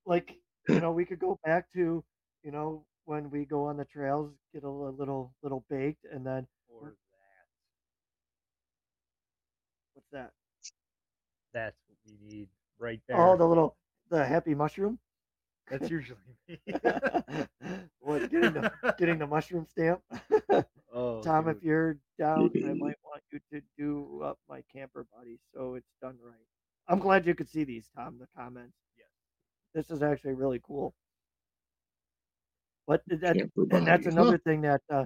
Like, 0.06 0.34
you 0.70 0.80
know, 0.80 0.92
we 0.92 1.06
could 1.06 1.20
go 1.20 1.40
back 1.44 1.72
to, 1.74 2.04
you 2.44 2.52
know, 2.52 2.86
when 3.06 3.30
we 3.30 3.46
go 3.46 3.66
on 3.66 3.78
the 3.78 3.86
trails, 3.86 4.32
get 4.54 4.64
a 4.64 4.70
little 4.70 5.34
little 5.42 5.66
baked, 5.70 6.06
and 6.12 6.26
then 6.26 6.48
or 6.70 6.90
that. 6.90 6.96
what's 9.94 10.10
that? 10.12 10.32
That's 11.54 11.76
what 11.88 11.98
we 12.06 12.18
need 12.26 12.48
right 12.80 13.00
oh, 13.02 13.04
there. 13.08 13.22
Oh, 13.22 13.38
the 13.38 13.46
little 13.46 13.76
the 14.10 14.26
happy 14.26 14.56
mushroom. 14.56 15.00
That's 15.70 15.90
usually 15.90 16.20
me. 16.48 16.60
what 18.00 18.30
getting 18.30 18.54
the 18.54 18.72
getting 18.98 19.18
the 19.18 19.28
mushroom 19.28 19.66
stamp? 19.70 20.02
oh, 20.94 21.22
Tom, 21.22 21.46
dude. 21.46 21.58
if 21.58 21.64
you're 21.64 21.98
down, 22.20 22.52
I 22.56 22.60
might 22.74 22.98
want 23.04 23.24
you 23.32 23.40
to 23.52 23.62
do 23.78 24.22
up 24.24 24.38
my 24.50 24.64
camper 24.74 25.06
buddy 25.16 25.40
so 25.54 25.76
it's 25.76 25.90
done 26.02 26.18
right. 26.24 26.36
I'm 26.88 27.00
glad 27.00 27.26
you 27.26 27.34
could 27.34 27.50
see 27.50 27.64
these, 27.64 27.90
Tom. 27.96 28.18
The 28.20 28.28
comments. 28.38 28.76
Yes. 28.98 29.08
This 29.74 29.90
is 29.90 30.04
actually 30.04 30.34
really 30.34 30.62
cool. 30.66 30.94
But 32.86 33.02
that, 33.08 33.38
and 33.72 33.88
that's 33.88 34.08
another 34.08 34.38
thing 34.38 34.62
that 34.62 34.82
uh, 34.92 35.06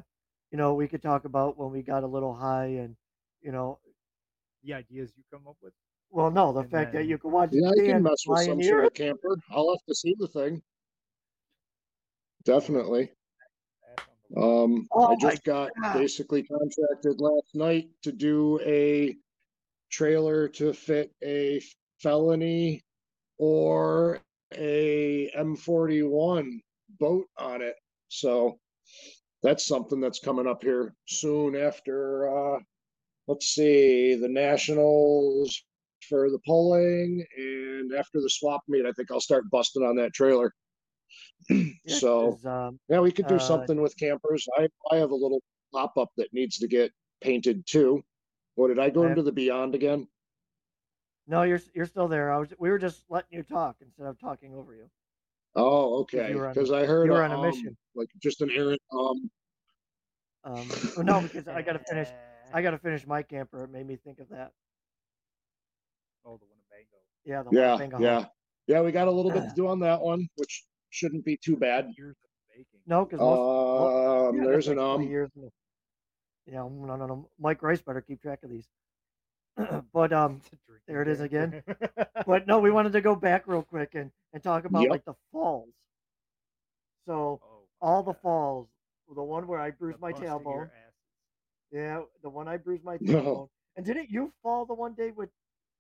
you 0.51 0.57
know 0.57 0.73
we 0.73 0.87
could 0.87 1.03
talk 1.03 1.25
about 1.25 1.57
when 1.57 1.71
we 1.71 1.83
got 1.83 2.03
a 2.03 2.07
little 2.07 2.33
high 2.33 2.65
and 2.65 2.95
you 3.41 3.51
know 3.51 3.79
the 4.63 4.73
ideas 4.73 5.13
you 5.15 5.23
come 5.31 5.47
up 5.47 5.57
with. 5.61 5.73
Well 6.11 6.31
no 6.31 6.51
the 6.53 6.59
And 6.61 6.71
fact 6.71 6.93
that 6.93 7.05
you 7.05 7.17
can 7.17 7.31
watch 7.31 7.49
Yeah, 7.51 7.69
I 7.69 7.75
can 7.75 8.03
mess 8.03 8.23
with 8.27 8.39
some 8.39 8.61
sort 8.61 8.85
of 8.85 8.93
camper. 8.93 9.37
I'll 9.51 9.69
have 9.69 9.85
to 9.87 9.95
see 9.95 10.15
the 10.19 10.27
thing. 10.27 10.61
Definitely. 12.43 13.11
Ass 13.97 14.05
on 14.07 14.15
the 14.29 14.41
Um, 14.41 14.87
Oh 14.91 15.07
I 15.07 15.15
just 15.15 15.43
got 15.43 15.71
God. 15.81 15.99
basically 15.99 16.43
contracted 16.43 17.19
last 17.19 17.53
night 17.55 17.89
to 18.03 18.11
do 18.11 18.59
a 18.61 19.15
trailer 19.91 20.47
to 20.49 20.73
fit 20.73 21.11
a 21.23 21.61
felony 21.99 22.81
or 23.37 24.19
a 24.53 25.29
M41 25.37 26.61
boat 26.99 27.27
on 27.37 27.61
it. 27.61 27.75
So 28.07 28.59
that's 29.43 29.65
something 29.65 29.99
that's 29.99 30.19
coming 30.19 30.47
up 30.47 30.63
here 30.63 30.95
soon 31.07 31.55
after 31.55 32.27
uh 32.55 32.59
let's 33.27 33.47
see 33.47 34.15
the 34.15 34.27
nationals 34.27 35.63
for 36.09 36.29
the 36.29 36.39
polling 36.45 37.25
and 37.37 37.93
after 37.93 38.21
the 38.21 38.29
swap 38.29 38.61
meet 38.67 38.85
I 38.85 38.91
think 38.93 39.11
I'll 39.11 39.21
start 39.21 39.49
busting 39.51 39.83
on 39.83 39.95
that 39.97 40.13
trailer. 40.13 40.53
so 41.87 42.37
um, 42.45 42.79
yeah, 42.89 42.99
we 42.99 43.11
could 43.11 43.27
do 43.27 43.35
Uh, 43.35 43.39
something 43.39 43.81
with 43.81 43.95
campers. 43.97 44.45
I 44.57 44.67
I 44.91 44.97
have 44.97 45.11
a 45.11 45.15
little 45.15 45.41
pop 45.73 45.97
up 45.97 46.09
that 46.17 46.33
needs 46.33 46.57
to 46.57 46.67
get 46.67 46.91
painted 47.21 47.65
too. 47.65 48.03
What 48.55 48.67
did 48.69 48.79
I 48.79 48.89
go 48.89 49.01
I 49.01 49.03
have- 49.03 49.11
into 49.11 49.23
the 49.23 49.31
beyond 49.31 49.75
again? 49.75 50.07
no, 51.27 51.43
you're 51.43 51.61
you're 51.73 51.85
still 51.85 52.07
there. 52.07 52.31
I 52.33 52.37
was 52.37 52.53
we 52.59 52.69
were 52.69 52.79
just 52.79 53.03
letting 53.09 53.37
you 53.37 53.43
talk 53.43 53.77
instead 53.81 54.05
of 54.07 54.19
talking 54.19 54.53
over 54.53 54.73
you. 54.75 54.89
Oh, 55.55 55.99
okay. 56.01 56.33
were 56.35 56.45
on 56.45 56.51
a- 56.51 56.53
Because 56.53 56.71
I 56.71 56.85
heard 56.85 57.05
you 57.07 57.11
were 57.13 57.23
on 57.23 57.31
a 57.31 57.39
um, 57.39 57.45
mission. 57.45 57.75
like 57.95 58.09
just 58.21 58.41
an 58.41 58.49
errant. 58.51 58.81
Um, 58.91 59.29
Um, 60.43 60.67
oh, 60.97 61.01
no, 61.01 61.21
because 61.21 61.47
I 61.47 61.61
gotta 61.61 61.79
finish. 61.79 62.07
I 62.53 62.61
gotta 62.61 62.77
finish 62.77 63.05
my 63.05 63.21
camper. 63.23 63.63
It 63.65 63.69
made 63.71 63.85
me 63.87 63.97
think 63.97 64.19
of 64.19 64.29
that. 64.29 64.51
Oh, 66.27 66.37
the 66.37 66.45
Winnebago. 66.45 66.97
Yeah, 67.25 67.43
the 67.43 67.51
yeah, 67.51 67.77
Winnebago 67.77 68.03
yeah, 68.03 68.25
yeah. 68.67 68.81
We 68.81 68.91
got 68.91 69.07
a 69.07 69.11
little 69.11 69.31
bit 69.31 69.43
to 69.43 69.53
do 69.55 69.67
on 69.67 69.79
that 69.79 70.01
one, 70.01 70.27
which 70.35 70.65
shouldn't 70.89 71.23
be 71.23 71.37
too 71.37 71.55
bad. 71.55 71.89
Years 71.97 72.15
of 72.23 72.29
baking. 72.53 72.81
No, 72.85 73.05
because 73.05 73.19
most 73.21 73.39
Um, 74.29 74.37
yeah, 74.37 74.45
there's 74.45 74.67
an 74.67 74.77
like 74.77 74.85
um. 74.85 75.03
years. 75.03 75.29
in 75.35 75.43
the- 75.43 75.51
Yeah, 76.45 76.67
no, 76.69 76.95
no, 76.95 77.05
no. 77.05 77.29
Mike 77.39 77.61
Rice 77.63 77.81
better 77.81 78.01
keep 78.01 78.21
track 78.21 78.43
of 78.43 78.49
these. 78.49 78.67
but 79.93 80.13
um, 80.13 80.35
It's 80.37 80.47
a 80.53 80.55
drinking 80.67 80.83
there 80.87 81.01
it 81.01 81.07
is 81.07 81.21
again. 81.21 81.63
but 82.27 82.45
no, 82.45 82.59
we 82.59 82.71
wanted 82.71 82.93
to 82.93 83.01
go 83.01 83.15
back 83.15 83.47
real 83.47 83.63
quick 83.63 83.95
and 83.95 84.11
and 84.33 84.43
talk 84.43 84.65
about 84.65 84.83
Yep. 84.83 84.91
like 84.91 85.05
the 85.05 85.15
falls. 85.31 85.69
So 87.05 87.39
oh, 87.43 87.63
all 87.81 88.03
the 88.03 88.13
falls, 88.13 88.67
the 89.15 89.23
one 89.23 89.47
where 89.47 89.59
I 89.59 89.71
The 89.71 89.77
bruised 89.77 89.99
my 89.99 90.11
busting 90.11 90.27
tailbone. 90.27 90.69
Yeah, 91.71 92.01
the 92.21 92.29
one 92.29 92.47
I 92.47 92.57
bruised 92.57 92.83
my 92.83 92.97
No. 93.01 93.13
tailbone. 93.21 93.49
And 93.75 93.85
didn't 93.85 94.09
you 94.09 94.31
fall 94.43 94.65
the 94.65 94.73
one 94.73 94.93
day 94.93 95.11
with? 95.11 95.29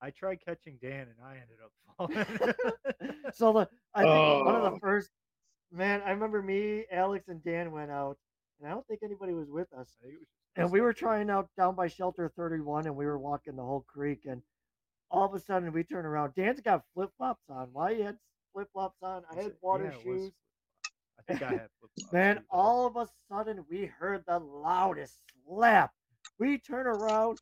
I 0.01 0.11
tried 0.11 0.39
catching 0.45 0.77
Dan 0.81 1.07
and 1.07 1.15
I 1.23 1.33
ended 1.33 1.57
up 1.63 1.71
falling. 1.97 3.31
so 3.33 3.53
the 3.53 3.69
I 3.93 4.03
think 4.03 4.45
one 4.45 4.55
of 4.55 4.63
Oh. 4.63 4.69
the 4.73 4.79
first 4.79 5.09
man 5.71 6.01
I 6.05 6.11
remember 6.11 6.41
me, 6.41 6.85
Alex, 6.91 7.27
and 7.27 7.43
Dan 7.43 7.71
went 7.71 7.91
out, 7.91 8.17
and 8.59 8.67
I 8.69 8.73
don't 8.73 8.85
think 8.87 9.01
anybody 9.03 9.33
was 9.33 9.49
with 9.49 9.71
us. 9.73 9.95
I 10.01 10.05
think 10.05 10.13
it 10.15 10.19
was 10.19 10.27
And 10.55 10.71
we 10.71 10.81
were 10.81 10.93
trying 10.93 11.29
out 11.29 11.49
down 11.57 11.75
by 11.75 11.87
shelter 11.87 12.31
31 12.35 12.85
and 12.85 12.95
we 12.95 13.05
were 13.05 13.17
walking 13.19 13.55
the 13.55 13.63
whole 13.63 13.85
creek 13.87 14.21
and 14.25 14.41
all 15.09 15.25
of 15.25 15.33
a 15.33 15.39
sudden 15.39 15.71
we 15.73 15.83
turn 15.83 16.05
around. 16.05 16.33
Dan's 16.35 16.61
got 16.61 16.83
flip 16.93 17.09
flops 17.17 17.43
on. 17.49 17.69
Why 17.73 17.95
he 17.95 18.01
had 18.01 18.17
flip 18.53 18.67
flops 18.73 18.97
on? 19.01 19.23
I 19.31 19.35
had 19.41 19.53
water 19.61 19.85
yeah, 19.85 19.89
it 19.91 19.95
was 19.95 20.03
shoes. 20.03 20.31
flip-flop. 20.31 20.33
I 21.19 21.21
think 21.23 21.41
I 21.43 21.51
had 21.61 21.69
flip-flops 21.79 22.13
Man, 22.13 22.35
too, 22.37 22.43
all 22.51 22.85
of 22.87 22.95
a 22.97 23.07
sudden 23.31 23.65
we 23.69 23.85
heard 23.85 24.23
the 24.27 24.39
loudest 24.39 25.23
slap. 25.45 25.91
We 26.39 26.57
turn 26.59 26.87
around, 26.87 27.39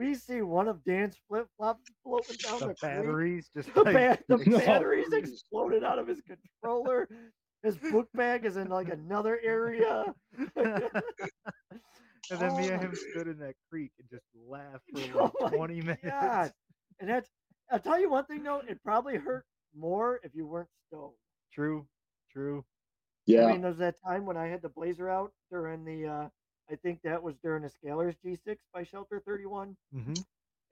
we 0.00 0.14
see 0.14 0.40
one 0.40 0.66
of 0.66 0.82
Dan's 0.84 1.14
flip 1.28 1.46
flops 1.58 1.84
floating 2.02 2.36
down 2.42 2.58
the, 2.60 2.66
the 2.68 2.74
creek. 2.74 2.80
batteries 2.80 3.50
just 3.54 3.72
The, 3.74 3.82
like 3.82 3.94
ba- 3.94 4.18
the 4.28 4.36
No. 4.46 4.58
batteries 4.58 5.12
exploded 5.12 5.84
out 5.84 5.98
of 5.98 6.08
his 6.08 6.20
controller. 6.22 7.06
His 7.62 7.76
book 7.76 8.08
bag 8.14 8.46
is 8.46 8.56
in 8.56 8.68
like 8.70 8.88
another 8.88 9.38
area. 9.44 10.06
and 10.56 12.40
then 12.40 12.56
me 12.56 12.70
Oh 12.70 12.72
and 12.72 12.76
my- 12.76 12.78
him 12.78 12.94
stood 13.12 13.28
in 13.28 13.38
that 13.40 13.54
creek 13.70 13.92
and 13.98 14.08
just 14.10 14.24
laughed 14.48 14.84
for 14.92 15.00
Oh 15.20 15.30
like 15.42 15.52
my 15.52 15.56
20 15.58 15.80
minutes. 15.82 16.00
God. 16.04 16.52
And 17.00 17.08
that's, 17.10 17.28
I'll 17.70 17.78
tell 17.78 18.00
you 18.00 18.10
one 18.10 18.24
thing 18.24 18.42
though, 18.42 18.62
it 18.66 18.82
probably 18.82 19.16
hurt 19.16 19.44
more 19.76 20.20
if 20.22 20.34
you 20.34 20.46
weren't 20.46 20.68
stoned. 20.88 21.12
True, 21.52 21.86
true. 22.32 22.64
Yeah, 23.26 23.44
I 23.46 23.52
mean, 23.52 23.60
there's 23.62 23.76
that 23.78 23.96
time 24.04 24.24
when 24.24 24.36
I 24.38 24.46
had 24.46 24.62
the 24.62 24.70
blazer 24.70 25.10
out 25.10 25.32
during 25.50 25.84
the, 25.84 26.06
uh, 26.08 26.28
I 26.70 26.76
think 26.76 27.00
that 27.02 27.22
was 27.22 27.34
during 27.42 27.64
a 27.64 27.68
Scalers 27.68 28.14
G6 28.24 28.56
by 28.72 28.84
Shelter 28.84 29.20
31. 29.26 29.76
Mm-hmm. 29.94 30.12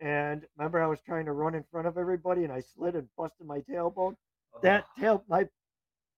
And 0.00 0.42
remember, 0.56 0.80
I 0.80 0.86
was 0.86 1.00
trying 1.00 1.24
to 1.26 1.32
run 1.32 1.54
in 1.54 1.64
front 1.72 1.88
of 1.88 1.98
everybody, 1.98 2.44
and 2.44 2.52
I 2.52 2.60
slid 2.60 2.94
and 2.94 3.08
busted 3.16 3.46
my 3.46 3.60
tailbone. 3.60 4.14
That 4.62 4.84
tail, 4.98 5.24
my 5.28 5.48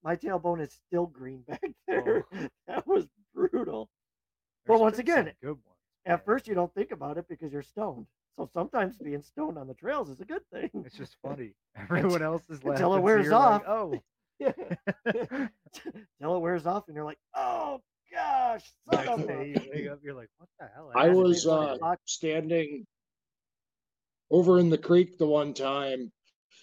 my 0.03 0.17
tailbone 0.17 0.61
is 0.61 0.79
still 0.87 1.07
green 1.07 1.43
back 1.49 1.63
there. 1.89 2.25
That 2.67 2.87
was 2.87 3.07
brutal. 3.35 3.89
But 4.67 4.81
once 4.81 4.99
again, 4.99 5.33
good 5.43 5.49
ones. 5.49 5.79
At 6.05 6.25
first, 6.25 6.47
you 6.47 6.55
don't 6.55 6.73
think 6.75 6.93
about 6.93 7.17
it 7.17 7.27
because 7.29 7.53
you're 7.53 7.63
stoned. 7.63 8.07
So 8.37 8.49
sometimes 8.53 8.97
being 8.99 9.23
stoned 9.23 9.59
on 9.59 9.67
the 9.67 9.75
trails 9.75 10.11
is 10.11 10.21
a 10.21 10.25
good 10.25 10.43
thing. 10.53 10.71
It's 10.85 10.97
just 10.97 11.17
funny. 11.23 11.55
Everyone 11.77 12.23
else 12.23 12.43
is 12.51 12.63
laughing. 12.65 12.73
Until 12.73 12.95
it 12.95 12.99
so 12.99 13.03
wears 13.03 13.29
like, 13.29 13.41
off. 13.41 13.63
oh, 13.67 14.03
Yeah. 14.39 14.53
Until 15.05 16.37
it 16.37 16.41
wears 16.41 16.67
off, 16.67 16.85
and 16.89 16.95
you're 16.95 17.05
like, 17.05 17.19
oh 17.35 17.81
gosh, 18.13 18.73
son 18.93 19.07
next 19.07 19.09
of 19.09 19.31
a. 19.31 19.47
you 19.47 19.55
wake 19.73 19.89
up, 19.91 19.99
you're 20.03 20.15
like, 20.15 20.29
what 20.39 20.49
the 20.59 20.67
hell? 20.75 20.91
I 20.95 21.07
had 21.07 21.09
to 21.09 21.15
be 21.15 21.23
was 21.23 21.47
uh, 21.47 21.77
standing 22.07 22.87
over 24.31 24.59
in 24.59 24.71
the 24.71 24.79
creek 24.79 25.19
the 25.19 25.27
one 25.27 25.55
time 25.55 26.13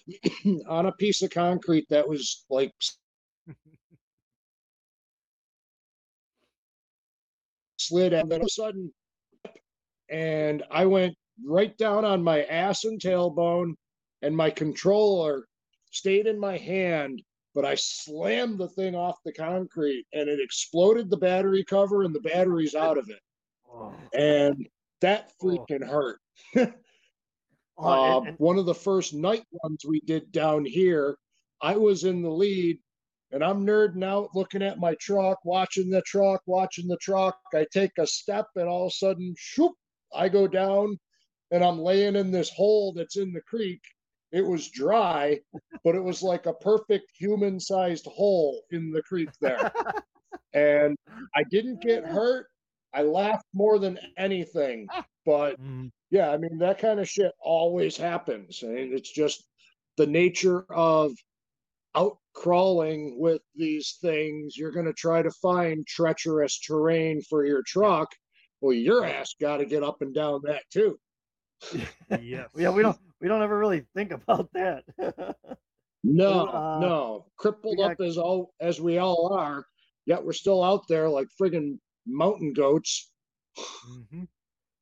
on 0.68 0.86
a 0.86 0.92
piece 0.92 1.22
of 1.22 1.30
concrete 1.30 1.86
that 1.90 2.08
was 2.08 2.44
like 2.48 2.72
slid 7.76 8.12
and 8.12 8.30
then 8.30 8.40
all 8.40 8.44
of 8.44 8.46
a 8.46 8.50
sudden 8.50 8.92
and 10.10 10.62
I 10.70 10.86
went 10.86 11.14
right 11.44 11.76
down 11.76 12.04
on 12.04 12.22
my 12.22 12.42
ass 12.44 12.84
and 12.84 13.00
tailbone 13.00 13.74
and 14.22 14.36
my 14.36 14.50
controller 14.50 15.46
stayed 15.90 16.26
in 16.26 16.38
my 16.38 16.56
hand 16.56 17.22
but 17.58 17.64
I 17.66 17.74
slammed 17.74 18.58
the 18.58 18.68
thing 18.68 18.94
off 18.94 19.16
the 19.24 19.32
concrete 19.32 20.06
and 20.12 20.28
it 20.28 20.38
exploded 20.38 21.10
the 21.10 21.16
battery 21.16 21.64
cover 21.64 22.04
and 22.04 22.14
the 22.14 22.20
battery's 22.20 22.76
out 22.76 22.96
of 22.98 23.08
it 23.10 23.18
Oh, 23.68 23.92
and 24.14 24.68
that 25.00 25.32
Oh. 25.42 25.44
freaking 25.44 25.84
hurt 25.84 26.20
oh, 26.56 26.62
uh, 27.78 28.18
and- 28.18 28.28
and- 28.28 28.38
one 28.38 28.58
of 28.58 28.66
the 28.66 28.74
first 28.76 29.12
night 29.12 29.44
ones 29.50 29.84
we 29.84 29.98
did 30.02 30.30
down 30.30 30.64
here, 30.64 31.18
I 31.60 31.76
was 31.76 32.04
in 32.04 32.22
the 32.22 32.30
lead 32.30 32.78
and 33.32 33.42
I'm 33.42 33.66
nerding 33.66 34.04
out 34.04 34.28
looking 34.36 34.62
at 34.62 34.78
my 34.78 34.94
truck, 35.00 35.38
watching 35.44 35.90
the 35.90 36.02
truck, 36.02 36.40
watching 36.46 36.86
the 36.86 36.96
truck. 36.98 37.36
I 37.52 37.66
take 37.72 37.90
a 37.98 38.06
step 38.06 38.46
and 38.54 38.68
all 38.68 38.86
of 38.86 38.92
a 38.92 38.94
sudden, 38.94 39.34
shoop, 39.36 39.72
I 40.14 40.28
go 40.28 40.46
down 40.46 40.96
and 41.50 41.64
I'm 41.64 41.80
laying 41.80 42.14
in 42.14 42.30
this 42.30 42.50
hole 42.50 42.92
that's 42.92 43.16
in 43.16 43.32
the 43.32 43.40
creek. 43.42 43.80
It 44.32 44.44
was 44.44 44.68
dry, 44.70 45.40
but 45.84 45.94
it 45.94 46.02
was 46.02 46.22
like 46.22 46.46
a 46.46 46.52
perfect 46.52 47.10
human 47.16 47.58
sized 47.60 48.06
hole 48.06 48.62
in 48.70 48.90
the 48.90 49.02
creek 49.02 49.30
there. 49.40 49.72
and 50.52 50.96
I 51.34 51.44
didn't 51.50 51.80
get 51.82 52.04
hurt. 52.06 52.46
I 52.94 53.02
laughed 53.02 53.46
more 53.52 53.78
than 53.78 53.98
anything, 54.16 54.88
but 55.26 55.60
Mhm. 55.60 55.90
yeah, 56.10 56.30
I 56.30 56.38
mean 56.38 56.58
that 56.58 56.78
kind 56.78 57.00
of 57.00 57.08
shit 57.08 57.32
always 57.42 57.96
happens, 57.96 58.62
and 58.62 58.92
it's 58.94 59.10
just 59.12 59.44
the 59.96 60.06
nature 60.06 60.64
of 60.72 61.12
out 61.94 62.18
crawling 62.34 63.18
with 63.18 63.42
these 63.54 63.98
things. 64.00 64.56
You're 64.56 64.70
going 64.72 64.86
to 64.86 64.92
try 64.92 65.22
to 65.22 65.30
find 65.42 65.86
treacherous 65.86 66.58
terrain 66.60 67.20
for 67.22 67.44
your 67.44 67.62
truck. 67.66 68.08
Well, 68.60 68.74
your 68.74 69.04
ass 69.04 69.34
got 69.40 69.56
to 69.58 69.66
get 69.66 69.82
up 69.82 70.00
and 70.02 70.14
down 70.14 70.40
that 70.44 70.62
too. 70.70 70.98
Yes. 72.20 72.48
yeah, 72.56 72.70
we 72.70 72.82
don't 72.82 72.98
we 73.20 73.28
don't 73.28 73.42
ever 73.42 73.58
really 73.58 73.84
think 73.94 74.12
about 74.12 74.48
that. 74.54 74.84
No, 76.04 76.46
uh, 76.46 76.78
no, 76.80 77.26
crippled 77.36 77.78
got- 77.78 77.90
up 77.92 78.00
as 78.00 78.16
all 78.18 78.54
as 78.60 78.80
we 78.80 78.98
all 78.98 79.32
are, 79.36 79.64
yet 80.06 80.24
we're 80.24 80.32
still 80.32 80.62
out 80.62 80.86
there 80.88 81.08
like 81.08 81.26
friggin' 81.38 81.76
mountain 82.06 82.52
goats. 82.52 83.10
Mhm. 83.58 84.28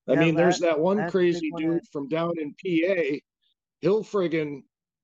I 0.09 0.13
Yeah, 0.13 0.21
mean, 0.21 0.35
there's 0.35 0.59
that- 0.59 0.77
that 0.77 0.79
one 0.79 0.99
that's 0.99 1.05
a 1.15 1.19
big 1.19 1.33
crazy 1.33 1.51
one 1.51 1.63
dude 1.63 1.75
that- 1.77 1.89
from 1.91 2.09
down 2.09 2.33
in 2.39 2.55
PA. 2.63 3.19
He'll 3.81 4.05
friggin' 4.05 4.61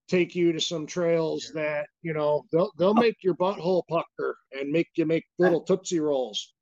take 0.08 0.34
you 0.34 0.52
to 0.52 0.60
some 0.60 0.86
trails 0.86 1.50
Yeah. 1.54 1.62
that 1.62 1.86
you 2.02 2.12
know 2.12 2.44
they'll 2.52 2.70
they'll 2.78 2.92
make 2.94 3.16
your 3.22 3.34
butthole 3.34 3.82
pucker 3.88 4.36
and 4.52 4.70
make 4.70 4.88
you 4.96 5.06
make 5.06 5.24
little 5.38 5.62
tootsie 5.62 5.98
rolls. 6.00 6.52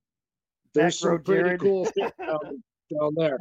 There's 0.74 1.00
Back 1.00 1.08
row 1.10 1.16
some 1.16 1.24
pretty 1.24 1.42
Jared. 1.42 1.60
cool 1.60 1.84
shit 1.86 2.14
down, 2.18 2.62
down 2.96 3.14
there. 3.16 3.38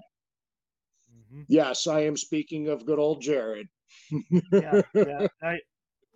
Mhm. 1.34 1.46
Yes, 1.48 1.88
I 1.88 2.02
am 2.02 2.18
speaking 2.18 2.68
of 2.70 2.86
good 2.86 3.00
old 3.00 3.22
Jared. 3.22 3.68
yeah, 4.52 4.82
yeah. 4.94 5.28
I 5.44 5.60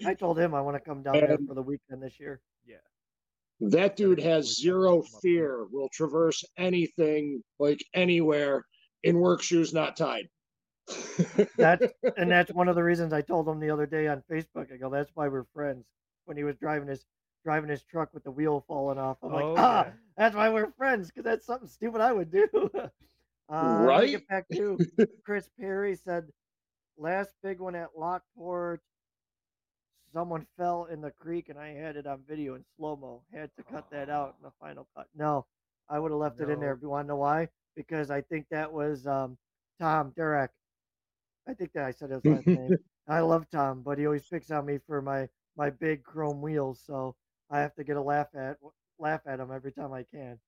I 0.05 0.13
told 0.15 0.39
him 0.39 0.53
I 0.53 0.61
want 0.61 0.75
to 0.75 0.79
come 0.81 1.03
down 1.03 1.13
there 1.13 1.37
for 1.47 1.53
the 1.53 1.61
weekend 1.61 2.01
this 2.01 2.19
year. 2.19 2.41
Yeah. 2.65 2.77
That 3.59 3.95
dude 3.95 4.19
has 4.19 4.59
zero 4.59 4.89
come 4.91 4.97
up 4.99 5.03
with- 5.13 5.21
fear. 5.21 5.65
Will 5.71 5.89
traverse 5.89 6.43
anything 6.57 7.43
like 7.59 7.83
anywhere 7.93 8.65
in 9.03 9.19
work 9.19 9.41
shoes 9.41 9.73
not 9.73 9.95
tied. 9.97 10.29
That's 11.57 11.85
and 12.17 12.29
that's 12.29 12.51
one 12.51 12.67
of 12.67 12.75
the 12.75 12.83
reasons 12.83 13.13
I 13.13 13.21
told 13.21 13.47
him 13.47 13.59
the 13.61 13.69
other 13.69 13.85
day 13.85 14.07
on 14.07 14.21
Facebook. 14.29 14.71
I 14.73 14.77
go, 14.77 14.89
that's 14.89 15.11
why 15.15 15.29
we're 15.29 15.45
friends. 15.53 15.85
When 16.25 16.35
he 16.35 16.43
was 16.43 16.57
driving 16.57 16.89
his 16.89 17.05
driving 17.45 17.69
his 17.69 17.83
truck 17.83 18.09
with 18.13 18.23
the 18.25 18.31
wheel 18.31 18.65
falling 18.67 18.97
off, 18.97 19.17
I'm 19.23 19.31
like, 19.31 19.43
Oh, 19.43 19.55
ah, 19.57 19.83
yeah. 19.85 19.91
that's 20.17 20.35
why 20.35 20.49
we're 20.49 20.71
friends 20.77 21.07
because 21.07 21.23
that's 21.23 21.45
something 21.45 21.67
stupid 21.69 22.01
I 22.01 22.11
would 22.11 22.31
do. 22.31 22.47
uh, 23.49 23.79
Right? 23.81 24.11
Get 24.11 24.27
back 24.27 24.45
to 24.53 24.77
Chris 25.25 25.49
Perry 25.59 25.95
said 25.95 26.25
last 26.97 27.31
big 27.43 27.59
one 27.59 27.75
at 27.75 27.89
Lockport. 27.97 28.81
Someone 30.13 30.45
fell 30.57 30.85
in 30.85 31.01
the 31.01 31.11
creek 31.11 31.49
and 31.49 31.57
I 31.57 31.69
had 31.69 31.95
it 31.95 32.05
on 32.05 32.21
video 32.27 32.55
in 32.55 32.63
slow 32.77 32.95
mo. 32.95 33.23
Had 33.33 33.49
to 33.57 33.63
cut 33.63 33.89
that 33.91 34.09
out 34.09 34.35
in 34.39 34.43
the 34.43 34.51
final 34.59 34.87
cut. 34.95 35.07
No, 35.15 35.45
I 35.89 35.99
would 35.99 36.11
have 36.11 36.19
left 36.19 36.39
it 36.39 36.49
in 36.49 36.59
there. 36.59 36.75
No. 36.75 36.79
You 36.81 36.89
want 36.89 37.05
to 37.05 37.09
know 37.09 37.17
why? 37.17 37.49
Because 37.75 38.11
I 38.11 38.21
think 38.21 38.45
that 38.51 38.71
was 38.71 39.07
um, 39.07 39.37
Tom 39.79 40.13
Derek. 40.15 40.51
I 41.47 41.53
think 41.53 41.73
that 41.73 41.83
I 41.85 41.91
said 41.91 42.11
his 42.11 42.23
last 42.23 42.45
name. 42.47 42.77
I 43.07 43.19
love 43.19 43.47
Tom, 43.51 43.81
but 43.81 43.97
he 43.97 44.05
always 44.05 44.25
picks 44.27 44.51
on 44.51 44.65
me 44.65 44.79
for 44.87 45.01
my 45.01 45.27
my 45.57 45.69
big 45.69 46.03
chrome 46.03 46.41
wheels, 46.41 46.81
so 46.85 47.15
I 47.49 47.59
have 47.59 47.75
to 47.75 47.83
get 47.83 47.97
a 47.97 48.01
laugh 48.01 48.27
at 48.35 48.57
laugh 48.99 49.21
at 49.25 49.39
him 49.39 49.51
every 49.51 49.71
time 49.71 49.91
I 49.93 50.03
can. 50.03 50.39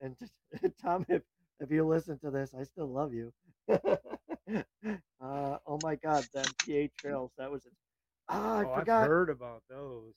And 0.00 0.18
just, 0.18 0.32
Tom, 0.82 1.04
if 1.08 1.22
if 1.60 1.70
you 1.70 1.86
listen 1.86 2.18
to 2.20 2.30
this, 2.30 2.54
I 2.54 2.64
still 2.64 2.88
love 2.88 3.12
you. 3.14 3.32
uh, 3.68 5.58
oh 5.66 5.78
my 5.78 5.96
God, 5.96 6.28
them 6.32 6.54
PA 6.66 6.86
trails. 7.00 7.32
That 7.38 7.50
was 7.50 7.66
it. 7.66 7.72
Ah, 8.28 8.58
I 8.58 8.64
oh, 8.64 8.72
I've 8.72 8.88
forgot. 8.88 8.98
heard 8.98 9.30
about 9.30 9.62
those. 9.68 10.14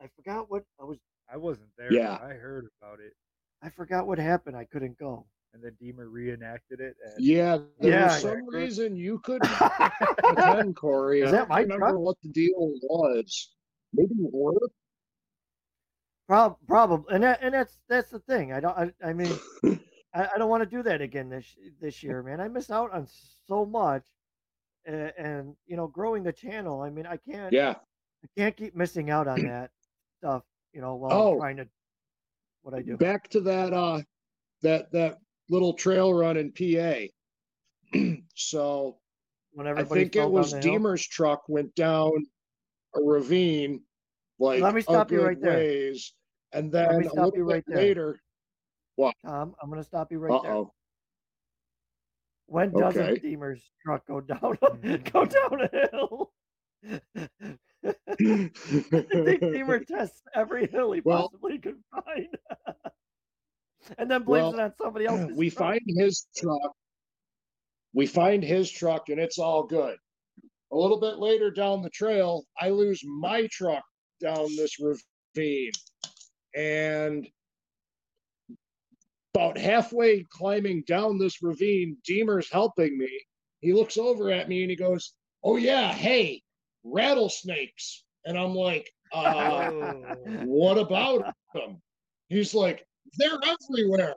I 0.00 0.08
forgot 0.08 0.50
what 0.50 0.64
I 0.80 0.84
was. 0.84 0.98
I 1.32 1.36
wasn't 1.36 1.70
there. 1.78 1.98
Yeah. 1.98 2.18
but 2.18 2.20
I 2.20 2.34
heard 2.34 2.66
about 2.80 3.00
it. 3.00 3.14
I 3.62 3.70
forgot 3.70 4.06
what 4.06 4.18
happened. 4.18 4.56
I 4.56 4.64
couldn't 4.64 4.98
go. 4.98 5.26
And 5.54 5.62
then 5.62 5.76
Deemer 5.80 6.08
reenacted 6.08 6.80
it. 6.80 6.96
And 7.04 7.24
Yeah, 7.24 7.76
there 7.78 7.92
Yeah. 7.92 7.96
was 7.96 8.18
some 8.20 8.46
reason 8.48 8.96
you 8.96 9.18
couldn't 9.20 9.62
attend, 10.28 10.76
Corey. 10.76 11.22
Is 11.22 11.30
I 11.30 11.32
that 11.32 11.48
my 11.48 11.64
remember 11.64 11.76
truck? 11.76 11.98
what 11.98 12.16
the 12.22 12.28
deal 12.28 12.74
was. 12.82 13.54
Maybe 13.92 14.14
work. 14.18 14.72
Prob- 16.26 16.58
probably, 16.66 17.14
and 17.14 17.24
that, 17.24 17.38
and 17.42 17.54
that's 17.54 17.80
that's 17.88 18.10
the 18.10 18.18
thing. 18.20 18.52
I 18.52 18.60
don't. 18.60 18.76
I, 18.76 18.92
I 19.10 19.12
mean, 19.12 19.40
I, 20.14 20.28
I 20.34 20.38
don't 20.38 20.50
want 20.50 20.62
to 20.62 20.68
do 20.76 20.82
that 20.82 21.00
again 21.00 21.28
this 21.28 21.46
this 21.80 22.02
year, 22.02 22.22
man. 22.22 22.40
I 22.40 22.48
miss 22.48 22.70
out 22.70 22.92
on 22.92 23.06
so 23.46 23.64
much, 23.64 24.04
and, 24.84 25.12
and 25.18 25.56
you 25.66 25.76
know, 25.76 25.86
growing 25.86 26.22
the 26.22 26.32
channel. 26.32 26.80
I 26.82 26.90
mean, 26.90 27.06
I 27.06 27.16
can't. 27.16 27.52
Yeah. 27.52 27.74
I 28.22 28.28
can't 28.36 28.56
keep 28.56 28.76
missing 28.76 29.10
out 29.10 29.28
on 29.28 29.40
that 29.46 29.70
stuff. 30.18 30.42
You 30.72 30.80
know, 30.80 30.96
while 30.96 31.12
Oh. 31.12 31.32
I'm 31.34 31.38
trying 31.38 31.56
to 31.58 31.68
what 32.62 32.74
I 32.74 32.82
do. 32.82 32.96
Back 32.96 33.28
to 33.30 33.40
that 33.40 33.72
uh 33.72 34.02
that 34.62 34.92
that 34.92 35.18
little 35.48 35.72
trail 35.74 36.12
run 36.12 36.36
in 36.36 36.52
PA. 36.52 37.06
so 38.34 38.98
When 39.52 39.66
I 39.66 39.82
think 39.84 40.14
it 40.16 40.30
was 40.30 40.50
the 40.52 40.60
hill. 40.60 40.72
Deemer's 40.74 41.06
truck 41.06 41.42
went 41.48 41.74
down 41.74 42.12
a 42.94 43.00
ravine 43.00 43.80
like 44.38 44.60
Let 44.60 44.74
me 44.74 44.80
stop 44.80 45.10
you 45.10 45.22
right 45.22 45.40
there. 45.40 45.56
ways, 45.56 46.12
and 46.52 46.72
Let 46.72 46.90
then 46.90 47.06
a 47.06 47.14
little 47.14 47.30
bit 47.30 47.44
right 47.44 47.64
there. 47.66 48.20
Later. 49.00 49.14
Tom, 49.24 49.54
I'm 49.62 49.70
gonna 49.70 49.84
stop 49.84 50.10
you 50.12 50.18
right 50.18 50.32
Uh 50.32 50.42
there. 50.42 50.64
When 52.46 52.72
doesn't 52.72 53.02
Okay. 53.02 53.20
Deemer's 53.20 53.62
truck 53.84 54.06
go 54.06 54.20
down 54.20 54.58
go 55.12 55.24
down 55.24 55.60
a 55.62 55.88
hill? 55.92 56.32
I 56.84 57.28
think 58.18 59.40
Deemer 59.40 59.80
tests 59.84 60.22
every 60.34 60.66
hill 60.66 60.92
he 60.92 61.00
Well- 61.00 61.28
possibly 61.28 61.58
could 61.58 61.78
find, 61.92 62.28
and 63.98 64.10
then 64.10 64.22
blames 64.24 64.52
Well, 64.52 64.60
it 64.60 64.60
on 64.60 64.72
somebody 64.80 65.06
else. 65.06 65.32
we 65.34 65.50
truck. 65.50 65.58
find 65.68 65.80
his 65.86 66.26
truck. 66.36 66.72
We 67.92 68.06
find 68.06 68.42
his 68.42 68.70
truck 68.70 69.08
and 69.08 69.18
it's 69.20 69.38
all 69.38 69.64
good. 69.64 69.96
A 70.72 70.76
little 70.76 71.00
bit 71.00 71.18
later 71.18 71.50
down 71.50 71.82
the 71.82 71.90
trail, 71.90 72.44
I 72.60 72.70
lose 72.70 73.00
my 73.04 73.48
truck 73.50 73.82
down 74.20 74.46
this 74.56 74.76
ravine. 74.78 75.72
And 76.56 77.26
about 79.34 79.56
halfway 79.58 80.24
climbing 80.24 80.82
down 80.86 81.18
this 81.18 81.42
ravine, 81.42 81.96
Deemer's 82.04 82.50
helping 82.50 82.98
me. 82.98 83.10
He 83.60 83.72
looks 83.72 83.96
over 83.96 84.30
at 84.30 84.48
me 84.48 84.62
and 84.62 84.70
he 84.70 84.76
goes, 84.76 85.14
Oh, 85.44 85.56
yeah, 85.56 85.92
hey, 85.92 86.42
rattlesnakes. 86.84 88.04
And 88.24 88.38
I'm 88.38 88.54
like, 88.54 88.90
uh, 89.12 89.70
Oh. 89.70 89.92
what 90.44 90.78
about 90.78 91.32
them? 91.54 91.80
He's 92.28 92.54
like, 92.54 92.84
they're 93.18 93.38
everywhere. 93.70 94.14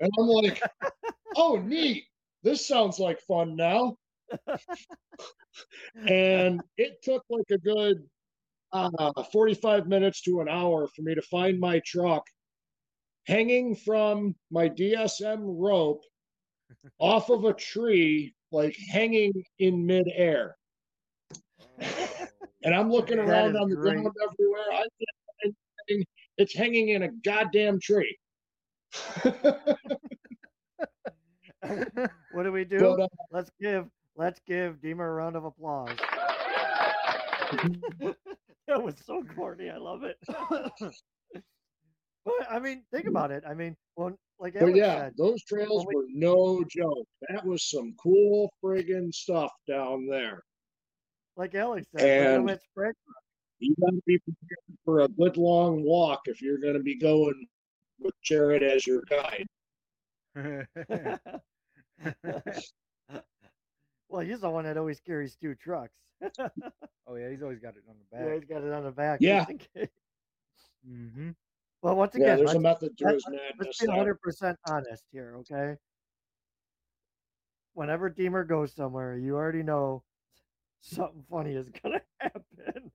And 0.00 0.10
I'm 0.18 0.26
like, 0.26 0.60
oh, 1.36 1.56
neat. 1.56 2.04
This 2.42 2.66
sounds 2.66 2.98
like 2.98 3.20
fun 3.20 3.56
now. 3.56 3.96
and 6.08 6.60
it 6.76 7.02
took 7.02 7.22
like 7.30 7.46
a 7.50 7.58
good 7.58 8.02
uh, 8.72 9.22
45 9.32 9.86
minutes 9.86 10.22
to 10.22 10.40
an 10.40 10.48
hour 10.48 10.88
for 10.88 11.02
me 11.02 11.14
to 11.14 11.22
find 11.22 11.60
my 11.60 11.80
truck 11.86 12.26
hanging 13.26 13.74
from 13.74 14.34
my 14.50 14.68
DSM 14.68 15.40
rope 15.40 16.02
off 16.98 17.30
of 17.30 17.44
a 17.44 17.52
tree, 17.52 18.34
like 18.52 18.76
hanging 18.90 19.32
in 19.58 19.84
midair. 19.86 20.56
and 22.64 22.74
I'm 22.74 22.90
looking 22.90 23.18
around 23.18 23.56
on 23.56 23.68
the 23.68 23.76
great. 23.76 23.94
ground 23.94 24.14
everywhere. 24.22 24.64
I 24.72 24.78
can't 24.78 25.54
anything. 25.88 26.06
It's 26.36 26.54
hanging 26.54 26.90
in 26.90 27.02
a 27.02 27.08
goddamn 27.08 27.80
tree. 27.80 28.16
what 32.32 32.42
do 32.42 32.52
we 32.52 32.64
do? 32.64 32.78
but 32.78 33.00
uh, 33.00 33.08
let's 33.32 33.50
give 33.60 33.86
let's 34.16 34.40
give 34.46 34.80
Deemer 34.80 35.08
a 35.08 35.12
round 35.12 35.36
of 35.36 35.44
applause. 35.44 35.96
that 38.68 38.82
was 38.82 38.94
so 39.04 39.22
corny. 39.34 39.70
I 39.70 39.78
love 39.78 40.04
it. 40.04 40.16
But 42.24 42.34
I 42.50 42.58
mean, 42.58 42.82
think 42.92 43.06
about 43.06 43.30
it. 43.30 43.44
I 43.46 43.54
mean, 43.54 43.76
when 43.94 44.16
like 44.38 44.54
yeah, 44.54 44.98
said, 45.04 45.14
those 45.16 45.42
trails 45.44 45.86
we- 45.88 45.94
were 45.96 46.06
no 46.08 46.64
joke. 46.68 47.06
That 47.28 47.44
was 47.46 47.68
some 47.70 47.94
cool 48.02 48.52
friggin' 48.62 49.12
stuff 49.14 49.52
down 49.68 50.06
there. 50.06 50.42
like 51.36 51.54
Alex 51.54 51.86
said, 51.96 52.26
And- 52.26 52.42
I'm 52.42 52.48
at 52.48 52.60
Sprague- 52.62 52.94
You 53.60 53.74
got 53.80 53.90
to 53.90 54.02
be 54.06 54.18
prepared 54.18 54.78
for 54.84 55.00
a 55.00 55.08
good 55.08 55.36
long 55.36 55.82
walk 55.84 56.20
if 56.26 56.42
you're 56.42 56.58
going 56.58 56.74
to 56.74 56.82
be 56.82 56.96
going 56.98 57.46
with 58.00 58.14
Jared 58.22 58.62
as 58.62 58.86
your 58.86 59.02
guide. 59.02 59.46
well, 64.08 64.20
he's 64.24 64.40
the 64.40 64.50
one 64.50 64.64
that 64.64 64.76
always 64.76 65.00
carries 65.00 65.36
two 65.36 65.54
trucks. 65.54 65.92
oh 67.06 67.14
yeah, 67.16 67.30
he's 67.30 67.42
always 67.42 67.58
got 67.60 67.74
it 67.76 67.84
on 67.88 67.94
the 67.98 68.04
back. 68.16 68.26
yeah, 68.26 68.34
he's 68.34 68.44
got 68.44 68.62
it 68.62 68.72
on 68.72 68.84
the 68.84 68.90
back. 68.90 69.18
Yeah. 69.20 69.40
just 69.40 69.50
in 69.50 69.58
case. 69.58 69.88
Mm-hmm. 70.88 71.30
Well, 71.84 71.96
once 71.96 72.14
Yeah, 72.14 72.22
again, 72.22 72.38
there's 72.38 72.50
a 72.52 72.58
let's, 72.58 72.62
method 72.62 72.96
to 72.96 73.04
let- 73.04 73.14
his 73.14 73.24
let's 73.60 73.78
be 73.78 73.86
100 73.88 74.18
percent 74.22 74.58
honest 74.66 75.04
here, 75.12 75.36
okay? 75.40 75.76
Whenever 77.74 78.08
Deemer 78.08 78.42
goes 78.42 78.72
somewhere, 78.72 79.18
you 79.18 79.34
already 79.36 79.62
know 79.62 80.02
something 80.80 81.22
funny 81.28 81.54
is 81.54 81.68
gonna 81.82 82.00
happen. 82.20 82.90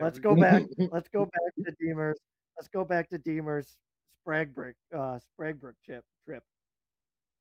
Let's 0.00 0.18
go 0.18 0.34
back. 0.34 0.62
Let's 0.90 1.10
go 1.10 1.26
back 1.26 1.66
to 1.66 1.74
Deemer's. 1.78 2.18
Let's 2.56 2.68
go 2.68 2.86
back 2.86 3.10
to 3.10 3.18
Deemer's 3.18 3.76
Sprague 4.22 4.54
Brook 4.54 4.76
uh, 4.96 5.18
Sprague 5.18 5.60
Brook 5.60 5.74
trip. 5.84 6.02
Trip. 6.24 6.42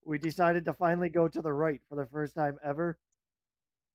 We 0.03 0.17
decided 0.17 0.65
to 0.65 0.73
finally 0.73 1.07
go 1.07 1.29
to 1.29 1.41
the 1.41 1.53
right 1.53 1.79
for 1.87 1.95
the 1.95 2.05
first 2.07 2.35
time 2.35 2.57
ever. 2.65 2.97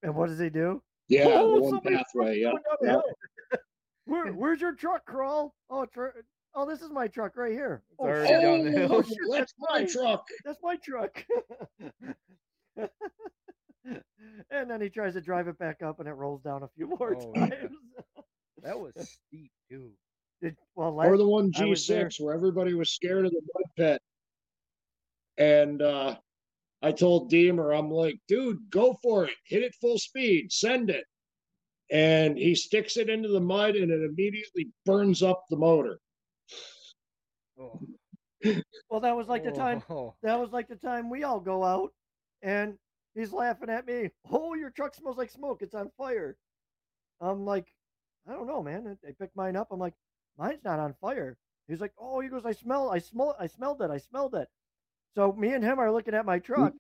And 0.03 0.15
what 0.15 0.31
does 0.31 0.39
he 0.39 0.49
do? 0.49 0.83
Yeah, 1.09 1.25
Oh, 1.27 1.57
the 1.57 1.61
one 1.61 1.71
somebody's 1.73 1.99
pathway. 1.99 2.39
Yeah. 2.39 2.53
Going 2.53 2.63
down 2.63 2.77
the 2.81 3.03
yeah. 3.53 3.59
Where, 4.07 4.33
where's 4.33 4.61
your 4.63 4.73
truck, 4.75 5.05
Crawl? 5.05 5.55
Oh, 5.69 5.85
tr- 5.87 6.09
oh, 6.55 6.67
this 6.67 6.81
is 6.83 6.91
my 6.91 7.09
truck 7.09 7.37
right 7.37 7.53
here. 7.53 7.83
It's 7.91 7.97
oh, 8.01 8.05
already 8.07 8.43
down 8.43 8.65
the 8.65 8.71
hill. 8.71 8.89
Oh, 8.93 9.03
shit, 9.07 9.17
that's 9.31 9.39
that's 9.39 9.55
my 9.59 9.79
mine. 9.81 9.89
truck. 9.89 10.25
That's 10.45 10.59
my 10.63 10.77
truck. 10.77 11.25
and 14.51 14.71
then 14.71 14.81
he 14.81 14.89
tries 14.89 15.15
to 15.15 15.21
drive 15.21 15.49
it 15.49 15.59
back 15.59 15.83
up, 15.83 16.01
and 16.01 16.09
it 16.09 16.13
rolls 16.13 16.43
down 16.43 16.63
a 16.63 16.69
few 16.77 16.87
more 16.89 17.17
Oh, 17.17 17.33
times. 17.33 17.55
That 18.63 18.81
was 18.81 18.95
steep 18.97 19.51
too. 19.71 19.91
Did, 20.41 20.57
well, 20.75 20.99
Or 20.99 21.19
the 21.19 21.29
one 21.29 21.53
I 21.59 21.67
was 21.67 21.87
there- 21.87 22.07
G6 22.07 22.19
where 22.21 22.35
everybody 22.35 22.73
was 22.73 22.95
scared 22.95 23.27
of 23.27 23.33
the 23.33 23.43
mud 23.55 23.65
pit. 23.77 24.03
And 25.37 25.83
uh, 25.83 26.17
I 26.81 26.93
told 26.93 27.29
Deemer, 27.29 27.75
I'm 27.75 27.91
like, 27.91 28.19
dude, 28.27 28.57
go 28.71 28.97
for 29.03 29.27
it. 29.27 29.35
Hit 29.47 29.65
it 29.65 29.75
full 29.83 29.99
speed. 29.99 30.51
Send 30.51 30.89
it. 30.89 31.05
And 31.91 32.39
he 32.39 32.55
sticks 32.55 32.97
it 32.97 33.11
into 33.11 33.29
the 33.29 33.41
mud 33.41 33.77
and 33.77 33.91
it 33.91 34.03
immediately 34.03 34.69
burns 34.87 35.23
up 35.23 35.45
the 35.51 35.57
motor. 35.59 35.99
Oh. 37.59 37.81
well, 38.91 39.01
that 39.01 39.17
was 39.17 39.29
like 39.29 39.45
the 39.45 39.53
time. 39.53 39.83
Oh. 39.89 40.15
That 40.23 40.41
was 40.41 40.53
like 40.53 40.69
the 40.69 40.77
time 40.77 41.11
we 41.11 41.23
all 41.25 41.41
go 41.41 41.65
out, 41.65 41.93
and 42.43 42.75
he's 43.15 43.33
laughing 43.33 43.71
at 43.71 43.87
me. 43.87 44.11
Oh, 44.31 44.55
your 44.55 44.71
truck 44.71 44.95
smells 44.95 45.19
like 45.19 45.31
smoke. 45.31 45.63
It's 45.63 45.75
on 45.75 45.91
fire. 45.97 46.37
I'm 47.21 47.45
like, 47.45 47.73
I 48.29 48.33
don't 48.33 48.47
know, 48.47 48.63
man. 48.63 48.97
They 49.03 49.13
picked 49.13 49.37
mine 49.37 49.57
up. 49.57 49.69
I'm 49.71 49.79
like, 49.79 49.95
mine's 50.39 50.65
not 50.65 50.81
on 50.81 50.95
fire. 51.01 51.37
He's 51.69 51.81
like, 51.81 51.93
oh, 51.99 52.21
he 52.21 52.29
goes, 52.29 52.45
I 52.45 52.53
smell, 52.53 52.91
I 52.91 52.99
smell, 52.99 53.37
I 53.41 53.47
smelled 53.47 53.81
it, 53.81 53.91
I 53.91 53.99
smelled 53.99 54.35
it. 54.35 54.49
So 55.15 55.33
me 55.33 55.55
and 55.55 55.65
him 55.65 55.79
are 55.79 55.93
looking 55.93 56.15
at 56.15 56.27
my 56.27 56.39
truck. 56.39 56.75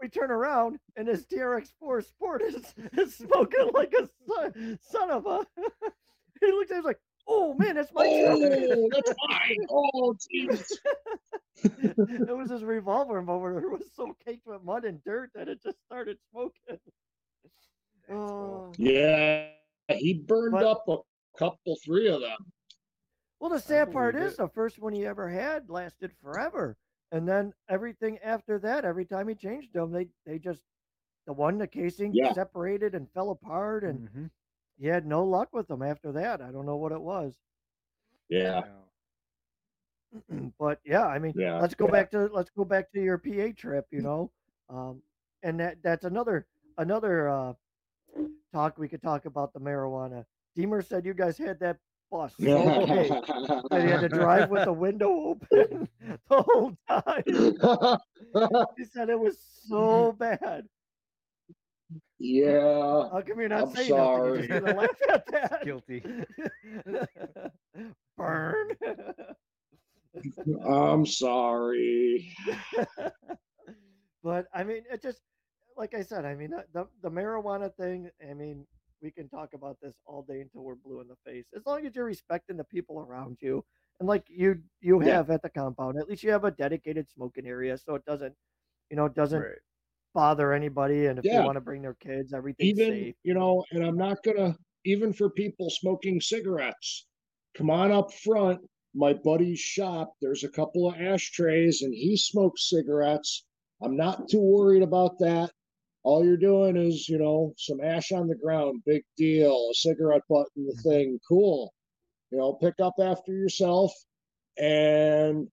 We 0.00 0.08
turn 0.08 0.30
around, 0.30 0.78
and 0.96 1.08
his 1.08 1.24
TRX4 1.24 2.04
Sport 2.04 2.42
is, 2.42 2.74
is 2.98 3.14
smoking 3.14 3.70
like 3.72 3.94
a 3.94 4.08
son, 4.26 4.78
son 4.82 5.10
of 5.10 5.26
a. 5.26 5.46
he 6.40 6.52
looks 6.52 6.70
at, 6.70 6.78
me 6.78 6.82
like, 6.82 7.00
oh 7.26 7.54
man, 7.54 7.74
that's 7.74 7.92
my. 7.92 8.06
Oh, 8.06 8.88
that's 8.92 9.12
mine. 9.28 9.66
Oh, 9.70 10.14
jeez. 10.14 10.70
it 11.64 12.36
was 12.36 12.50
his 12.50 12.64
revolver 12.64 13.22
motor. 13.22 13.58
It 13.60 13.70
was 13.70 13.82
so 13.94 14.16
caked 14.24 14.46
with 14.46 14.62
mud 14.62 14.84
and 14.84 15.02
dirt 15.04 15.30
that 15.34 15.48
it 15.48 15.62
just 15.62 15.78
started 15.86 16.18
smoking. 16.30 16.78
Oh. 18.08 18.72
Yeah, 18.78 19.48
he 19.88 20.14
burned 20.14 20.52
But- 20.52 20.64
up 20.64 20.84
a 20.88 20.98
couple, 21.36 21.76
three 21.84 22.08
of 22.08 22.20
them. 22.20 22.38
Well, 23.40 23.50
the 23.50 23.58
sad 23.58 23.92
part 23.92 24.14
is 24.14 24.34
it. 24.34 24.36
the 24.38 24.48
first 24.48 24.78
one 24.78 24.92
he 24.92 25.04
ever 25.04 25.28
had 25.28 25.68
lasted 25.68 26.12
forever, 26.22 26.76
and 27.12 27.28
then 27.28 27.52
everything 27.68 28.18
after 28.24 28.58
that, 28.60 28.84
every 28.84 29.04
time 29.04 29.26
he 29.28 29.34
changed 29.34 29.72
them, 29.74 29.90
they 29.90 30.06
they 30.24 30.38
just 30.38 30.62
the 31.26 31.32
one 31.32 31.58
the 31.58 31.66
casing 31.66 32.12
Yeah. 32.14 32.32
separated 32.32 32.94
and 32.94 33.10
fell 33.12 33.30
apart, 33.30 33.82
and 33.84 34.08
Mhm. 34.08 34.30
He 34.78 34.86
had 34.86 35.06
no 35.06 35.24
luck 35.24 35.48
with 35.52 35.68
them 35.68 35.82
after 35.82 36.12
that. 36.12 36.40
I 36.42 36.50
don't 36.52 36.66
know 36.66 36.76
what 36.76 36.92
it 36.92 37.00
was, 37.00 37.36
Yeah, 38.28 38.62
but 40.58 40.80
yeah, 40.84 41.06
I 41.06 41.18
mean, 41.18 41.34
yeah. 41.34 41.60
let's 41.60 41.74
go 41.74 41.86
yeah. 41.86 41.90
back 41.90 42.10
to 42.12 42.28
let's 42.32 42.50
go 42.50 42.64
back 42.64 42.90
to 42.92 43.00
your 43.00 43.18
PA 43.18 43.48
trip, 43.56 43.86
you 43.90 44.02
know, 44.02 44.30
um, 44.68 45.02
and 45.42 45.60
that 45.60 45.78
that's 45.82 46.04
another 46.04 46.46
another 46.78 47.28
uh, 47.28 47.52
talk 48.52 48.78
we 48.78 48.88
could 48.88 49.02
talk 49.02 49.26
about 49.26 49.52
the 49.52 49.60
marijuana. 49.60 50.24
Deemer 50.54 50.82
said 50.82 51.04
you 51.04 51.14
guys 51.14 51.38
had 51.38 51.58
that 51.60 51.78
bus 52.10 52.34
so 52.40 52.68
that 53.70 53.82
you 53.82 53.88
had 53.88 54.00
to 54.00 54.08
drive 54.08 54.50
with 54.50 54.64
the 54.64 54.72
window 54.72 55.10
open 55.10 55.88
the 56.30 56.42
whole 56.42 56.76
time. 56.88 57.98
He 58.76 58.84
said 58.84 59.08
it 59.10 59.18
was 59.18 59.38
so 59.68 60.12
bad. 60.12 60.66
Yeah. 62.18 63.08
How 63.12 63.22
come 63.26 63.38
you're 63.40 63.48
not 63.48 63.68
I'm 63.68 63.74
saying 63.74 63.94
nothing? 63.96 64.24
You're 64.24 64.36
just 64.36 64.48
sorry. 64.48 64.60
gonna 64.60 64.76
laugh 64.76 64.88
at 65.10 65.26
that. 65.32 65.60
Guilty. 65.64 66.04
Burn. 68.16 68.68
I'm 70.68 71.04
sorry. 71.06 72.34
but 74.22 74.46
I 74.54 74.64
mean, 74.64 74.82
it 74.90 75.02
just 75.02 75.20
like 75.76 75.94
I 75.94 76.02
said. 76.02 76.24
I 76.24 76.34
mean, 76.34 76.52
uh, 76.54 76.62
the 76.72 76.86
the 77.02 77.10
marijuana 77.10 77.74
thing. 77.74 78.10
I 78.28 78.34
mean, 78.34 78.66
we 79.02 79.10
can 79.10 79.28
talk 79.28 79.52
about 79.54 79.76
this 79.82 79.94
all 80.06 80.22
day 80.22 80.40
until 80.40 80.62
we're 80.64 80.74
blue 80.74 81.00
in 81.00 81.08
the 81.08 81.16
face. 81.24 81.46
As 81.54 81.66
long 81.66 81.86
as 81.86 81.94
you're 81.94 82.04
respecting 82.06 82.56
the 82.56 82.64
people 82.64 82.98
around 83.00 83.36
you, 83.40 83.64
and 84.00 84.08
like 84.08 84.24
you 84.28 84.62
you 84.80 85.02
Yeah. 85.04 85.14
have 85.16 85.30
at 85.30 85.42
the 85.42 85.50
compound, 85.50 85.98
at 85.98 86.08
least 86.08 86.22
you 86.22 86.30
have 86.30 86.44
a 86.44 86.50
dedicated 86.50 87.10
smoking 87.10 87.46
area, 87.46 87.76
so 87.76 87.94
it 87.94 88.04
doesn't, 88.06 88.34
you 88.90 88.96
know, 88.96 89.04
it 89.04 89.14
doesn't 89.14 89.40
Right. 89.42 89.58
Bother 90.16 90.52
anybody. 90.52 91.06
And 91.06 91.18
if 91.18 91.24
Yeah. 91.24 91.40
they 91.40 91.44
want 91.46 91.56
to 91.56 91.60
bring 91.60 91.82
their 91.82 91.94
kids, 91.94 92.32
everything 92.32 92.68
even 92.68 92.88
safe. 92.92 93.14
you 93.22 93.34
know 93.34 93.64
and 93.72 93.84
i'm 93.84 93.96
not 93.98 94.22
gonna 94.24 94.56
even 94.84 95.12
for 95.12 95.30
people 95.30 95.68
smoking 95.70 96.20
cigarettes 96.20 97.06
come 97.56 97.70
on 97.70 97.92
up 97.92 98.12
front 98.24 98.60
my 98.94 99.12
buddy's 99.12 99.60
shop 99.60 100.12
there's 100.22 100.42
a 100.44 100.48
couple 100.48 100.88
of 100.88 100.94
ashtrays 101.00 101.82
and 101.82 101.92
he 101.94 102.16
smokes 102.16 102.70
cigarettes 102.70 103.44
i'm 103.82 103.96
not 103.96 104.28
too 104.28 104.40
worried 104.40 104.82
about 104.82 105.18
that 105.18 105.50
all 106.02 106.24
you're 106.24 106.36
doing 106.38 106.76
is 106.76 107.08
you 107.08 107.18
know 107.18 107.52
some 107.58 107.80
ash 107.82 108.10
on 108.12 108.26
the 108.28 108.36
ground 108.36 108.82
big 108.86 109.02
deal 109.18 109.68
a 109.70 109.74
cigarette 109.74 110.22
butt 110.30 110.46
in 110.56 110.64
the 110.66 110.72
Mm-hmm. 110.72 110.88
thing 110.88 111.18
cool 111.28 111.74
you 112.30 112.38
know 112.38 112.54
pick 112.54 112.74
up 112.80 112.94
after 113.00 113.32
yourself 113.32 113.92
and 114.58 115.48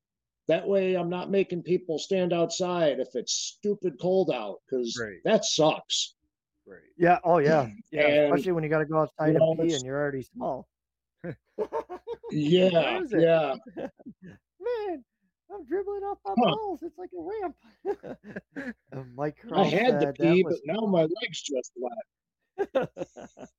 that 0.47 0.67
way 0.67 0.95
i'm 0.95 1.09
not 1.09 1.29
making 1.31 1.61
people 1.63 1.97
stand 1.99 2.33
outside 2.33 2.99
if 2.99 3.09
it's 3.15 3.33
stupid 3.33 3.93
cold 4.01 4.29
out 4.31 4.57
because 4.69 4.97
Right. 4.99 5.19
that 5.25 5.45
sucks 5.45 6.15
Right. 6.65 6.79
Yeah. 6.97 7.19
Oh 7.25 7.39
yeah. 7.39 7.67
Yeah. 7.91 8.07
And, 8.07 8.33
Especially 8.33 8.53
when 8.53 8.63
you 8.63 8.69
got 8.69 8.79
to 8.79 8.85
go 8.85 8.99
outside 8.99 9.35
know, 9.35 9.51
and 9.51 9.59
pee 9.67 9.73
and 9.75 9.83
you're 9.85 9.99
already 9.99 10.23
small. 10.23 10.67
Yeah, 12.31 13.01
yeah. 13.11 13.55
Man, 13.75 15.03
I'm 15.53 15.65
dribbling 15.65 16.03
off 16.03 16.17
my 16.25 16.33
Huh. 16.37 16.55
balls. 16.55 16.83
It's 16.83 16.97
like 16.97 17.09
a 17.17 17.21
ramp. 17.21 17.55
Uh, 18.95 19.03
Mike 19.15 19.37
I 19.51 19.65
had 19.65 19.99
to 19.99 20.05
said 20.05 20.17
pee, 20.19 20.43
was 20.43 20.61
but 20.65 20.73
now 20.73 20.85
my 20.87 21.01
legs 21.01 21.41
just 21.41 21.71
wet. 21.75 22.89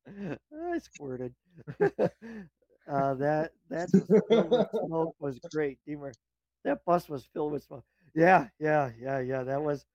I 0.72 0.78
squirted. 0.78 1.34
uh, 1.80 3.14
that 3.14 3.52
that 3.70 3.88
was 4.30 4.66
smoke 4.86 5.14
was 5.20 5.38
great, 5.52 5.78
Deemer. 5.86 6.12
That 6.64 6.84
bus 6.84 7.08
was 7.08 7.24
filled 7.26 7.52
with 7.52 7.64
smoke. 7.64 7.84
Yeah, 8.14 8.48
yeah, 8.58 8.90
yeah, 8.98 9.20
yeah. 9.20 9.42
That 9.44 9.62
was, 9.62 9.86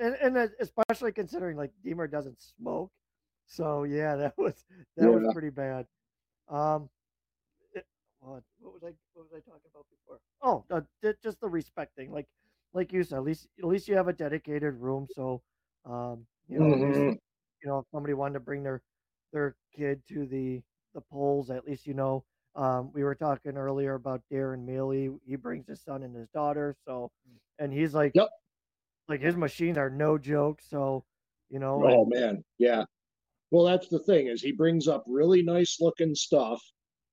and 0.00 0.14
and 0.16 0.36
especially 0.60 1.12
considering 1.12 1.56
like 1.56 1.72
Deemer 1.84 2.06
doesn't 2.06 2.40
smoke, 2.40 2.92
so 3.46 3.84
yeah, 3.84 4.16
that 4.22 4.34
was 4.38 4.64
that 4.96 5.12
was 5.12 5.24
pretty 5.32 5.50
bad. 5.50 5.86
Um, 6.48 6.90
it, 7.74 7.86
what 8.20 8.42
what 8.60 8.74
was 8.74 8.82
I 8.84 8.92
what 9.14 9.30
was 9.30 9.32
I 9.34 9.40
talking 9.40 9.70
about 9.72 9.86
before? 9.90 10.20
Oh, 10.42 10.64
just 11.22 11.40
the 11.40 11.48
respecting, 11.48 12.12
like 12.12 12.28
like 12.72 12.92
you 12.92 13.04
said, 13.04 13.18
at 13.18 13.24
least 13.24 13.48
at 13.58 13.64
least 13.68 13.88
you 13.88 13.96
have 13.96 14.08
a 14.08 14.12
dedicated 14.12 14.74
room, 14.74 15.06
so 15.10 15.42
um, 15.84 16.26
you 16.48 16.58
know, 16.58 16.72
at 16.74 16.80
least 16.80 17.18
you 17.62 17.68
know 17.68 17.78
if 17.78 17.86
somebody 17.92 18.14
wanted 18.14 18.34
to 18.34 18.40
bring 18.40 18.62
their 18.62 18.82
their 19.32 19.56
kid 19.74 20.02
to 20.08 20.26
the 20.26 20.62
the 20.94 21.00
polls, 21.00 21.50
at 21.50 21.66
least 21.66 21.86
you 21.86 21.94
know. 21.94 22.24
Um, 22.54 22.92
we 22.92 23.02
were 23.04 23.14
talking 23.14 23.56
earlier 23.56 23.94
about 23.94 24.22
Darren 24.30 24.64
Mealy. 24.64 25.10
He 25.26 25.36
brings 25.36 25.66
his 25.66 25.80
son 25.82 26.02
and 26.02 26.14
his 26.14 26.28
daughter, 26.30 26.74
so 26.84 27.10
and 27.58 27.72
he's 27.72 27.94
like 27.94 28.14
Yep. 28.14 28.28
like 29.08 29.20
his 29.20 29.36
machines 29.36 29.78
are 29.78 29.90
no 29.90 30.18
joke. 30.18 30.62
So 30.62 31.04
you 31.50 31.58
know, 31.60 31.84
Oh 31.84 32.04
and 32.04 32.06
man, 32.06 32.44
yeah. 32.58 32.84
Well, 33.50 33.64
that's 33.64 33.88
the 33.88 34.00
thing 34.00 34.28
is 34.28 34.42
he 34.42 34.52
brings 34.52 34.88
up 34.88 35.04
really 35.08 35.42
nice 35.42 35.80
looking 35.80 36.14
stuff. 36.14 36.62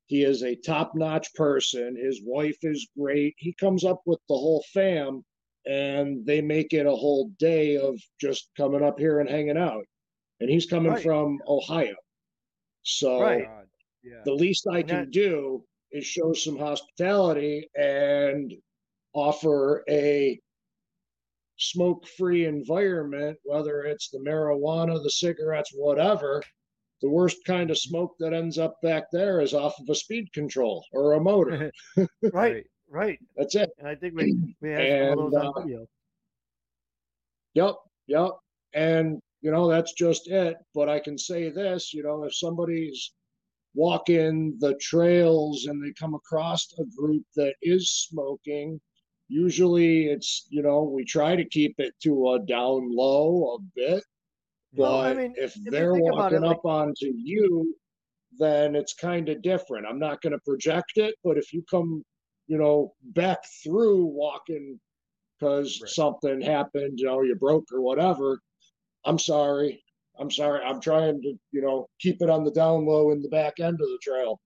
He 0.08 0.24
is 0.24 0.44
a 0.44 0.56
top-notch 0.58 1.34
person. 1.36 1.96
His 1.98 2.22
wife 2.26 2.58
is 2.64 2.90
great. 2.98 3.36
He 3.38 3.54
comes 3.56 3.86
up 3.86 4.02
with 4.06 4.20
the 4.30 4.36
whole 4.36 4.64
fam 4.74 5.24
and 5.68 6.26
they 6.26 6.42
make 6.42 6.74
it 6.74 6.88
a 6.88 6.92
whole 6.96 7.30
day 7.40 7.78
of 7.78 8.00
just 8.22 8.52
coming 8.58 8.84
up 8.84 9.00
here 9.00 9.20
and 9.20 9.30
hanging 9.30 9.58
out. 9.58 9.86
And 10.42 10.50
he's 10.50 10.68
coming 10.68 10.96
Right. 10.96 10.98
from 10.98 11.40
Ohio. 11.48 11.96
So 12.84 13.18
Right. 13.18 13.69
God, 14.04 14.12
yeah. 14.12 14.22
the 14.26 14.34
least 14.34 14.66
I 14.72 14.80
And 14.80 14.88
can 14.88 14.98
that- 15.06 15.12
do 15.12 15.64
is 15.92 16.06
show 16.06 16.34
some 16.34 16.58
hospitality 16.58 17.68
and 17.76 18.54
offer 19.14 19.84
a 19.90 20.40
smoke-free 21.58 22.46
environment, 22.46 23.38
whether 23.44 23.82
it's 23.84 24.10
the 24.10 24.20
marijuana, 24.20 25.02
the 25.02 25.10
cigarettes, 25.10 25.72
whatever. 25.76 26.42
The 27.02 27.10
worst 27.10 27.38
kind 27.46 27.72
of 27.72 27.78
smoke 27.78 28.16
that 28.20 28.34
ends 28.34 28.58
up 28.58 28.76
back 28.84 29.06
there 29.12 29.40
is 29.42 29.54
off 29.54 29.80
of 29.80 29.88
a 29.90 29.96
speed 29.96 30.32
control 30.34 30.86
or 30.94 31.14
a 31.14 31.20
motor. 31.22 31.72
right, 32.34 32.66
right. 32.90 33.18
That's 33.38 33.56
it. 33.56 33.70
And 33.80 33.88
I 33.88 33.96
think 33.96 34.16
we 34.16 34.36
we 34.62 34.70
had 34.70 35.10
some 35.10 35.20
of 35.20 35.26
And, 35.26 35.34
those 35.34 35.34
on 35.34 35.48
uh, 35.48 35.62
video. 35.62 35.88
Yep, 37.56 37.76
yep. 38.08 38.32
And 38.74 39.20
you 39.42 39.52
know, 39.52 39.70
that's 39.70 39.94
just 39.94 40.28
it. 40.30 40.58
But 40.76 40.90
I 40.90 41.00
can 41.00 41.18
say 41.18 41.50
this, 41.50 41.94
you 41.94 42.04
know, 42.04 42.24
if 42.26 42.36
somebody's 42.36 43.14
walking 43.74 44.58
the 44.60 44.76
trails 44.82 45.66
and 45.66 45.84
they 45.84 45.94
come 45.94 46.14
across 46.16 46.68
a 46.80 46.86
group 46.98 47.24
that 47.36 47.56
is 47.62 47.90
smoking, 47.92 48.82
usually 49.28 50.08
it's, 50.08 50.48
you 50.50 50.62
know, 50.62 50.84
we 50.84 51.06
try 51.06 51.36
to 51.36 51.46
keep 51.48 51.76
it 51.80 51.94
to 52.04 52.32
a 52.32 52.40
down 52.46 52.90
low 52.96 53.56
a 53.56 53.60
bit. 53.76 54.04
Well, 54.76 55.00
But 55.00 55.12
I 55.12 55.14
mean, 55.14 55.32
if 55.36 55.56
if 55.66 55.72
they're 55.72 55.96
about 56.08 56.34
it, 56.34 56.42
walking 56.42 56.44
up 56.44 56.66
onto 56.66 57.12
you, 57.16 57.76
then 58.40 58.76
it's 58.76 58.94
kind 58.94 59.30
of 59.30 59.42
different. 59.42 59.88
I'm 59.88 60.00
not 60.00 60.22
going 60.22 60.34
to 60.34 60.40
project 60.40 60.94
it, 60.98 61.16
but 61.24 61.38
if 61.38 61.54
you 61.54 61.64
come, 61.70 62.04
you 62.48 62.58
know, 62.58 62.96
back 63.02 63.40
through 63.64 64.06
walking 64.06 64.80
because 65.40 65.82
Right. 65.82 65.92
something 65.92 66.42
happened, 66.42 67.00
you 67.00 67.06
know, 67.06 67.22
you 67.22 67.36
broke 67.36 67.66
or 67.74 67.82
whatever, 67.82 68.40
I'm 69.06 69.20
sorry. 69.20 69.84
I'm 70.20 70.30
sorry. 70.30 70.62
I'm 70.64 70.82
trying 70.82 71.22
to, 71.22 71.34
you 71.52 71.62
know, 71.62 71.88
keep 72.00 72.22
it 72.22 72.30
on 72.30 72.44
the 72.44 72.52
down 72.52 72.86
low 72.86 73.12
in 73.12 73.22
the 73.22 73.30
back 73.30 73.60
end 73.60 73.76
of 73.82 73.88
the 73.88 74.00
trail. 74.02 74.40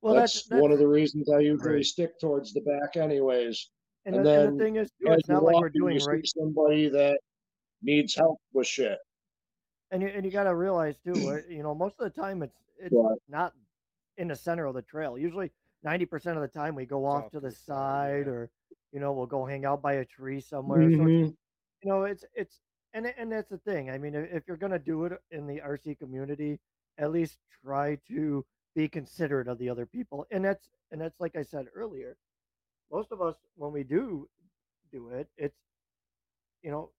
Well, 0.00 0.14
that's, 0.14 0.34
that's, 0.34 0.48
that's 0.48 0.62
one 0.62 0.72
of 0.72 0.78
the 0.78 0.88
reasons 0.88 1.28
I 1.30 1.40
usually 1.40 1.74
Right. 1.76 1.84
stick 1.84 2.18
towards 2.18 2.52
the 2.52 2.62
back, 2.62 2.96
anyways. 2.96 3.70
and, 4.06 4.16
and 4.16 4.26
the, 4.26 4.48
and 4.48 4.58
the 4.60 4.64
thing 4.64 4.76
is, 4.76 4.88
too, 4.90 5.12
it's 5.12 5.28
you're 5.28 5.36
not 5.36 5.44
like 5.44 5.60
we're 5.60 5.68
doing 5.68 5.96
you 5.98 6.04
right. 6.06 6.24
see 6.26 6.40
somebody 6.40 6.88
that 6.88 7.20
needs 7.82 8.14
help 8.14 8.38
with 8.52 8.66
shit. 8.66 8.98
And 9.90 10.00
you 10.02 10.08
and 10.08 10.24
you 10.24 10.32
got 10.32 10.44
to 10.44 10.54
realize 10.54 10.96
too, 11.04 11.42
you 11.48 11.62
know, 11.62 11.74
most 11.74 11.96
of 11.98 12.12
the 12.12 12.20
time 12.20 12.42
it's 12.42 12.56
it's 12.78 12.94
Right. 12.94 13.18
not 13.28 13.52
in 14.16 14.28
the 14.28 14.36
center 14.36 14.64
of 14.64 14.74
the 14.74 14.80
trail. 14.82 15.18
Usually, 15.18 15.50
ninety 15.84 16.06
percent 16.06 16.36
of 16.38 16.42
the 16.42 16.48
time 16.48 16.74
we 16.74 16.86
go 16.86 17.04
off 17.04 17.24
off 17.24 17.30
to 17.32 17.36
to 17.36 17.40
the 17.40 17.48
the 17.50 17.54
side, 17.54 17.66
side, 17.66 18.26
yeah. 18.26 18.32
or 18.32 18.50
you 18.92 19.00
know, 19.00 19.12
we'll 19.12 19.26
go 19.26 19.44
hang 19.44 19.66
out 19.66 19.82
by 19.82 19.94
a 19.94 20.04
tree 20.04 20.40
somewhere. 20.40 20.82
So 20.82 21.02
it's, 21.06 21.30
Mhm. 21.30 21.36
you 21.82 21.90
know, 21.90 22.04
it's 22.04 22.24
it's 22.34 22.60
and 22.94 23.12
and 23.16 23.32
that's 23.32 23.48
the 23.48 23.58
thing. 23.58 23.90
I 23.90 23.98
mean, 23.98 24.14
if 24.14 24.44
you're 24.46 24.56
gonna 24.56 24.78
do 24.78 25.04
it 25.04 25.12
in 25.30 25.46
the 25.46 25.60
RC 25.60 25.98
community, 25.98 26.58
at 26.98 27.10
least 27.10 27.38
try 27.64 27.98
to 28.08 28.44
be 28.74 28.88
considerate 28.88 29.48
of 29.48 29.58
the 29.58 29.68
other 29.68 29.86
people. 29.86 30.26
And 30.30 30.44
that's 30.44 30.68
and 30.90 31.00
that's 31.00 31.18
like 31.20 31.36
I 31.36 31.42
said 31.42 31.66
earlier. 31.74 32.16
Most 32.90 33.10
of 33.10 33.22
us, 33.22 33.36
when 33.56 33.72
we 33.72 33.84
do 33.84 34.28
do 34.92 35.08
it, 35.08 35.28
it's 35.36 35.56
you 36.62 36.70
know, 36.70 36.90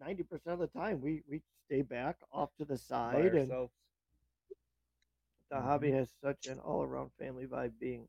ninety 0.00 0.22
percent 0.22 0.54
of 0.54 0.60
the 0.60 0.78
time 0.78 1.00
we 1.00 1.22
we 1.28 1.42
stay 1.66 1.82
back 1.82 2.16
off 2.32 2.50
to 2.58 2.64
the 2.64 2.78
side, 2.78 3.34
and 3.34 3.50
the 3.50 5.60
hobby 5.60 5.88
mm-hmm. 5.88 5.98
has 5.98 6.08
such 6.22 6.46
an 6.46 6.58
all 6.60 6.82
around 6.82 7.10
family 7.18 7.46
vibe. 7.46 7.72
Being 7.80 8.06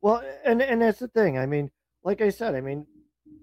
well, 0.00 0.22
and 0.44 0.62
and 0.62 0.82
that's 0.82 0.98
the 0.98 1.08
thing. 1.08 1.38
I 1.38 1.46
mean, 1.46 1.70
like 2.04 2.20
I 2.20 2.30
said, 2.30 2.54
I 2.54 2.60
mean, 2.60 2.86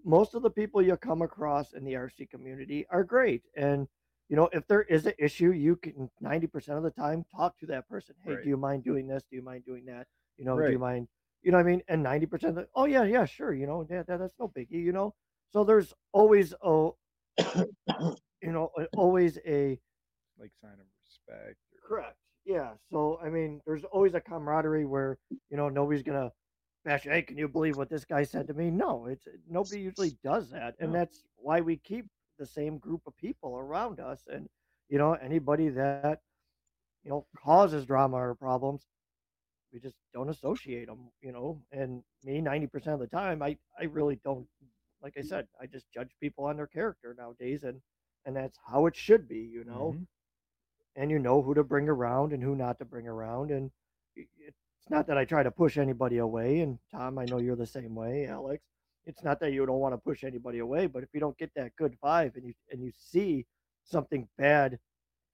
most 0.06 0.34
of 0.36 0.42
the 0.42 0.50
people 0.50 0.82
you 0.82 0.96
come 0.98 1.22
across 1.22 1.74
in 1.74 1.84
the 1.84 1.94
RC 1.94 2.30
community 2.30 2.86
are 2.90 3.04
great, 3.04 3.44
and 3.56 3.88
you 4.30 4.36
know, 4.36 4.50
if 4.52 4.68
there 4.68 4.82
is 4.84 5.06
an 5.06 5.14
issue, 5.20 5.52
you 5.52 5.76
can 5.78 6.10
ninety 6.20 6.48
percent 6.48 6.78
of 6.78 6.84
the 6.84 6.92
time 6.92 7.24
talk 7.36 7.58
to 7.60 7.66
that 7.68 7.88
person. 7.88 8.16
Hey, 8.24 8.36
Right. 8.36 8.44
do 8.44 8.50
you 8.50 8.58
mind 8.58 8.84
doing 8.84 9.08
this? 9.08 9.24
Do 9.30 9.36
you 9.38 9.42
mind 9.44 9.64
doing 9.66 9.86
that? 9.86 10.08
You 10.38 10.46
know, 10.46 10.60
do 10.60 10.70
you 10.72 10.80
mind? 10.80 11.08
You 11.44 11.52
know 11.52 11.58
what 11.60 11.66
I 11.66 11.70
mean? 11.70 11.82
And 11.88 12.04
ninety 12.04 12.26
percent, 12.26 12.58
oh 12.76 12.86
yeah, 12.86 13.04
yeah, 13.04 13.26
sure. 13.26 13.54
You 13.54 13.68
know, 13.68 13.84
that, 13.86 14.08
that 14.08 14.20
that's 14.20 14.34
no 14.40 14.50
biggie. 14.50 14.84
You 14.84 14.92
know, 14.92 15.14
so 15.54 15.64
there's 15.64 15.94
always 16.12 16.54
a, 16.62 16.90
you 18.42 18.52
know, 18.52 18.70
always 18.96 19.38
a 19.46 19.80
Like 20.40 20.52
sign 20.62 20.74
of 20.74 20.86
respect. 21.06 21.58
or- 21.74 21.88
Correct. 21.88 22.18
Yeah. 22.46 22.72
So 22.92 23.20
I 23.24 23.30
mean, 23.30 23.62
there's 23.66 23.84
always 23.86 24.14
a 24.14 24.22
camaraderie 24.22 24.86
where 24.86 25.18
you 25.50 25.58
know 25.58 25.70
nobody's 25.70 26.04
gonna 26.04 26.32
bash. 26.88 27.04
Hey, 27.06 27.24
can 27.24 27.38
you 27.38 27.50
believe 27.50 27.78
what 27.78 27.90
this 27.90 28.06
guy 28.06 28.24
said 28.24 28.48
to 28.48 28.54
me? 28.54 28.72
No, 28.72 29.08
it's 29.08 29.28
nobody 29.50 29.82
usually 29.82 30.18
does 30.24 30.52
that, 30.52 30.76
and 30.80 30.94
No. 30.94 30.96
that's 30.96 31.26
why 31.38 31.62
we 31.62 31.78
keep 31.78 32.08
the 32.40 32.48
same 32.48 32.80
group 32.80 33.02
of 33.08 33.18
people 33.18 33.58
around 33.58 34.00
us. 34.00 34.28
And 34.32 34.50
you 34.90 34.98
know, 35.00 35.14
anybody 35.14 35.70
that 35.70 36.00
you 36.86 36.94
know 36.94 37.10
causes 37.20 37.70
drama 37.70 38.18
or 38.18 38.22
problems, 38.36 38.88
we 39.72 39.80
just 39.80 39.96
don't 40.14 40.30
associate 40.30 40.88
them. 40.88 41.12
You 41.22 41.32
know, 41.32 41.62
and 41.72 42.04
me, 42.24 42.42
ninety 42.42 42.68
percent 42.68 42.94
of 42.96 43.00
the 43.00 43.08
time, 43.08 43.42
I 43.42 43.58
I 43.80 43.86
really 43.86 44.18
don't. 44.24 44.48
Like 45.02 45.16
I 45.18 45.22
said, 45.22 45.48
I 45.62 45.68
just 45.68 45.92
judge 45.92 46.16
people 46.20 46.46
on 46.46 46.58
their 46.58 46.68
character 46.68 47.16
nowadays, 47.18 47.64
and 47.64 47.82
and 48.26 48.36
that's 48.36 48.58
how 48.68 48.86
it 48.88 48.96
should 48.96 49.28
be. 49.28 49.40
You 49.40 49.64
know 49.66 49.98
Mhm. 49.98 50.08
and 50.96 51.12
you 51.12 51.20
know 51.20 51.42
who 51.42 51.54
to 51.54 51.64
bring 51.64 51.88
around 51.90 52.34
and 52.34 52.44
who 52.44 52.56
not 52.56 52.80
to 52.80 52.86
bring 52.86 53.08
around. 53.08 53.52
And 53.52 53.72
it's 54.88 54.92
not 54.94 55.06
that 55.08 55.18
I 55.18 55.26
try 55.26 55.44
to 55.44 55.52
push 55.52 55.78
anybody 55.78 56.20
away. 56.20 56.62
And 56.62 56.80
Tom, 56.92 57.20
I 57.20 57.26
know 57.26 57.40
you're 57.40 57.58
the 57.58 57.66
same 57.68 57.94
way, 57.94 58.26
Alex. 58.26 58.64
It's 59.06 59.22
not 59.22 59.38
that 59.42 59.52
you 59.52 59.66
don't 59.66 59.80
want 59.80 59.94
to 59.94 59.98
push 59.98 60.24
anybody 60.24 60.60
away, 60.60 60.86
but 60.88 61.04
if 61.04 61.10
you 61.14 61.20
don't 61.20 61.38
get 61.38 61.52
that 61.58 61.76
good 61.76 61.98
vibe 62.02 62.38
and 62.38 62.46
you 62.46 62.54
and 62.72 62.82
you 62.82 62.92
see 62.98 63.46
something 63.84 64.30
bad 64.38 64.80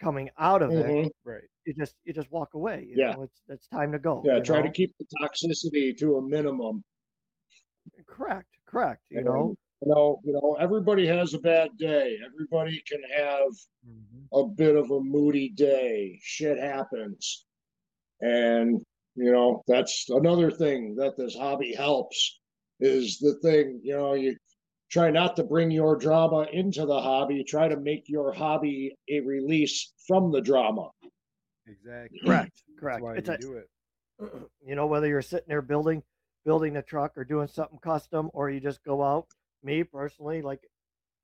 coming 0.02 0.32
out 0.40 0.64
of 0.64 0.72
it, 0.72 0.88
Mhm. 0.88 1.12
Right. 1.24 1.44
you 1.66 1.74
just 1.76 1.96
you 2.04 2.14
just 2.14 2.32
walk 2.32 2.56
away. 2.56 2.86
You 2.86 2.96
Yeah. 2.98 3.14
know, 3.14 3.22
it's 3.24 3.44
it's 3.48 3.68
time 3.68 3.92
to 3.92 4.00
go. 4.00 4.24
Yeah, 4.26 4.38
you 4.38 4.44
try 4.44 4.64
to 4.64 4.72
keep 4.72 4.96
the 4.98 5.06
toxicity 5.22 5.96
to 6.00 6.18
a 6.18 6.22
minimum. 6.22 6.84
correct, 8.08 8.50
correct. 8.66 9.04
You 9.10 9.18
And, 9.18 9.26
know, 9.28 9.56
you 9.82 9.88
know, 9.94 10.20
you 10.24 10.34
know, 10.34 10.56
everybody 10.60 11.06
has 11.06 11.36
a 11.36 11.40
bad 11.40 11.78
day. 11.78 12.18
Everybody 12.26 12.82
can 12.88 13.04
have 13.04 13.52
Mhm. 13.88 14.28
a 14.34 14.48
bit 14.48 14.76
of 14.76 14.90
a 14.90 15.00
moody 15.00 15.50
day. 15.50 16.18
Shit 16.24 16.58
happens. 16.58 17.46
And, 18.22 18.84
you 19.16 19.32
know, 19.32 19.64
that's 19.68 20.06
another 20.10 20.52
thing 20.52 20.96
that 20.96 21.18
this 21.18 21.36
hobby 21.36 21.74
helps 21.74 22.40
is 22.80 23.18
the 23.20 23.36
thing, 23.42 23.80
you 23.84 23.96
know, 23.96 24.14
you 24.14 24.36
try 24.92 25.10
not 25.12 25.36
to 25.36 25.44
bring 25.44 25.72
your 25.72 25.98
drama 25.98 26.46
into 26.52 26.86
the 26.86 27.02
hobby, 27.02 27.44
try 27.44 27.68
to 27.68 27.78
make 27.78 28.04
your 28.08 28.32
hobby 28.34 28.96
a 29.10 29.20
release 29.22 29.94
from 30.08 30.32
the 30.32 30.42
drama. 30.42 30.90
Exactly. 31.68 32.20
correct, 32.26 32.64
That's 32.68 32.80
correct. 32.80 33.04
why 33.04 33.16
It's 33.16 33.30
we 33.30 33.36
a, 33.36 33.38
do 33.38 33.54
it. 33.54 33.70
you 34.66 34.76
know 34.76 34.88
whether 34.88 35.08
you're 35.08 35.22
sitting 35.22 35.48
there 35.48 35.62
building 35.62 36.04
building 36.46 36.74
the 36.74 36.82
truck 36.82 37.18
or 37.18 37.24
doing 37.24 37.48
something 37.48 37.80
custom 37.80 38.30
or 38.34 38.50
you 38.50 38.60
just 38.60 38.84
go 38.84 39.02
out 39.04 39.28
me 39.64 39.84
personally 39.84 40.42
like 40.42 40.62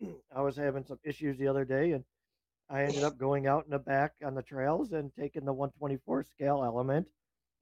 i 0.35 0.41
was 0.41 0.55
having 0.55 0.83
some 0.83 0.99
issues 1.03 1.37
the 1.37 1.47
other 1.47 1.65
day 1.65 1.91
and 1.91 2.03
i 2.69 2.83
ended 2.83 3.03
up 3.03 3.17
going 3.17 3.47
out 3.47 3.65
in 3.65 3.71
the 3.71 3.79
back 3.79 4.13
on 4.25 4.33
the 4.33 4.41
trails 4.41 4.93
and 4.93 5.13
taking 5.13 5.45
the 5.45 5.53
124 5.53 6.23
scale 6.23 6.63
element 6.63 7.07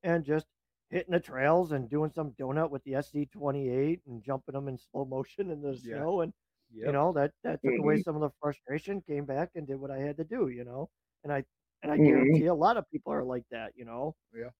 and 0.03 0.23
just 0.25 0.47
hitting 0.89 1.11
the 1.11 1.19
trails 1.19 1.71
and 1.71 1.89
doing 1.89 2.11
some 2.11 2.31
donut 2.33 2.69
with 2.71 2.83
the 2.83 2.93
sc28 2.93 4.01
and 4.07 4.23
jumping 4.23 4.53
them 4.53 4.67
in 4.67 4.77
slow 4.77 5.05
motion 5.05 5.51
in 5.51 5.61
the 5.61 5.75
Yeah. 5.81 6.03
snow 6.03 6.21
and 6.21 6.33
Yep. 6.71 6.85
you 6.85 6.91
know 6.93 7.11
that 7.13 7.33
that 7.43 7.61
took 7.63 7.77
away 7.79 7.97
Mhm. 7.97 8.03
some 8.03 8.15
of 8.15 8.21
the 8.21 8.31
frustration 8.41 9.01
came 9.01 9.25
back 9.25 9.51
and 9.55 9.67
did 9.67 9.75
what 9.77 9.91
i 9.91 9.97
had 9.99 10.17
to 10.17 10.23
do 10.23 10.49
you 10.49 10.63
know 10.63 10.89
and 11.23 11.33
i 11.33 11.43
and 11.83 11.91
i 11.91 11.97
Mhm. 11.97 12.39
guarantee 12.39 12.45
a 12.47 12.53
lot 12.55 12.77
of 12.77 12.85
people 12.91 13.11
are 13.13 13.23
like 13.23 13.45
that 13.51 13.73
you 13.75 13.85
know 13.85 14.15
Yeah. 14.33 14.51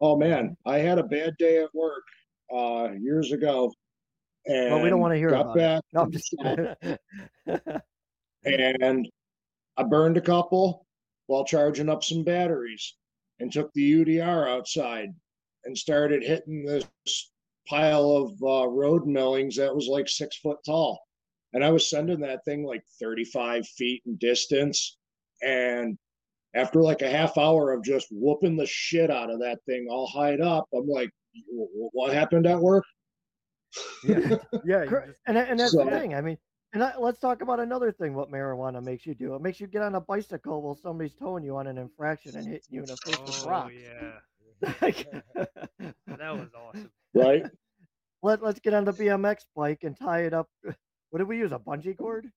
Oh 0.00 0.16
man, 0.16 0.56
I 0.66 0.78
had 0.78 0.98
a 0.98 1.02
bad 1.02 1.36
day 1.38 1.62
at 1.62 1.74
work 1.74 2.04
uh 2.52 2.90
years 2.98 3.30
ago 3.32 3.72
And 4.46 4.56
Well, 4.66 4.80
we 4.80 4.90
don't 4.90 5.00
want 5.00 5.12
to 5.14 5.18
hear 5.18 5.32
about 5.32 5.52
back 5.52 5.82
it. 5.82 5.84
No, 5.92 6.02
I'm 6.02 6.10
just 6.12 6.28
shop, 6.38 6.60
and 8.44 9.08
I 9.76 9.84
burned 9.84 10.16
a 10.18 10.22
couple 10.22 10.86
while 11.26 11.44
charging 11.46 11.88
up 11.90 12.04
some 12.04 12.24
batteries 12.24 12.96
and 13.40 13.52
took 13.52 13.72
the 13.74 13.92
UDR 14.04 14.48
outside 14.48 15.08
and 15.64 15.76
started 15.76 16.22
hitting 16.22 16.64
this 16.64 16.84
pile 17.68 18.10
of 18.10 18.32
uh, 18.42 18.68
road 18.68 19.06
millings 19.06 19.56
that 19.56 19.74
was 19.74 19.86
like 19.88 20.08
six 20.08 20.36
foot 20.38 20.58
tall. 20.64 21.00
And 21.52 21.64
I 21.64 21.70
was 21.70 21.90
sending 21.90 22.20
that 22.20 22.44
thing 22.44 22.64
like 22.64 22.82
35 23.00 23.66
feet 23.66 24.02
in 24.06 24.16
distance. 24.16 24.98
And 25.42 25.98
after 26.54 26.80
like 26.80 27.02
a 27.02 27.10
half 27.10 27.36
hour 27.38 27.72
of 27.72 27.82
just 27.84 28.08
whooping 28.10 28.56
the 28.56 28.66
shit 28.66 29.10
out 29.10 29.30
of 29.30 29.40
that 29.40 29.58
thing 29.66 29.86
all 29.90 30.06
hide 30.06 30.40
up, 30.40 30.66
I'm 30.74 30.88
like, 30.88 31.10
what 31.48 32.12
happened 32.12 32.46
at 32.46 32.58
work? 32.60 32.84
Yeah, 34.04 34.36
yeah. 34.64 34.84
just- 34.84 35.18
and 35.26 35.38
and 35.38 35.60
that's 35.60 35.72
So- 35.72 35.84
the 35.84 35.90
thing. 35.90 36.14
I 36.14 36.20
mean, 36.20 36.38
and 36.72 36.82
I, 36.82 36.96
let's 36.98 37.18
talk 37.18 37.42
about 37.42 37.60
another 37.60 37.92
thing. 37.92 38.14
What 38.14 38.30
marijuana 38.30 38.82
makes 38.82 39.06
you 39.06 39.14
do? 39.14 39.34
It 39.34 39.42
makes 39.42 39.60
you 39.60 39.66
get 39.66 39.82
on 39.82 39.94
a 39.94 40.00
bicycle 40.00 40.62
while 40.62 40.74
somebody's 40.74 41.14
towing 41.14 41.44
you 41.44 41.56
on 41.56 41.66
an 41.66 41.78
infraction 41.78 42.36
and 42.36 42.46
hitting 42.48 42.68
you 42.70 42.82
in 42.82 42.88
the 42.88 42.96
face 42.96 43.24
with 43.26 43.36
Oh 43.36 43.42
rocks. 43.42 43.74
yeah, 43.74 44.20
that 46.16 46.30
was 46.30 46.52
awesome. 46.54 46.92
Right? 47.14 47.44
Let 48.22 48.42
Let's 48.42 48.60
get 48.60 48.74
on 48.74 48.84
the 48.84 48.92
BMX 48.92 49.46
bike 49.54 49.84
and 49.84 49.96
tie 49.96 50.22
it 50.24 50.32
up. 50.34 50.48
What 51.10 51.18
did 51.18 51.28
we 51.28 51.38
use? 51.38 51.52
A 51.52 51.58
bungee 51.58 51.96
cord? 51.96 52.30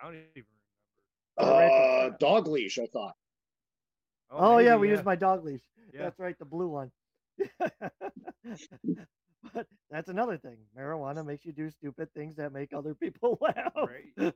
I 0.00 0.04
don't 0.06 0.14
even 0.14 0.28
remember. 0.34 0.56
Uh, 1.36 2.10
dog 2.18 2.46
leash, 2.48 2.78
I 2.78 2.86
thought. 2.86 3.16
remember. 4.30 4.52
Oh, 4.54 4.58
yeah, 4.58 4.76
we 4.76 4.88
yeah. 4.88 4.92
used 4.92 5.04
my 5.04 5.16
dog 5.16 5.44
leash. 5.44 5.62
Yeah. 5.92 6.02
That's 6.04 6.18
right, 6.18 6.36
the 6.38 6.44
blue 6.44 6.68
one. 6.68 6.90
But 9.54 9.66
that's 9.90 10.08
another 10.08 10.36
thing. 10.38 10.58
Marijuana 10.76 11.24
makes 11.24 11.44
you 11.44 11.52
do 11.52 11.70
stupid 11.70 12.12
things 12.14 12.36
that 12.36 12.52
make 12.52 12.72
other 12.72 12.94
people 12.94 13.38
laugh. 13.40 13.72
Right. 13.76 14.34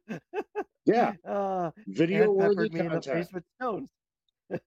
Yeah, 0.86 1.12
uh, 1.28 1.70
video 1.86 2.30
worthy 2.32 2.68
peppered 2.68 2.72
me 2.72 2.80
in 2.80 2.92
the 2.92 3.02
face 3.02 3.32
with 3.32 3.44
stones. 3.56 3.90
Yeah, 4.50 4.58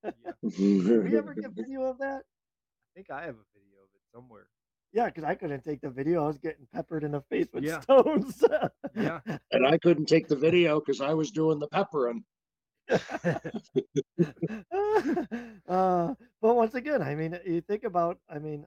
Did 0.49 1.03
we 1.03 1.17
ever 1.17 1.33
get 1.33 1.51
video 1.55 1.83
of 1.83 1.97
that? 1.99 2.21
I 2.23 2.89
think 2.95 3.09
I 3.11 3.21
have 3.21 3.35
a 3.35 3.45
video 3.53 3.79
of 3.81 3.89
it 3.95 4.01
somewhere. 4.13 4.47
Yeah, 4.93 5.05
because 5.05 5.23
I 5.23 5.33
couldn't 5.33 5.63
take 5.63 5.81
the 5.81 5.89
video. 5.89 6.23
I 6.23 6.27
was 6.27 6.37
getting 6.37 6.67
peppered 6.71 7.03
in 7.03 7.11
the 7.11 7.21
face 7.21 7.47
with 7.51 7.63
Yeah. 7.63 7.79
stones. 7.81 8.43
Yeah. 8.95 9.21
and 9.51 9.65
I 9.65 9.77
couldn't 9.79 10.05
take 10.05 10.27
the 10.27 10.35
video 10.35 10.79
because 10.79 11.01
I 11.01 11.13
was 11.15 11.31
doing 11.31 11.57
the 11.59 11.67
peppering. 11.67 12.23
uh, 15.67 16.13
but 16.41 16.55
once 16.55 16.75
again, 16.75 17.01
I 17.01 17.15
mean, 17.15 17.39
you 17.45 17.61
think 17.61 17.83
about, 17.85 18.19
I 18.29 18.37
mean, 18.39 18.65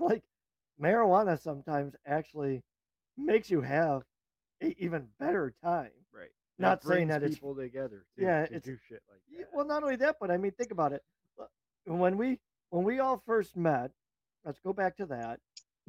like 0.00 0.22
marijuana 0.82 1.38
sometimes 1.40 1.94
actually 2.06 2.62
makes 3.16 3.50
you 3.50 3.60
have 3.60 4.02
a 4.62 4.74
even 4.82 5.08
better 5.18 5.54
time. 5.62 5.90
Right. 6.12 6.30
Not 6.58 6.82
saying 6.82 7.08
that 7.08 7.22
it's- 7.22 7.34
people 7.34 7.54
together. 7.54 8.04
Too, 8.16 8.22
Yeah, 8.22 8.46
to 8.46 8.56
it's- 8.56 8.62
do 8.64 8.76
shit 8.76 9.02
like 9.08 9.20
that. 9.38 9.48
Well, 9.54 9.64
not 9.66 9.82
only 9.82 9.96
that, 9.96 10.16
but 10.20 10.30
I 10.30 10.36
mean, 10.36 10.52
think 10.52 10.70
about 10.72 10.92
it. 10.92 11.02
When 11.84 12.16
we 12.16 12.40
when 12.70 12.84
we 12.84 13.00
all 13.00 13.18
first 13.26 13.54
met, 13.54 13.92
let's 14.44 14.58
go 14.60 14.72
back 14.72 14.96
to 14.96 15.04
that. 15.06 15.40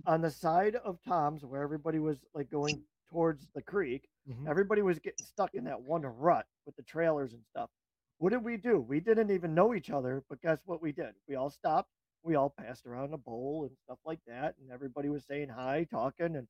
On 0.06 0.20
the 0.22 0.30
side 0.32 0.76
of 0.76 1.02
Tom's, 1.04 1.46
where 1.46 1.62
everybody 1.62 2.00
was 2.00 2.18
like 2.34 2.50
going 2.50 2.84
towards 3.10 3.48
the 3.54 3.62
creek, 3.62 4.10
Mhm. 4.28 4.48
everybody 4.50 4.82
was 4.82 5.00
getting 5.00 5.26
stuck 5.26 5.54
in 5.54 5.64
that 5.66 5.82
one 5.82 6.02
rut 6.02 6.46
with 6.66 6.76
the 6.76 6.84
trailers 6.84 7.34
and 7.34 7.46
stuff. 7.46 7.70
What 8.18 8.32
did 8.32 8.44
we 8.44 8.58
do? 8.58 8.82
We 8.82 9.00
didn't 9.00 9.32
even 9.32 9.54
know 9.54 9.74
each 9.74 9.90
other, 9.92 10.24
but 10.28 10.42
guess 10.42 10.60
what 10.66 10.82
we 10.82 10.92
did? 10.92 11.16
We 11.28 11.36
all 11.36 11.50
stopped. 11.50 11.90
We 12.24 12.36
all 12.36 12.50
passed 12.50 12.86
around 12.86 13.14
a 13.14 13.18
bowl 13.18 13.66
and 13.68 13.78
stuff 13.86 14.00
like 14.06 14.20
that, 14.28 14.56
and 14.62 14.72
everybody 14.72 15.10
was 15.10 15.26
saying 15.26 15.50
hi, 15.50 15.86
talking, 15.92 16.36
and 16.38 16.48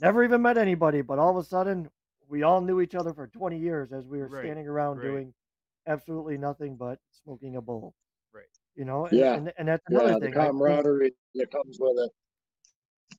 never 0.00 0.22
even 0.22 0.42
met 0.42 0.58
anybody. 0.58 1.00
But 1.00 1.18
all 1.18 1.30
of 1.30 1.36
a 1.42 1.48
sudden, 1.48 1.88
we 2.28 2.42
all 2.42 2.60
knew 2.60 2.80
each 2.82 2.94
other 2.94 3.14
for 3.14 3.26
20 3.28 3.58
years 3.58 3.92
as 3.92 4.06
we 4.06 4.18
were 4.18 4.28
Right, 4.28 4.44
standing 4.44 4.68
around 4.68 4.98
right. 4.98 5.06
doing 5.06 5.34
absolutely 5.86 6.36
nothing 6.36 6.76
but 6.76 6.98
smoking 7.24 7.56
a 7.56 7.62
bowl. 7.62 7.94
Right. 8.34 8.44
You 8.76 8.84
know, 8.84 9.06
and, 9.06 9.18
Yeah, 9.18 9.34
and, 9.34 9.52
and 9.56 9.68
that's 9.68 9.82
another 9.88 10.08
Yeah, 10.08 10.14
the 10.18 10.20
thing. 10.26 10.36
I 10.36 10.44
think- 10.44 10.58
camaraderie 10.58 11.14
that 11.36 11.50
comes 11.50 11.78
with 11.80 11.98
it. 11.98 12.10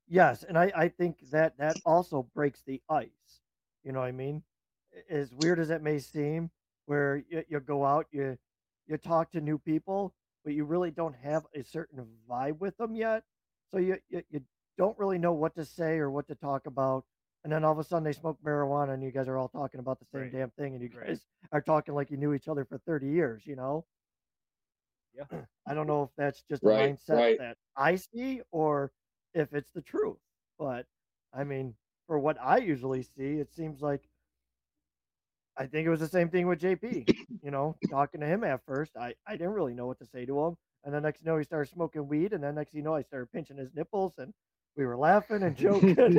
Yes, 0.07 0.43
and 0.43 0.57
I, 0.57 0.71
I 0.75 0.87
think 0.87 1.17
that 1.31 1.57
that 1.57 1.77
also 1.85 2.23
breaks 2.35 2.61
the 2.61 2.79
ice. 2.89 3.09
You 3.83 3.91
know 3.91 3.99
what 3.99 4.07
I 4.07 4.11
mean? 4.11 4.43
A- 4.95 5.13
As 5.13 5.33
weird 5.33 5.59
as 5.59 5.71
it 5.71 5.81
may 5.81 5.97
seem, 5.99 6.51
where 6.85 7.23
you, 7.29 7.43
you 7.47 7.59
go 7.59 7.85
out, 7.85 8.05
you 8.11 8.37
you 8.87 8.97
talk 8.97 9.31
to 9.31 9.41
new 9.41 9.59
people, 9.59 10.13
but 10.43 10.53
you 10.53 10.65
really 10.65 10.91
don't 10.91 11.15
have 11.15 11.45
a 11.55 11.63
certain 11.63 12.05
vibe 12.29 12.59
with 12.59 12.77
them 12.77 12.95
yet. 12.95 13.23
So 13.71 13.77
you, 13.77 13.97
you 14.09 14.23
you 14.29 14.41
don't 14.77 14.97
really 14.97 15.17
know 15.17 15.33
what 15.33 15.55
to 15.55 15.65
say 15.65 15.97
or 15.97 16.09
what 16.09 16.27
to 16.27 16.35
talk 16.35 16.65
about. 16.65 17.05
And 17.43 17.51
then 17.53 17.63
all 17.63 17.71
of 17.71 17.79
a 17.79 17.83
sudden 17.83 18.03
they 18.03 18.13
smoke 18.13 18.37
marijuana 18.43 18.93
and 18.93 19.03
you 19.03 19.11
guys 19.11 19.27
are 19.27 19.37
all 19.37 19.47
talking 19.49 19.79
about 19.79 19.99
the 19.99 20.05
same 20.05 20.23
Right. 20.23 20.31
damn 20.31 20.49
thing 20.51 20.73
and 20.73 20.81
you 20.83 20.89
Right. 20.89 21.07
guys 21.09 21.25
are 21.51 21.61
talking 21.61 21.93
like 21.93 22.11
you 22.11 22.17
knew 22.17 22.33
each 22.33 22.47
other 22.47 22.65
for 22.65 22.77
30 22.79 23.07
years, 23.07 23.45
you 23.45 23.55
know? 23.55 23.85
Yeah. 25.15 25.25
I 25.67 25.73
don't 25.73 25.87
know 25.87 26.03
if 26.03 26.09
that's 26.17 26.43
just 26.43 26.63
a 26.63 26.67
mindset 26.67 27.15
right. 27.15 27.37
that 27.37 27.57
I 27.75 27.95
see 27.95 28.41
or 28.51 28.91
if 29.33 29.53
it's 29.53 29.71
the 29.71 29.81
truth. 29.81 30.17
But 30.57 30.85
I 31.33 31.43
mean, 31.43 31.75
for 32.07 32.19
what 32.19 32.37
I 32.41 32.57
usually 32.57 33.03
see, 33.03 33.39
it 33.39 33.53
seems 33.53 33.81
like 33.81 34.09
I 35.59 35.65
think 35.65 35.85
it 35.85 35.89
was 35.89 35.99
the 35.99 36.07
same 36.07 36.29
thing 36.29 36.47
with 36.47 36.61
JP. 36.61 37.13
You 37.43 37.51
know, 37.51 37.75
talking 37.89 38.21
to 38.21 38.27
him 38.27 38.45
at 38.45 38.61
first, 38.65 38.95
I, 38.95 39.13
I 39.27 39.33
didn't 39.33 39.51
really 39.51 39.73
know 39.73 39.87
what 39.87 39.99
to 39.99 40.05
say 40.05 40.25
to 40.25 40.39
him. 40.45 40.55
And 40.85 40.93
the 40.93 41.01
next 41.01 41.21
you 41.21 41.27
know, 41.27 41.37
he 41.37 41.43
started 41.43 41.69
smoking 41.69 42.07
weed. 42.07 42.31
And 42.31 42.41
then 42.41 42.55
next 42.55 42.73
you 42.73 42.81
know, 42.81 42.95
I 42.95 43.01
started 43.01 43.29
pinching 43.33 43.57
his 43.57 43.69
nipples 43.75 44.13
and 44.17 44.33
we 44.77 44.85
were 44.85 44.95
laughing 44.95 45.43
and 45.43 45.57
joking. 45.57 45.99
and 45.99 46.17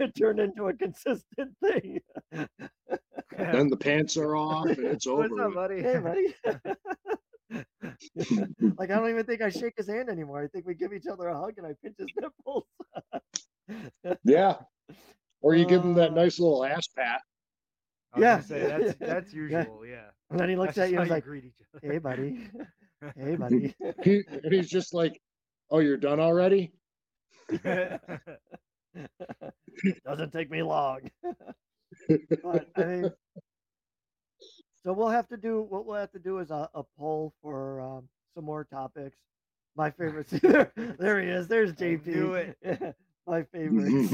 it 0.00 0.14
turned 0.18 0.40
into 0.40 0.66
a 0.66 0.72
consistent 0.74 1.52
thing. 1.62 2.00
Then 2.32 3.68
the 3.68 3.76
pants 3.80 4.16
are 4.16 4.34
off 4.34 4.66
and 4.66 4.84
it's 4.86 5.06
over. 5.06 5.28
What's 5.28 5.40
up, 5.40 5.54
buddy? 5.54 5.82
hey, 5.82 5.98
buddy. 5.98 6.34
like, 8.76 8.90
I 8.90 8.94
don't 8.96 9.10
even 9.10 9.24
think 9.24 9.40
I 9.40 9.50
shake 9.50 9.74
his 9.76 9.86
hand 9.86 10.08
anymore. 10.08 10.42
I 10.42 10.48
think 10.48 10.66
we 10.66 10.74
give 10.74 10.92
each 10.92 11.06
other 11.06 11.28
a 11.28 11.38
hug 11.38 11.54
and 11.58 11.66
I 11.66 11.74
pinch 11.80 11.96
his 11.98 12.08
nipples. 12.20 12.64
Yeah. 14.24 14.56
Or 15.42 15.54
you 15.54 15.64
give 15.64 15.84
him 15.84 15.94
that 15.94 16.10
Uh, 16.10 16.14
nice 16.14 16.40
little 16.40 16.64
ass 16.64 16.88
pat. 16.88 17.20
I 18.12 18.18
was 18.18 18.22
Yeah. 18.22 18.40
say 18.40 18.60
that's 18.66 18.94
that's 18.98 19.32
usual. 19.42 19.84
Yeah. 19.86 20.10
And 20.30 20.38
then 20.38 20.48
he 20.48 20.56
looks 20.56 20.74
That's 20.76 20.86
at 20.86 20.90
you 20.90 20.96
how 20.96 21.02
and 21.02 21.08
is 21.08 21.12
like, 21.12 21.24
greet 21.24 21.44
each 21.44 21.54
other. 21.74 21.92
hey, 21.92 21.98
buddy. 21.98 22.48
Hey, 23.16 23.34
buddy. 23.36 23.74
He, 24.04 24.22
and 24.30 24.52
he's 24.52 24.68
just 24.68 24.92
like, 24.92 25.18
"Oh, 25.70 25.78
you're 25.78 25.96
done 25.96 26.20
already?" 26.20 26.74
Doesn't 30.04 30.32
take 30.32 30.50
me 30.50 30.62
long. 30.62 31.10
but 32.42 32.68
I 32.76 32.84
mean, 32.84 33.10
so 34.84 34.92
we'll 34.92 35.08
have 35.08 35.26
to 35.28 35.38
do 35.38 35.62
what 35.62 35.86
we'll 35.86 35.96
have 35.96 36.10
to 36.12 36.18
do 36.18 36.40
is 36.40 36.50
a, 36.50 36.68
a 36.74 36.82
poll 36.98 37.32
for 37.40 37.80
um, 37.80 38.08
some 38.34 38.44
more 38.44 38.64
topics. 38.64 39.16
My 39.76 39.90
favorites. 39.90 40.32
there, 40.42 40.70
there 40.98 41.22
he 41.22 41.28
is. 41.28 41.48
There's 41.48 41.72
JP. 41.72 42.04
do 42.04 42.34
it. 42.34 42.58
My 43.26 43.44
favorites. 43.44 44.12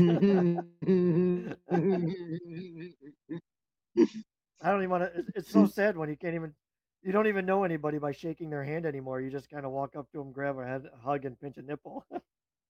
I 4.62 4.70
don't 4.70 4.80
even 4.80 4.90
want 4.90 5.04
to. 5.04 5.24
It's, 5.34 5.50
so 5.50 5.66
sad 5.66 5.96
when 5.96 6.08
you 6.08 6.16
can't 6.16 6.34
even. 6.34 6.54
You 7.02 7.12
don't 7.12 7.28
even 7.28 7.46
know 7.46 7.62
anybody 7.62 7.98
by 7.98 8.12
shaking 8.12 8.50
their 8.50 8.64
hand 8.64 8.84
anymore. 8.84 9.20
You 9.20 9.30
just 9.30 9.48
kind 9.48 9.64
of 9.64 9.70
walk 9.70 9.94
up 9.96 10.10
to 10.12 10.18
them, 10.18 10.32
grab 10.32 10.58
a 10.58 10.66
head, 10.66 10.86
hug, 11.04 11.24
and 11.24 11.40
pinch 11.40 11.56
a 11.56 11.62
nipple. 11.62 12.04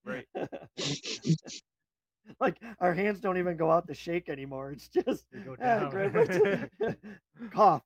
Right. 0.04 0.26
like 2.40 2.56
our 2.80 2.92
hands 2.92 3.20
don't 3.20 3.38
even 3.38 3.56
go 3.56 3.70
out 3.70 3.86
to 3.88 3.94
shake 3.94 4.28
anymore. 4.28 4.72
It's 4.72 4.88
just 4.88 5.24
"Ah, 5.62 5.88
grab 5.90 6.14
cough. 7.52 7.84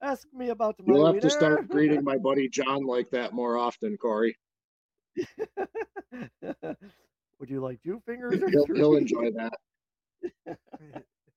Ask 0.00 0.28
me 0.32 0.50
about 0.50 0.76
my 0.78 0.94
You'll 0.94 1.06
have 1.06 1.20
to 1.20 1.30
start 1.30 1.68
greeting 1.68 2.04
my 2.04 2.16
buddy 2.16 2.48
John 2.48 2.84
like 2.84 3.10
that 3.10 3.32
more 3.32 3.58
often, 3.58 3.96
Corey. 3.96 4.36
Would 7.40 7.50
you 7.50 7.60
like 7.60 7.82
two 7.82 8.00
fingers 8.06 8.40
or 8.42 8.48
He'll, 8.48 8.66
he'll 8.66 8.96
enjoy 8.96 9.30
that. 9.32 9.52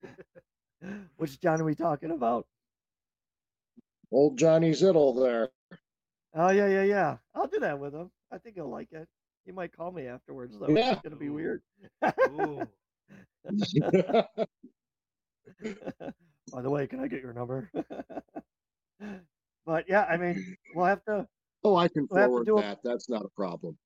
Which 1.18 1.40
John 1.42 1.62
are 1.62 1.66
we 1.66 1.76
talking 1.76 2.12
about? 2.12 2.46
Old 4.12 4.38
Johnny 4.38 4.72
Zittle 4.72 5.22
there. 5.22 5.50
Oh 6.34 6.50
yeah, 6.50 6.68
yeah, 6.68 6.84
yeah. 6.84 7.18
I'll 7.36 7.48
do 7.48 7.60
that 7.60 7.80
with 7.80 7.94
him. 7.94 8.10
I 8.32 8.38
think 8.38 8.56
he'll 8.56 8.70
like 8.70 8.92
it. 8.92 9.08
He 9.46 9.52
might 9.52 9.76
call 9.76 9.92
me 9.92 10.08
afterwards 10.08 10.58
though. 10.60 10.70
Yeah. 10.70 10.94
It's 10.94 11.02
gonna 11.02 11.16
be 11.16 11.30
weird. 11.30 11.62
By 12.02 12.12
the 16.62 16.70
way, 16.70 16.88
can 16.88 17.00
I 17.00 17.08
get 17.08 17.22
your 17.22 17.34
number? 17.34 17.70
but 19.66 19.86
yeah, 19.88 20.04
I 20.04 20.18
mean, 20.18 20.58
we'll 20.76 20.86
have 20.86 21.04
to. 21.06 21.28
oh, 21.64 21.76
I 21.76 21.88
can 21.88 22.08
We'll 22.10 22.20
have 22.22 22.28
to 22.28 22.32
forward 22.32 22.46
do 22.46 22.58
a- 22.58 22.62
that. 22.62 22.80
That's 22.84 23.10
not 23.10 23.24
a 23.26 23.30
problem. 23.30 23.78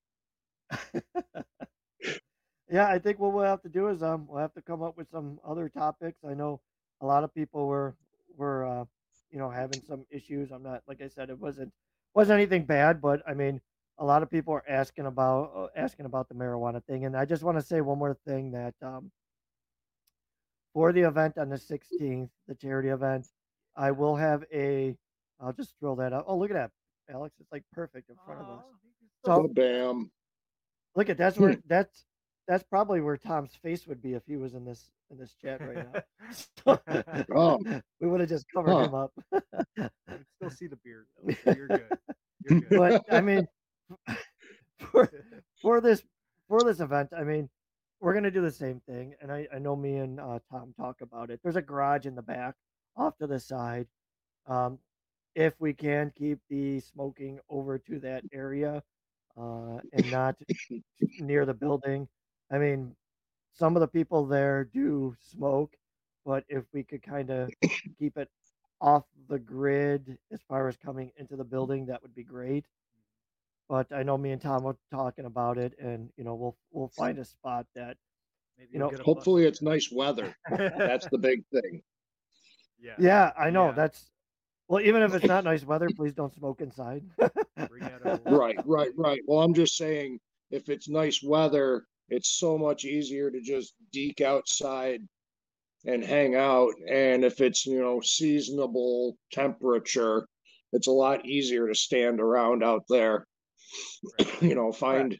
Yeah, 2.70 2.88
I 2.88 2.98
think 2.98 3.18
what 3.18 3.32
we'll 3.32 3.44
have 3.44 3.62
to 3.62 3.68
do 3.68 3.88
is 3.88 4.02
um 4.02 4.26
we'll 4.28 4.40
have 4.40 4.54
to 4.54 4.62
come 4.62 4.82
up 4.82 4.96
with 4.96 5.10
some 5.10 5.38
other 5.46 5.68
topics. 5.68 6.18
I 6.28 6.34
know 6.34 6.60
a 7.00 7.06
lot 7.06 7.24
of 7.24 7.34
people 7.34 7.66
were 7.66 7.94
were 8.36 8.66
uh, 8.66 8.84
you 9.30 9.38
know 9.38 9.50
having 9.50 9.80
some 9.82 10.04
issues. 10.10 10.50
I'm 10.50 10.62
not 10.62 10.82
like 10.88 11.00
I 11.00 11.08
said, 11.08 11.30
it 11.30 11.38
wasn't 11.38 11.72
wasn't 12.14 12.38
anything 12.38 12.64
bad, 12.64 13.00
but 13.00 13.22
I 13.26 13.34
mean 13.34 13.60
a 13.98 14.04
lot 14.04 14.22
of 14.22 14.30
people 14.30 14.52
are 14.54 14.64
asking 14.68 15.06
about 15.06 15.52
uh, 15.54 15.66
asking 15.76 16.06
about 16.06 16.28
the 16.28 16.34
marijuana 16.34 16.84
thing, 16.84 17.04
and 17.04 17.16
I 17.16 17.24
just 17.24 17.42
want 17.42 17.58
to 17.58 17.64
say 17.64 17.80
one 17.80 17.98
more 17.98 18.16
thing 18.26 18.50
that 18.52 18.74
um, 18.82 19.10
for 20.74 20.92
the 20.92 21.02
event 21.02 21.38
on 21.38 21.48
the 21.48 21.56
16th, 21.56 22.28
the 22.46 22.54
charity 22.54 22.88
event, 22.88 23.26
I 23.76 23.92
will 23.92 24.16
have 24.16 24.44
a. 24.52 24.94
I'll 25.40 25.52
just 25.52 25.74
throw 25.80 25.94
that 25.96 26.12
out. 26.12 26.24
Oh, 26.26 26.36
look 26.36 26.50
at 26.50 26.54
that, 26.54 26.70
Alex! 27.10 27.34
It's 27.40 27.52
like 27.52 27.64
perfect 27.72 28.10
in 28.10 28.16
front 28.26 28.40
of 28.40 28.48
us. 28.48 28.64
So 29.24 29.48
Bam. 29.48 30.10
look 30.94 31.08
at 31.08 31.16
that's 31.16 31.38
where 31.38 31.56
that's 31.66 32.04
that's 32.48 32.64
probably 32.64 33.00
where 33.00 33.16
Tom's 33.16 33.54
face 33.62 33.86
would 33.86 34.02
be 34.02 34.14
if 34.14 34.22
he 34.26 34.36
was 34.36 34.54
in 34.54 34.64
this 34.64 34.90
in 35.10 35.18
this 35.18 35.34
chat 35.40 35.60
right 35.62 35.86
now. 35.92 36.02
Oh. 37.34 37.58
we 38.00 38.08
would 38.08 38.20
have 38.20 38.28
just 38.28 38.46
covered 38.54 38.72
Huh. 38.72 38.84
him 38.86 38.94
up. 38.94 39.12
I 39.78 39.88
can 40.08 40.26
still 40.36 40.50
see 40.50 40.66
the 40.66 40.76
beard 40.84 41.06
though, 41.16 41.32
so 41.44 41.50
you're 41.56 41.68
good. 41.68 41.98
You're 42.44 42.60
good. 42.60 42.70
but 42.78 43.04
I 43.12 43.20
mean, 43.20 43.46
for 44.92 45.10
for 45.62 45.80
this 45.80 46.02
for 46.48 46.62
this 46.62 46.80
event, 46.80 47.10
I 47.16 47.22
mean, 47.24 47.48
we're 48.00 48.14
gonna 48.14 48.30
do 48.30 48.42
the 48.42 48.50
same 48.50 48.80
thing, 48.88 49.14
and 49.20 49.30
I 49.32 49.46
I 49.54 49.58
know 49.58 49.76
me 49.76 49.96
and 49.96 50.20
uh, 50.20 50.38
Tom 50.50 50.74
talk 50.76 51.00
about 51.00 51.30
it. 51.30 51.40
There's 51.42 51.56
a 51.56 51.62
garage 51.62 52.06
in 52.06 52.14
the 52.14 52.22
back, 52.22 52.54
off 52.96 53.16
to 53.18 53.26
the 53.26 53.38
side. 53.40 53.86
Um, 54.46 54.78
if 55.34 55.54
we 55.58 55.72
can 55.74 56.12
keep 56.16 56.38
the 56.48 56.80
smoking 56.80 57.38
over 57.50 57.78
to 57.78 57.98
that 58.00 58.24
area, 58.32 58.82
uh, 59.36 59.78
and 59.92 60.10
not 60.10 60.36
near 61.20 61.44
the 61.44 61.54
building. 61.54 62.08
I 62.50 62.58
mean, 62.58 62.94
some 63.54 63.76
of 63.76 63.80
the 63.80 63.88
people 63.88 64.26
there 64.26 64.64
do 64.64 65.16
smoke, 65.30 65.74
but 66.24 66.44
if 66.48 66.64
we 66.72 66.82
could 66.82 67.02
kind 67.02 67.30
of 67.30 67.50
keep 67.98 68.16
it 68.16 68.30
off 68.80 69.04
the 69.28 69.38
grid 69.38 70.18
as 70.32 70.40
far 70.48 70.68
as 70.68 70.76
coming 70.76 71.10
into 71.16 71.36
the 71.36 71.44
mm. 71.44 71.50
building, 71.50 71.86
that 71.86 72.02
would 72.02 72.14
be 72.14 72.24
great. 72.24 72.66
But 73.68 73.92
I 73.92 74.02
know 74.02 74.16
me 74.16 74.30
and 74.30 74.40
Tom 74.40 74.62
were 74.62 74.76
talking 74.92 75.24
about 75.24 75.58
it, 75.58 75.72
and 75.80 76.10
you 76.16 76.24
know 76.24 76.34
we'll 76.34 76.56
we'll 76.70 76.88
find 76.88 77.18
a 77.18 77.24
spot 77.24 77.66
that 77.74 77.96
Maybe 78.58 78.70
you 78.72 78.78
know, 78.78 78.90
get 78.90 79.00
a 79.00 79.02
Hopefully 79.02 79.42
bus 79.44 79.48
it's 79.52 79.62
nice 79.62 79.90
weather. 79.92 80.34
That's 80.48 81.06
the 81.10 81.18
big 81.18 81.44
thing. 81.52 81.82
yeah. 82.80 82.94
yeah 82.98 83.32
I 83.38 83.50
know 83.50 83.66
Yeah. 83.66 83.72
that's 83.72 84.10
well 84.68 84.80
even 84.80 85.02
if 85.02 85.14
it's 85.14 85.26
not 85.26 85.44
nice 85.52 85.64
weather, 85.64 85.88
please 85.94 86.14
don't 86.14 86.34
smoke 86.34 86.60
inside. 86.60 87.04
Bring 87.68 87.82
out 87.84 88.00
a 88.04 88.20
Right, 88.24 88.58
right, 88.64 88.90
right. 88.96 89.20
Well, 89.26 89.42
I'm 89.42 89.54
just 89.54 89.76
saying 89.76 90.20
if 90.50 90.68
it's 90.68 90.88
nice 90.88 91.22
weather, 91.22 91.84
it's 92.08 92.38
so 92.38 92.56
much 92.56 92.84
easier 92.84 93.30
to 93.30 93.40
just 93.40 93.74
deke 93.92 94.20
outside 94.20 95.00
and 95.84 96.04
hang 96.04 96.34
out. 96.34 96.72
And 96.88 97.24
if 97.24 97.40
it's, 97.40 97.66
you 97.66 97.80
know, 97.80 98.00
seasonable 98.00 99.16
temperature, 99.32 100.26
it's 100.72 100.86
a 100.86 100.92
lot 100.92 101.26
easier 101.26 101.68
to 101.68 101.74
stand 101.74 102.20
around 102.20 102.62
out 102.62 102.84
there. 102.88 103.26
you 104.40 104.54
know, 104.54 104.72
find 104.72 105.18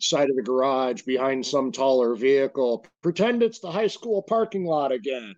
side 0.00 0.30
of 0.30 0.36
the 0.36 0.42
garage 0.42 1.02
behind 1.02 1.44
some 1.44 1.72
taller 1.72 2.14
vehicle. 2.14 2.84
Pretend 3.02 3.42
it's 3.42 3.58
the 3.58 3.70
high 3.70 3.86
school 3.86 4.22
parking 4.22 4.64
lot 4.64 4.92
again. 4.92 5.34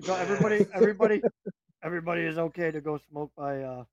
So 0.00 0.14
everybody, 0.14 0.66
everybody, 0.74 1.22
everybody 1.82 2.22
is 2.22 2.38
okay 2.38 2.70
to 2.70 2.80
go 2.80 2.98
smoke 3.10 3.32
by 3.36 3.62
uh 3.62 3.84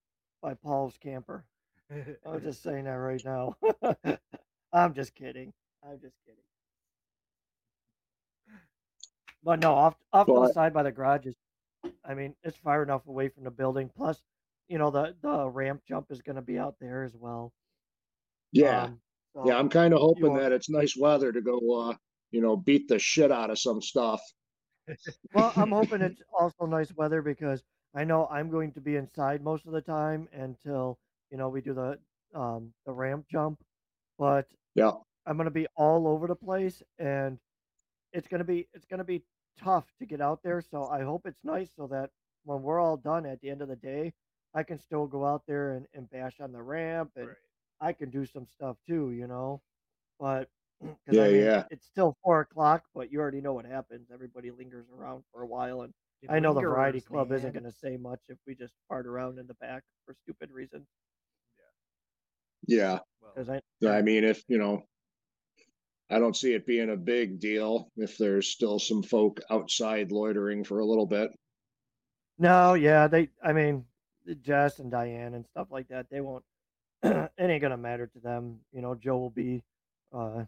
by 0.41 0.53
Paul's 0.53 0.97
camper. 1.01 1.45
I'm 2.25 2.41
just 2.41 2.61
saying 2.61 2.85
that 2.85 2.91
right 2.91 3.21
now. 3.23 3.55
I'm 4.73 4.93
just 4.93 5.15
kidding. 5.15 5.53
I'm 5.87 5.99
just 5.99 6.15
kidding. 6.25 6.41
But 9.43 9.59
no, 9.61 9.73
off 9.73 9.95
off 10.11 10.25
to 10.27 10.33
the 10.47 10.53
side 10.53 10.73
by 10.73 10.83
the 10.83 10.91
garage 10.91 11.25
is, 11.27 11.35
I 12.03 12.15
mean, 12.15 12.35
it's 12.43 12.57
far 12.57 12.81
enough 12.81 13.05
away 13.07 13.29
from 13.29 13.43
the 13.43 13.51
building. 13.51 13.89
Plus, 13.95 14.19
you 14.67 14.77
know, 14.79 14.89
the 14.89 15.15
the 15.21 15.47
ramp 15.47 15.83
jump 15.87 16.07
is 16.09 16.21
going 16.21 16.37
to 16.37 16.41
be 16.41 16.57
out 16.57 16.75
there 16.81 17.03
as 17.03 17.15
well. 17.15 17.53
Yeah. 18.51 18.83
Um, 18.85 18.99
so- 19.33 19.43
Yeah, 19.47 19.57
I'm 19.57 19.69
kind 19.69 19.93
of 19.93 19.99
hoping 19.99 20.33
that 20.35 20.51
it's 20.51 20.69
nice 20.69 20.97
weather 20.97 21.31
to 21.31 21.41
go, 21.41 21.59
uh, 21.89 21.95
you 22.31 22.41
know, 22.41 22.55
beat 22.55 22.87
the 22.87 22.97
shit 22.97 23.31
out 23.31 23.51
of 23.51 23.59
some 23.59 23.81
stuff. 23.81 24.21
Well, 25.33 25.51
I'm 25.55 25.71
hoping 25.71 26.01
it's 26.01 26.21
also 26.37 26.65
nice 26.65 26.91
weather 26.95 27.21
because 27.21 27.63
I 27.93 28.03
know 28.03 28.27
I'm 28.27 28.49
going 28.49 28.71
to 28.73 28.81
be 28.81 28.95
inside 28.95 29.43
most 29.43 29.65
of 29.67 29.73
the 29.73 29.81
time 29.81 30.27
until 30.33 30.97
you 31.31 31.37
know 31.37 31.49
we 31.49 31.61
do 31.61 31.73
the 31.75 31.99
um 32.33 32.73
the 32.87 32.91
ramp 32.93 33.25
jump, 33.31 33.59
but 34.17 34.47
Yeah. 34.73 34.93
I'm 35.25 35.37
gonna 35.37 35.51
be 35.51 35.67
all 35.75 36.07
over 36.07 36.27
the 36.27 36.35
place 36.35 36.83
and 36.99 37.39
it's 38.13 38.27
gonna 38.27 38.43
be 38.43 38.67
it's 38.73 38.85
gonna 38.85 39.03
be 39.03 39.23
tough 39.57 39.85
to 39.99 40.05
get 40.05 40.21
out 40.21 40.41
there. 40.43 40.61
So 40.61 40.87
I 40.87 41.03
hope 41.03 41.25
it's 41.25 41.43
nice 41.43 41.71
so 41.75 41.87
that 41.87 42.11
when 42.43 42.61
we're 42.63 42.79
all 42.79 42.97
done 42.97 43.25
at 43.25 43.41
the 43.41 43.49
end 43.49 43.61
of 43.61 43.67
the 43.69 43.75
day, 43.75 44.13
I 44.53 44.63
can 44.63 44.77
still 44.79 45.07
go 45.07 45.25
out 45.25 45.43
there 45.47 45.73
and, 45.73 45.87
and 45.93 46.09
bash 46.09 46.39
on 46.39 46.51
the 46.51 46.61
ramp 46.63 47.11
and 47.15 47.27
Right. 47.29 47.37
I 47.81 47.93
can 47.93 48.09
do 48.09 48.25
some 48.25 48.45
stuff 48.47 48.77
too, 48.87 49.11
you 49.11 49.27
know. 49.27 49.61
But 50.19 50.49
Yeah, 51.11 51.23
I 51.23 51.27
mean, 51.31 51.41
yeah. 51.43 51.67
it's 51.69 51.85
still 51.85 52.17
four 52.23 52.41
o'clock, 52.41 52.85
but 52.93 53.11
you 53.11 53.19
already 53.19 53.41
know 53.41 53.53
what 53.53 53.65
happens. 53.65 54.09
Everybody 54.11 54.51
lingers 54.51 54.87
around 54.89 55.23
for 55.31 55.41
a 55.41 55.47
while, 55.47 55.81
and 55.81 55.93
You 56.21 56.29
I 56.29 56.39
know 56.39 56.53
the 56.53 56.61
variety 56.61 57.01
club 57.01 57.31
isn't 57.31 57.53
going 57.53 57.63
to 57.63 57.71
say 57.71 57.97
much 57.97 58.21
if 58.29 58.37
we 58.47 58.55
just 58.55 58.73
fart 58.87 59.07
around 59.07 59.39
in 59.39 59.47
the 59.47 59.53
back 59.55 59.83
for 60.05 60.13
stupid 60.13 60.51
reasons. 60.51 60.87
Yeah. 62.67 62.99
Well, 63.21 63.31
Because 63.35 63.49
I, 63.49 63.61
Yeah, 63.79 63.91
I 63.91 64.01
mean, 64.01 64.23
if, 64.23 64.43
you 64.47 64.57
know, 64.57 64.83
I 66.09 66.19
don't 66.19 66.35
see 66.35 66.53
it 66.53 66.65
being 66.67 66.91
a 66.91 66.95
big 66.97 67.39
deal 67.39 67.91
if 67.97 68.17
there's 68.17 68.47
still 68.47 68.77
some 68.79 69.01
folk 69.01 69.39
outside 69.49 70.11
loitering 70.11 70.63
for 70.63 70.79
a 70.79 70.85
little 70.85 71.07
bit. 71.07 71.31
no, 72.37 72.73
yeah, 72.75 73.07
they. 73.07 73.29
I 73.43 73.53
mean, 73.53 73.85
Jess 74.41 74.79
and 74.79 74.91
Diane 74.91 75.33
and 75.33 75.45
stuff 75.45 75.67
like 75.71 75.87
that. 75.89 76.07
They 76.11 76.21
won't. 76.21 76.43
it 77.03 77.31
ain't 77.39 77.61
gonna 77.61 77.77
matter 77.77 78.07
to 78.07 78.19
them. 78.19 78.59
You 78.71 78.81
know, 78.81 78.95
Joe 78.95 79.17
will 79.17 79.29
be, 79.31 79.63
uh, 80.13 80.43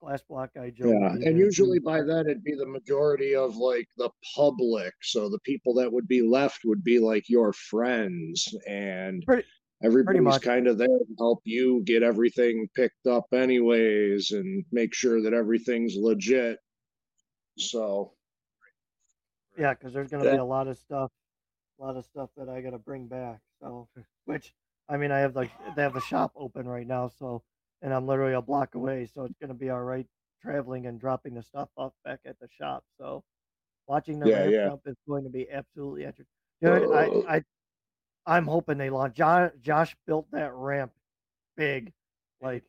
glass 0.00 0.22
block 0.22 0.50
guy. 0.54 0.70
Joe. 0.70 0.90
Yeah, 0.90 1.28
and 1.28 1.38
usually 1.38 1.78
too. 1.78 1.84
by 1.84 2.02
then 2.02 2.20
it'd 2.26 2.42
be 2.44 2.54
the 2.54 2.66
majority 2.66 3.34
of 3.34 3.56
like 3.56 3.88
the 3.98 4.10
public. 4.34 4.94
So 5.02 5.28
the 5.28 5.38
people 5.40 5.74
that 5.74 5.92
would 5.92 6.08
be 6.08 6.22
left 6.22 6.60
would 6.64 6.82
be 6.82 6.98
like 6.98 7.28
your 7.28 7.52
friends 7.52 8.54
and 8.66 9.22
Pretty- 9.26 9.46
everybody's 9.82 10.38
kind 10.38 10.66
of 10.66 10.78
there 10.78 10.88
to 10.88 11.06
help 11.18 11.40
you 11.44 11.82
get 11.84 12.02
everything 12.02 12.68
picked 12.74 13.06
up 13.06 13.26
anyways 13.32 14.30
and 14.32 14.64
make 14.72 14.94
sure 14.94 15.22
that 15.22 15.34
everything's 15.34 15.96
legit. 15.96 16.58
So, 17.58 18.12
Yeah, 19.58 19.74
because 19.74 19.92
there's 19.92 20.10
gonna 20.10 20.24
be 20.24 20.36
a 20.36 20.44
lot 20.44 20.68
of 20.68 20.76
stuff, 20.78 21.10
a 21.78 21.82
lot 21.82 21.96
of 21.96 22.04
stuff 22.04 22.30
that 22.36 22.48
I 22.48 22.60
gotta 22.60 22.78
bring 22.78 23.06
back. 23.06 23.40
So, 23.60 23.88
which 24.24 24.54
I 24.88 24.96
mean, 24.96 25.10
I 25.12 25.18
have 25.20 25.36
like 25.36 25.50
they 25.76 25.82
have 25.82 25.94
the 25.94 26.00
shop 26.00 26.32
open 26.36 26.66
right 26.68 26.86
now, 26.86 27.08
so 27.08 27.42
and 27.82 27.92
I'm 27.94 28.06
literally 28.06 28.34
a 28.34 28.42
block 28.42 28.74
away, 28.74 29.06
so 29.06 29.24
it's 29.24 29.38
gonna 29.40 29.54
be 29.54 29.70
all 29.70 29.82
right 29.82 30.06
traveling 30.42 30.86
and 30.86 30.98
dropping 31.00 31.34
the 31.34 31.42
stuff 31.42 31.68
off 31.76 31.92
back 32.04 32.20
at 32.24 32.38
the 32.40 32.48
shop. 32.48 32.84
So, 32.98 33.22
watching 33.86 34.18
the 34.20 34.26
Yeah, 34.28 34.44
ramp 34.44 34.52
yeah. 34.54 34.68
jump 34.68 34.82
is 34.86 34.96
going 35.08 35.24
to 35.24 35.30
be 35.30 35.50
absolutely 35.50 36.04
interesting. 36.04 36.26
Dude, 36.62 36.72
I, 36.72 37.06
oh. 37.06 37.24
I, 37.28 37.44
I'm 38.26 38.46
hoping 38.46 38.78
they 38.78 38.90
launch. 38.90 39.16
Josh, 39.16 39.52
Josh 39.60 39.96
built 40.06 40.30
that 40.32 40.52
ramp 40.52 40.92
big, 41.56 41.92
like. 42.40 42.64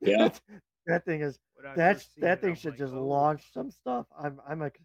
Yeah. 0.00 0.30
that 0.86 1.04
thing 1.04 1.20
is 1.20 1.38
that's 1.74 2.08
that 2.20 2.40
it, 2.40 2.40
thing 2.40 2.50
I'm 2.50 2.56
should 2.56 2.72
like, 2.72 2.78
just 2.78 2.94
"Oh, 2.94 3.04
launch 3.06 3.52
some 3.52 3.70
stuff. 3.70 4.06
I'm 4.18 4.40
I'm 4.46 4.62
ex- 4.62 4.80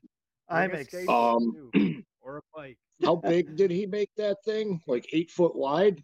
I'm 0.49 0.71
bring 0.71 0.81
a 0.81 0.85
Um, 1.07 1.55
too, 1.73 1.73
or 2.21 2.37
a 2.37 2.41
bike. 2.55 2.77
how 3.03 3.15
big 3.15 3.55
did 3.55 3.71
he 3.71 3.85
make 3.85 4.11
that 4.17 4.43
thing? 4.43 4.81
Like 4.87 5.07
eight 5.13 5.31
foot 5.31 5.55
wide? 5.55 6.03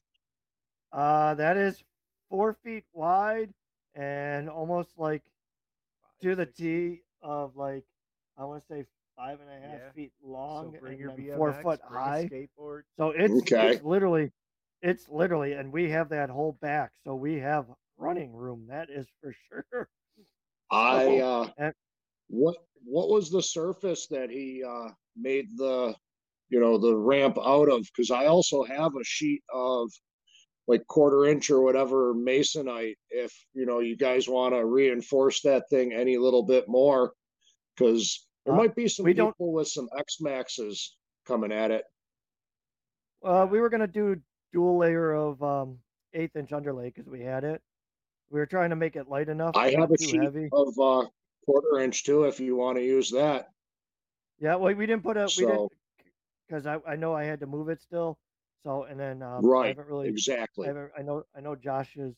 Uh, 0.91 1.33
that 1.35 1.57
is 1.57 1.83
four 2.29 2.53
feet 2.53 2.85
wide 2.93 3.53
and 3.95 4.49
almost 4.49 4.97
like 4.97 5.23
to 6.21 6.35
the 6.35 6.45
six 6.45 6.57
T 6.57 7.01
of 7.21 7.55
like 7.55 7.85
I 8.37 8.45
want 8.45 8.61
to 8.61 8.67
say 8.67 8.85
five 9.15 9.39
and 9.39 9.49
a 9.49 9.67
half 9.67 9.79
Yeah. 9.79 9.91
feet 9.93 10.11
long 10.23 10.73
so 10.73 10.79
bring 10.79 10.93
and 10.93 10.99
your 11.01 11.11
BMX, 11.11 11.37
four 11.37 11.53
foot 11.53 11.79
high. 11.87 12.29
skateboard. 12.31 12.81
So 12.97 13.09
it's 13.11 13.33
Okay. 13.43 13.73
it's 13.75 13.83
literally 13.83 14.31
it's 14.81 15.09
literally 15.09 15.53
and 15.53 15.71
we 15.71 15.89
have 15.89 16.09
that 16.09 16.29
whole 16.29 16.53
back, 16.61 16.91
so 17.03 17.15
we 17.15 17.35
have 17.39 17.65
running 17.97 18.33
room. 18.33 18.65
That 18.67 18.89
is 18.89 19.07
for 19.21 19.33
sure. 19.49 19.89
I 20.71 21.19
uh 21.19 21.49
and- 21.57 21.73
what 22.27 22.57
what 22.83 23.09
was 23.09 23.29
the 23.29 23.41
surface 23.41 24.07
that 24.07 24.29
he 24.29 24.63
uh 24.67 24.89
made 25.15 25.45
the 25.57 25.95
you 26.49 26.59
know 26.59 26.77
the 26.77 26.95
ramp 26.95 27.37
out 27.43 27.69
of 27.69 27.81
because 27.95 28.11
I 28.11 28.25
also 28.25 28.63
have 28.63 28.91
a 28.95 29.03
sheet 29.03 29.41
of 29.53 29.89
like 30.67 30.85
quarter 30.87 31.25
inch 31.25 31.49
or 31.51 31.61
whatever 31.61 32.13
masonite 32.15 32.95
if 33.09 33.31
you 33.53 33.65
know 33.65 33.79
you 33.79 33.95
guys 33.95 34.27
want 34.27 34.53
to 34.55 34.65
reinforce 34.65 35.41
that 35.41 35.69
thing 35.69 35.93
any 35.93 36.17
little 36.17 36.43
bit 36.43 36.65
more 36.67 37.13
because 37.75 38.24
there 38.45 38.53
Uh, 38.53 38.57
might 38.57 38.75
be 38.75 38.87
some 38.87 39.03
we 39.03 39.13
don't- 39.13 39.33
people 39.33 39.51
with 39.53 39.67
some 39.67 39.89
X 39.97 40.21
Maxes 40.21 40.97
coming 41.25 41.51
at 41.51 41.71
it. 41.71 41.85
Uh, 43.23 43.47
we 43.49 43.59
were 43.59 43.69
gonna 43.69 43.87
do 43.87 44.21
dual 44.53 44.77
layer 44.77 45.13
of 45.13 45.41
um 45.43 45.79
eighth 46.13 46.35
inch 46.35 46.53
underlay 46.53 46.89
because 46.89 47.07
we 47.09 47.21
had 47.21 47.43
it. 47.43 47.61
We 48.29 48.39
were 48.39 48.45
trying 48.45 48.69
to 48.69 48.75
make 48.75 48.95
it 48.95 49.07
light 49.07 49.29
enough, 49.29 49.55
I 49.55 49.71
have 49.71 49.91
a 49.91 49.97
too 49.97 50.05
sheet 50.05 50.21
heavy. 50.21 50.49
of 50.51 50.79
uh 50.79 51.07
quarter 51.45 51.79
inch 51.79 52.03
too 52.03 52.23
if 52.25 52.39
you 52.39 52.55
want 52.55 52.77
to 52.77 52.83
use 52.83 53.11
that. 53.11 53.51
Yeah, 54.39 54.55
well, 54.55 54.73
we 54.75 54.85
didn't 54.85 55.03
put 55.03 55.17
a 55.17 55.25
we 55.37 55.45
didn't 55.45 55.71
because 56.47 56.65
I, 56.67 56.79
I 56.87 56.95
know 56.95 57.13
I 57.13 57.23
had 57.23 57.39
to 57.39 57.47
move 57.47 57.69
it 57.69 57.81
still. 57.81 58.19
So 58.63 58.83
and 58.83 58.99
then 58.99 59.21
um, 59.21 59.45
I 59.45 59.49
right, 59.49 59.67
haven't 59.69 59.87
really 59.87 60.07
I 60.07 60.09
exactly. 60.09 60.67
haven't 60.67 60.91
I 60.97 61.01
know 61.01 61.23
I 61.35 61.41
know 61.41 61.55
Josh 61.55 61.95
is 61.97 62.15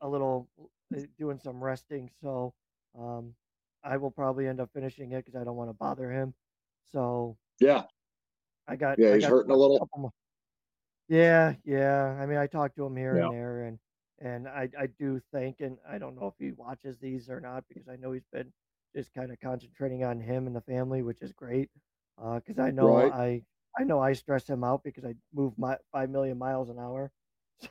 a 0.00 0.08
little 0.08 0.48
uh, 0.94 1.00
doing 1.18 1.38
some 1.38 1.62
resting. 1.62 2.10
So 2.22 2.54
um, 2.98 3.34
I 3.86 3.96
will 3.98 4.10
probably 4.12 4.48
end 4.48 4.60
up 4.60 4.72
finishing 4.72 5.12
it 5.12 5.24
because 5.24 5.40
I 5.40 5.44
don't 5.44 5.56
want 5.56 5.70
to 5.70 5.74
bother 5.74 6.10
him. 6.12 6.34
So 6.92 7.38
Yeah. 7.60 7.86
I 8.66 8.76
got 8.76 8.98
Yeah, 8.98 9.12
I 9.12 9.16
he's 9.16 9.18
got 9.18 9.28
hurting 9.28 9.52
a 9.52 9.56
little. 9.56 9.90
more. 9.96 10.12
Yeah, 11.08 11.54
yeah. 11.64 12.18
I 12.20 12.26
mean, 12.26 12.38
I 12.38 12.46
talk 12.46 12.74
to 12.76 12.86
him 12.86 12.96
here 12.96 13.16
Yeah. 13.16 13.18
and 13.18 13.30
there, 13.30 13.64
and 13.64 13.78
and 14.18 14.48
I 14.48 14.68
I 14.78 14.86
do 14.88 15.20
think, 15.32 15.60
and 15.60 15.78
I 15.88 15.98
don't 15.98 16.16
know 16.16 16.26
if 16.28 16.34
he 16.38 16.52
watches 16.52 16.98
these 16.98 17.30
or 17.30 17.40
not 17.40 17.64
because 17.68 17.88
I 17.88 17.96
know 17.96 18.12
he's 18.12 18.26
been 18.32 18.52
just 18.94 19.12
kind 19.12 19.30
of 19.32 19.38
concentrating 19.40 20.04
on 20.04 20.20
him 20.20 20.46
and 20.46 20.56
the 20.56 20.60
family, 20.62 21.02
which 21.02 21.22
is 21.22 21.32
great. 21.32 21.70
Uh, 22.18 22.36
because 22.36 22.58
I 22.58 22.70
know 22.70 22.96
Right. 22.96 23.04
I 23.04 23.44
I 23.78 23.84
know 23.84 24.00
I 24.00 24.14
stress 24.14 24.48
him 24.48 24.64
out 24.64 24.82
because 24.84 25.04
I 25.04 25.14
move 25.32 25.58
my 25.58 25.78
five 25.92 26.10
million 26.10 26.38
miles 26.38 26.68
an 26.70 26.78
hour. 26.78 27.12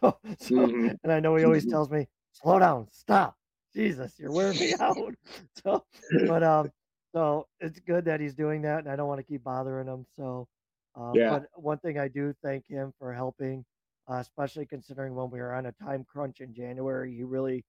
So 0.01 0.19
so, 0.39 0.73
hmm 0.79 0.95
and 1.03 1.11
I 1.11 1.19
know 1.19 1.35
he 1.35 1.43
always 1.43 1.65
tells 1.67 1.91
me, 1.91 2.07
slow 2.31 2.57
down, 2.59 2.89
stop, 2.89 3.37
Jesus, 3.75 4.17
you're 4.17 4.31
wearing 4.31 4.57
me 4.57 4.73
out. 4.79 5.13
So, 5.63 5.83
but 6.27 6.43
um, 6.43 6.71
so 7.13 7.47
it's 7.59 7.79
good 7.79 8.05
that 8.05 8.19
he's 8.19 8.35
doing 8.35 8.61
that, 8.63 8.79
and 8.79 8.89
I 8.89 8.95
don't 8.95 9.07
want 9.07 9.19
to 9.19 9.23
keep 9.25 9.43
bothering 9.43 9.87
him. 9.87 10.05
So, 10.17 10.47
uh, 10.95 11.15
Yeah. 11.15 11.39
but 11.39 11.47
one 11.55 11.79
thing 11.79 11.97
I 11.97 12.07
do 12.07 12.33
thank 12.43 12.67
him 12.67 12.93
for 12.99 13.13
helping, 13.13 13.65
uh, 14.09 14.15
especially 14.15 14.65
considering 14.65 15.15
when 15.15 15.29
we 15.29 15.39
were 15.39 15.53
on 15.53 15.65
a 15.65 15.71
time 15.73 16.05
crunch 16.05 16.41
in 16.41 16.53
January, 16.53 17.15
he 17.15 17.23
really, 17.23 17.65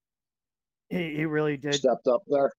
he, 0.88 1.16
he 1.16 1.24
really 1.24 1.56
did. 1.56 1.74
Stepped 1.76 2.06
up 2.06 2.22
there. 2.26 2.50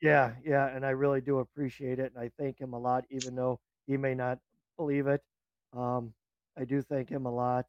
Yeah, 0.00 0.34
yeah, 0.44 0.68
and 0.68 0.84
I 0.86 0.90
really 0.90 1.20
do 1.20 1.38
appreciate 1.38 1.98
it, 1.98 2.12
and 2.14 2.22
I 2.22 2.30
thank 2.38 2.60
him 2.60 2.72
a 2.72 2.78
lot, 2.78 3.04
even 3.10 3.34
though 3.34 3.58
he 3.86 3.96
may 3.96 4.14
not 4.14 4.38
believe 4.76 5.06
it. 5.06 5.22
Um, 5.72 6.14
I 6.56 6.64
do 6.64 6.82
thank 6.82 7.08
him 7.08 7.26
a 7.26 7.32
lot. 7.34 7.66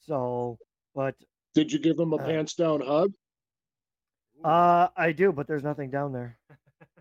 So, 0.00 0.58
but 0.94 1.16
Did 1.54 1.72
you 1.72 1.78
give 1.78 1.98
him 1.98 2.12
a 2.12 2.18
uh, 2.18 2.24
pants 2.24 2.54
down 2.54 2.80
hug? 2.80 3.12
Uh, 4.44 4.88
I 4.96 5.12
do, 5.12 5.32
but 5.32 5.46
there's 5.46 5.64
nothing 5.64 5.90
down 5.90 6.12
there. 6.12 6.38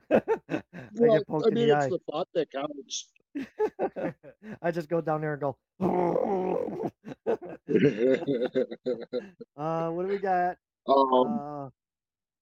I 0.11 0.61
Well, 0.95 1.11
get 1.11 1.27
poked 1.27 1.47
I 1.47 1.49
in 1.51 1.55
mean, 1.55 1.69
the 1.69 1.73
it's 1.73 1.85
eye. 1.85 1.89
the 1.89 1.99
thought 2.11 2.27
that 2.33 2.51
counts. 2.51 3.11
I 4.61 4.71
just 4.71 4.89
go 4.89 5.01
down 5.01 5.21
there 5.21 5.33
and 5.33 5.41
go. 5.41 5.57
uh, 9.55 9.89
what 9.89 10.03
do 10.03 10.07
we 10.09 10.17
got? 10.17 10.57
um, 10.87 11.27
Uh, 11.27 11.69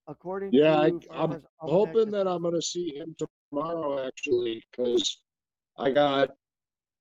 according 0.07 0.51
yeah, 0.51 0.79
I, 0.79 0.91
I'm 1.11 1.43
hoping 1.59 2.11
that 2.11 2.27
I'm 2.27 2.41
going 2.41 2.53
to 2.55 2.61
see 2.61 2.95
him 2.95 3.15
tomorrow, 3.51 4.05
actually, 4.05 4.63
because 4.71 5.21
I 5.77 5.91
got 5.91 6.31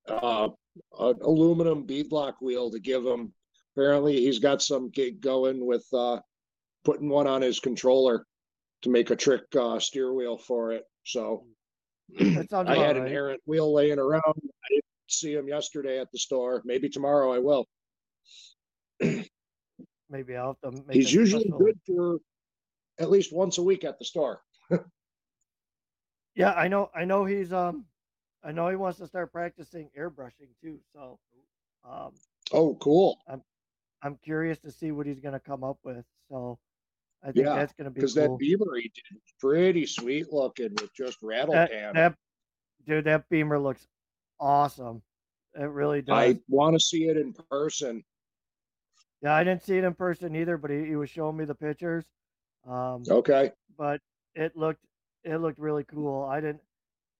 uh, 0.08 0.48
an 0.98 1.18
aluminum 1.22 1.86
beadlock 1.86 2.34
wheel 2.40 2.70
to 2.70 2.80
give 2.80 3.04
him. 3.04 3.34
Apparently, 3.74 4.16
he's 4.20 4.38
got 4.38 4.62
some 4.62 4.90
gig 4.90 5.20
going 5.20 5.64
with 5.66 5.86
uh, 5.92 6.20
putting 6.84 7.08
one 7.08 7.26
on 7.26 7.42
his 7.42 7.60
controller 7.60 8.24
to 8.82 8.90
make 8.90 9.10
a 9.10 9.16
trick 9.16 9.42
uh, 9.58 9.78
steer 9.78 10.12
wheel 10.12 10.36
for 10.38 10.72
it. 10.72 10.84
So 11.04 11.44
I 12.20 12.24
had 12.76 12.96
an 12.96 13.04
right. 13.04 13.12
errant 13.12 13.40
wheel 13.46 13.72
laying 13.72 13.98
around. 13.98 14.22
I 14.26 14.68
didn't 14.68 14.84
see 15.08 15.34
him 15.34 15.48
yesterday 15.48 16.00
at 16.00 16.10
the 16.12 16.18
store. 16.18 16.62
Maybe 16.64 16.88
tomorrow 16.88 17.32
I 17.32 17.38
will. 17.38 17.66
Maybe 20.10 20.36
I'll 20.36 20.58
have 20.62 20.72
to 20.72 20.82
make 20.86 20.94
He's 20.94 21.12
usually 21.12 21.44
special. 21.44 21.58
good 21.58 21.78
for 21.86 22.18
at 22.98 23.10
least 23.10 23.32
once 23.32 23.58
a 23.58 23.62
week 23.62 23.84
at 23.84 23.98
the 23.98 24.04
store. 24.04 24.40
Yeah, 26.36 26.52
I 26.52 26.66
know. 26.68 26.90
I 26.94 27.04
know 27.04 27.24
he's 27.24 27.52
um. 27.52 27.86
I 28.42 28.52
know 28.52 28.68
he 28.68 28.76
wants 28.76 28.98
to 28.98 29.06
start 29.06 29.32
practicing 29.32 29.88
airbrushing 29.98 30.48
too. 30.60 30.78
So, 30.92 31.18
um, 31.88 32.12
Oh, 32.52 32.74
cool. 32.80 33.18
I'm 33.28 33.42
I'm 34.02 34.16
curious 34.22 34.58
to 34.60 34.70
see 34.70 34.90
what 34.90 35.06
he's 35.06 35.20
gonna 35.20 35.40
come 35.40 35.64
up 35.64 35.78
with. 35.84 36.04
So, 36.28 36.58
I 37.24 37.32
think 37.32 37.46
Yeah, 37.46 37.54
that's 37.56 37.72
gonna 37.72 37.90
be 37.90 37.94
because 38.00 38.14
cool. 38.14 38.36
that 38.36 38.38
Beamer 38.38 38.76
he 38.76 38.82
did 38.94 39.20
pretty 39.40 39.86
sweet 39.86 40.30
looking 40.32 40.70
with 40.80 40.92
just 40.94 41.18
rattle 41.22 41.54
That 41.54 41.70
pan. 41.70 41.94
that 41.94 42.14
dude, 42.86 43.04
that 43.06 43.28
Beamer 43.30 43.58
looks 43.58 43.86
awesome. 44.38 45.02
It 45.54 45.64
really 45.64 46.02
does. 46.02 46.14
I 46.14 46.38
want 46.48 46.74
to 46.74 46.80
see 46.80 47.08
it 47.08 47.16
in 47.16 47.32
person. 47.50 48.04
Yeah, 49.22 49.34
I 49.34 49.42
didn't 49.42 49.62
see 49.62 49.78
it 49.78 49.84
in 49.84 49.94
person 49.94 50.36
either, 50.36 50.58
but 50.58 50.70
he, 50.70 50.84
he 50.84 50.96
was 50.96 51.08
showing 51.08 51.36
me 51.36 51.44
the 51.46 51.54
pictures. 51.54 52.04
Um, 52.66 53.04
Okay. 53.08 53.52
but 53.78 54.00
it 54.34 54.54
looked 54.56 54.84
it 55.22 55.36
looked 55.38 55.58
really 55.58 55.84
cool. 55.84 56.24
I 56.24 56.40
didn't 56.40 56.60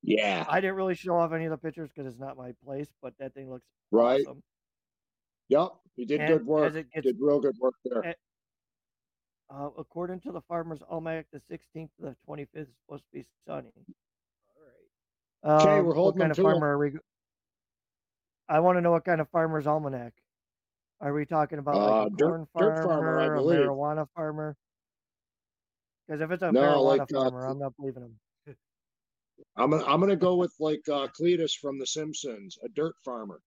Yeah. 0.03 0.45
I 0.49 0.61
didn't 0.61 0.77
really 0.77 0.95
show 0.95 1.17
off 1.17 1.33
any 1.33 1.47
of 1.47 1.51
the 1.51 1.57
pictures 1.57 1.89
because 1.95 2.13
it's 2.13 2.21
not 2.21 2.37
my 2.37 2.53
place, 2.65 2.89
but 3.01 3.15
that 3.19 3.33
thing 3.33 3.49
looks 3.51 3.65
Right. 3.91 4.21
awesome. 4.27 4.43
Yep. 5.49 5.71
You 5.97 6.07
did 6.07 6.21
And 6.21 6.29
good 6.29 6.47
work. 6.47 6.75
gets 6.75 7.07
Did 7.07 7.17
real 7.21 7.41
good 7.41 7.57
work 7.59 7.75
there. 7.85 8.15
Uh, 9.51 9.69
according 9.79 10.21
to 10.21 10.33
the 10.33 10.41
Farmer's 10.43 10.83
Almanac, 10.89 11.27
the 11.33 11.41
16th 11.51 11.91
to 11.97 12.03
the 12.03 12.17
25th 12.29 12.49
is 12.55 12.69
supposed 12.87 13.05
to 13.05 13.11
be 13.13 13.25
sunny. 13.47 13.73
All 14.49 14.65
right. 14.65 15.61
Okay, 15.61 15.79
Um, 15.81 15.87
we're 15.87 15.95
holding 15.95 15.95
what 15.95 15.97
holding 15.97 16.19
kind 16.19 16.31
of 16.33 16.37
to 16.37 16.43
'em. 16.43 16.47
farmer 16.49 16.73
are 16.75 16.79
we? 16.79 16.91
g- 16.93 16.99
I 18.49 18.61
want 18.61 18.77
to 18.77 18.81
know 18.83 18.93
what 18.93 19.05
kind 19.05 19.21
of 19.21 19.29
Farmer's 19.31 19.67
Almanac. 19.67 20.13
Are 21.01 21.13
we 21.13 21.27
talking 21.27 21.59
about 21.59 21.83
like 21.83 21.97
Uh, 21.97 22.07
a 22.07 22.11
dirt- 22.11 22.27
corn 22.27 22.49
dirt 22.57 22.77
farmer, 22.79 23.21
I 23.21 23.27
farmer, 23.27 23.37
a 23.37 23.43
marijuana 23.43 24.09
farmer? 24.15 24.57
Because 26.07 26.21
if 26.21 26.31
it's 26.31 26.43
a 26.43 26.53
No, 26.53 26.61
marijuana 26.61 26.83
like, 26.83 27.01
uh, 27.13 27.15
farmer, 27.15 27.47
I'm 27.47 27.59
not 27.59 27.77
believing 27.77 28.03
him. 28.05 28.21
I'm 29.57 29.71
gonna 29.71 29.85
I'm 29.85 30.01
gonna 30.01 30.17
go 30.17 30.37
with 30.37 30.55
like 30.61 30.89
uh, 30.89 31.09
Cletus 31.09 31.53
from 31.61 31.79
The 31.79 31.87
Simpsons, 31.87 32.57
a 32.65 32.69
dirt 32.69 32.95
farmer. 33.05 33.41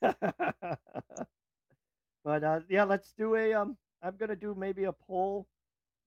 but 0.00 0.78
uh, 2.44 2.60
yeah, 2.68 2.84
let's 2.84 3.12
do 3.18 3.34
a. 3.34 3.54
Um, 3.54 3.76
I'm 4.02 4.16
gonna 4.16 4.36
do 4.36 4.54
maybe 4.54 4.84
a 4.84 4.92
poll 4.92 5.46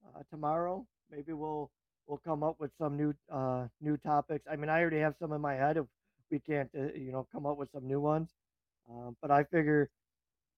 uh, 0.05 0.23
tomorrow. 0.30 0.85
Maybe 1.11 1.34
we'll 1.34 1.72
we'll 2.07 2.19
come 2.19 2.43
up 2.43 2.59
with 2.59 2.72
some 2.77 2.97
new 2.97 3.13
uh, 3.31 3.68
new 3.81 3.97
topics. 3.97 4.45
I 4.51 4.55
mean, 4.55 4.69
I 4.69 4.81
already 4.81 4.99
have 4.99 5.15
some 5.19 5.34
in 5.34 5.41
my 5.41 5.55
head. 5.55 5.77
If 5.77 5.85
we 6.31 6.39
can't, 6.39 6.69
uh, 6.77 6.93
you 6.95 7.11
know, 7.11 7.27
come 7.31 7.45
up 7.45 7.57
with 7.57 7.72
some 7.72 7.88
new 7.88 7.99
ones, 7.99 8.30
um, 8.89 9.18
but 9.22 9.31
I 9.31 9.43
figure 9.43 9.89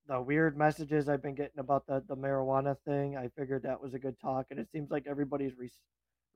the 0.07 0.21
weird 0.21 0.57
messages 0.57 1.09
I've 1.09 1.21
been 1.21 1.35
getting 1.35 1.59
about 1.59 1.87
the 1.87 2.03
the 2.07 2.17
marijuana 2.17 2.77
thing. 2.85 3.17
I 3.17 3.29
figured 3.37 3.63
that 3.63 3.81
was 3.81 3.93
a 3.93 3.99
good 3.99 4.19
talk, 4.19 4.47
and 4.51 4.59
it 4.59 4.69
seems 4.71 4.91
like 4.91 5.07
everybody's 5.07 5.57
res- 5.57 5.79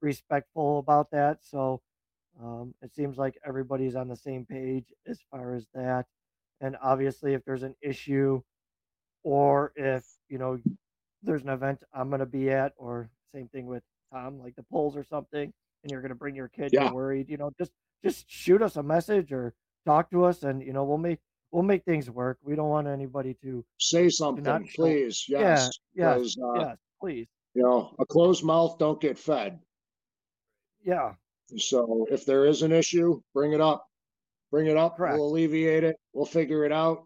respectful 0.02 0.80
about 0.80 1.11
that. 1.11 1.40
So 1.44 1.82
um, 2.41 2.74
it 2.82 2.94
seems 2.95 3.18
like 3.18 3.38
everybody's 3.45 3.95
on 3.95 4.07
the 4.07 4.15
same 4.15 4.45
page 4.45 4.94
as 5.07 5.19
far 5.32 5.56
as 5.56 5.68
that. 5.74 6.06
And 6.61 6.78
obviously, 6.82 7.34
if 7.34 7.44
there's 7.45 7.64
an 7.64 7.76
issue, 7.82 8.41
or 9.24 9.74
if 9.76 10.06
you 10.30 10.38
know 10.38 10.60
there's 11.23 11.44
an 11.44 11.49
event 11.49 11.84
I'm 11.94 12.10
going 12.10 12.19
to 12.19 12.26
be 12.26 12.49
at, 12.52 12.73
or 12.77 13.10
same 13.34 13.48
thing 13.49 13.65
with 13.65 13.84
Tom, 14.14 14.39
like 14.39 14.56
the 14.56 14.64
polls 14.64 14.95
or 14.95 15.03
something, 15.03 15.52
and 15.84 15.91
you're 15.91 16.02
going 16.02 16.10
to 16.10 16.15
bring 16.15 16.35
your 16.35 16.48
kid, 16.49 16.72
Yeah. 16.73 16.85
you're 16.85 16.94
worried, 16.94 17.30
you 17.30 17.38
know, 17.38 17.52
just 17.57 17.72
just 18.03 18.30
shoot 18.30 18.61
us 18.61 18.76
a 18.77 18.84
message 18.84 19.31
or 19.34 19.53
talk 19.85 20.10
to 20.11 20.23
us, 20.23 20.44
and 20.44 20.61
you 20.61 20.72
know 20.73 20.84
we'll 20.84 20.98
make 20.98 21.19
we'll 21.52 21.64
make 21.64 21.84
things 21.85 22.10
work. 22.10 22.38
We 22.44 22.56
don't 22.56 22.69
want 22.69 22.88
anybody 22.88 23.35
to, 23.41 23.64
Say 23.80 24.10
something, 24.10 24.68
please. 24.76 25.26
yeah, 25.27 25.39
Yes. 25.39 25.72
yes, 25.94 26.18
'cause, 26.18 26.38
uh, 26.44 26.60
yes, 26.60 26.77
please, 27.02 27.27
You 27.53 27.64
know, 27.64 27.95
a 27.99 28.06
closed 28.06 28.44
mouth 28.44 28.77
don't 28.77 28.99
get 29.02 29.18
fed. 29.18 29.60
yeah, 30.84 31.14
So 31.56 32.06
if 32.11 32.26
there 32.26 32.45
is 32.45 32.61
an 32.61 32.72
issue, 32.73 33.22
bring 33.34 33.53
it 33.53 33.61
up. 33.61 33.88
Bring 34.52 34.68
it 34.68 34.77
up. 34.77 34.98
Correct. 34.98 35.18
We'll 35.18 35.27
alleviate 35.30 35.84
it. 35.85 35.98
We'll 36.14 36.26
figure 36.26 36.64
it 36.65 36.72
out. 36.72 37.06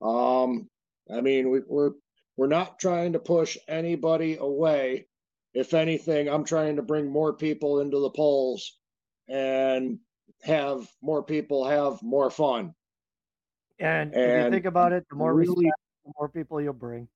Um, 0.00 0.68
I 1.10 1.20
mean, 1.22 1.50
we, 1.50 1.60
we're 1.66 1.92
we're 2.38 2.46
not 2.46 2.78
trying 2.78 3.14
to 3.14 3.18
push 3.18 3.58
anybody 3.66 4.36
away. 4.36 5.08
If 5.54 5.74
anything, 5.74 6.28
I'm 6.28 6.44
trying 6.44 6.76
to 6.76 6.82
bring 6.82 7.10
more 7.10 7.32
people 7.32 7.80
into 7.80 7.98
the 7.98 8.10
polls 8.10 8.78
and 9.28 9.98
have 10.44 10.88
more 11.02 11.24
people 11.24 11.66
have 11.66 12.00
more 12.00 12.30
fun. 12.30 12.74
and, 13.80 14.14
if 14.14 14.44
you 14.44 14.50
think 14.50 14.66
about 14.66 14.92
it, 14.92 15.04
the 15.10 15.16
more 15.16 15.34
really- 15.34 15.66
respect, 15.66 15.80
the 16.04 16.12
more 16.16 16.28
people 16.28 16.60
you'll 16.60 16.72
bring. 16.72 17.08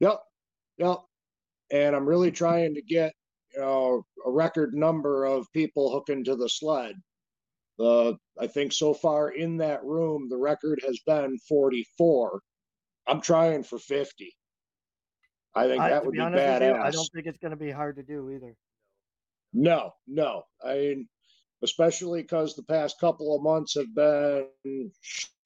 Yep, 0.00 0.22
yep. 0.78 0.98
And 1.70 1.94
I'm 1.94 2.06
really 2.06 2.30
trying 2.30 2.74
to 2.74 2.82
get 2.82 3.12
you 3.54 3.60
know 3.60 4.06
a 4.24 4.30
record 4.30 4.74
number 4.74 5.24
of 5.26 5.52
people 5.52 5.90
hooking 5.90 6.24
to 6.24 6.34
the 6.34 6.48
sled. 6.48 6.96
The 7.78 8.16
I 8.40 8.46
think 8.46 8.72
so 8.72 8.94
far 8.94 9.30
in 9.30 9.58
that 9.58 9.84
room 9.84 10.28
the 10.28 10.36
record 10.38 10.80
has 10.86 10.98
been 11.06 11.38
44. 11.48 12.40
I'm 13.06 13.20
trying 13.20 13.62
for 13.62 13.78
50. 13.78 14.34
I 15.54 15.68
think 15.68 15.80
I, 15.80 15.90
that 15.90 16.04
would 16.04 16.12
be 16.12 16.18
be 16.18 16.24
you, 16.24 16.26
I 16.26 16.90
don't 16.90 17.08
think 17.14 17.26
it's 17.26 17.38
going 17.38 17.50
to 17.50 17.56
be 17.56 17.70
hard 17.70 17.96
to 17.96 18.02
do 18.02 18.30
either. 18.30 18.54
No, 19.52 19.92
no. 20.08 20.42
I 20.64 20.74
mean, 20.74 21.08
especially 21.62 22.22
because 22.22 22.54
the 22.54 22.64
past 22.64 22.98
couple 23.00 23.34
of 23.34 23.42
months 23.42 23.74
have 23.74 23.94
been 23.94 24.46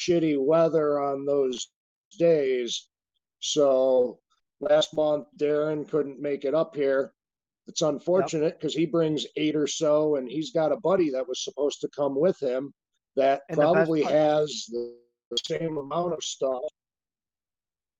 shitty 0.00 0.38
weather 0.38 1.00
on 1.00 1.26
those 1.26 1.68
days. 2.18 2.88
So 3.40 4.18
last 4.60 4.94
month, 4.94 5.26
Darren 5.38 5.88
couldn't 5.88 6.20
make 6.20 6.44
it 6.44 6.54
up 6.54 6.74
here. 6.74 7.12
It's 7.66 7.82
unfortunate 7.82 8.58
because 8.58 8.74
he 8.74 8.86
brings 8.86 9.26
eight 9.36 9.54
or 9.54 9.66
so, 9.66 10.16
and 10.16 10.26
he's 10.26 10.52
got 10.52 10.72
a 10.72 10.80
buddy 10.80 11.10
that 11.10 11.28
was 11.28 11.44
supposed 11.44 11.82
to 11.82 11.88
come 11.94 12.18
with 12.18 12.40
him 12.42 12.72
that 13.16 13.42
And 13.50 13.58
probably 13.58 14.02
has 14.02 14.64
the, 14.70 14.94
the 15.30 15.36
same 15.44 15.76
amount 15.76 16.14
of 16.14 16.22
stuff. 16.22 16.62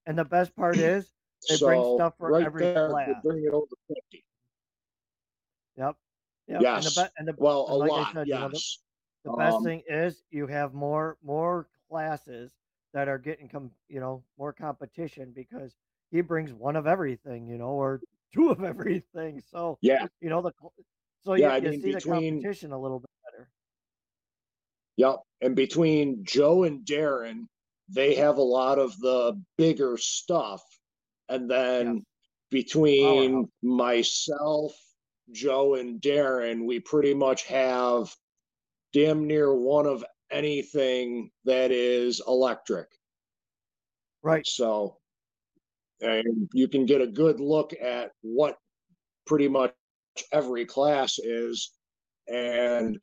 And 0.09 0.17
the 0.17 0.25
best 0.25 0.53
part 0.55 0.75
is 0.77 1.09
They 1.47 1.55
so 1.55 1.67
bring 1.67 1.95
stuff 1.95 2.15
for 2.17 2.31
right 2.31 2.45
every 2.45 2.63
there, 2.63 2.89
class. 2.89 3.09
bring 3.23 3.45
it 3.45 3.53
over 3.53 3.67
fifty. 3.87 4.25
Yep. 5.77 5.95
Yep. 6.47 6.57
And 6.57 6.59
the, 6.59 6.63
Yes. 6.63 6.95
be- 6.97 7.03
and 7.17 7.27
the, 7.27 7.35
Well, 7.37 7.67
a 7.67 7.71
and 7.71 7.79
like 7.79 7.91
I 7.91 7.93
lot. 7.95 8.13
said, 8.13 8.27
you 8.27 8.33
know, 8.33 8.47
the- 8.49 8.53
yes. 8.55 8.79
the 9.23 9.31
best 9.33 9.55
Um, 9.57 9.63
thing 9.63 9.83
is 9.87 10.23
you 10.31 10.47
have 10.47 10.73
more 10.73 11.17
more 11.23 11.69
classes 11.87 12.51
that 12.93 13.07
are 13.07 13.19
getting 13.19 13.47
com 13.47 13.71
you 13.87 13.99
know 13.99 14.23
more 14.37 14.51
competition 14.51 15.31
because 15.31 15.75
he 16.11 16.21
brings 16.21 16.51
one 16.53 16.75
of 16.75 16.87
everything 16.87 17.47
you 17.47 17.57
know 17.59 17.69
or 17.69 18.01
two 18.33 18.49
of 18.49 18.63
everything 18.63 19.41
so 19.41 19.77
Yeah. 19.81 20.07
you 20.21 20.29
know 20.29 20.41
the 20.41 20.51
so 21.21 21.33
Yeah, 21.35 21.47
you, 21.49 21.53
I 21.53 21.57
you 21.57 21.69
mean, 21.71 21.81
see 21.83 21.91
the 21.93 22.01
competition 22.01 22.71
a 22.71 22.79
little 22.79 22.99
bit 22.99 23.09
better 23.25 23.51
Yep. 24.97 25.19
And 25.41 25.55
between 25.55 26.25
Joe 26.25 26.63
and 26.63 26.83
Darren, 26.85 27.47
they 27.89 28.15
have 28.15 28.37
a 28.37 28.41
lot 28.43 28.79
of 28.79 28.97
the 28.99 29.41
bigger 29.57 29.97
stuff. 29.97 30.61
And 31.27 31.49
then 31.49 31.95
Yes. 31.95 32.03
between 32.51 33.49
myself, 33.61 34.75
Joe, 35.31 35.75
and 35.75 36.01
Darren, 36.01 36.65
we 36.65 36.79
pretty 36.79 37.13
much 37.13 37.43
have 37.43 38.15
damn 38.93 39.27
near 39.27 39.53
one 39.53 39.85
of 39.85 40.03
anything 40.31 41.31
that 41.45 41.71
is 41.71 42.21
electric. 42.27 42.87
right 44.21 44.45
So, 44.45 44.99
and 46.01 46.49
you 46.53 46.67
can 46.67 46.85
get 46.85 47.01
a 47.01 47.07
good 47.07 47.39
look 47.39 47.73
at 47.79 48.11
what 48.21 48.57
pretty 49.25 49.47
much 49.47 49.73
every 50.31 50.65
class 50.65 51.19
is. 51.19 51.71
And 52.27 52.99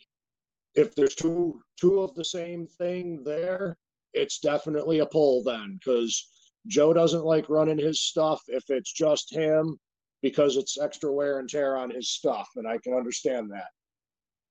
if 0.74 0.94
there's 0.94 1.14
two 1.14 1.62
two 1.80 2.00
of 2.00 2.14
the 2.14 2.24
same 2.24 2.66
thing 2.66 3.22
there, 3.24 3.76
it's 4.16 4.38
definitely 4.38 4.98
a 5.00 5.06
pull 5.06 5.42
then 5.44 5.78
because 5.78 6.28
Joe 6.66 6.92
doesn't 6.92 7.24
like 7.24 7.48
running 7.48 7.78
his 7.78 8.00
stuff 8.00 8.42
if 8.48 8.64
it's 8.70 8.92
just 8.92 9.32
him 9.32 9.78
because 10.22 10.56
it's 10.56 10.78
extra 10.80 11.12
wear 11.12 11.38
and 11.38 11.48
tear 11.48 11.76
on 11.76 11.90
his 11.90 12.10
stuff, 12.10 12.48
and 12.56 12.66
I 12.66 12.78
can 12.78 12.94
understand 12.94 13.50
that. 13.52 13.68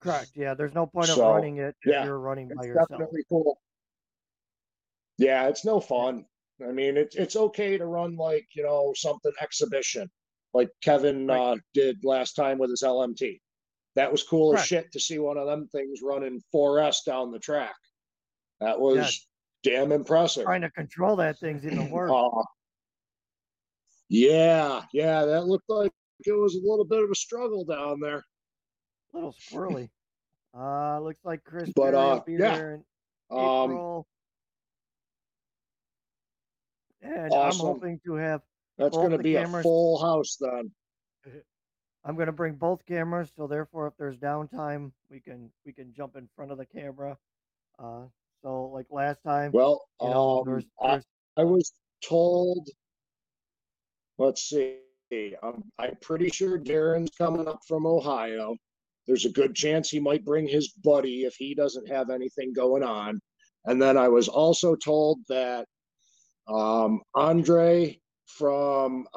correct 0.01 0.31
yeah 0.35 0.53
there's 0.53 0.73
no 0.75 0.85
point 0.85 1.09
of 1.09 1.17
running 1.17 1.57
it 1.57 1.75
if 1.81 1.91
yeah, 1.93 2.03
you're 2.05 2.19
running 2.19 2.47
by 2.47 2.53
It's 2.59 2.67
yourself 2.67 2.89
definitely 2.89 3.23
cool. 3.29 3.59
Yeah, 5.17 5.47
it's 5.47 5.63
no 5.65 5.79
fun. 5.79 6.25
I 6.65 6.71
mean, 6.71 6.97
it's 6.97 7.15
it's 7.15 7.35
okay 7.35 7.77
to 7.77 7.85
run 7.85 8.15
like 8.17 8.47
you 8.53 8.63
know 8.63 8.93
something 8.95 9.31
exhibition, 9.41 10.09
like 10.53 10.69
Kevin 10.81 11.27
Right. 11.27 11.39
uh, 11.39 11.55
did 11.73 12.03
last 12.03 12.33
time 12.33 12.57
with 12.59 12.69
his 12.69 12.83
LMT. 12.83 13.39
That 13.95 14.11
was 14.11 14.23
cool 14.23 14.53
as 14.53 14.65
shit 14.65 14.91
to 14.91 14.99
see 14.99 15.19
one 15.19 15.37
of 15.37 15.47
them 15.47 15.67
things 15.69 16.01
running 16.03 16.41
4S 16.53 17.05
down 17.05 17.31
the 17.31 17.39
track. 17.39 17.75
That 18.59 18.79
was 18.79 19.25
damn 19.65 19.91
impressive. 19.91 20.43
trying 20.43 20.61
to 20.61 20.69
control 20.69 21.15
that 21.17 21.37
thing's 21.39 21.65
even 21.65 21.89
worse 21.89 22.11
Uh, 22.13 22.43
yeah, 24.09 24.83
yeah, 24.93 25.25
that 25.25 25.45
looked 25.47 25.67
like 25.69 25.91
it 26.25 26.31
was 26.31 26.55
a 26.55 26.59
little 26.59 26.85
bit 26.85 27.03
of 27.03 27.09
a 27.09 27.15
struggle 27.15 27.65
down 27.65 27.99
there. 27.99 28.23
a 29.13 29.17
little 29.17 29.33
squirrely 29.33 29.89
uh 30.57 30.99
looks 31.01 31.19
like 31.25 31.43
chris 31.43 31.69
But, 31.75 31.93
will 31.93 31.99
uh, 31.99 32.19
be 32.21 32.33
yeah. 32.33 32.55
there 32.57 32.73
in 32.75 32.83
Um, 33.37 33.71
April. 33.71 34.07
and 37.01 37.31
awesome. 37.33 37.61
i'm 37.61 37.67
hoping 37.73 37.99
to 38.05 38.13
have 38.13 38.41
that's 38.77 38.95
going 38.95 39.11
to 39.11 39.17
be 39.17 39.35
a 39.35 39.47
full 39.61 39.99
house 40.01 40.37
then. 40.39 40.71
I'm 42.03 42.15
gonna 42.17 42.31
bring 42.33 42.53
both 42.55 42.85
cameras, 42.85 43.31
so 43.35 43.47
therefore, 43.47 43.87
if 43.87 43.93
there's 43.97 44.15
downtime, 44.17 44.91
we 45.09 45.19
can 45.21 45.49
we 45.65 45.71
can 45.73 45.91
jump 45.91 46.15
in 46.17 46.27
front 46.35 46.51
of 46.51 46.57
the 46.59 46.65
camera. 46.67 47.17
Uh, 47.79 48.01
so 48.45 48.69
like 48.73 48.85
last 48.91 49.19
time, 49.25 49.49
Well, 49.53 49.81
you 50.01 50.09
know, 50.09 50.39
um, 50.39 50.43
there's, 50.45 50.65
I, 50.79 50.87
there's 50.91 51.05
I 51.37 51.43
was 51.43 51.71
told. 52.07 52.69
Let's 54.19 54.47
see. 54.49 54.77
I'm 55.41 55.63
I'm 55.79 55.97
pretty 56.01 56.29
sure 56.29 56.59
Darren's 56.59 57.11
coming 57.17 57.47
up 57.47 57.59
from 57.67 57.87
Ohio. 57.87 58.55
There's 59.07 59.25
a 59.25 59.31
good 59.31 59.55
chance 59.55 59.89
he 59.89 59.99
might 59.99 60.23
bring 60.23 60.47
his 60.47 60.71
buddy 60.83 61.23
if 61.23 61.35
he 61.35 61.55
doesn't 61.55 61.89
have 61.89 62.09
anything 62.09 62.53
going 62.53 62.83
on. 62.83 63.19
And 63.65 63.81
then 63.81 63.97
I 63.97 64.07
was 64.09 64.27
also 64.27 64.75
told 64.75 65.19
that 65.27 65.65
um, 66.47 67.01
Andre 67.15 67.99
from 68.27 69.07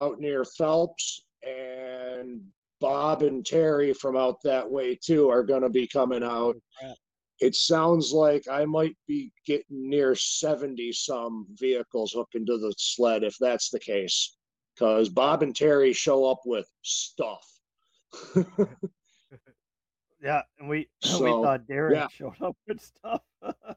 out 0.00 0.18
near 0.18 0.44
Phelps 0.44 1.22
and 1.42 2.40
Bob 2.80 3.22
and 3.22 3.44
Terry 3.44 3.92
from 3.92 4.16
out 4.16 4.38
that 4.44 4.70
way 4.70 4.98
too 5.02 5.28
are 5.28 5.42
going 5.42 5.62
to 5.62 5.70
be 5.70 5.86
coming 5.86 6.22
out 6.22 6.56
crap. 6.78 6.96
It 7.40 7.54
sounds 7.54 8.12
like 8.12 8.44
I 8.50 8.66
might 8.66 8.96
be 9.08 9.32
getting 9.46 9.88
near 9.88 10.14
70 10.14 10.92
some 10.92 11.46
vehicles 11.54 12.12
hooking 12.12 12.44
to 12.46 12.58
the 12.58 12.74
sled 12.76 13.24
if 13.24 13.36
that's 13.40 13.70
the 13.70 13.80
case. 13.80 14.36
Because 14.74 15.08
Bob 15.08 15.42
and 15.42 15.56
Terry 15.56 15.92
show 15.92 16.26
up 16.26 16.40
with 16.44 16.68
stuff. 16.82 17.46
yeah, 20.22 20.42
and 20.58 20.68
we 20.68 20.88
we 21.04 21.30
thought 21.30 21.66
Darren 21.66 21.94
yeah. 21.94 22.08
showed 22.12 22.40
up 22.42 22.56
with 22.68 22.80
stuff. 22.80 23.22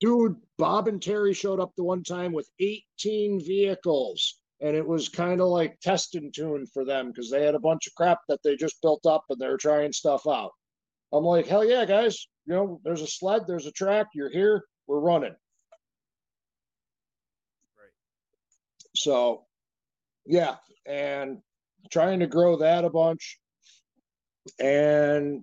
Dude, 0.00 0.36
Bob 0.58 0.88
and 0.88 1.00
Terry 1.00 1.32
showed 1.32 1.60
up 1.60 1.72
the 1.76 1.84
one 1.84 2.02
time 2.02 2.32
with 2.32 2.50
18 2.58 3.40
vehicles. 3.44 4.40
And 4.60 4.76
it 4.76 4.86
was 4.86 5.08
kind 5.08 5.40
of 5.40 5.48
like 5.48 5.78
test 5.80 6.14
and 6.16 6.34
tune 6.34 6.66
for 6.66 6.84
them 6.84 7.08
because 7.08 7.30
they 7.30 7.44
had 7.44 7.54
a 7.54 7.60
bunch 7.60 7.86
of 7.86 7.94
crap 7.94 8.18
that 8.28 8.40
they 8.42 8.56
just 8.56 8.82
built 8.82 9.06
up 9.06 9.24
and 9.30 9.40
they're 9.40 9.56
trying 9.56 9.92
stuff 9.92 10.26
out. 10.26 10.52
I'm 11.12 11.24
like, 11.24 11.46
hell 11.46 11.64
yeah, 11.64 11.84
guys. 11.84 12.26
You 12.46 12.54
know, 12.54 12.80
there's 12.84 13.02
a 13.02 13.06
sled, 13.06 13.42
there's 13.46 13.66
a 13.66 13.72
track, 13.72 14.08
you're 14.14 14.30
here, 14.30 14.64
we're 14.86 15.00
running. 15.00 15.34
Right. 17.76 17.92
So, 18.96 19.44
yeah, 20.26 20.56
and 20.86 21.38
trying 21.90 22.20
to 22.20 22.26
grow 22.26 22.56
that 22.56 22.84
a 22.84 22.90
bunch. 22.90 23.38
And 24.58 25.42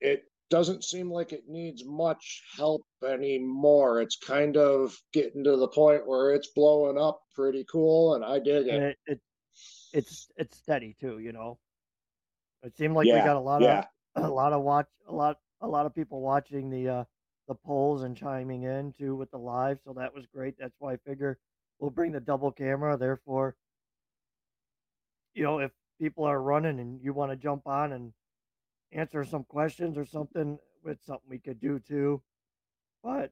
it 0.00 0.24
doesn't 0.50 0.84
seem 0.84 1.10
like 1.10 1.32
it 1.32 1.44
needs 1.48 1.84
much 1.84 2.42
help 2.56 2.82
anymore. 3.02 4.02
It's 4.02 4.16
kind 4.16 4.56
of 4.56 4.96
getting 5.12 5.44
to 5.44 5.56
the 5.56 5.68
point 5.68 6.06
where 6.06 6.34
it's 6.34 6.50
blowing 6.54 6.98
up 6.98 7.20
pretty 7.34 7.64
cool, 7.70 8.14
and 8.14 8.24
I 8.24 8.38
dig 8.38 8.66
it. 8.66 8.82
it, 8.82 8.98
it 9.06 9.20
it's 9.92 10.30
it's 10.36 10.58
steady 10.58 10.96
too, 11.00 11.18
you 11.18 11.32
know. 11.32 11.58
It 12.62 12.76
seemed 12.76 12.94
like 12.94 13.06
Yeah, 13.06 13.20
we 13.20 13.24
got 13.24 13.36
a 13.36 13.40
lot 13.40 13.62
Yeah, 13.62 13.78
of 13.78 13.86
a 14.16 14.28
lot 14.28 14.52
of 14.52 14.62
watch 14.62 14.88
a 15.08 15.12
lot 15.14 15.38
a 15.60 15.68
lot 15.68 15.86
of 15.86 15.94
people 15.94 16.20
watching 16.20 16.70
the 16.70 16.88
uh 16.88 17.04
the 17.48 17.54
polls 17.54 18.02
and 18.02 18.16
chiming 18.16 18.64
in 18.64 18.92
too 18.92 19.14
with 19.14 19.30
the 19.30 19.38
live, 19.38 19.78
so 19.84 19.92
that 19.92 20.12
was 20.12 20.26
great. 20.26 20.56
That's 20.58 20.74
why 20.78 20.94
I 20.94 20.96
figure 20.96 21.38
we'll 21.78 21.90
bring 21.92 22.10
the 22.12 22.20
double 22.20 22.50
camera. 22.50 22.96
Therefore, 22.96 23.54
you 25.34 25.44
know, 25.44 25.60
if 25.60 25.70
people 26.00 26.24
are 26.24 26.42
running 26.42 26.80
and 26.80 27.00
you 27.00 27.12
want 27.12 27.30
to 27.30 27.36
jump 27.36 27.66
on 27.66 27.92
and 27.92 28.12
answer 28.92 29.24
some 29.24 29.44
questions 29.44 29.96
or 29.96 30.04
something, 30.04 30.58
it's 30.86 31.06
something 31.06 31.28
we 31.28 31.38
could 31.38 31.60
do 31.60 31.78
too. 31.78 32.20
But 33.02 33.30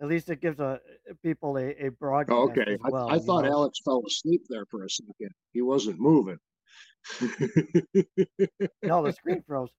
at 0.00 0.08
least 0.08 0.28
it 0.30 0.40
gives 0.40 0.58
a 0.58 0.80
people 1.22 1.56
a, 1.56 1.86
a 1.86 1.90
broadcast 1.90 2.36
Oh, 2.36 2.50
okay. 2.50 2.72
as 2.74 2.80
well. 2.82 3.08
I, 3.08 3.14
I 3.14 3.18
thought 3.20 3.44
know? 3.44 3.52
Alex 3.52 3.78
fell 3.84 4.02
asleep 4.06 4.42
there 4.48 4.66
for 4.70 4.84
a 4.84 4.90
second. 4.90 5.30
He 5.52 5.62
wasn't 5.62 6.00
moving. 6.00 6.38
no, 8.82 9.02
the 9.04 9.12
screen 9.12 9.42
froze. 9.46 9.70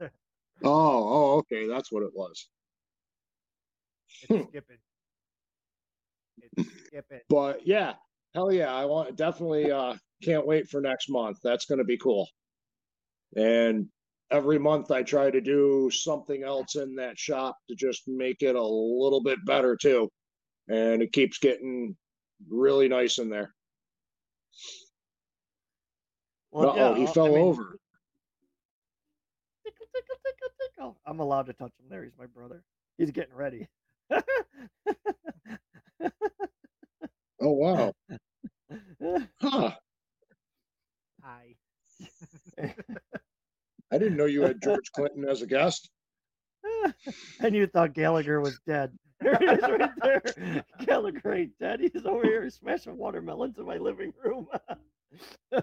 oh, 0.00 0.08
oh, 0.64 1.38
okay. 1.38 1.66
That's 1.66 1.90
what 1.90 2.02
it 2.02 2.12
was. 2.14 2.48
Hmm. 4.28 4.34
It's 4.34 4.48
skipping. 4.48 4.76
It's 6.56 6.84
skipping. 6.86 7.20
But 7.28 7.66
yeah, 7.66 7.94
hell 8.34 8.52
yeah, 8.52 8.72
I 8.74 8.84
want 8.84 9.16
definitely 9.16 9.70
uh 9.70 9.94
can't 10.22 10.46
wait 10.46 10.68
for 10.68 10.80
next 10.80 11.08
month. 11.08 11.38
That's 11.42 11.66
gonna 11.66 11.84
be 11.84 11.98
cool. 11.98 12.28
And 13.36 13.88
every 14.30 14.58
month 14.58 14.90
I 14.90 15.02
try 15.02 15.30
to 15.30 15.40
do 15.40 15.90
something 15.92 16.42
else 16.42 16.76
in 16.76 16.96
that 16.96 17.18
shop 17.18 17.56
to 17.68 17.74
just 17.74 18.02
make 18.06 18.42
it 18.42 18.54
a 18.54 18.62
little 18.62 19.22
bit 19.22 19.44
better 19.44 19.76
too. 19.76 20.08
And 20.68 21.02
it 21.02 21.12
keeps 21.12 21.38
getting 21.38 21.96
really 22.48 22.88
nice 22.88 23.18
in 23.18 23.28
there. 23.28 23.54
Well, 26.54 26.70
Uh 26.70 26.74
yeah, 26.76 26.90
oh, 26.90 26.94
he 26.94 27.06
I- 27.06 27.10
I 27.10 27.12
fell 27.14 27.26
mean, 27.30 27.50
over. 27.50 27.78
tickle, 29.64 29.86
tickle, 29.94 30.16
tickle, 30.24 30.48
tickle. 30.60 30.98
I'm 31.06 31.20
allowed 31.20 31.46
to 31.46 31.54
touch 31.54 31.72
him. 31.78 31.86
There, 31.90 32.04
he's 32.04 32.16
my 32.18 32.26
brother. 32.26 32.64
He's 32.98 33.10
getting 33.12 33.34
ready. 33.34 33.68
Oh 37.40 37.52
wow. 37.52 37.92
Huh. 39.40 39.72
Hi. 41.22 41.56
I 43.90 43.98
didn't 43.98 44.16
know 44.16 44.26
you 44.26 44.42
had 44.42 44.62
George 44.62 44.92
Clinton 44.92 45.28
as 45.28 45.42
a 45.42 45.46
guest. 45.46 45.90
and 47.40 47.54
you 47.54 47.66
thought 47.66 47.94
Gallagher 47.94 48.40
was 48.40 48.58
dead. 48.66 48.92
There 49.20 49.36
he 49.40 49.46
is 49.46 49.68
right 49.68 49.90
there. 50.02 50.64
Gallagher 50.86 51.34
ain't 51.34 51.58
dead. 51.58 51.80
He's 51.80 52.04
over 52.06 52.24
here 52.24 52.48
smashing 52.50 52.96
watermelons 52.96 53.58
in 53.58 53.66
my 53.66 53.78
living 53.78 54.12
room. 54.22 54.48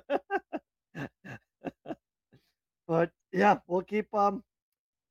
but 2.88 3.12
yeah, 3.32 3.60
we'll 3.68 3.82
keep 3.82 4.14
um 4.14 4.44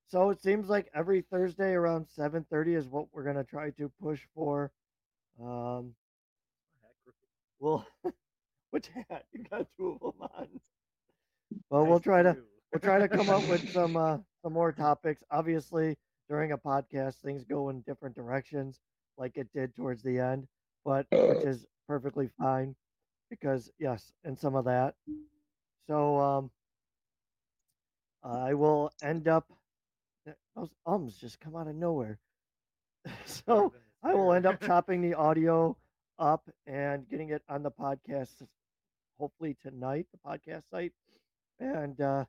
so 0.08 0.30
it 0.30 0.40
seems 0.42 0.68
like 0.68 0.90
every 0.94 1.22
Thursday 1.22 1.72
around 1.72 2.06
7:30 2.08 2.74
is 2.74 2.88
what 2.88 3.06
we're 3.12 3.22
going 3.24 3.36
to 3.36 3.44
try 3.44 3.70
to 3.70 3.90
push 4.02 4.20
for. 4.34 4.72
Um 5.42 5.94
we'll 7.60 7.86
which 8.70 8.88
hat 9.08 9.24
you 9.32 9.44
got 9.44 9.66
two 9.76 9.92
of 9.92 10.00
them 10.00 10.22
on. 10.22 10.48
Well, 11.70 11.86
we'll 11.86 12.00
try 12.00 12.22
to 12.22 12.36
we'll 12.72 12.80
try 12.80 12.98
to 12.98 13.08
come 13.08 13.28
up 13.30 13.46
with 13.48 13.68
some 13.72 13.96
uh 13.96 14.18
some 14.42 14.52
more 14.52 14.72
topics. 14.72 15.22
Obviously, 15.30 15.96
during 16.28 16.52
a 16.52 16.58
podcast, 16.58 17.16
things 17.16 17.44
go 17.44 17.68
in 17.70 17.82
different 17.82 18.14
directions, 18.14 18.80
like 19.16 19.36
it 19.36 19.48
did 19.52 19.74
towards 19.74 20.02
the 20.02 20.18
end, 20.18 20.46
but 20.84 21.06
which 21.26 21.44
is 21.44 21.66
perfectly 21.86 22.28
fine 22.38 22.74
because 23.30 23.70
yes, 23.78 24.12
and 24.24 24.38
some 24.38 24.54
of 24.54 24.64
that. 24.64 24.94
So 25.86 26.18
um, 26.18 26.50
I 28.22 28.54
will 28.54 28.92
end 29.02 29.28
up. 29.28 29.46
Those 30.54 30.70
ums 30.86 31.16
just 31.16 31.40
come 31.40 31.56
out 31.56 31.68
of 31.68 31.74
nowhere. 31.74 32.18
so 33.24 33.70
Better 33.70 33.70
than 33.70 33.80
the 34.02 34.08
I 34.10 34.14
will 34.14 34.32
end 34.32 34.46
up 34.46 34.60
chopping 34.66 35.00
the 35.02 35.14
audio 35.14 35.76
up 36.18 36.48
and 36.66 37.08
getting 37.08 37.30
it 37.30 37.42
on 37.48 37.62
the 37.62 37.70
podcast 37.70 38.42
hopefully 39.18 39.56
tonight, 39.62 40.06
the 40.12 40.18
podcast 40.30 40.62
site, 40.70 40.92
and 41.58 42.00
uh, 42.00 42.24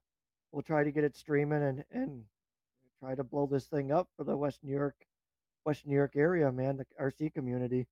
we'll 0.51 0.61
try 0.61 0.83
to 0.83 0.91
get 0.91 1.03
it 1.03 1.15
streaming 1.15 1.63
and 1.63 1.83
and 1.91 2.23
try 2.99 3.15
to 3.15 3.23
blow 3.23 3.47
this 3.47 3.65
thing 3.65 3.91
up 3.91 4.07
for 4.17 4.23
the 4.23 4.35
West 4.35 4.59
New 4.63 4.73
York, 4.73 4.95
West 5.65 5.85
New 5.87 5.95
York 5.95 6.15
area, 6.15 6.51
man, 6.51 6.77
the 6.77 6.85
RC 7.01 7.33
community. 7.33 7.87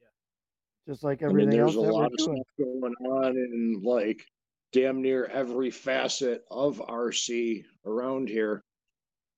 Yeah. 0.00 0.92
Just 0.92 1.02
like 1.04 1.22
everything 1.22 1.24
I 1.24 1.28
mean, 1.32 1.48
everything 1.48 1.60
there's 1.60 1.76
else 1.76 1.76
a 1.76 1.80
that 1.86 1.94
we're 1.94 2.02
lot 2.02 2.12
of 2.12 2.18
doing. 2.18 2.36
stuff 2.36 2.46
going 2.58 2.94
on 3.00 3.36
in 3.36 3.80
like 3.82 4.26
damn 4.72 5.02
near 5.02 5.26
every 5.26 5.70
facet 5.70 6.44
of 6.50 6.78
RC 6.88 7.64
around 7.86 8.28
here. 8.28 8.62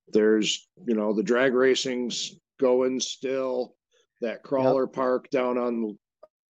There's, 0.08 0.68
you 0.86 0.94
know, 0.94 1.12
the 1.12 1.22
drag 1.22 1.54
racing's 1.54 2.36
going 2.60 3.00
still. 3.00 3.74
That 4.20 4.42
crawler 4.42 4.86
park 4.86 5.28
down 5.30 5.58
on 5.58 5.98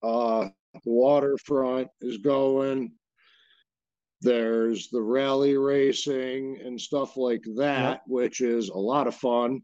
uh 0.02 0.48
the 0.74 0.90
waterfront 0.90 1.88
is 2.00 2.18
going. 2.18 2.92
There's 4.20 4.88
the 4.90 5.02
rally 5.02 5.56
racing 5.56 6.60
and 6.64 6.80
stuff 6.80 7.16
like 7.16 7.44
that, 7.56 8.02
which 8.06 8.40
is 8.40 8.68
a 8.70 8.78
lot 8.78 9.06
of 9.06 9.14
fun. 9.14 9.60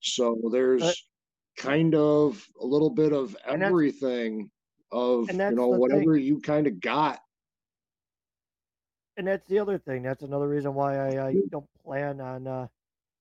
So 0.00 0.40
there's 0.52 0.82
kind 1.56 1.94
of 1.94 2.44
a 2.60 2.66
little 2.66 2.90
bit 2.90 3.12
of 3.12 3.36
everything 3.46 4.50
of 4.92 5.30
you 5.30 5.36
know 5.36 5.72
the 5.72 5.72
thing. 5.72 5.80
whatever 5.80 6.16
you 6.16 6.40
kind 6.40 6.66
of 6.66 6.80
got. 6.80 7.20
And 9.16 9.26
that's 9.26 9.46
the 9.46 9.58
other 9.58 9.78
thing. 9.78 10.02
That's 10.02 10.22
another 10.22 10.48
reason 10.48 10.74
why 10.74 10.96
I, 10.98 11.28
I 11.28 11.40
don't 11.50 11.68
plan 11.84 12.20
on 12.20 12.46
uh, 12.46 12.68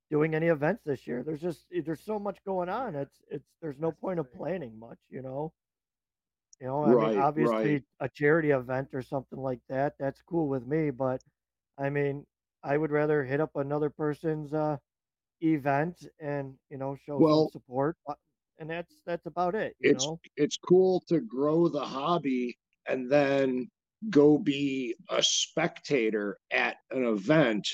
doing 0.10 0.36
any 0.36 0.48
events 0.48 0.84
this 0.86 1.08
year. 1.08 1.24
There's 1.24 1.42
just 1.42 1.68
there's 1.72 2.02
so 2.02 2.20
much 2.20 2.44
going 2.46 2.70
on. 2.70 2.96
It's 2.96 3.22
it's 3.30 3.50
there's 3.62 3.80
no 3.80 3.92
point 3.92 4.20
of 4.20 4.32
planning 4.34 4.78
much, 4.80 5.00
you 5.10 5.22
know. 5.22 5.54
You 6.60 6.68
know, 6.68 6.86
I 6.86 6.96
Right, 6.96 6.96
mean, 6.96 7.18
obviously 7.18 7.84
right. 7.84 7.84
a 8.00 8.10
charity 8.10 8.52
event 8.52 8.90
or 8.94 9.02
something 9.02 9.40
like 9.40 9.60
that, 9.70 9.98
that's 10.00 10.22
cool 10.22 10.48
with 10.48 10.66
me. 10.68 10.90
But 10.90 11.22
I 11.78 11.90
mean, 11.90 12.26
I 12.64 12.78
would 12.78 12.92
rather 12.92 13.24
hit 13.24 13.40
up 13.42 13.56
another 13.56 13.90
person's 13.90 14.54
uh, 14.54 14.78
event 15.42 16.08
and 16.20 16.58
you 16.70 16.78
know 16.78 16.96
show 16.96 17.20
Well- 17.20 17.50
support. 17.52 17.98
And 18.60 18.70
that's 18.70 19.02
that's 19.06 19.26
about 19.26 19.56
it. 19.56 19.76
You 19.80 19.92
It's 19.92 19.96
know, 19.96 20.22
it's 20.36 20.58
cool 20.58 21.02
to 21.08 21.20
grow 21.22 21.68
the 21.68 21.86
hobby 21.86 22.58
and 22.88 23.10
then 23.12 23.70
go 24.10 24.38
be 24.38 24.96
a 25.10 25.22
spectator 25.24 26.38
at 26.52 26.78
an 26.92 27.06
event 27.06 27.68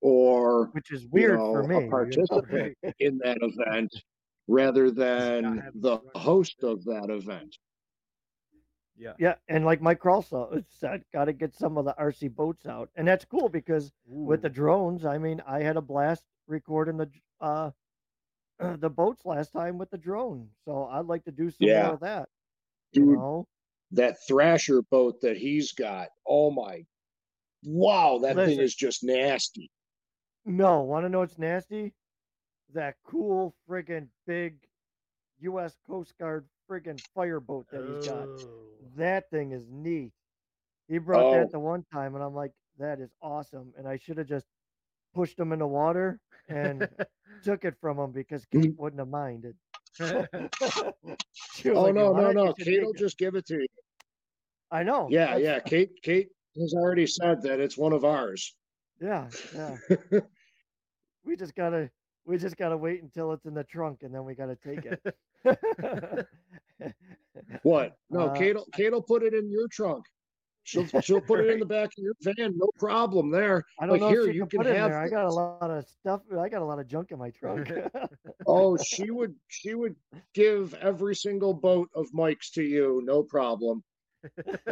or 0.00 0.66
which 0.72 0.90
is 0.92 1.06
weird 1.06 1.38
know, 1.38 1.52
for 1.52 1.62
me. 1.64 1.74
you 1.76 1.80
know? 1.82 1.90
participant. 1.90 2.76
in 3.00 3.18
that 3.18 3.38
event 3.42 3.92
rather 4.46 4.90
than 4.90 5.70
the 5.74 5.98
to 5.98 6.04
run 6.04 6.10
it 6.14 6.18
host 6.18 6.62
of 6.62 6.84
that 6.84 7.10
event. 7.10 7.56
Yeah. 8.96 9.12
Yeah, 9.18 9.34
and 9.48 9.64
like 9.64 9.80
Mike 9.80 10.00
Kralsa 10.00 10.64
said, 10.68 11.04
got 11.12 11.26
to 11.26 11.32
get 11.32 11.54
some 11.54 11.78
of 11.78 11.84
the 11.84 11.94
RC 12.00 12.34
boats 12.34 12.66
out, 12.66 12.90
and 12.96 13.06
that's 13.06 13.24
cool 13.24 13.48
because 13.48 13.92
with 14.04 14.42
the 14.42 14.48
drones, 14.48 15.04
I 15.04 15.18
mean, 15.18 15.40
I 15.46 15.60
had 15.62 15.76
a 15.76 15.80
blast 15.80 16.24
recording 16.48 16.96
the 16.96 17.08
uh 17.40 17.70
the 18.78 18.90
boats 18.90 19.24
last 19.24 19.52
time 19.52 19.78
with 19.78 19.90
the 19.90 19.98
drone, 19.98 20.48
so 20.64 20.86
I'd 20.86 21.06
like 21.06 21.24
to 21.26 21.30
do 21.30 21.48
some 21.50 21.68
Yeah. 21.68 21.84
more 21.84 21.94
of 21.94 22.00
that. 22.00 22.28
You 22.92 23.04
know, 23.04 23.46
that 23.92 24.16
Thrasher 24.26 24.82
boat 24.82 25.20
that 25.22 25.36
he's 25.36 25.72
got, 25.72 26.08
oh 26.26 26.50
my, 26.50 26.84
wow, 27.64 28.18
that 28.22 28.36
thing 28.36 28.60
is 28.60 28.74
just 28.74 29.02
nasty. 29.02 29.70
no, 30.44 30.82
want 30.82 31.04
to 31.04 31.08
know 31.08 31.20
what's 31.20 31.38
nasty? 31.38 31.94
That 32.74 32.96
cool 33.04 33.54
friggin' 33.68 34.08
big 34.26 34.56
U.S. 35.40 35.76
Coast 35.86 36.14
Guard 36.18 36.46
friggin' 36.70 37.00
fireboat 37.14 37.66
that 37.72 37.84
he's 37.86 38.08
got. 38.08 38.28
Oh. 38.28 38.48
That 38.96 39.30
thing 39.30 39.52
is 39.52 39.66
neat. 39.70 40.12
He 40.88 40.98
brought 40.98 41.24
Oh. 41.24 41.30
that 41.32 41.50
the 41.50 41.58
one 41.58 41.84
time, 41.92 42.14
and 42.14 42.22
I'm 42.24 42.34
like, 42.34 42.52
that 42.78 43.00
is 43.00 43.10
awesome. 43.22 43.72
And 43.76 43.86
I 43.88 43.96
should 43.96 44.18
have 44.18 44.26
just 44.26 44.46
pushed 45.14 45.38
him 45.38 45.52
in 45.52 45.58
the 45.60 45.66
water 45.66 46.20
and 46.48 46.88
took 47.42 47.64
it 47.64 47.74
from 47.80 47.98
him 47.98 48.12
because 48.12 48.44
Kate 48.46 48.72
mm. 48.72 48.78
wouldn't 48.78 49.00
have 49.00 49.08
minded. 49.08 49.56
She 49.94 51.70
was 51.70 51.78
Oh 51.78 51.82
like, 51.82 51.94
no, 51.94 52.12
no, 52.12 52.30
no. 52.32 52.52
Kate 52.54 52.82
will 52.84 52.92
just 52.92 53.18
give 53.18 53.34
it 53.34 53.46
to 53.46 53.54
you. 53.54 53.66
I 54.70 54.82
know. 54.82 55.08
Yeah, 55.10 55.26
that's- 55.38 55.42
yeah. 55.42 55.58
Kate 55.60 55.90
Kate 56.02 56.28
has 56.60 56.74
already 56.74 57.06
said 57.06 57.42
that 57.42 57.60
it's 57.60 57.76
one 57.78 57.92
of 57.92 58.04
ours. 58.04 58.54
yeah, 59.00 59.28
yeah. 59.54 59.76
We 61.24 61.36
just 61.36 61.54
gotta, 61.54 61.90
we 62.24 62.38
just 62.38 62.56
gotta 62.56 62.76
wait 62.76 63.02
until 63.02 63.32
it's 63.32 63.44
in 63.44 63.52
the 63.52 63.64
trunk, 63.64 63.98
and 64.02 64.14
then 64.14 64.24
we 64.24 64.34
gotta 64.34 64.56
take 64.56 64.86
it. 64.86 65.00
What? 67.62 67.96
No, 68.10 68.20
Uh, 68.28 68.34
Kate 68.34 68.54
will 68.54 68.66
Kate 68.74 68.92
will 68.92 69.02
put 69.02 69.22
it 69.22 69.34
in 69.34 69.50
your 69.50 69.68
trunk. 69.68 70.04
She'll 70.68 70.86
she'll 71.00 71.22
put 71.22 71.40
it 71.40 71.48
in 71.48 71.60
the 71.60 71.64
back 71.64 71.86
of 71.96 72.04
your 72.04 72.12
van, 72.20 72.52
no 72.58 72.68
problem 72.78 73.30
there. 73.30 73.64
I 73.80 73.86
don't 73.86 73.92
Like, 73.92 74.00
know 74.02 74.08
here, 74.10 74.24
if 74.24 74.32
she 74.32 74.36
you 74.36 74.40
can 74.42 74.50
can 74.50 74.58
put 74.58 74.66
it 74.66 74.76
have 74.76 74.90
there. 74.90 75.00
I 75.00 75.08
got 75.08 75.24
a 75.24 75.32
lot 75.32 75.70
of 75.70 75.86
stuff. 75.88 76.20
I 76.38 76.50
got 76.50 76.60
a 76.60 76.64
lot 76.66 76.78
of 76.78 76.86
junk 76.86 77.10
in 77.10 77.18
my 77.18 77.30
trunk. 77.30 77.70
Oh, 78.46 78.76
she 78.76 79.10
would 79.10 79.34
she 79.48 79.74
would 79.74 79.96
give 80.34 80.74
every 80.74 81.14
single 81.14 81.54
boat 81.54 81.88
of 81.94 82.12
Mike's 82.12 82.50
to 82.50 82.62
you, 82.62 83.00
no 83.02 83.22
problem. 83.22 83.82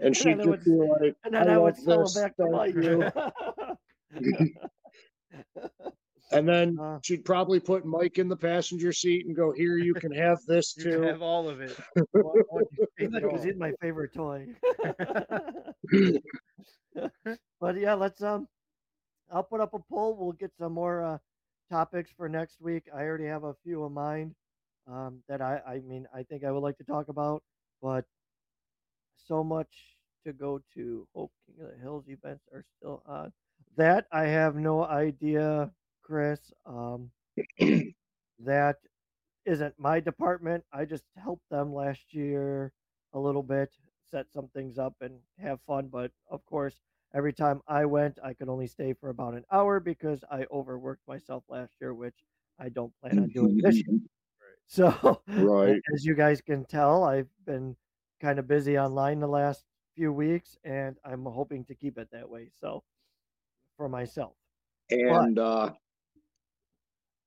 And 0.00 0.16
she'd 0.16 0.38
then 0.38 0.48
would, 0.48 0.64
be 0.64 0.70
like, 0.70 1.16
and 1.22 1.34
then 1.34 1.50
I, 1.50 1.54
I 1.54 1.58
would 1.58 1.78
love 1.80 2.08
sell 2.08 2.22
them 2.22 2.22
back 2.24 2.36
to 2.36 2.44
thank 4.10 4.34
Mike. 5.54 5.92
You. 6.32 6.38
and 6.38 6.48
then 6.48 6.76
Uh, 6.82 6.98
she'd 7.02 7.24
probably 7.24 7.60
put 7.60 7.84
Mike 7.84 8.18
in 8.18 8.28
the 8.28 8.36
passenger 8.36 8.92
seat 8.92 9.26
and 9.26 9.36
go, 9.36 9.52
Here, 9.52 9.76
you 9.78 9.94
can 9.94 10.12
have 10.12 10.38
this 10.46 10.74
You 10.76 10.84
can 10.84 10.92
too. 10.92 11.02
have 11.02 11.22
all 11.22 11.48
of 11.48 11.60
it. 11.60 11.76
because 12.98 13.42
he's 13.42 13.56
my 13.56 13.72
favorite 13.80 14.12
toy. 14.14 14.46
but 17.60 17.76
yeah, 17.78 17.94
let's 17.94 18.22
um, 18.22 18.48
I'll 19.32 19.42
put 19.44 19.60
up 19.60 19.74
a 19.74 19.78
poll. 19.78 20.16
We'll 20.18 20.32
get 20.32 20.52
some 20.58 20.72
more 20.74 21.02
uh 21.02 21.18
topics 21.70 22.10
for 22.16 22.28
next 22.28 22.60
week. 22.60 22.84
I 22.94 23.02
already 23.04 23.26
have 23.26 23.44
a 23.44 23.54
few 23.64 23.82
of 23.84 23.92
mine 23.92 24.34
um 24.86 25.22
that 25.28 25.40
I 25.40 25.60
I 25.66 25.80
mean 25.80 26.06
I 26.14 26.22
think 26.22 26.44
I 26.44 26.50
would 26.50 26.62
like 26.62 26.78
to 26.78 26.84
talk 26.84 27.08
about, 27.08 27.42
but 27.80 28.04
so 29.16 29.42
much 29.44 29.96
to 30.24 30.32
go 30.32 30.60
to. 30.74 31.06
Hope 31.14 31.32
King 31.46 31.64
of 31.64 31.72
the 31.72 31.78
Hills 31.78 32.04
events 32.08 32.44
are 32.52 32.64
still 32.76 33.02
on. 33.06 33.32
That 33.76 34.06
I 34.12 34.24
have 34.24 34.56
no 34.56 34.84
idea, 34.84 35.70
Chris. 36.02 36.52
Um, 36.66 37.10
that 38.40 38.76
isn't 39.46 39.78
my 39.78 40.00
department. 40.00 40.64
I 40.72 40.84
just 40.84 41.04
helped 41.16 41.48
them 41.50 41.72
last 41.74 42.14
year 42.14 42.72
a 43.12 43.18
little 43.18 43.42
bit, 43.42 43.72
set 44.10 44.30
some 44.32 44.48
things 44.48 44.78
up 44.78 44.94
and 45.00 45.18
have 45.38 45.60
fun. 45.66 45.88
But 45.88 46.12
of 46.30 46.44
course, 46.46 46.80
every 47.14 47.32
time 47.32 47.60
I 47.68 47.84
went, 47.86 48.18
I 48.22 48.34
could 48.34 48.48
only 48.48 48.66
stay 48.66 48.92
for 48.94 49.10
about 49.10 49.34
an 49.34 49.44
hour 49.52 49.80
because 49.80 50.24
I 50.30 50.46
overworked 50.50 51.06
myself 51.08 51.44
last 51.48 51.74
year, 51.80 51.94
which 51.94 52.24
I 52.58 52.68
don't 52.68 52.92
plan 53.00 53.18
on 53.18 53.30
doing 53.30 53.60
this 53.62 53.82
year. 53.86 53.98
So, 54.66 55.22
Right. 55.36 55.82
as 55.94 56.04
you 56.04 56.14
guys 56.14 56.40
can 56.40 56.64
tell, 56.64 57.04
I've 57.04 57.28
been 57.44 57.76
kind 58.20 58.38
of 58.38 58.46
busy 58.48 58.78
online 58.78 59.20
the 59.20 59.26
last 59.28 59.64
few 59.94 60.12
weeks, 60.12 60.56
and 60.64 60.96
I'm 61.04 61.24
hoping 61.24 61.64
to 61.66 61.74
keep 61.74 61.98
it 61.98 62.08
that 62.12 62.28
way. 62.28 62.50
So, 62.54 62.82
for 63.76 63.88
myself. 63.88 64.34
And 64.90 65.38
uh 65.38 65.72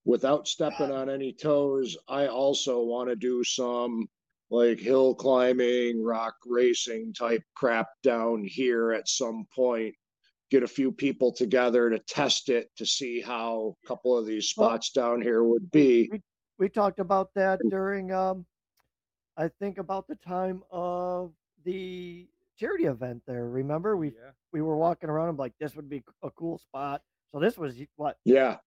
without 0.05 0.47
stepping 0.47 0.91
on 0.91 1.09
any 1.09 1.33
toes, 1.33 1.97
I 2.07 2.27
also 2.27 2.83
want 2.83 3.09
to 3.09 3.15
do 3.15 3.43
some 3.43 4.07
like 4.51 4.79
hill 4.79 5.15
climbing, 5.15 6.03
rock 6.03 6.35
racing 6.45 7.13
type 7.13 7.41
crap 7.55 7.87
down 8.03 8.43
here 8.43 8.91
at 8.93 9.07
some 9.09 9.45
point. 9.53 9.93
Get 10.51 10.61
a 10.61 10.67
few 10.67 10.91
people 10.91 11.33
together 11.33 11.89
to 11.89 11.97
test 11.99 12.49
it 12.49 12.69
to 12.77 12.85
see 12.85 13.19
how 13.19 13.75
a 13.83 13.87
couple 13.87 14.15
of 14.15 14.27
these 14.27 14.53
Well- 14.55 14.69
spots 14.69 14.91
down 14.91 15.21
here 15.21 15.43
would 15.43 15.71
be. 15.71 16.11
we 16.59 16.69
talked 16.69 16.99
about 16.99 17.33
that 17.33 17.59
during 17.69 18.11
um 18.13 18.45
I 19.37 19.49
think 19.49 19.79
about 19.79 20.07
the 20.07 20.15
time 20.15 20.63
of 20.71 21.33
the 21.65 22.29
charity 22.57 22.85
event 22.85 23.21
there. 23.27 23.49
Remember 23.49 23.97
we 23.97 24.09
yeah. 24.09 24.31
we 24.53 24.61
were 24.61 24.77
walking 24.77 25.09
around 25.09 25.29
and 25.29 25.37
like 25.39 25.53
this 25.59 25.75
would 25.75 25.89
be 25.89 26.03
a 26.23 26.29
cool 26.31 26.59
spot. 26.59 27.01
So 27.31 27.39
this 27.39 27.57
was 27.57 27.75
what 27.97 28.17
Yeah. 28.23 28.57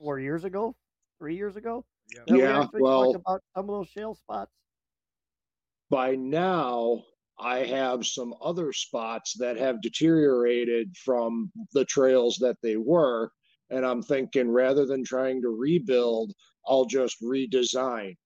four 0.00 0.18
years 0.18 0.44
ago, 0.44 0.74
3 1.18 1.36
years 1.36 1.56
ago. 1.56 1.84
Yeah. 2.14 2.20
that 2.26 2.32
we 2.32 2.38
Yeah, 2.40 2.52
talked 2.52 2.74
well- 2.80 3.14
about 3.16 3.42
some 3.56 3.68
of 3.68 3.74
those 3.78 3.88
shale 3.88 4.14
spots. 4.14 4.52
by 5.90 6.14
now 6.16 7.04
I 7.38 7.58
have 7.64 8.06
some 8.06 8.34
other 8.40 8.72
spots 8.72 9.34
that 9.38 9.56
have 9.56 9.80
deteriorated 9.82 10.96
from 10.96 11.52
the 11.72 11.84
trails 11.84 12.38
that 12.38 12.56
they 12.62 12.76
were. 12.76 13.30
And 13.70 13.84
I'm 13.84 14.02
thinking 14.02 14.48
rather 14.48 14.86
than 14.86 15.04
trying 15.04 15.42
to 15.42 15.48
rebuild, 15.50 16.32
I'll 16.66 16.86
just 16.86 17.20
redesign 17.22 18.16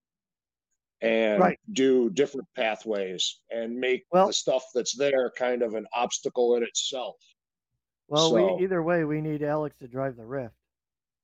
and 1.03 1.41
Right. 1.41 1.59
do 1.73 2.09
different 2.11 2.47
pathways 2.55 3.41
and 3.51 3.75
make 3.79 4.05
Well- 4.13 4.29
the 4.29 4.33
stuff 4.35 4.65
that's 4.75 4.95
there 4.97 5.31
kind 5.37 5.63
of 5.63 5.75
an 5.75 5.87
obstacle 5.95 6.55
in 6.57 6.63
itself. 6.63 7.17
Well, 8.09 8.31
So- 8.31 8.57
we 8.57 8.65
either 8.65 8.83
way, 8.83 9.05
we 9.05 9.21
need 9.21 9.43
Alex 9.43 9.77
to 9.79 9.89
drive 9.89 10.17
the 10.17 10.25
Rift. 10.27 10.55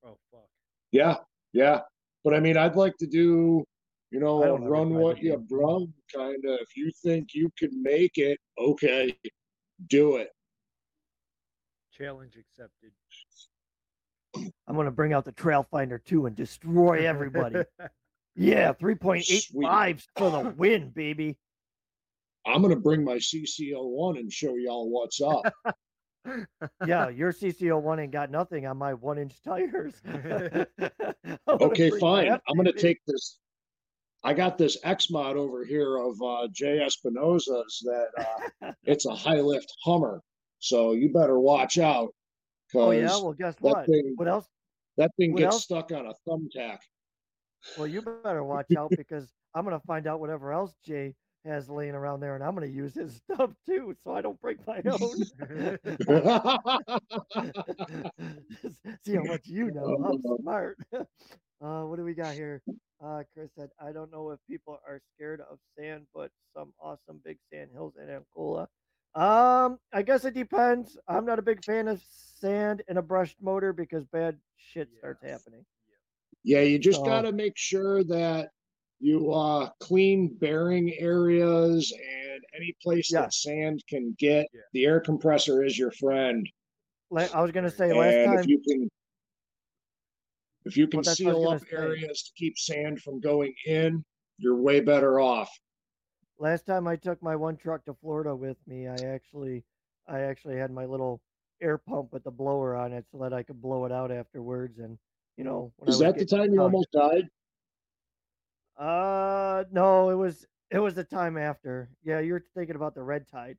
Oh 0.03 0.19
fuck. 0.31 0.49
Yeah, 0.93 1.19
yeah. 1.57 1.81
But 2.23 2.35
I 2.35 2.41
mean, 2.41 2.57
I'd 2.57 2.77
like 2.77 2.97
to 2.99 3.07
do, 3.07 3.65
you 4.11 4.21
know, 4.21 4.43
I 4.43 4.47
don't 4.47 4.63
ever 4.63 4.71
run 4.71 4.95
what 4.95 5.23
you 5.23 5.33
Jeep. 5.33 5.49
brung 5.49 5.93
kind 6.15 6.45
of. 6.45 6.59
If 6.61 6.77
you 6.77 6.91
think 7.03 7.29
you 7.33 7.51
can 7.59 7.83
make 7.83 8.19
it, 8.19 8.39
okay, 8.59 9.17
do 9.89 10.17
it. 10.17 10.29
Challenge 11.97 12.37
accepted. 12.37 12.93
I'm 14.69 14.77
gonna 14.77 14.91
bring 14.91 15.15
out 15.15 15.25
the 15.25 15.33
Trail 15.33 15.67
Finder 15.71 15.99
2 15.99 16.27
and 16.27 16.37
destroy 16.37 17.07
everybody. 17.07 17.63
yeah, 18.37 18.75
3.85 18.75 20.03
for 20.19 20.31
the 20.31 20.51
win, 20.59 20.91
baby. 20.91 21.39
I'm 22.45 22.61
gonna 22.61 22.77
bring 22.77 23.03
my 23.03 23.17
CC01 23.17 24.19
and 24.19 24.31
show 24.31 24.57
y'all 24.57 24.91
what's 24.91 25.23
up. 25.23 25.43
Yeah, 26.87 27.09
your 27.11 27.33
CC01 27.33 28.03
ain't 28.03 28.13
got 28.13 28.31
nothing 28.31 28.67
on 28.67 28.77
my 28.77 28.95
one 28.95 29.19
inch 29.19 29.41
tires. 29.43 29.95
Okay, 31.49 31.91
fine. 31.99 32.31
I'm 32.31 32.57
gonna 32.57 32.73
take 32.73 32.99
this. 33.07 33.39
I 34.25 34.35
got 34.35 34.59
this 34.59 34.77
X 34.85 35.11
mod 35.11 35.37
over 35.37 35.65
here 35.65 35.97
of 35.97 36.21
uh, 36.21 36.49
Jay 36.53 36.79
Espinoza's 36.79 37.83
that 37.85 38.09
uh, 38.63 38.73
it's 38.85 39.07
a 39.07 39.15
high 39.15 39.41
lift 39.41 39.73
Hummer. 39.85 40.21
So 40.59 40.93
you 40.93 41.13
better 41.13 41.39
watch 41.39 41.79
out. 41.79 42.15
Oh, 42.75 42.91
yeah. 42.91 43.07
Well, 43.07 43.33
guess 43.33 43.55
what? 43.61 43.87
thing 43.87 44.15
What 44.17 44.29
else? 44.29 44.47
that 44.97 45.11
thing 45.17 45.33
what 45.33 45.39
gets 45.41 45.55
else? 45.55 45.65
stuck 45.65 45.93
on 45.93 46.07
a 46.07 46.15
thumbtack. 46.29 46.79
Well, 47.79 47.87
you 47.87 48.03
better 48.03 48.43
watch 48.43 48.67
out 48.77 48.91
because 48.91 49.31
I'm 49.55 49.65
gonna 49.65 49.81
find 49.81 50.07
out 50.07 50.21
whatever 50.21 50.53
else 50.53 50.75
Jay 50.85 51.15
has 51.47 51.69
laying 51.69 51.95
around 51.95 52.21
there, 52.21 52.35
and 52.35 52.45
I'm 52.45 52.55
gonna 52.55 52.67
use 52.67 52.95
his 52.95 53.17
stuff 53.33 53.51
too, 53.65 53.97
so 54.05 54.13
I 54.13 54.21
don't 54.21 54.41
break 54.41 54.59
my 54.67 54.83
own. 54.87 55.01
See 59.05 59.15
how 59.15 59.23
much 59.25 59.47
you 59.47 59.71
know. 59.71 59.97
I'm 60.05 60.23
smart. 60.43 60.79
Uh, 61.59 61.85
what 61.85 61.97
do 61.97 62.05
we 62.05 62.13
got 62.13 62.35
here? 62.35 62.61
Uh, 63.03 63.23
Chris 63.33 63.49
said, 63.59 63.71
I 63.81 63.91
don't 63.91 64.13
know 64.13 64.31
if 64.31 64.39
people 64.47 64.79
are 64.87 65.01
scared 65.15 65.41
of 65.51 65.59
sand, 65.75 66.07
but 66.15 66.31
some 66.55 66.75
awesome 66.79 67.19
big 67.25 67.39
sand 67.51 67.71
hills 67.73 67.95
in 67.97 68.11
Angola. 68.11 68.69
Um, 69.15 69.79
I 69.91 70.03
guess 70.03 70.27
it 70.27 70.35
depends. 70.35 70.99
I'm 71.09 71.25
not 71.25 71.39
a 71.39 71.43
big 71.43 71.65
fan 71.65 71.89
of 71.89 72.03
sand 72.39 72.83
in 72.89 72.99
a 72.99 73.03
brushed 73.03 73.37
motor 73.41 73.73
because 73.73 74.05
bad 74.05 74.37
shit 74.59 74.91
starts 74.99 75.23
happening. 75.23 75.65
Yeah, 76.45 76.61
you 76.61 76.79
just 76.79 76.99
So- 76.99 77.07
got 77.07 77.23
to 77.23 77.33
make 77.33 77.57
sure 77.57 78.05
that 78.05 78.51
you 78.99 79.33
uh 79.33 79.69
clean 79.81 80.35
bearing 80.39 80.93
areas 80.95 81.93
and 81.93 82.43
any 82.55 82.75
place 82.83 83.11
Yeah. 83.13 83.23
that 83.23 83.35
sand 83.35 83.83
can 83.89 84.15
get. 84.19 84.47
Yeah. 84.55 84.61
The 84.73 84.85
air 84.87 85.01
compressor 85.01 85.63
is 85.65 85.79
your 85.79 85.91
friend. 85.93 86.49
I 87.17 87.41
was 87.41 87.53
gonna 87.53 87.71
say 87.71 87.93
last 87.93 88.15
and 88.15 88.27
time. 88.33 88.39
if 88.41 88.47
you 88.47 88.59
can 88.67 88.89
if 90.65 90.77
you 90.77 90.89
can 90.89 90.99
Well, 90.99 91.05
that's 91.05 91.21
what 91.21 91.31
I 91.31 91.35
was 91.35 91.43
seal 91.43 91.51
up 91.51 91.63
say. 91.63 91.77
areas 91.77 92.23
to 92.25 92.33
keep 92.37 92.59
sand 92.59 93.01
from 93.01 93.21
going 93.21 93.55
in, 93.67 94.05
you're 94.39 94.57
way 94.61 94.81
better 94.81 95.21
off. 95.21 95.51
last 96.39 96.67
time 96.67 96.89
I 96.89 96.97
took 96.97 97.23
my 97.23 97.37
one 97.37 97.57
truck 97.57 97.85
to 97.85 97.95
Florida 97.95 98.35
with 98.35 98.57
me, 98.67 98.89
I 98.89 98.97
actually 99.05 99.65
I 100.09 100.21
actually 100.21 100.57
had 100.57 100.71
my 100.71 100.85
little 100.87 101.21
air 101.63 101.79
pump 101.79 102.13
with 102.13 102.25
the 102.25 102.31
blower 102.31 102.77
on 102.77 102.93
it 102.93 103.05
so 103.11 103.19
that 103.19 103.33
I 103.33 103.43
could 103.43 103.61
blow 103.63 103.85
it 103.87 103.93
out 103.93 104.11
afterwards 104.11 104.79
and 104.79 104.99
you 105.37 105.45
know 105.45 105.73
Is 105.87 105.99
that 106.01 106.19
the 106.19 106.25
time 106.27 106.53
you 106.53 106.61
almost 106.63 106.91
died? 106.93 107.29
Uh 108.77 109.65
no, 109.71 110.11
it 110.11 110.15
was 110.15 110.47
it 110.71 110.79
was 110.79 110.95
the 110.95 111.05
time 111.05 111.37
after. 111.39 111.89
Yeah, 112.03 112.21
you're 112.21 112.45
thinking 112.55 112.77
about 112.77 112.95
the 112.95 113.03
red 113.03 113.27
tide. 113.29 113.59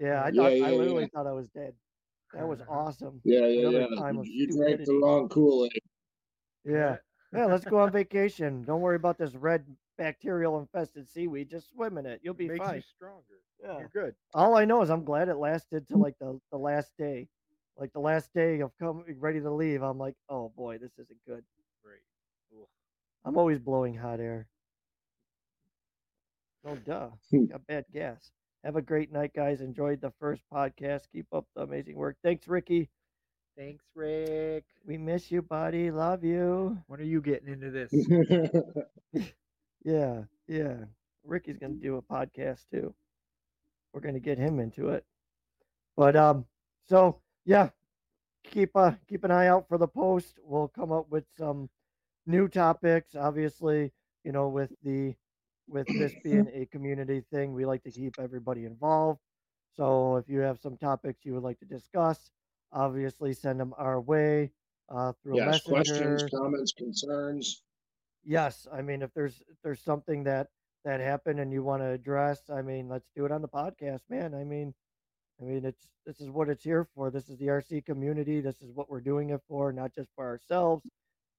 Yeah, 0.00 0.22
I 0.22 0.30
thought 0.30 0.52
yeah, 0.56 0.66
I 0.66 0.70
literally 0.70 1.02
yeah. 1.02 1.08
thought 1.14 1.26
I 1.26 1.32
was 1.32 1.48
dead. 1.50 1.74
That 2.32 2.46
was 2.46 2.60
awesome. 2.68 3.22
Yeah, 3.24 3.46
yeah, 3.46 3.68
Another 3.68 3.80
yeah. 3.80 3.86
time 3.98 4.18
of 4.18 4.26
You 4.26 4.46
drank 4.46 4.84
the 4.84 4.92
stupidity. 4.92 4.98
wrong 5.02 5.28
Kool-Aid. 5.28 5.82
Yeah. 6.64 6.96
Yeah, 7.32 7.46
let's 7.46 7.64
go 7.64 7.78
on 7.80 7.90
vacation. 7.92 8.64
Don't 8.64 8.80
worry 8.80 8.96
about 8.96 9.18
this 9.18 9.34
red 9.34 9.64
bacterial 9.98 10.58
infested 10.58 11.08
seaweed. 11.08 11.50
Just 11.50 11.70
swim 11.70 11.98
in 11.98 12.06
it. 12.06 12.20
You'll 12.22 12.34
be 12.34 12.48
Makes 12.48 12.66
fine. 12.66 12.76
you 12.76 12.82
stronger. 12.82 13.40
Yeah. 13.62 13.78
You're 13.78 13.88
good. 13.88 14.14
All 14.34 14.56
I 14.56 14.64
know 14.64 14.82
is 14.82 14.90
I'm 14.90 15.04
glad 15.04 15.28
it 15.28 15.36
lasted 15.36 15.88
to 15.88 15.96
like 15.96 16.18
the, 16.18 16.40
the 16.50 16.58
last 16.58 16.92
day. 16.98 17.28
Like 17.76 17.92
the 17.92 18.00
last 18.00 18.32
day 18.32 18.60
of 18.60 18.76
coming 18.78 19.04
ready 19.20 19.40
to 19.40 19.50
leave, 19.50 19.82
I'm 19.82 19.98
like, 19.98 20.14
oh 20.28 20.50
boy, 20.56 20.78
this 20.78 20.92
isn't 20.98 21.18
good. 21.26 21.44
Right. 21.84 22.00
Oof. 22.54 22.68
I'm 23.26 23.36
always 23.36 23.58
blowing 23.58 23.94
hot 23.96 24.20
air. 24.20 24.46
No 26.64 26.76
duh. 26.76 27.10
Hmm. 27.30 27.46
Got 27.46 27.66
bad 27.66 27.84
gas. 27.92 28.30
Have 28.64 28.76
a 28.76 28.82
great 28.82 29.12
night, 29.12 29.32
guys. 29.34 29.60
Enjoyed 29.60 30.00
the 30.00 30.12
first 30.20 30.42
podcast. 30.52 31.02
Keep 31.12 31.26
up 31.32 31.46
the 31.54 31.62
amazing 31.62 31.96
work. 31.96 32.16
Thanks, 32.24 32.48
Ricky. 32.48 32.88
Thanks, 33.58 33.84
Rick. 33.94 34.64
We 34.86 34.98
miss 34.98 35.30
you, 35.30 35.42
buddy. 35.42 35.90
Love 35.90 36.24
you. 36.24 36.78
When 36.88 37.00
are 37.00 37.04
you 37.04 37.20
getting 37.20 37.48
into 37.52 37.70
this? 37.70 37.92
Yeah, 39.84 40.24
yeah. 40.48 40.78
Ricky's 41.24 41.58
gonna 41.58 41.74
do 41.74 41.96
a 41.96 42.02
podcast 42.02 42.64
too. 42.72 42.92
We're 43.92 44.00
gonna 44.00 44.18
get 44.20 44.36
him 44.38 44.58
into 44.58 44.88
it. 44.88 45.04
But 45.96 46.16
um, 46.16 46.46
so 46.88 47.20
yeah, 47.44 47.70
keep 48.44 48.70
uh 48.76 48.92
keep 49.08 49.24
an 49.24 49.30
eye 49.30 49.46
out 49.46 49.68
for 49.68 49.78
the 49.78 49.86
post. 49.88 50.38
We'll 50.42 50.68
come 50.68 50.92
up 50.92 51.08
with 51.10 51.24
some 51.38 51.70
new 52.26 52.48
topics. 52.48 53.14
Obviously, 53.14 53.92
you 54.24 54.32
know, 54.32 54.48
with 54.48 54.72
the 54.82 55.14
with 55.68 55.86
this 55.86 56.12
being 56.24 56.48
a 56.52 56.66
community 56.66 57.22
thing, 57.32 57.52
we 57.52 57.64
like 57.64 57.82
to 57.84 57.90
keep 57.90 58.14
everybody 58.18 58.64
involved. 58.64 59.20
So 59.76 60.16
if 60.16 60.28
you 60.28 60.40
have 60.40 60.58
some 60.58 60.76
topics 60.76 61.24
you 61.24 61.34
would 61.34 61.42
like 61.42 61.58
to 61.60 61.66
discuss, 61.66 62.30
obviously 62.72 63.34
send 63.34 63.60
them 63.60 63.74
our 63.76 64.00
way 64.00 64.50
uh, 64.88 65.12
through 65.22 65.34
a 65.34 65.36
yes, 65.36 65.68
messenger. 65.68 65.70
questions, 65.70 66.24
comments, 66.30 66.72
concerns. 66.72 67.62
Yes, 68.24 68.66
I 68.72 68.82
mean 68.82 69.02
if 69.02 69.12
there's 69.14 69.42
if 69.48 69.56
there's 69.62 69.82
something 69.82 70.24
that 70.24 70.48
that 70.84 71.00
happened 71.00 71.40
and 71.40 71.52
you 71.52 71.62
want 71.62 71.82
to 71.82 71.90
address, 71.90 72.42
I 72.50 72.62
mean 72.62 72.88
let's 72.88 73.08
do 73.14 73.24
it 73.24 73.32
on 73.32 73.42
the 73.42 73.48
podcast, 73.48 74.00
man. 74.08 74.34
I 74.34 74.44
mean, 74.44 74.74
I 75.40 75.44
mean 75.44 75.64
it's 75.64 75.88
this 76.06 76.20
is 76.20 76.30
what 76.30 76.48
it's 76.48 76.64
here 76.64 76.86
for. 76.94 77.10
This 77.10 77.28
is 77.28 77.36
the 77.38 77.46
RC 77.46 77.84
community. 77.84 78.40
This 78.40 78.62
is 78.62 78.70
what 78.72 78.88
we're 78.88 79.00
doing 79.00 79.30
it 79.30 79.40
for, 79.48 79.72
not 79.72 79.94
just 79.94 80.08
for 80.14 80.24
ourselves. 80.24 80.84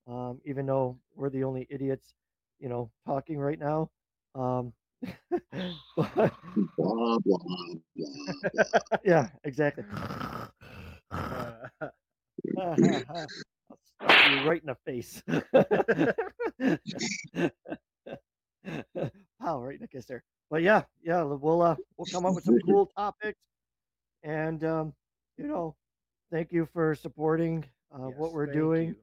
Um, 0.07 0.39
even 0.45 0.65
though 0.65 0.97
we're 1.15 1.29
the 1.29 1.43
only 1.43 1.67
idiots, 1.69 2.13
you 2.59 2.69
know, 2.69 2.89
talking 3.05 3.37
right 3.39 3.59
now. 3.59 3.89
Um, 4.35 4.73
but, 5.95 6.33
Blah 6.77 7.19
blah 7.19 7.37
blah. 7.37 7.75
yeah, 9.03 9.29
exactly. 9.43 9.83
Uh, 11.11 11.67
I'll 11.79 11.91
slap 13.99 14.31
you 14.31 14.47
right 14.47 14.61
in 14.61 14.67
the 14.67 14.75
face. 14.85 15.21
Pow, 19.41 19.61
right 19.61 19.75
in 19.75 19.81
the 19.81 19.87
kisser. 19.87 20.23
But 20.49 20.61
yeah, 20.61 20.83
yeah, 21.03 21.23
we'll 21.23 21.61
uh 21.61 21.75
we'll 21.97 22.05
come 22.05 22.25
up 22.25 22.35
with 22.35 22.43
some 22.43 22.59
cool 22.65 22.85
topics, 22.85 23.39
and 24.23 24.63
um, 24.63 24.93
you 25.37 25.47
know, 25.47 25.75
thank 26.31 26.51
you 26.51 26.67
for 26.73 26.95
supporting 26.95 27.65
uh, 27.91 28.09
what 28.09 28.33
we're 28.33 28.45
doing. 28.45 28.89
you. 28.89 28.95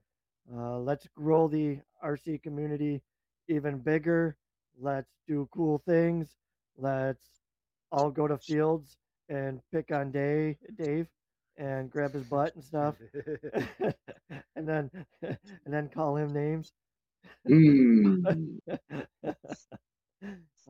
Uh, 0.52 0.78
let's 0.78 1.06
grow 1.14 1.48
the 1.48 1.78
RC 2.02 2.38
community 2.38 3.02
even 3.48 3.78
bigger. 3.78 4.36
Let's 4.78 5.18
do 5.26 5.48
cool 5.52 5.78
things. 5.78 6.36
Let's 6.76 7.40
all 7.90 8.10
go 8.10 8.26
to 8.26 8.38
fields 8.38 8.96
and 9.28 9.60
pick 9.72 9.90
on 9.90 10.10
Dave, 10.10 10.56
Dave, 10.76 11.08
and 11.56 11.90
grab 11.90 12.12
his 12.14 12.24
butt 12.24 12.54
and 12.54 12.64
stuff, 12.64 12.96
and 14.56 14.66
then 14.68 14.90
and 15.22 15.72
then 15.74 15.88
call 15.88 16.16
him 16.16 16.32
names. 16.32 16.72
Mm. 17.48 18.60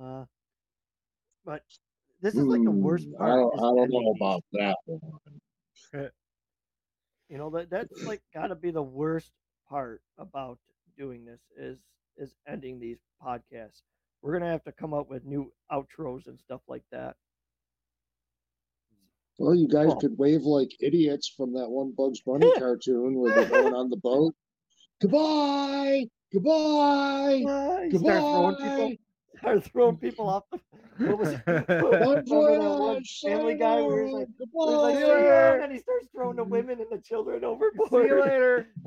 uh, 0.01 0.25
but 1.45 1.63
this 2.21 2.39
is 2.39 2.49
like 2.49 2.63
the 2.65 2.71
worst 2.71 3.09
Mm, 3.09 3.15
part. 3.17 3.21
I 3.21 3.35
don't, 3.37 3.55
I 3.59 3.75
don't 3.75 3.91
know 3.91 4.13
about 4.17 4.45
that 4.53 4.77
one. 4.87 5.01
You 7.29 7.39
know 7.39 7.51
that 7.51 7.71
that's 7.71 8.05
like 8.05 8.23
got 8.33 8.49
to 8.49 8.55
be 8.55 8.71
the 8.71 8.83
worst 8.83 9.33
part 9.69 10.03
about 10.19 10.59
doing 10.97 11.25
this 11.25 11.41
is 11.57 11.79
is 12.17 12.35
ending 12.47 12.79
these 12.79 12.99
podcasts. 13.23 13.83
We're 14.23 14.33
gonna 14.33 14.51
have 14.51 14.65
to 14.65 14.73
come 14.73 14.95
up 14.95 15.09
with 15.11 15.25
new 15.25 15.53
outros 15.73 16.27
and 16.29 16.39
stuff 16.39 16.61
like 16.69 16.85
that. 16.93 17.17
Hmm. 18.91 19.45
Well, 19.45 19.55
you 19.55 19.69
guys 19.69 19.91
Oh. 19.91 19.97
could 19.97 20.17
wave 20.19 20.43
like 20.43 20.71
idiots 20.81 21.29
from 21.29 21.53
that 21.55 21.69
one 21.71 21.93
Bugs 21.93 22.21
Bunny 22.23 22.51
cartoon 22.59 23.19
where 23.19 23.35
they're 23.35 23.49
going 23.49 23.75
on 23.75 23.91
the 23.91 23.97
boat. 23.97 24.35
Goodbye, 25.01 26.09
goodbye, 26.33 27.35
you 27.35 27.99
start 27.99 28.21
throwing 28.23 28.57
goodbye. 28.57 28.99
People. 29.45 29.59
are 29.59 29.61
throwing 29.61 29.97
people 29.97 30.29
off. 30.29 30.45
The, 30.51 30.61
what 31.07 31.19
was 31.19 31.29
it? 31.31 31.45
Bon 31.47 31.65
Remember 31.69 31.91
that 31.91 32.07
one 32.07 32.25
voyage, 32.25 33.21
Family 33.25 33.55
Guy 33.55 33.81
where 33.83 34.05
he's 34.05 34.15
like, 34.15 34.29
where 34.53 34.73
he's 34.73 34.83
like, 34.83 34.93
goodbye. 34.93 34.95
"See 34.95 35.01
you 35.01 35.07
later," 35.09 35.61
and 35.61 35.73
he 35.73 35.79
starts 35.79 36.07
throwing 36.15 36.37
the 36.37 36.45
women 36.45 36.81
and 36.81 36.89
the 36.91 37.03
children 37.03 37.45
overboard. 37.45 37.91
See 37.91 38.15
you 38.15 38.21
later. 38.21 38.69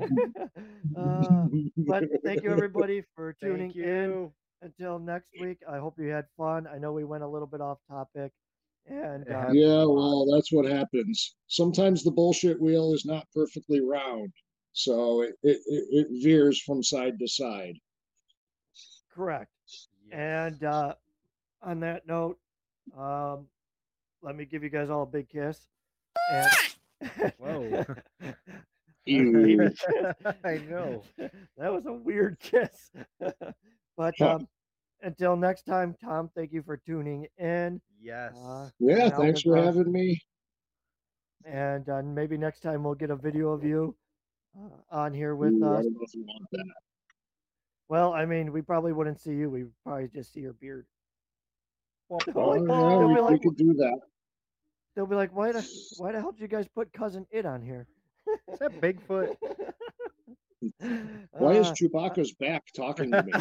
uh, 0.96 1.46
but 1.76 2.04
thank 2.24 2.42
you 2.42 2.52
everybody 2.52 3.02
for 3.14 3.34
tuning 3.34 3.72
in. 3.74 4.30
Until 4.60 4.98
next 4.98 5.28
week, 5.40 5.58
I 5.70 5.78
hope 5.78 5.94
you 5.98 6.08
had 6.08 6.24
fun. 6.36 6.66
I 6.66 6.78
know 6.78 6.92
we 6.92 7.04
went 7.04 7.22
a 7.22 7.28
little 7.28 7.46
bit 7.46 7.60
off 7.60 7.78
topic, 7.88 8.32
and 8.86 9.28
uh. 9.28 9.52
Yeah, 9.52 9.84
well, 9.84 10.26
that's 10.32 10.50
what 10.50 10.66
happens. 10.66 11.36
Sometimes 11.46 12.02
the 12.02 12.10
bullshit 12.10 12.60
wheel 12.60 12.92
is 12.92 13.04
not 13.04 13.24
perfectly 13.32 13.80
round, 13.80 14.32
so 14.72 15.22
it, 15.22 15.34
it, 15.42 15.60
it 15.66 15.84
it 15.90 16.06
veers 16.24 16.60
from 16.62 16.82
side 16.82 17.18
to 17.20 17.28
side. 17.28 17.74
correct. 19.14 19.50
Yes. 20.10 20.18
And 20.52 20.64
uh, 20.64 20.94
on 21.62 21.80
that 21.80 22.06
note, 22.06 22.38
um, 22.96 23.46
let 24.22 24.36
me 24.36 24.44
give 24.44 24.62
you 24.62 24.70
guys 24.70 24.90
all 24.90 25.02
a 25.02 25.06
big 25.06 25.28
kiss. 25.28 25.68
And 26.32 27.32
Whoa. 27.38 27.84
I 29.08 30.58
know. 30.68 31.02
that 31.56 31.72
was 31.72 31.86
a 31.86 31.92
weird 31.92 32.38
kiss. 32.40 32.90
but 33.96 34.20
um, 34.20 34.46
until 35.02 35.36
next 35.36 35.62
time, 35.62 35.94
Tom, 36.02 36.30
thank 36.34 36.52
you 36.52 36.62
for 36.62 36.76
tuning 36.76 37.26
in. 37.38 37.80
Yes. 38.00 38.34
Uh, 38.36 38.68
Yeah, 38.78 39.08
thanks 39.10 39.42
for 39.42 39.56
Alvin, 39.56 39.76
having 39.78 39.92
me. 39.92 40.20
and 41.44 41.88
uh, 41.88 42.02
maybe 42.02 42.36
next 42.36 42.60
time 42.60 42.82
we'll 42.84 42.94
get 42.94 43.10
a 43.10 43.16
video 43.16 43.50
of 43.52 43.64
you 43.64 43.96
uh, 44.60 44.68
on 44.94 45.14
here 45.14 45.34
with 45.36 45.54
Ooh, 45.54 45.64
I 45.64 45.78
us. 45.78 45.84
don't 45.84 45.92
know 45.94 46.00
if 46.02 46.14
you 46.14 46.24
want 46.24 46.46
that. 46.52 46.64
Well, 47.88 48.12
I 48.12 48.26
mean, 48.26 48.52
we 48.52 48.60
probably 48.62 48.92
wouldn't 48.92 49.20
see 49.20 49.32
you. 49.32 49.48
We'd 49.50 49.70
probably 49.84 50.08
just 50.08 50.32
see 50.32 50.40
your 50.40 50.52
beard. 50.54 50.86
Womp 52.10 52.24
They'll 52.34 52.38
Oh, 52.38 52.48
like- 52.50 52.68
yeah, 52.68 52.96
we, 52.98 53.14
be 53.14 53.14
we 53.14 53.20
like, 53.20 53.42
could 53.42 53.56
do 53.56 53.74
that. 53.74 53.98
they'll 54.94 55.06
be 55.06 55.14
like, 55.16 55.34
why 55.34 55.52
the 55.52 55.62
why 55.98 56.12
the 56.12 56.20
hell 56.20 56.32
did 56.32 56.40
you 56.40 56.48
guys 56.48 56.66
put 56.74 56.92
Cousin 56.92 57.26
Itt 57.32 57.46
on 57.46 57.62
here? 57.62 57.86
Is 58.52 58.58
that 58.58 58.72
Bigfoot? 58.80 59.36
Why 61.30 61.52
is 61.52 61.68
Uh, 61.68 61.72
Chewbacca's 61.74 62.32
back 62.34 62.64
talking 62.74 63.12
to 63.12 63.22
me? 63.22 63.32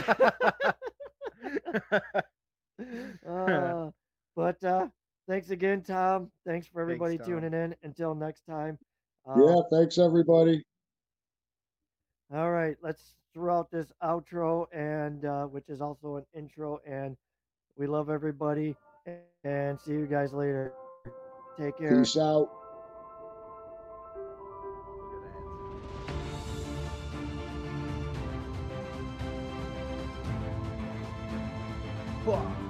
uh, 3.28 3.90
but 4.36 4.64
uh, 4.64 4.88
thanks 5.28 5.50
again, 5.50 5.82
Tom. 5.82 6.30
Thanks 6.46 6.68
for 6.68 6.80
everybody 6.82 7.18
Tom. 7.18 7.28
tuning 7.28 7.54
in. 7.54 7.76
Until 7.84 8.14
next 8.16 8.44
time. 8.48 8.78
Uh, 9.28 9.36
yeah, 9.44 9.62
thanks 9.72 9.98
everybody. 9.98 10.64
All 12.34 12.52
right, 12.52 12.76
let's 12.84 13.16
throughout 13.38 13.70
this 13.70 13.86
outro 14.04 14.66
and 14.74 15.24
uh, 15.24 15.46
which 15.46 15.70
is 15.70 15.80
also 15.80 16.16
an 16.16 16.26
intro. 16.36 16.80
And 16.88 17.16
we 17.78 17.86
love 17.86 18.10
everybody 18.10 18.76
and 19.44 19.80
see 19.80 19.92
you 19.92 20.08
guys 20.08 20.34
later. 20.34 20.74
Take 21.60 21.78
care. 21.78 22.00
Peace 22.00 22.18
out. 22.18 22.50
Fuck. 32.26 32.67